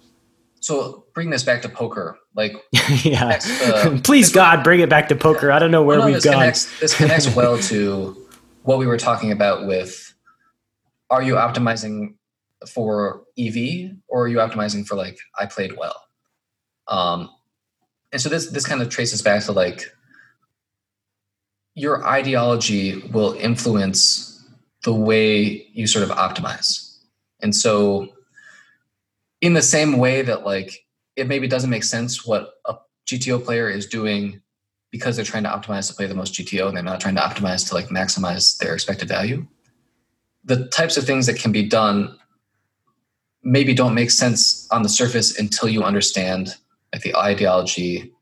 so. 0.61 1.02
Bring 1.15 1.31
this 1.31 1.43
back 1.43 1.63
to 1.63 1.69
poker, 1.69 2.19
like 2.35 2.55
yeah. 3.05 3.39
The, 3.39 4.01
Please 4.05 4.33
God, 4.33 4.65
bring 4.65 4.81
it 4.81 4.89
back 4.89 5.09
to 5.09 5.17
poker. 5.17 5.53
I 5.53 5.59
don't 5.59 5.71
know 5.71 5.83
where 5.83 5.99
well, 5.99 6.09
no, 6.09 6.15
we've 6.15 6.23
this 6.23 6.25
gone. 6.25 6.35
Connects, 6.35 6.81
this 6.81 6.97
connects 6.97 7.29
well 7.37 7.59
to 7.59 8.17
what 8.63 8.79
we 8.79 8.87
were 8.87 8.99
talking 8.99 9.33
about 9.33 9.67
with 9.67 10.15
are 11.11 11.23
you 11.23 11.35
optimizing 11.35 12.15
for 12.67 13.23
EV 13.39 13.91
or 14.09 14.25
are 14.25 14.29
you 14.29 14.39
optimizing 14.39 14.87
for 14.87 14.95
like 14.95 15.19
I 15.39 15.47
played 15.47 15.77
well? 15.77 15.97
Um, 16.89 17.31
and 18.13 18.21
so 18.21 18.29
this 18.29 18.51
this 18.51 18.67
kind 18.67 18.81
of 18.81 18.89
traces 18.89 19.21
back 19.21 19.43
to 19.45 19.53
like 19.53 19.85
your 21.75 22.07
ideology 22.07 22.99
will 23.13 23.33
influence 23.35 24.47
the 24.85 24.93
way 24.93 25.67
you 25.73 25.87
sort 25.87 26.09
of 26.09 26.17
optimize. 26.17 26.99
And 27.41 27.55
so 27.55 28.09
in 29.41 29.55
the 29.55 29.63
same 29.63 29.99
way 29.99 30.23
that 30.23 30.45
like 30.45 30.85
it 31.17 31.29
maybe 31.29 31.47
doesn't 31.47 31.71
make 31.71 31.85
sense 31.85 32.27
what 32.27 32.55
a 32.67 32.75
GTO 33.07 33.45
player 33.45 33.69
is 33.69 33.87
doing 33.87 34.41
because 34.91 35.17
they're 35.17 35.25
trying 35.25 35.43
to 35.45 35.49
optimize 35.49 35.89
to 35.89 35.95
play 35.95 36.07
the 36.07 36.15
most 36.15 36.35
GTO 36.35 36.69
and 36.69 36.77
they're 36.77 36.85
not 36.85 37.01
trying 37.01 37.15
to 37.15 37.21
optimize 37.21 37.67
to 37.69 37.75
like 37.75 37.89
maximize 37.89 38.59
their 38.59 38.75
expected 38.75 39.09
value. 39.09 39.47
The 40.45 40.67
types 40.69 40.97
of 40.97 41.05
things 41.05 41.27
that 41.27 41.39
can 41.39 41.53
be 41.53 41.67
done 41.67 42.17
maybe 43.43 43.75
don't 43.75 43.95
make 43.95 44.11
sense 44.11 44.69
on 44.71 44.83
the 44.83 44.89
surface 44.89 45.39
until 45.39 45.69
you 45.69 45.83
understand 45.83 46.57
like 46.93 47.03
the 47.03 47.17
ideology 47.17 48.13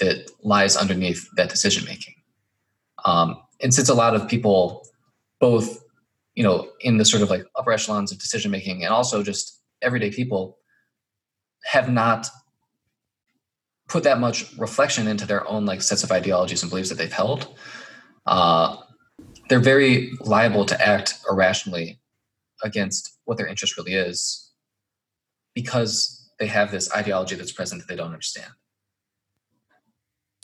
that 0.00 0.30
lies 0.42 0.76
underneath 0.76 1.26
that 1.36 1.48
decision 1.48 1.84
making. 1.84 2.14
Um, 3.04 3.36
and 3.60 3.72
since 3.72 3.88
a 3.88 3.94
lot 3.94 4.14
of 4.14 4.28
people, 4.28 4.86
both 5.40 5.82
you 6.38 6.44
know, 6.44 6.70
in 6.82 6.98
the 6.98 7.04
sort 7.04 7.20
of 7.20 7.30
like 7.30 7.44
upper 7.56 7.72
echelons 7.72 8.12
of 8.12 8.18
decision 8.20 8.52
making 8.52 8.84
and 8.84 8.94
also 8.94 9.24
just 9.24 9.60
everyday 9.82 10.08
people, 10.08 10.56
have 11.64 11.90
not 11.90 12.28
put 13.88 14.04
that 14.04 14.20
much 14.20 14.54
reflection 14.58 15.08
into 15.08 15.26
their 15.26 15.48
own 15.48 15.64
like 15.64 15.82
sets 15.82 16.04
of 16.04 16.12
ideologies 16.12 16.62
and 16.62 16.70
beliefs 16.70 16.90
that 16.90 16.96
they've 16.96 17.12
held, 17.12 17.48
uh, 18.26 18.76
they're 19.48 19.60
very 19.60 20.12
liable 20.20 20.64
to 20.66 20.80
act 20.86 21.14
irrationally 21.30 21.98
against 22.62 23.18
what 23.24 23.38
their 23.38 23.46
interest 23.46 23.76
really 23.76 23.94
is 23.94 24.52
because 25.54 26.30
they 26.38 26.46
have 26.46 26.70
this 26.70 26.92
ideology 26.94 27.34
that's 27.34 27.52
present 27.52 27.80
that 27.80 27.88
they 27.88 27.96
don't 27.96 28.12
understand. 28.12 28.52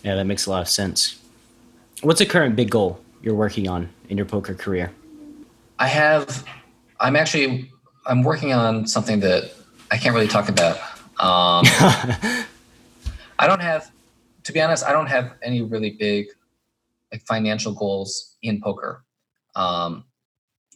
Yeah, 0.02 0.16
that 0.16 0.24
makes 0.24 0.46
a 0.46 0.50
lot 0.50 0.62
of 0.62 0.68
sense. 0.68 1.20
What's 2.02 2.18
the 2.18 2.26
current 2.26 2.56
big 2.56 2.70
goal 2.70 3.00
you're 3.22 3.34
working 3.34 3.68
on 3.68 3.90
in 4.08 4.16
your 4.16 4.26
poker 4.26 4.54
career? 4.54 4.90
I 5.78 5.86
have, 5.86 6.44
I'm 7.00 7.16
actually, 7.16 7.70
I'm 8.06 8.22
working 8.22 8.52
on 8.52 8.86
something 8.86 9.20
that 9.20 9.52
I 9.90 9.96
can't 9.96 10.14
really 10.14 10.28
talk 10.28 10.48
about. 10.48 10.78
Um, 11.18 11.64
I 13.38 13.46
don't 13.46 13.62
have, 13.62 13.90
to 14.44 14.52
be 14.52 14.60
honest, 14.60 14.84
I 14.84 14.92
don't 14.92 15.06
have 15.06 15.34
any 15.42 15.62
really 15.62 15.90
big 15.90 16.26
like 17.12 17.22
financial 17.26 17.72
goals 17.72 18.36
in 18.42 18.60
poker. 18.60 19.04
Um, 19.56 20.04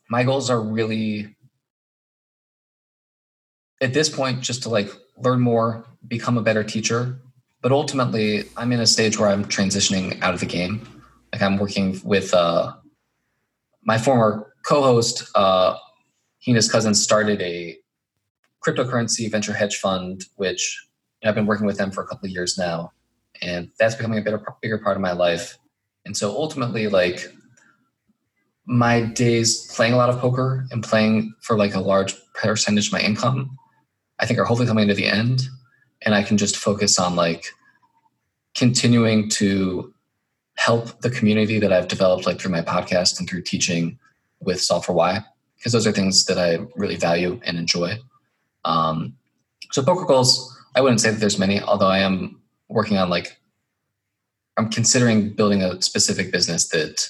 my 0.09 0.25
goals 0.25 0.51
are 0.51 0.61
really 0.61 1.37
at 3.81 3.95
this 3.95 4.09
point 4.09 4.41
just 4.41 4.63
to 4.65 4.69
like 4.69 4.91
learn 5.19 5.41
more, 5.41 5.85
become 6.07 6.39
a 6.39 6.43
better 6.43 6.65
teacher. 6.65 7.19
But 7.61 7.73
ultimately, 7.73 8.45
I'm 8.57 8.73
in 8.73 8.81
a 8.81 8.87
stage 8.87 9.19
where 9.19 9.29
I'm 9.29 9.45
transitioning 9.45 10.21
out 10.23 10.33
of 10.33 10.41
the 10.41 10.47
game. 10.47 11.03
Like 11.33 11.43
I'm 11.43 11.59
working 11.59 12.01
with 12.05 12.33
uh, 12.33 12.73
my 13.83 13.99
former 13.99 14.53
co-host. 14.65 15.29
Uh, 15.35 15.77
he 16.39 16.53
and 16.53 16.57
his 16.57 16.71
cousin 16.71 16.95
started 16.95 17.43
a 17.43 17.77
cryptocurrency 18.65 19.31
venture 19.31 19.53
hedge 19.53 19.77
fund, 19.77 20.25
which 20.37 20.88
I've 21.25 21.35
been 21.35 21.47
working 21.47 21.67
with 21.67 21.79
them 21.79 21.91
for 21.91 22.03
a 22.03 22.07
couple 22.07 22.27
of 22.27 22.33
years 22.33 22.57
now, 22.57 22.93
and 23.43 23.71
that's 23.79 23.95
becoming 23.95 24.19
a 24.19 24.23
bigger, 24.23 24.43
bigger 24.63 24.79
part 24.79 24.97
of 24.97 25.01
my 25.01 25.13
life. 25.13 25.59
And 26.05 26.17
so 26.17 26.31
ultimately, 26.31 26.89
like 26.89 27.27
my 28.67 29.01
days 29.01 29.67
playing 29.75 29.95
a 29.95 29.97
lot 29.97 30.11
of 30.11 30.19
poker 30.19 30.67
and 30.71 30.83
playing 30.83 31.35
for 31.41 31.57
like 31.57 31.75
a 31.75 31.81
large 31.81 32.15
percentage 32.35 32.89
of 32.89 32.93
my 32.93 33.01
income, 33.01 33.57
I 34.21 34.27
think 34.27 34.39
are 34.39 34.45
hopefully 34.45 34.69
coming 34.69 34.89
to 34.89 34.95
the 34.95 35.07
end, 35.07 35.43
and 36.03 36.15
I 36.15 36.23
can 36.23 36.37
just 36.37 36.57
focus 36.57 36.99
on 36.99 37.17
like 37.17 37.47
continuing 38.55 39.29
to 39.31 39.93
help 40.57 41.01
the 41.03 41.11
community 41.11 41.59
that 41.61 41.73
I've 41.73 41.89
developed 41.89 42.27
like 42.27 42.41
through 42.41 42.51
my 42.51 42.63
podcast 42.63 43.19
and 43.19 43.29
through 43.29 43.43
teaching 43.43 43.99
with 44.41 44.61
Solve 44.61 44.85
for 44.85 44.93
Why. 44.93 45.25
because 45.57 45.73
those 45.73 45.87
are 45.87 45.93
things 45.93 46.25
that 46.27 46.39
I 46.39 46.59
really 46.77 46.97
value 46.97 47.41
and 47.45 47.59
enjoy. 47.59 47.99
Um, 48.65 49.17
so 49.73 49.83
poker 49.83 50.05
goals, 50.05 50.57
I 50.75 50.81
wouldn't 50.81 51.01
say 51.01 51.11
that 51.11 51.21
there's 51.21 51.39
many, 51.39 51.61
although 51.61 51.89
I 51.89 51.99
am 51.99 52.41
working 52.69 52.99
on 52.99 53.09
like 53.09 53.39
I'm 54.59 54.69
considering 54.69 55.31
building 55.31 55.63
a 55.63 55.81
specific 55.81 56.33
business 56.33 56.69
that 56.69 57.09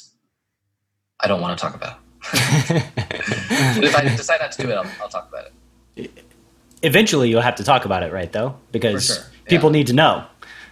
I 1.20 1.28
don't 1.28 1.40
want 1.40 1.58
to 1.58 1.62
talk 1.62 1.74
about. 1.74 1.98
if 2.32 3.96
I 3.96 4.02
decide 4.02 4.40
not 4.40 4.52
to 4.52 4.62
do 4.62 4.70
it, 4.70 4.74
I'll, 4.74 4.90
I'll, 5.00 5.08
talk 5.08 5.28
about 5.28 5.46
it. 5.96 6.24
Eventually, 6.82 7.30
you'll 7.30 7.40
have 7.40 7.56
to 7.56 7.64
talk 7.64 7.86
about 7.86 8.02
it, 8.02 8.12
right? 8.12 8.30
Though, 8.30 8.56
because 8.70 9.06
sure. 9.06 9.16
yeah. 9.16 9.48
people 9.48 9.70
need 9.70 9.86
to 9.86 9.94
know. 9.94 10.26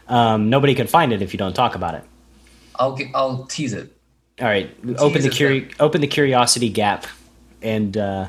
Um, 0.08 0.50
nobody 0.50 0.74
can 0.74 0.86
find 0.86 1.12
it 1.12 1.22
if 1.22 1.32
you 1.32 1.38
don't 1.38 1.54
talk 1.54 1.74
about 1.74 1.94
it. 1.94 2.04
I'll 2.78 2.94
get, 2.94 3.08
I'll 3.14 3.44
tease 3.46 3.72
it. 3.72 3.90
All 4.38 4.46
right, 4.46 4.70
open 4.98 5.22
the 5.22 5.30
curi- 5.30 5.72
open 5.80 6.02
the 6.02 6.06
curiosity 6.06 6.68
gap, 6.68 7.06
and 7.62 7.96
uh, 7.96 8.28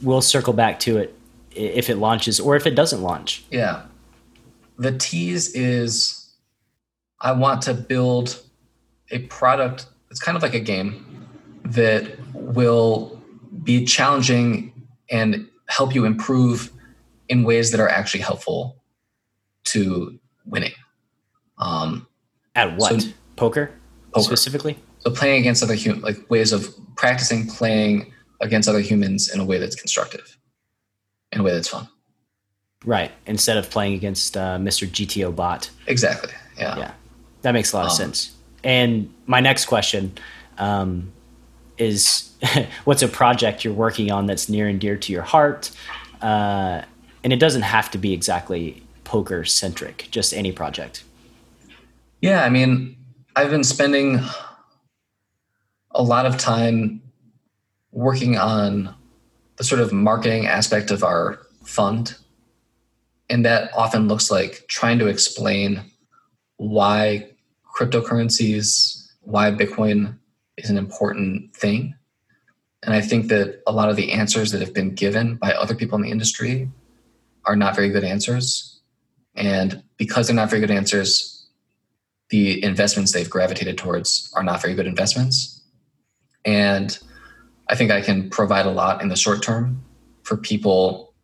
we'll 0.00 0.22
circle 0.22 0.54
back 0.54 0.80
to 0.80 0.96
it 0.96 1.14
if 1.66 1.90
it 1.90 1.96
launches 1.96 2.40
or 2.40 2.56
if 2.56 2.66
it 2.66 2.74
doesn't 2.74 3.02
launch. 3.02 3.44
Yeah, 3.50 3.82
the 4.78 4.96
tease 4.96 5.54
is 5.54 6.32
I 7.20 7.32
want 7.32 7.62
to 7.62 7.74
build 7.74 8.42
a 9.10 9.20
product. 9.26 9.86
It's 10.10 10.20
kind 10.20 10.36
of 10.36 10.42
like 10.42 10.54
a 10.54 10.60
game 10.60 11.26
that 11.64 12.18
will 12.34 13.20
be 13.62 13.84
challenging 13.84 14.72
and 15.10 15.48
help 15.68 15.94
you 15.94 16.04
improve 16.04 16.70
in 17.28 17.44
ways 17.44 17.70
that 17.70 17.80
are 17.80 17.88
actually 17.88 18.20
helpful 18.20 18.76
to 19.64 20.18
winning. 20.46 20.72
Um, 21.58 22.06
At 22.54 22.76
what? 22.76 23.00
So, 23.00 23.10
poker, 23.36 23.70
poker, 24.12 24.24
specifically? 24.24 24.78
So 25.00 25.10
playing 25.10 25.40
against 25.40 25.62
other 25.62 25.74
humans, 25.74 26.02
like 26.02 26.30
ways 26.30 26.52
of 26.52 26.68
practicing 26.96 27.46
playing 27.46 28.12
against 28.40 28.68
other 28.68 28.80
humans 28.80 29.32
in 29.32 29.40
a 29.40 29.44
way 29.44 29.58
that's 29.58 29.76
constructive, 29.76 30.36
in 31.32 31.40
a 31.40 31.42
way 31.42 31.52
that's 31.52 31.68
fun. 31.68 31.88
Right. 32.84 33.12
Instead 33.26 33.58
of 33.58 33.70
playing 33.70 33.94
against 33.94 34.36
uh, 34.36 34.56
Mr. 34.56 34.88
GTO 34.88 35.34
bot. 35.34 35.70
Exactly. 35.86 36.32
Yeah. 36.58 36.78
Yeah. 36.78 36.92
That 37.42 37.52
makes 37.52 37.72
a 37.72 37.76
lot 37.76 37.86
of 37.86 37.90
um, 37.90 37.96
sense. 37.96 38.34
And 38.64 39.12
my 39.26 39.40
next 39.40 39.66
question 39.66 40.12
um, 40.58 41.12
is 41.78 42.32
what's 42.84 43.02
a 43.02 43.08
project 43.08 43.64
you're 43.64 43.74
working 43.74 44.10
on 44.10 44.26
that's 44.26 44.48
near 44.48 44.66
and 44.66 44.80
dear 44.80 44.96
to 44.96 45.12
your 45.12 45.22
heart? 45.22 45.70
Uh, 46.22 46.82
and 47.22 47.32
it 47.32 47.38
doesn't 47.38 47.62
have 47.62 47.90
to 47.90 47.98
be 47.98 48.12
exactly 48.12 48.82
poker 49.04 49.44
centric, 49.44 50.08
just 50.10 50.32
any 50.32 50.52
project. 50.52 51.04
Yeah. 52.22 52.44
I 52.44 52.48
mean, 52.48 52.96
I've 53.36 53.50
been 53.50 53.64
spending 53.64 54.20
a 55.90 56.02
lot 56.02 56.24
of 56.24 56.38
time 56.38 57.02
working 57.92 58.38
on 58.38 58.94
the 59.60 59.64
sort 59.64 59.82
of 59.82 59.92
marketing 59.92 60.46
aspect 60.46 60.90
of 60.90 61.04
our 61.04 61.38
fund. 61.66 62.16
And 63.28 63.44
that 63.44 63.70
often 63.76 64.08
looks 64.08 64.30
like 64.30 64.64
trying 64.68 64.98
to 65.00 65.06
explain 65.06 65.82
why 66.56 67.28
cryptocurrencies, 67.76 69.06
why 69.20 69.50
Bitcoin 69.50 70.16
is 70.56 70.70
an 70.70 70.78
important 70.78 71.54
thing. 71.54 71.94
And 72.82 72.94
I 72.94 73.02
think 73.02 73.28
that 73.28 73.60
a 73.66 73.72
lot 73.72 73.90
of 73.90 73.96
the 73.96 74.12
answers 74.12 74.50
that 74.52 74.62
have 74.62 74.72
been 74.72 74.94
given 74.94 75.36
by 75.36 75.52
other 75.52 75.74
people 75.74 75.96
in 75.96 76.02
the 76.04 76.10
industry 76.10 76.70
are 77.44 77.54
not 77.54 77.76
very 77.76 77.90
good 77.90 78.02
answers. 78.02 78.80
And 79.34 79.82
because 79.98 80.26
they're 80.26 80.34
not 80.34 80.48
very 80.48 80.60
good 80.60 80.70
answers, 80.70 81.46
the 82.30 82.64
investments 82.64 83.12
they've 83.12 83.28
gravitated 83.28 83.76
towards 83.76 84.32
are 84.34 84.42
not 84.42 84.62
very 84.62 84.72
good 84.72 84.86
investments. 84.86 85.60
And 86.46 86.98
I 87.70 87.76
think 87.76 87.92
I 87.92 88.00
can 88.00 88.28
provide 88.28 88.66
a 88.66 88.70
lot 88.70 89.00
in 89.00 89.08
the 89.08 89.16
short 89.16 89.42
term 89.42 89.82
for 90.24 90.36
people 90.36 91.14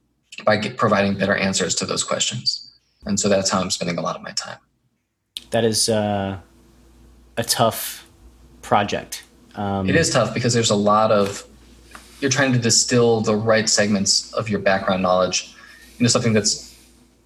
by 0.44 0.59
providing 0.59 1.18
better 1.18 1.35
answers 1.35 1.74
to 1.77 1.86
those 1.86 2.05
questions. 2.05 2.73
And 3.05 3.18
so 3.18 3.28
that's 3.28 3.51
how 3.51 3.60
I'm 3.60 3.70
spending 3.70 3.98
a 3.98 4.01
lot 4.01 4.16
of 4.16 4.23
my 4.23 4.31
time. 4.32 4.59
That 5.51 5.64
is 5.64 5.89
uh, 5.89 6.39
a 7.36 7.44
tough 7.44 8.06
project. 8.62 9.24
Um, 9.56 9.89
it 9.89 9.97
is 9.97 10.10
tough 10.10 10.35
because 10.35 10.55
there's 10.55 10.70
a 10.70 10.77
lot 10.77 11.10
of, 11.10 11.44
you're 12.20 12.31
trying 12.31 12.52
to 12.52 12.59
distill 12.59 13.23
the 13.23 13.35
right 13.35 13.68
segments 13.68 14.32
of 14.35 14.48
your 14.48 14.60
background 14.60 15.02
knowledge 15.02 15.55
into 15.98 16.09
something 16.09 16.32
that's 16.32 16.77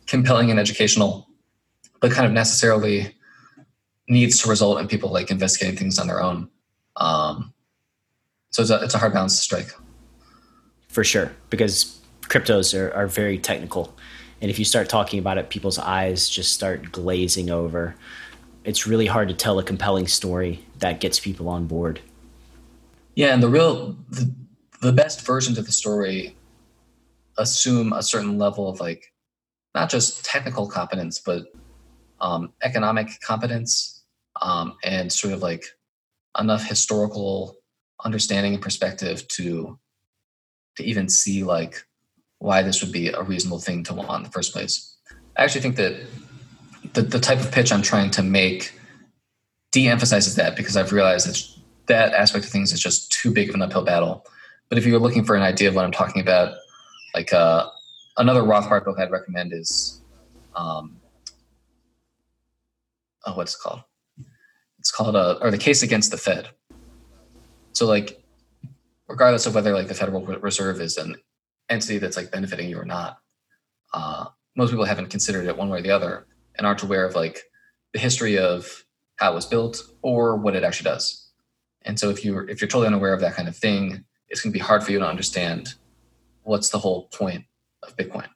compelling 0.07 0.51
and 0.51 0.59
educational, 0.59 1.29
but 2.01 2.11
kind 2.11 2.27
of 2.27 2.33
necessarily 2.33 3.15
needs 4.09 4.39
to 4.43 4.49
result 4.49 4.81
in 4.81 4.89
people 4.89 5.11
like 5.11 5.31
investigating 5.31 5.77
things 5.77 5.99
on 5.99 6.07
their 6.07 6.23
own. 6.23 6.49
Um, 6.97 7.53
so 8.51 8.63
it's 8.63 8.71
a, 8.71 8.81
it's 8.83 8.95
a 8.95 8.99
hard 8.99 9.13
balance 9.13 9.37
to 9.37 9.43
strike. 9.43 9.73
For 10.89 11.05
sure, 11.05 11.33
because 11.51 12.01
cryptos 12.23 12.79
are, 12.79 12.93
are 12.95 13.07
very 13.07 13.39
technical. 13.39 13.97
And 14.41 14.51
if 14.51 14.59
you 14.59 14.65
start 14.65 14.89
talking 14.89 15.19
about 15.19 15.39
it, 15.39 15.51
people's 15.51 15.79
eyes 15.79 16.29
just 16.29 16.53
start 16.53 16.91
glazing 16.93 17.51
over. 17.51 17.95
It's 18.65 18.87
really 18.87 19.07
hard 19.07 19.29
to 19.29 19.35
tell 19.35 19.59
a 19.59 19.63
compelling 19.63 20.07
story 20.07 20.65
that 20.79 21.01
gets 21.01 21.21
people 21.21 21.49
on 21.49 21.67
board. 21.67 22.01
Yeah, 23.15 23.35
and 23.35 23.43
the 23.43 23.49
real 23.49 23.97
the, 24.09 24.33
the 24.81 24.93
best 24.93 25.27
versions 25.27 25.59
of 25.59 25.67
the 25.67 25.73
story 25.73 26.37
assume 27.39 27.93
a 27.93 28.03
certain 28.03 28.39
level 28.39 28.69
of 28.69 28.81
like 28.81 29.13
not 29.75 29.91
just 29.91 30.25
technical 30.25 30.69
competence, 30.69 31.19
but 31.19 31.47
um, 32.21 32.53
economic 32.63 33.21
competence 33.21 34.05
um, 34.43 34.77
and 34.85 35.13
sort 35.13 35.33
of 35.33 35.43
like 35.43 35.65
enough 36.39 36.67
historical 36.67 37.60
understanding 38.05 38.55
and 38.55 38.63
perspective 38.63 39.27
to 39.29 39.79
to 40.77 40.85
even 40.85 41.09
see 41.09 41.43
like 41.43 41.85
why 42.39 42.63
this 42.63 42.83
would 42.83 42.93
be 42.93 43.09
a 43.09 43.23
reasonable 43.23 43.59
thing 43.59 43.83
to 43.85 43.95
want 43.95 44.19
in 44.19 44.23
the 44.23 44.31
first 44.31 44.53
place. 44.53 44.97
I 45.37 45.45
actually 45.45 45.61
think 45.61 45.77
that 45.77 46.01
the, 46.95 47.03
the 47.03 47.21
type 47.21 47.41
of 47.41 47.53
pitch 47.53 47.73
I'm 47.73 47.83
trying 47.83 48.11
to 48.13 48.23
make 48.23 48.73
de-emphasizes 49.73 50.35
that 50.37 50.57
because 50.57 50.77
I've 50.77 50.93
realized 50.93 51.29
that 51.29 51.43
that 51.87 52.15
aspect 52.15 52.45
of 52.45 52.51
things 52.51 52.73
is 52.73 52.81
just 52.81 53.13
too 53.13 53.31
big 53.31 53.49
of 53.49 53.55
an 53.55 53.63
uphill 53.63 53.85
battle. 53.85 54.27
But 54.69 54.79
if 54.79 54.87
you're 54.87 54.99
looking 54.99 55.25
for 55.25 55.37
an 55.37 55.43
idea 55.43 55.69
of 55.69 55.75
what 55.75 55.85
I'm 55.85 55.93
talking 55.93 56.23
about, 56.23 56.55
like 57.15 57.33
uh, 57.33 57.69
another 58.17 58.43
Rothbard 58.43 58.85
book 58.85 58.99
I'd 58.99 59.11
recommend 59.11 59.53
is, 59.53 60.01
um, 60.55 61.01
oh, 63.27 63.35
what's 63.35 63.55
it 63.55 63.59
called? 63.63 63.83
It's 64.79 64.91
called 64.91 65.17
uh, 65.17 65.39
or 65.41 65.51
the 65.51 65.59
case 65.59 65.83
against 65.83 66.11
the 66.11 66.17
Fed. 66.17 66.49
So 67.81 67.87
like, 67.87 68.23
regardless 69.09 69.47
of 69.47 69.55
whether 69.55 69.73
like 69.73 69.89
the 69.89 69.95
Federal 69.95 70.21
Reserve 70.21 70.83
is 70.83 70.99
an 70.99 71.17
entity 71.71 71.97
that's 71.97 72.15
like 72.15 72.31
benefiting 72.31 72.69
you 72.69 72.79
or 72.79 72.85
not, 72.85 73.21
uh, 73.95 74.27
most 74.55 74.69
people 74.69 74.85
haven't 74.85 75.09
considered 75.09 75.47
it 75.47 75.57
one 75.57 75.71
way 75.71 75.79
or 75.79 75.81
the 75.81 75.91
other 75.91 76.27
and 76.59 76.67
aren't 76.67 76.83
aware 76.83 77.07
of 77.07 77.15
like 77.15 77.41
the 77.95 77.99
history 77.99 78.37
of 78.37 78.85
how 79.17 79.33
it 79.33 79.35
was 79.35 79.47
built 79.47 79.81
or 80.03 80.37
what 80.37 80.55
it 80.55 80.63
actually 80.63 80.91
does. 80.91 81.31
And 81.81 81.99
so 81.99 82.11
if 82.11 82.23
you're 82.23 82.47
if 82.51 82.61
you're 82.61 82.69
totally 82.69 82.89
unaware 82.89 83.15
of 83.15 83.23
that 83.23 83.35
kind 83.35 83.49
of 83.49 83.57
thing, 83.57 84.05
it's 84.29 84.43
going 84.43 84.53
to 84.53 84.59
be 84.59 84.63
hard 84.63 84.85
for 84.85 84.93
you 84.93 84.99
to 84.99 85.09
understand 85.09 85.73
what's 86.43 86.69
the 86.69 86.81
whole 86.81 87.05
point 87.05 87.47
of 87.83 87.97
Bitcoin. 87.97 88.29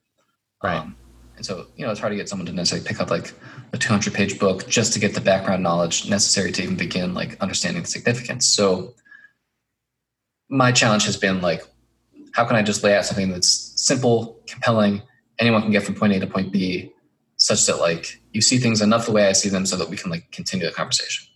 Right. 0.62 0.79
Um, 0.79 0.97
and 1.37 1.45
so, 1.45 1.66
you 1.77 1.85
know, 1.85 1.91
it's 1.91 2.01
hard 2.01 2.12
to 2.12 2.16
get 2.16 2.31
someone 2.31 2.47
to 2.47 2.53
necessarily 2.55 2.89
pick 2.89 2.99
up 2.99 3.11
like 3.11 3.35
a 3.75 3.77
200 3.77 4.15
page 4.15 4.39
book 4.39 4.66
just 4.69 4.95
to 4.95 4.99
get 4.99 5.12
the 5.12 5.21
background 5.21 5.62
knowledge 5.62 6.09
necessary 6.09 6.51
to 6.53 6.62
even 6.62 6.77
begin 6.77 7.12
like 7.12 7.37
understanding 7.43 7.83
the 7.83 7.89
significance. 7.89 8.49
So 8.49 8.95
my 10.49 10.73
challenge 10.73 11.05
has 11.07 11.16
been 11.16 11.41
like, 11.41 11.62
how 12.33 12.45
can 12.45 12.57
I 12.57 12.62
just 12.62 12.83
lay 12.83 12.97
out 12.97 13.05
something 13.05 13.31
that's 13.31 13.73
simple, 13.77 14.41
compelling, 14.47 15.03
anyone 15.39 15.62
can 15.62 15.71
get 15.71 15.83
from 15.83 15.95
point 15.95 16.12
A 16.12 16.21
to 16.21 16.27
point 16.27 16.53
B, 16.53 16.93
such 17.37 17.66
that 17.66 17.79
like 17.79 18.21
you 18.33 18.41
see 18.41 18.59
things 18.59 18.81
enough 18.81 19.07
the 19.07 19.12
way 19.12 19.29
I 19.29 19.33
see 19.33 19.49
them, 19.49 19.66
so 19.66 19.77
that 19.77 19.89
we 19.89 19.97
can 19.97 20.11
like 20.11 20.31
continue 20.31 20.66
the 20.66 20.73
conversation. 20.73 21.27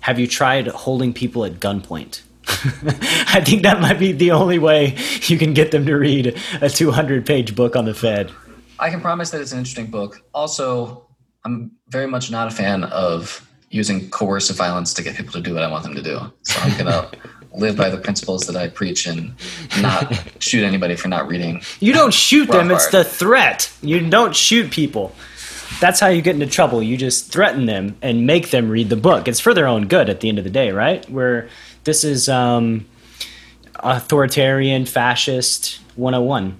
Have 0.00 0.18
you 0.18 0.26
tried 0.26 0.68
holding 0.68 1.12
people 1.12 1.44
at 1.44 1.54
gunpoint? 1.54 2.22
I 2.48 3.42
think 3.44 3.62
that 3.62 3.80
might 3.80 3.98
be 3.98 4.12
the 4.12 4.30
only 4.30 4.58
way 4.58 4.96
you 5.22 5.36
can 5.36 5.52
get 5.52 5.72
them 5.72 5.84
to 5.86 5.96
read 5.96 6.38
a 6.60 6.70
200 6.70 7.26
page 7.26 7.56
book 7.56 7.74
on 7.74 7.86
the 7.86 7.94
Fed. 7.94 8.30
I 8.78 8.90
can 8.90 9.00
promise 9.00 9.30
that 9.30 9.40
it's 9.40 9.52
an 9.52 9.58
interesting 9.58 9.90
book. 9.90 10.22
Also, 10.32 11.06
I'm 11.44 11.72
very 11.88 12.06
much 12.06 12.30
not 12.30 12.46
a 12.46 12.50
fan 12.50 12.84
of 12.84 13.46
using 13.70 14.08
coercive 14.10 14.56
violence 14.56 14.94
to 14.94 15.02
get 15.02 15.16
people 15.16 15.32
to 15.32 15.40
do 15.40 15.54
what 15.54 15.62
I 15.62 15.70
want 15.70 15.82
them 15.82 15.94
to 15.94 16.02
do. 16.02 16.20
So 16.42 16.60
I'm 16.60 16.78
gonna 16.78 17.10
live 17.56 17.76
by 17.76 17.88
the 17.88 17.96
principles 17.96 18.46
that 18.46 18.56
I 18.56 18.68
preach 18.68 19.06
and 19.06 19.34
not 19.80 20.12
shoot 20.38 20.62
anybody 20.62 20.96
for 20.96 21.08
not 21.08 21.26
reading. 21.26 21.62
You 21.80 21.92
don't 21.92 22.12
shoot 22.12 22.48
them, 22.48 22.70
it's 22.70 22.88
the 22.88 23.04
threat. 23.04 23.72
You 23.82 24.08
don't 24.08 24.36
shoot 24.36 24.70
people. 24.70 25.14
That's 25.80 26.00
how 26.00 26.08
you 26.08 26.22
get 26.22 26.34
into 26.34 26.46
trouble. 26.46 26.82
You 26.82 26.96
just 26.96 27.32
threaten 27.32 27.66
them 27.66 27.96
and 28.00 28.26
make 28.26 28.50
them 28.50 28.70
read 28.70 28.88
the 28.88 28.96
book. 28.96 29.28
It's 29.28 29.40
for 29.40 29.52
their 29.52 29.66
own 29.66 29.88
good 29.88 30.08
at 30.08 30.20
the 30.20 30.28
end 30.28 30.38
of 30.38 30.44
the 30.44 30.50
day, 30.50 30.70
right? 30.70 31.08
Where 31.10 31.48
this 31.84 32.04
is 32.04 32.28
um, 32.28 32.86
authoritarian, 33.80 34.86
fascist 34.86 35.80
101. 35.96 36.56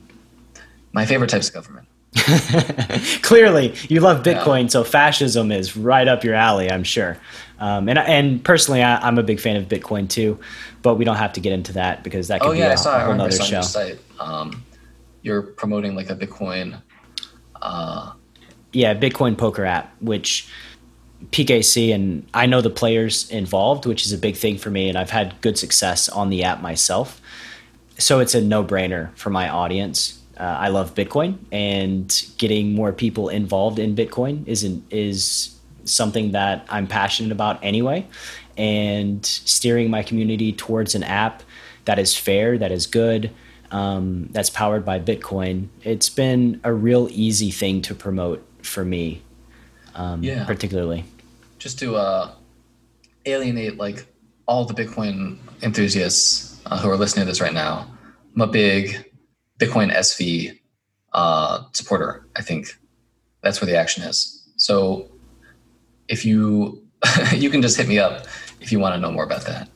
My 0.93 1.06
favorite 1.06 1.31
types 1.31 1.48
of 1.48 1.55
government. 1.55 1.89
Clearly, 3.23 3.74
you 3.89 4.01
love 4.01 4.23
Bitcoin, 4.23 4.62
yeah. 4.62 4.68
so 4.68 4.85
fascism 4.85 5.52
is 5.52 5.77
right 5.77 6.09
up 6.09 6.24
your 6.24 6.35
alley, 6.35 6.70
I'm 6.70 6.85
sure. 6.85 7.18
Um, 7.58 7.88
and 7.88 7.98
and 7.98 8.44
personally, 8.44 8.82
I, 8.82 9.06
am 9.06 9.18
a 9.18 9.22
big 9.22 9.40
fan 9.40 9.56
of 9.56 9.68
Bitcoin 9.68 10.08
too, 10.08 10.38
but 10.82 10.96
we 10.96 11.04
don't 11.04 11.16
have 11.16 11.32
to 11.34 11.40
get 11.40 11.52
into 11.52 11.72
that 11.74 12.04
because 12.04 12.28
that 12.28 12.40
could 12.40 12.50
oh, 12.50 12.52
be 12.52 12.58
yeah, 12.58 12.68
a, 12.68 12.72
I 12.72 12.74
saw, 12.74 13.02
a 13.02 13.04
whole 13.04 13.20
other 13.20 13.32
show. 13.32 13.56
Your 13.56 13.62
site. 13.62 13.98
Um, 14.20 14.62
you're 15.22 15.42
promoting 15.42 15.94
like 15.94 16.10
a 16.10 16.16
Bitcoin. 16.16 16.80
Uh... 17.60 18.12
Yeah, 18.72 18.94
Bitcoin 18.94 19.38
poker 19.38 19.64
app, 19.64 19.94
which 20.00 20.48
PKC 21.30 21.94
and 21.94 22.26
I 22.34 22.46
know 22.46 22.60
the 22.60 22.70
players 22.70 23.30
involved, 23.30 23.86
which 23.86 24.04
is 24.04 24.12
a 24.12 24.18
big 24.18 24.36
thing 24.36 24.58
for 24.58 24.70
me, 24.70 24.88
and 24.88 24.98
I've 24.98 25.10
had 25.10 25.40
good 25.40 25.58
success 25.58 26.08
on 26.08 26.30
the 26.30 26.44
app 26.44 26.60
myself. 26.60 27.20
So 27.98 28.20
it's 28.20 28.34
a 28.34 28.42
no-brainer 28.42 29.16
for 29.16 29.30
my 29.30 29.48
audience. 29.48 30.20
Uh, 30.38 30.42
I 30.42 30.68
love 30.68 30.94
Bitcoin, 30.94 31.38
and 31.50 32.26
getting 32.36 32.74
more 32.74 32.92
people 32.92 33.30
involved 33.30 33.78
in 33.78 33.96
Bitcoin 33.96 34.46
is 34.46 34.62
an, 34.64 34.84
is 34.90 35.55
something 35.86 36.32
that 36.32 36.66
I'm 36.68 36.86
passionate 36.86 37.32
about 37.32 37.62
anyway. 37.62 38.06
And 38.56 39.24
steering 39.24 39.90
my 39.90 40.02
community 40.02 40.52
towards 40.52 40.94
an 40.94 41.02
app 41.02 41.42
that 41.84 41.98
is 41.98 42.16
fair, 42.16 42.56
that 42.58 42.72
is 42.72 42.86
good, 42.86 43.30
um, 43.70 44.28
that's 44.32 44.50
powered 44.50 44.84
by 44.84 44.98
Bitcoin. 44.98 45.68
It's 45.82 46.08
been 46.08 46.60
a 46.64 46.72
real 46.72 47.08
easy 47.10 47.50
thing 47.50 47.82
to 47.82 47.94
promote 47.94 48.46
for 48.62 48.84
me 48.84 49.22
um, 49.96 50.22
yeah. 50.22 50.44
particularly. 50.44 51.04
Just 51.58 51.78
to 51.80 51.96
uh, 51.96 52.32
alienate 53.24 53.78
like 53.78 54.06
all 54.46 54.64
the 54.64 54.74
Bitcoin 54.74 55.38
enthusiasts 55.62 56.60
uh, 56.66 56.78
who 56.78 56.88
are 56.88 56.96
listening 56.96 57.24
to 57.24 57.30
this 57.30 57.40
right 57.40 57.54
now, 57.54 57.90
I'm 58.34 58.42
a 58.42 58.46
big 58.46 59.10
Bitcoin 59.58 59.92
SV 59.92 60.58
uh, 61.12 61.64
supporter. 61.72 62.26
I 62.36 62.42
think 62.42 62.68
that's 63.42 63.60
where 63.60 63.66
the 63.66 63.76
action 63.76 64.04
is. 64.04 64.48
So 64.56 65.10
if 66.08 66.24
you 66.24 66.82
you 67.34 67.50
can 67.50 67.62
just 67.62 67.76
hit 67.76 67.88
me 67.88 67.98
up 67.98 68.26
if 68.60 68.72
you 68.72 68.78
want 68.78 68.94
to 68.94 69.00
know 69.00 69.12
more 69.12 69.24
about 69.24 69.44
that. 69.46 69.68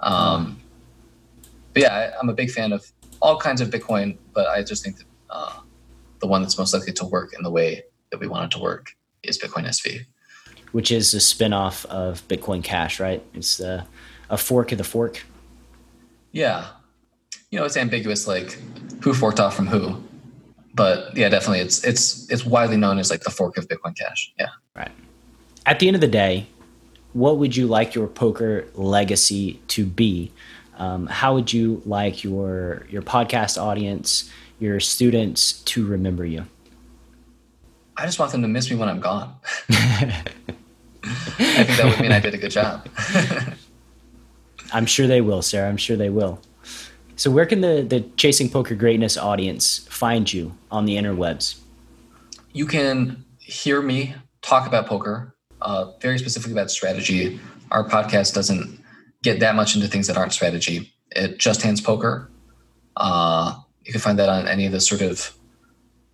Um, 0.00 0.60
but 1.72 1.82
yeah, 1.82 2.12
I, 2.16 2.20
am 2.20 2.28
a 2.28 2.34
big 2.34 2.50
fan 2.50 2.72
of 2.72 2.90
all 3.20 3.38
kinds 3.38 3.60
of 3.60 3.70
Bitcoin, 3.70 4.18
but 4.34 4.46
I 4.46 4.62
just 4.62 4.84
think 4.84 4.98
that 4.98 5.06
uh, 5.30 5.60
the 6.20 6.26
one 6.26 6.42
that's 6.42 6.58
most 6.58 6.74
likely 6.74 6.92
to 6.92 7.04
work 7.04 7.32
in 7.34 7.42
the 7.42 7.50
way 7.50 7.82
that 8.10 8.20
we 8.20 8.26
want 8.26 8.44
it 8.44 8.56
to 8.56 8.62
work 8.62 8.92
is 9.22 9.38
Bitcoin 9.38 9.66
SV. 9.66 10.06
Which 10.72 10.92
is 10.92 11.14
a 11.14 11.18
spinoff 11.18 11.86
of 11.86 12.26
Bitcoin 12.28 12.62
Cash, 12.62 13.00
right? 13.00 13.22
It's 13.34 13.60
a 13.60 13.86
fork 14.36 14.72
of 14.72 14.78
the 14.78 14.84
fork. 14.84 15.24
Yeah. 16.32 16.66
You 17.50 17.58
know, 17.58 17.64
it's 17.64 17.76
ambiguous, 17.76 18.26
like 18.26 18.58
who 19.02 19.14
forked 19.14 19.40
off 19.40 19.56
from 19.56 19.66
who. 19.66 20.02
But 20.74 21.16
yeah, 21.16 21.30
definitely 21.30 21.60
it's 21.60 21.82
it's 21.84 22.30
it's 22.30 22.44
widely 22.44 22.76
known 22.76 22.98
as 22.98 23.10
like 23.10 23.22
the 23.22 23.30
fork 23.30 23.56
of 23.56 23.66
Bitcoin 23.68 23.96
Cash. 23.96 24.32
Yeah. 24.38 24.48
Right. 24.74 24.90
At 25.66 25.80
the 25.80 25.88
end 25.88 25.96
of 25.96 26.00
the 26.00 26.06
day, 26.06 26.46
what 27.12 27.38
would 27.38 27.56
you 27.56 27.66
like 27.66 27.94
your 27.94 28.06
poker 28.06 28.66
legacy 28.74 29.60
to 29.68 29.84
be? 29.84 30.30
Um, 30.78 31.06
how 31.06 31.34
would 31.34 31.52
you 31.52 31.82
like 31.84 32.22
your 32.22 32.86
your 32.88 33.02
podcast 33.02 33.60
audience, 33.60 34.30
your 34.60 34.78
students 34.78 35.54
to 35.64 35.84
remember 35.84 36.24
you? 36.24 36.46
I 37.96 38.06
just 38.06 38.18
want 38.18 38.30
them 38.32 38.42
to 38.42 38.48
miss 38.48 38.70
me 38.70 38.76
when 38.76 38.88
I'm 38.88 39.00
gone. 39.00 39.34
I 39.70 40.22
think 41.64 41.68
that 41.78 41.84
would 41.84 42.00
mean 42.00 42.12
I 42.12 42.20
did 42.20 42.34
a 42.34 42.38
good 42.38 42.50
job. 42.50 42.86
I'm 44.72 44.86
sure 44.86 45.06
they 45.06 45.20
will, 45.20 45.42
Sarah. 45.42 45.68
I'm 45.68 45.76
sure 45.76 45.96
they 45.96 46.10
will. 46.10 46.40
So, 47.16 47.30
where 47.30 47.46
can 47.46 47.60
the, 47.60 47.82
the 47.82 48.00
Chasing 48.16 48.50
Poker 48.50 48.74
Greatness 48.74 49.16
audience 49.16 49.86
find 49.88 50.30
you 50.30 50.54
on 50.70 50.84
the 50.84 50.96
interwebs? 50.96 51.58
You 52.52 52.66
can 52.66 53.24
hear 53.38 53.80
me 53.80 54.14
talk 54.42 54.66
about 54.66 54.86
poker, 54.86 55.35
uh, 55.62 55.92
very 56.00 56.18
specifically 56.18 56.52
about 56.52 56.70
strategy. 56.70 57.40
Our 57.70 57.88
podcast 57.88 58.34
doesn't 58.34 58.82
get 59.22 59.40
that 59.40 59.54
much 59.54 59.74
into 59.74 59.88
things 59.88 60.06
that 60.06 60.16
aren't 60.16 60.32
strategy. 60.32 60.92
It 61.10 61.38
just 61.38 61.62
hands 61.62 61.80
poker. 61.80 62.30
Uh, 62.96 63.58
you 63.84 63.92
can 63.92 64.00
find 64.00 64.18
that 64.18 64.28
on 64.28 64.48
any 64.48 64.66
of 64.66 64.72
the 64.72 64.80
sort 64.80 65.02
of 65.02 65.32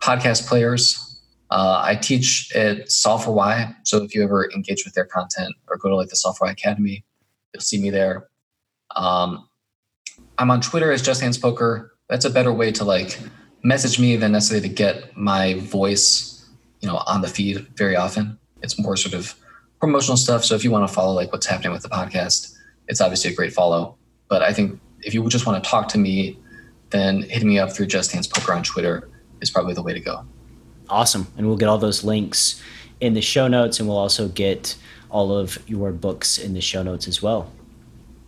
podcast 0.01 0.47
players 0.47 1.13
uh, 1.53 1.83
I 1.85 1.97
teach 1.97 2.51
at 2.57 2.91
Solve 2.91 3.25
for 3.25 3.33
Why. 3.33 3.77
So 3.85 4.03
if 4.03 4.15
you 4.15 4.23
ever 4.23 4.51
engage 4.53 4.87
with 4.87 4.95
their 4.95 5.05
content 5.05 5.55
or 5.69 5.77
go 5.77 5.91
to 5.91 5.97
like 5.97 6.09
the 6.09 6.17
Solve 6.17 6.39
for 6.39 6.47
Why 6.47 6.53
Academy, 6.53 7.05
you'll 7.53 7.61
see 7.61 7.81
me 7.81 7.91
there. 7.91 8.29
Um, 8.97 9.47
I'm 10.39 10.51
on 10.51 10.63
Twitter 10.63 10.91
as 10.91 11.03
Just 11.03 11.21
Hands 11.21 11.37
Poker. 11.37 11.93
That's 12.09 12.25
a 12.25 12.31
better 12.31 12.55
way 12.55 12.73
to 12.73 12.85
like 12.85 13.19
message 13.63 14.01
me 14.01 14.17
than 14.17 14.33
necessarily 14.33 14.67
to 14.67 14.75
get 14.75 15.15
my 15.15 15.55
voice, 15.55 16.49
you 16.81 16.89
know, 16.89 17.03
on 17.07 17.21
the 17.21 17.29
feed 17.29 17.67
very 17.77 17.97
often. 17.97 18.39
It's 18.63 18.79
more 18.79 18.97
sort 18.97 19.15
of 19.15 19.35
promotional 19.81 20.17
stuff. 20.17 20.45
So 20.45 20.55
if 20.55 20.65
you 20.65 20.71
want 20.71 20.87
to 20.87 20.93
follow 20.93 21.13
like 21.13 21.33
what's 21.33 21.47
happening 21.47 21.73
with 21.73 21.83
the 21.83 21.89
podcast, 21.89 22.57
it's 22.89 23.01
obviously 23.01 23.33
a 23.33 23.35
great 23.35 23.53
follow. 23.53 23.97
But 24.29 24.43
I 24.43 24.53
think 24.53 24.81
if 25.03 25.15
you 25.15 25.29
just 25.29 25.47
want 25.47 25.63
to 25.63 25.69
talk 25.69 25.89
to 25.89 25.99
me, 25.99 26.39
then 26.91 27.23
hitting 27.23 27.49
me 27.49 27.59
up 27.59 27.73
through 27.73 27.87
Just 27.87 28.13
Hands 28.13 28.27
Poker 28.27 28.53
on 28.53 28.63
Twitter 28.63 29.09
is 29.41 29.51
probably 29.51 29.75
the 29.75 29.83
way 29.83 29.93
to 29.93 30.01
go. 30.01 30.25
Awesome. 30.89 31.27
And 31.37 31.47
we'll 31.47 31.57
get 31.57 31.69
all 31.69 31.79
those 31.79 32.05
links 32.05 32.63
in 33.01 33.15
the 33.15 33.23
show 33.23 33.49
notes, 33.49 33.81
and 33.81 33.89
we'll 33.89 33.99
also 33.99 34.29
get 34.29 34.77
all 35.11 35.37
of 35.37 35.59
your 35.69 35.91
books 35.91 36.39
in 36.39 36.55
the 36.55 36.61
show 36.61 36.83
notes 36.83 37.09
as 37.09 37.23
well. 37.23 37.51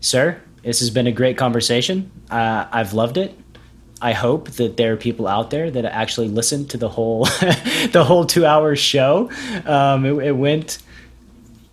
Sir, 0.01 0.41
this 0.63 0.81
has 0.81 0.91
been 0.91 1.07
a 1.07 1.13
great 1.13 1.37
conversation. 1.37 2.11
Uh, 2.31 2.67
I've 2.73 2.93
loved 2.93 3.17
it. 3.17 3.39
I 4.05 4.13
hope 4.13 4.51
that 4.51 4.77
there 4.77 4.93
are 4.93 4.97
people 4.99 5.27
out 5.27 5.49
there 5.49 5.71
that 5.71 5.87
actually 5.87 6.29
listen 6.29 6.67
to 6.69 6.77
the 6.77 6.91
whole 6.91 7.25
the 7.93 8.05
whole 8.07 8.27
two 8.27 8.45
hour 8.45 8.77
show. 8.77 9.31
Um, 9.65 10.05
it, 10.05 10.27
it, 10.27 10.33
went 10.33 10.77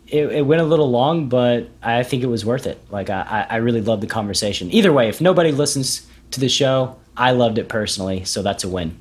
it, 0.08 0.32
it, 0.32 0.41
went 0.44 0.62
a 0.62 0.64
little 0.64 0.90
long, 0.90 1.28
but 1.28 1.68
I 1.84 2.03
think 2.03 2.24
it 2.24 2.28
was 2.28 2.45
worth 2.45 2.68
it. 2.68 2.80
Like 2.90 3.10
I, 3.10 3.48
I 3.49 3.58
really 3.58 3.82
loved 3.82 4.02
the 4.02 4.08
conversation. 4.08 4.72
Either 4.72 4.94
way, 4.94 5.10
if 5.10 5.20
nobody 5.20 5.52
listens 5.52 6.08
to 6.32 6.40
the 6.40 6.48
show, 6.48 6.95
I 7.18 7.32
loved 7.32 7.58
it 7.58 7.68
personally, 7.68 8.24
so 8.24 8.41
that's 8.41 8.64
a 8.64 8.70
win. 8.70 8.98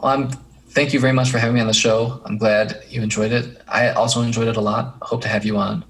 Well, 0.00 0.12
I'm 0.12 0.30
thank 0.68 0.92
you 0.92 1.00
very 1.00 1.12
much 1.12 1.30
for 1.32 1.38
having 1.38 1.56
me 1.56 1.60
on 1.60 1.66
the 1.66 1.74
show. 1.74 2.22
I'm 2.24 2.38
glad 2.38 2.80
you 2.88 3.02
enjoyed 3.02 3.32
it. 3.32 3.60
I 3.66 3.90
also 3.90 4.22
enjoyed 4.22 4.46
it 4.46 4.56
a 4.56 4.60
lot. 4.60 4.98
Hope 5.02 5.20
to 5.22 5.28
have 5.28 5.44
you 5.44 5.56
on 5.56 5.84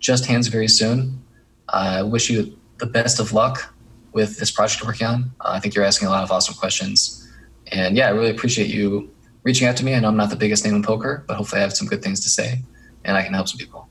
Just 0.00 0.24
Hands 0.24 0.48
very 0.48 0.68
soon. 0.68 1.22
I 1.68 2.02
wish 2.02 2.30
you 2.30 2.58
the 2.78 2.86
best 2.86 3.20
of 3.20 3.34
luck 3.34 3.73
with 4.14 4.38
this 4.38 4.50
project 4.50 4.80
you're 4.80 4.88
working 4.88 5.06
on. 5.06 5.32
Uh, 5.40 5.50
I 5.50 5.60
think 5.60 5.74
you're 5.74 5.84
asking 5.84 6.08
a 6.08 6.10
lot 6.10 6.22
of 6.22 6.30
awesome 6.30 6.54
questions. 6.54 7.28
And 7.72 7.96
yeah, 7.96 8.06
I 8.06 8.10
really 8.10 8.30
appreciate 8.30 8.68
you 8.68 9.12
reaching 9.42 9.66
out 9.68 9.76
to 9.76 9.84
me. 9.84 9.94
I 9.94 10.00
know 10.00 10.08
I'm 10.08 10.16
not 10.16 10.30
the 10.30 10.36
biggest 10.36 10.64
name 10.64 10.74
in 10.74 10.82
poker, 10.82 11.24
but 11.26 11.36
hopefully 11.36 11.60
I 11.60 11.62
have 11.62 11.74
some 11.74 11.88
good 11.88 12.02
things 12.02 12.20
to 12.20 12.30
say 12.30 12.62
and 13.04 13.16
I 13.16 13.22
can 13.22 13.34
help 13.34 13.48
some 13.48 13.58
people. 13.58 13.88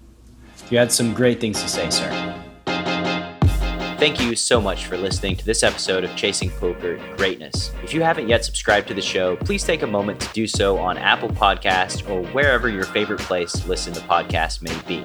You 0.69 0.77
had 0.77 0.91
some 0.91 1.13
great 1.13 1.39
things 1.39 1.61
to 1.61 1.69
say, 1.69 1.89
sir. 1.89 2.09
Thank 3.99 4.19
you 4.19 4.35
so 4.35 4.59
much 4.59 4.85
for 4.87 4.97
listening 4.97 5.37
to 5.37 5.45
this 5.45 5.63
episode 5.63 6.03
of 6.03 6.13
Chasing 6.15 6.49
Poker 6.49 6.99
Greatness. 7.15 7.71
If 7.83 7.93
you 7.93 8.01
haven't 8.01 8.27
yet 8.27 8.43
subscribed 8.43 8.87
to 8.89 8.93
the 8.93 9.01
show, 9.01 9.37
please 9.37 9.63
take 9.63 9.81
a 9.81 9.87
moment 9.87 10.19
to 10.19 10.33
do 10.33 10.45
so 10.47 10.77
on 10.77 10.97
Apple 10.97 11.29
Podcasts 11.29 12.09
or 12.09 12.25
wherever 12.33 12.67
your 12.67 12.83
favorite 12.85 13.21
place 13.21 13.53
to 13.53 13.67
listen 13.67 13.93
to 13.93 14.01
podcasts 14.01 14.61
may 14.61 14.77
be. 14.87 15.03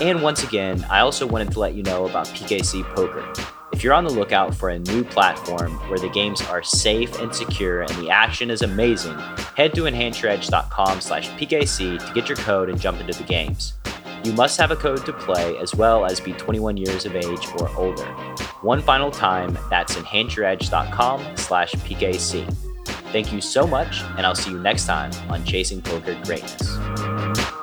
And 0.00 0.22
once 0.22 0.44
again, 0.44 0.84
I 0.88 1.00
also 1.00 1.26
wanted 1.26 1.52
to 1.52 1.60
let 1.60 1.74
you 1.74 1.82
know 1.82 2.06
about 2.06 2.26
PKC 2.28 2.84
Poker. 2.94 3.32
If 3.72 3.82
you're 3.82 3.94
on 3.94 4.04
the 4.04 4.12
lookout 4.12 4.54
for 4.54 4.68
a 4.68 4.78
new 4.78 5.02
platform 5.02 5.72
where 5.88 5.98
the 5.98 6.08
games 6.08 6.40
are 6.42 6.62
safe 6.62 7.18
and 7.20 7.34
secure 7.34 7.82
and 7.82 7.90
the 7.96 8.10
action 8.10 8.50
is 8.50 8.62
amazing, 8.62 9.18
head 9.56 9.74
to 9.74 9.82
enhanceyoredge.com 9.82 11.00
slash 11.00 11.28
PKC 11.30 12.06
to 12.06 12.14
get 12.14 12.28
your 12.28 12.36
code 12.36 12.68
and 12.68 12.80
jump 12.80 13.00
into 13.00 13.12
the 13.14 13.24
games. 13.24 13.74
You 14.24 14.32
must 14.34 14.60
have 14.60 14.70
a 14.70 14.76
code 14.76 15.04
to 15.06 15.12
play 15.12 15.56
as 15.58 15.74
well 15.74 16.04
as 16.04 16.20
be 16.20 16.32
21 16.32 16.76
years 16.76 17.06
of 17.06 17.16
age 17.16 17.48
or 17.58 17.68
older. 17.76 18.06
One 18.60 18.80
final 18.80 19.10
time, 19.10 19.58
that's 19.68 19.96
enhanceyoredge.com 19.96 21.36
slash 21.36 21.72
PKC. 21.72 22.54
Thank 23.10 23.32
you 23.32 23.40
so 23.40 23.66
much, 23.66 24.02
and 24.16 24.24
I'll 24.24 24.36
see 24.36 24.50
you 24.52 24.58
next 24.60 24.86
time 24.86 25.10
on 25.28 25.44
Chasing 25.44 25.82
Poker 25.82 26.16
Greatness. 26.24 27.61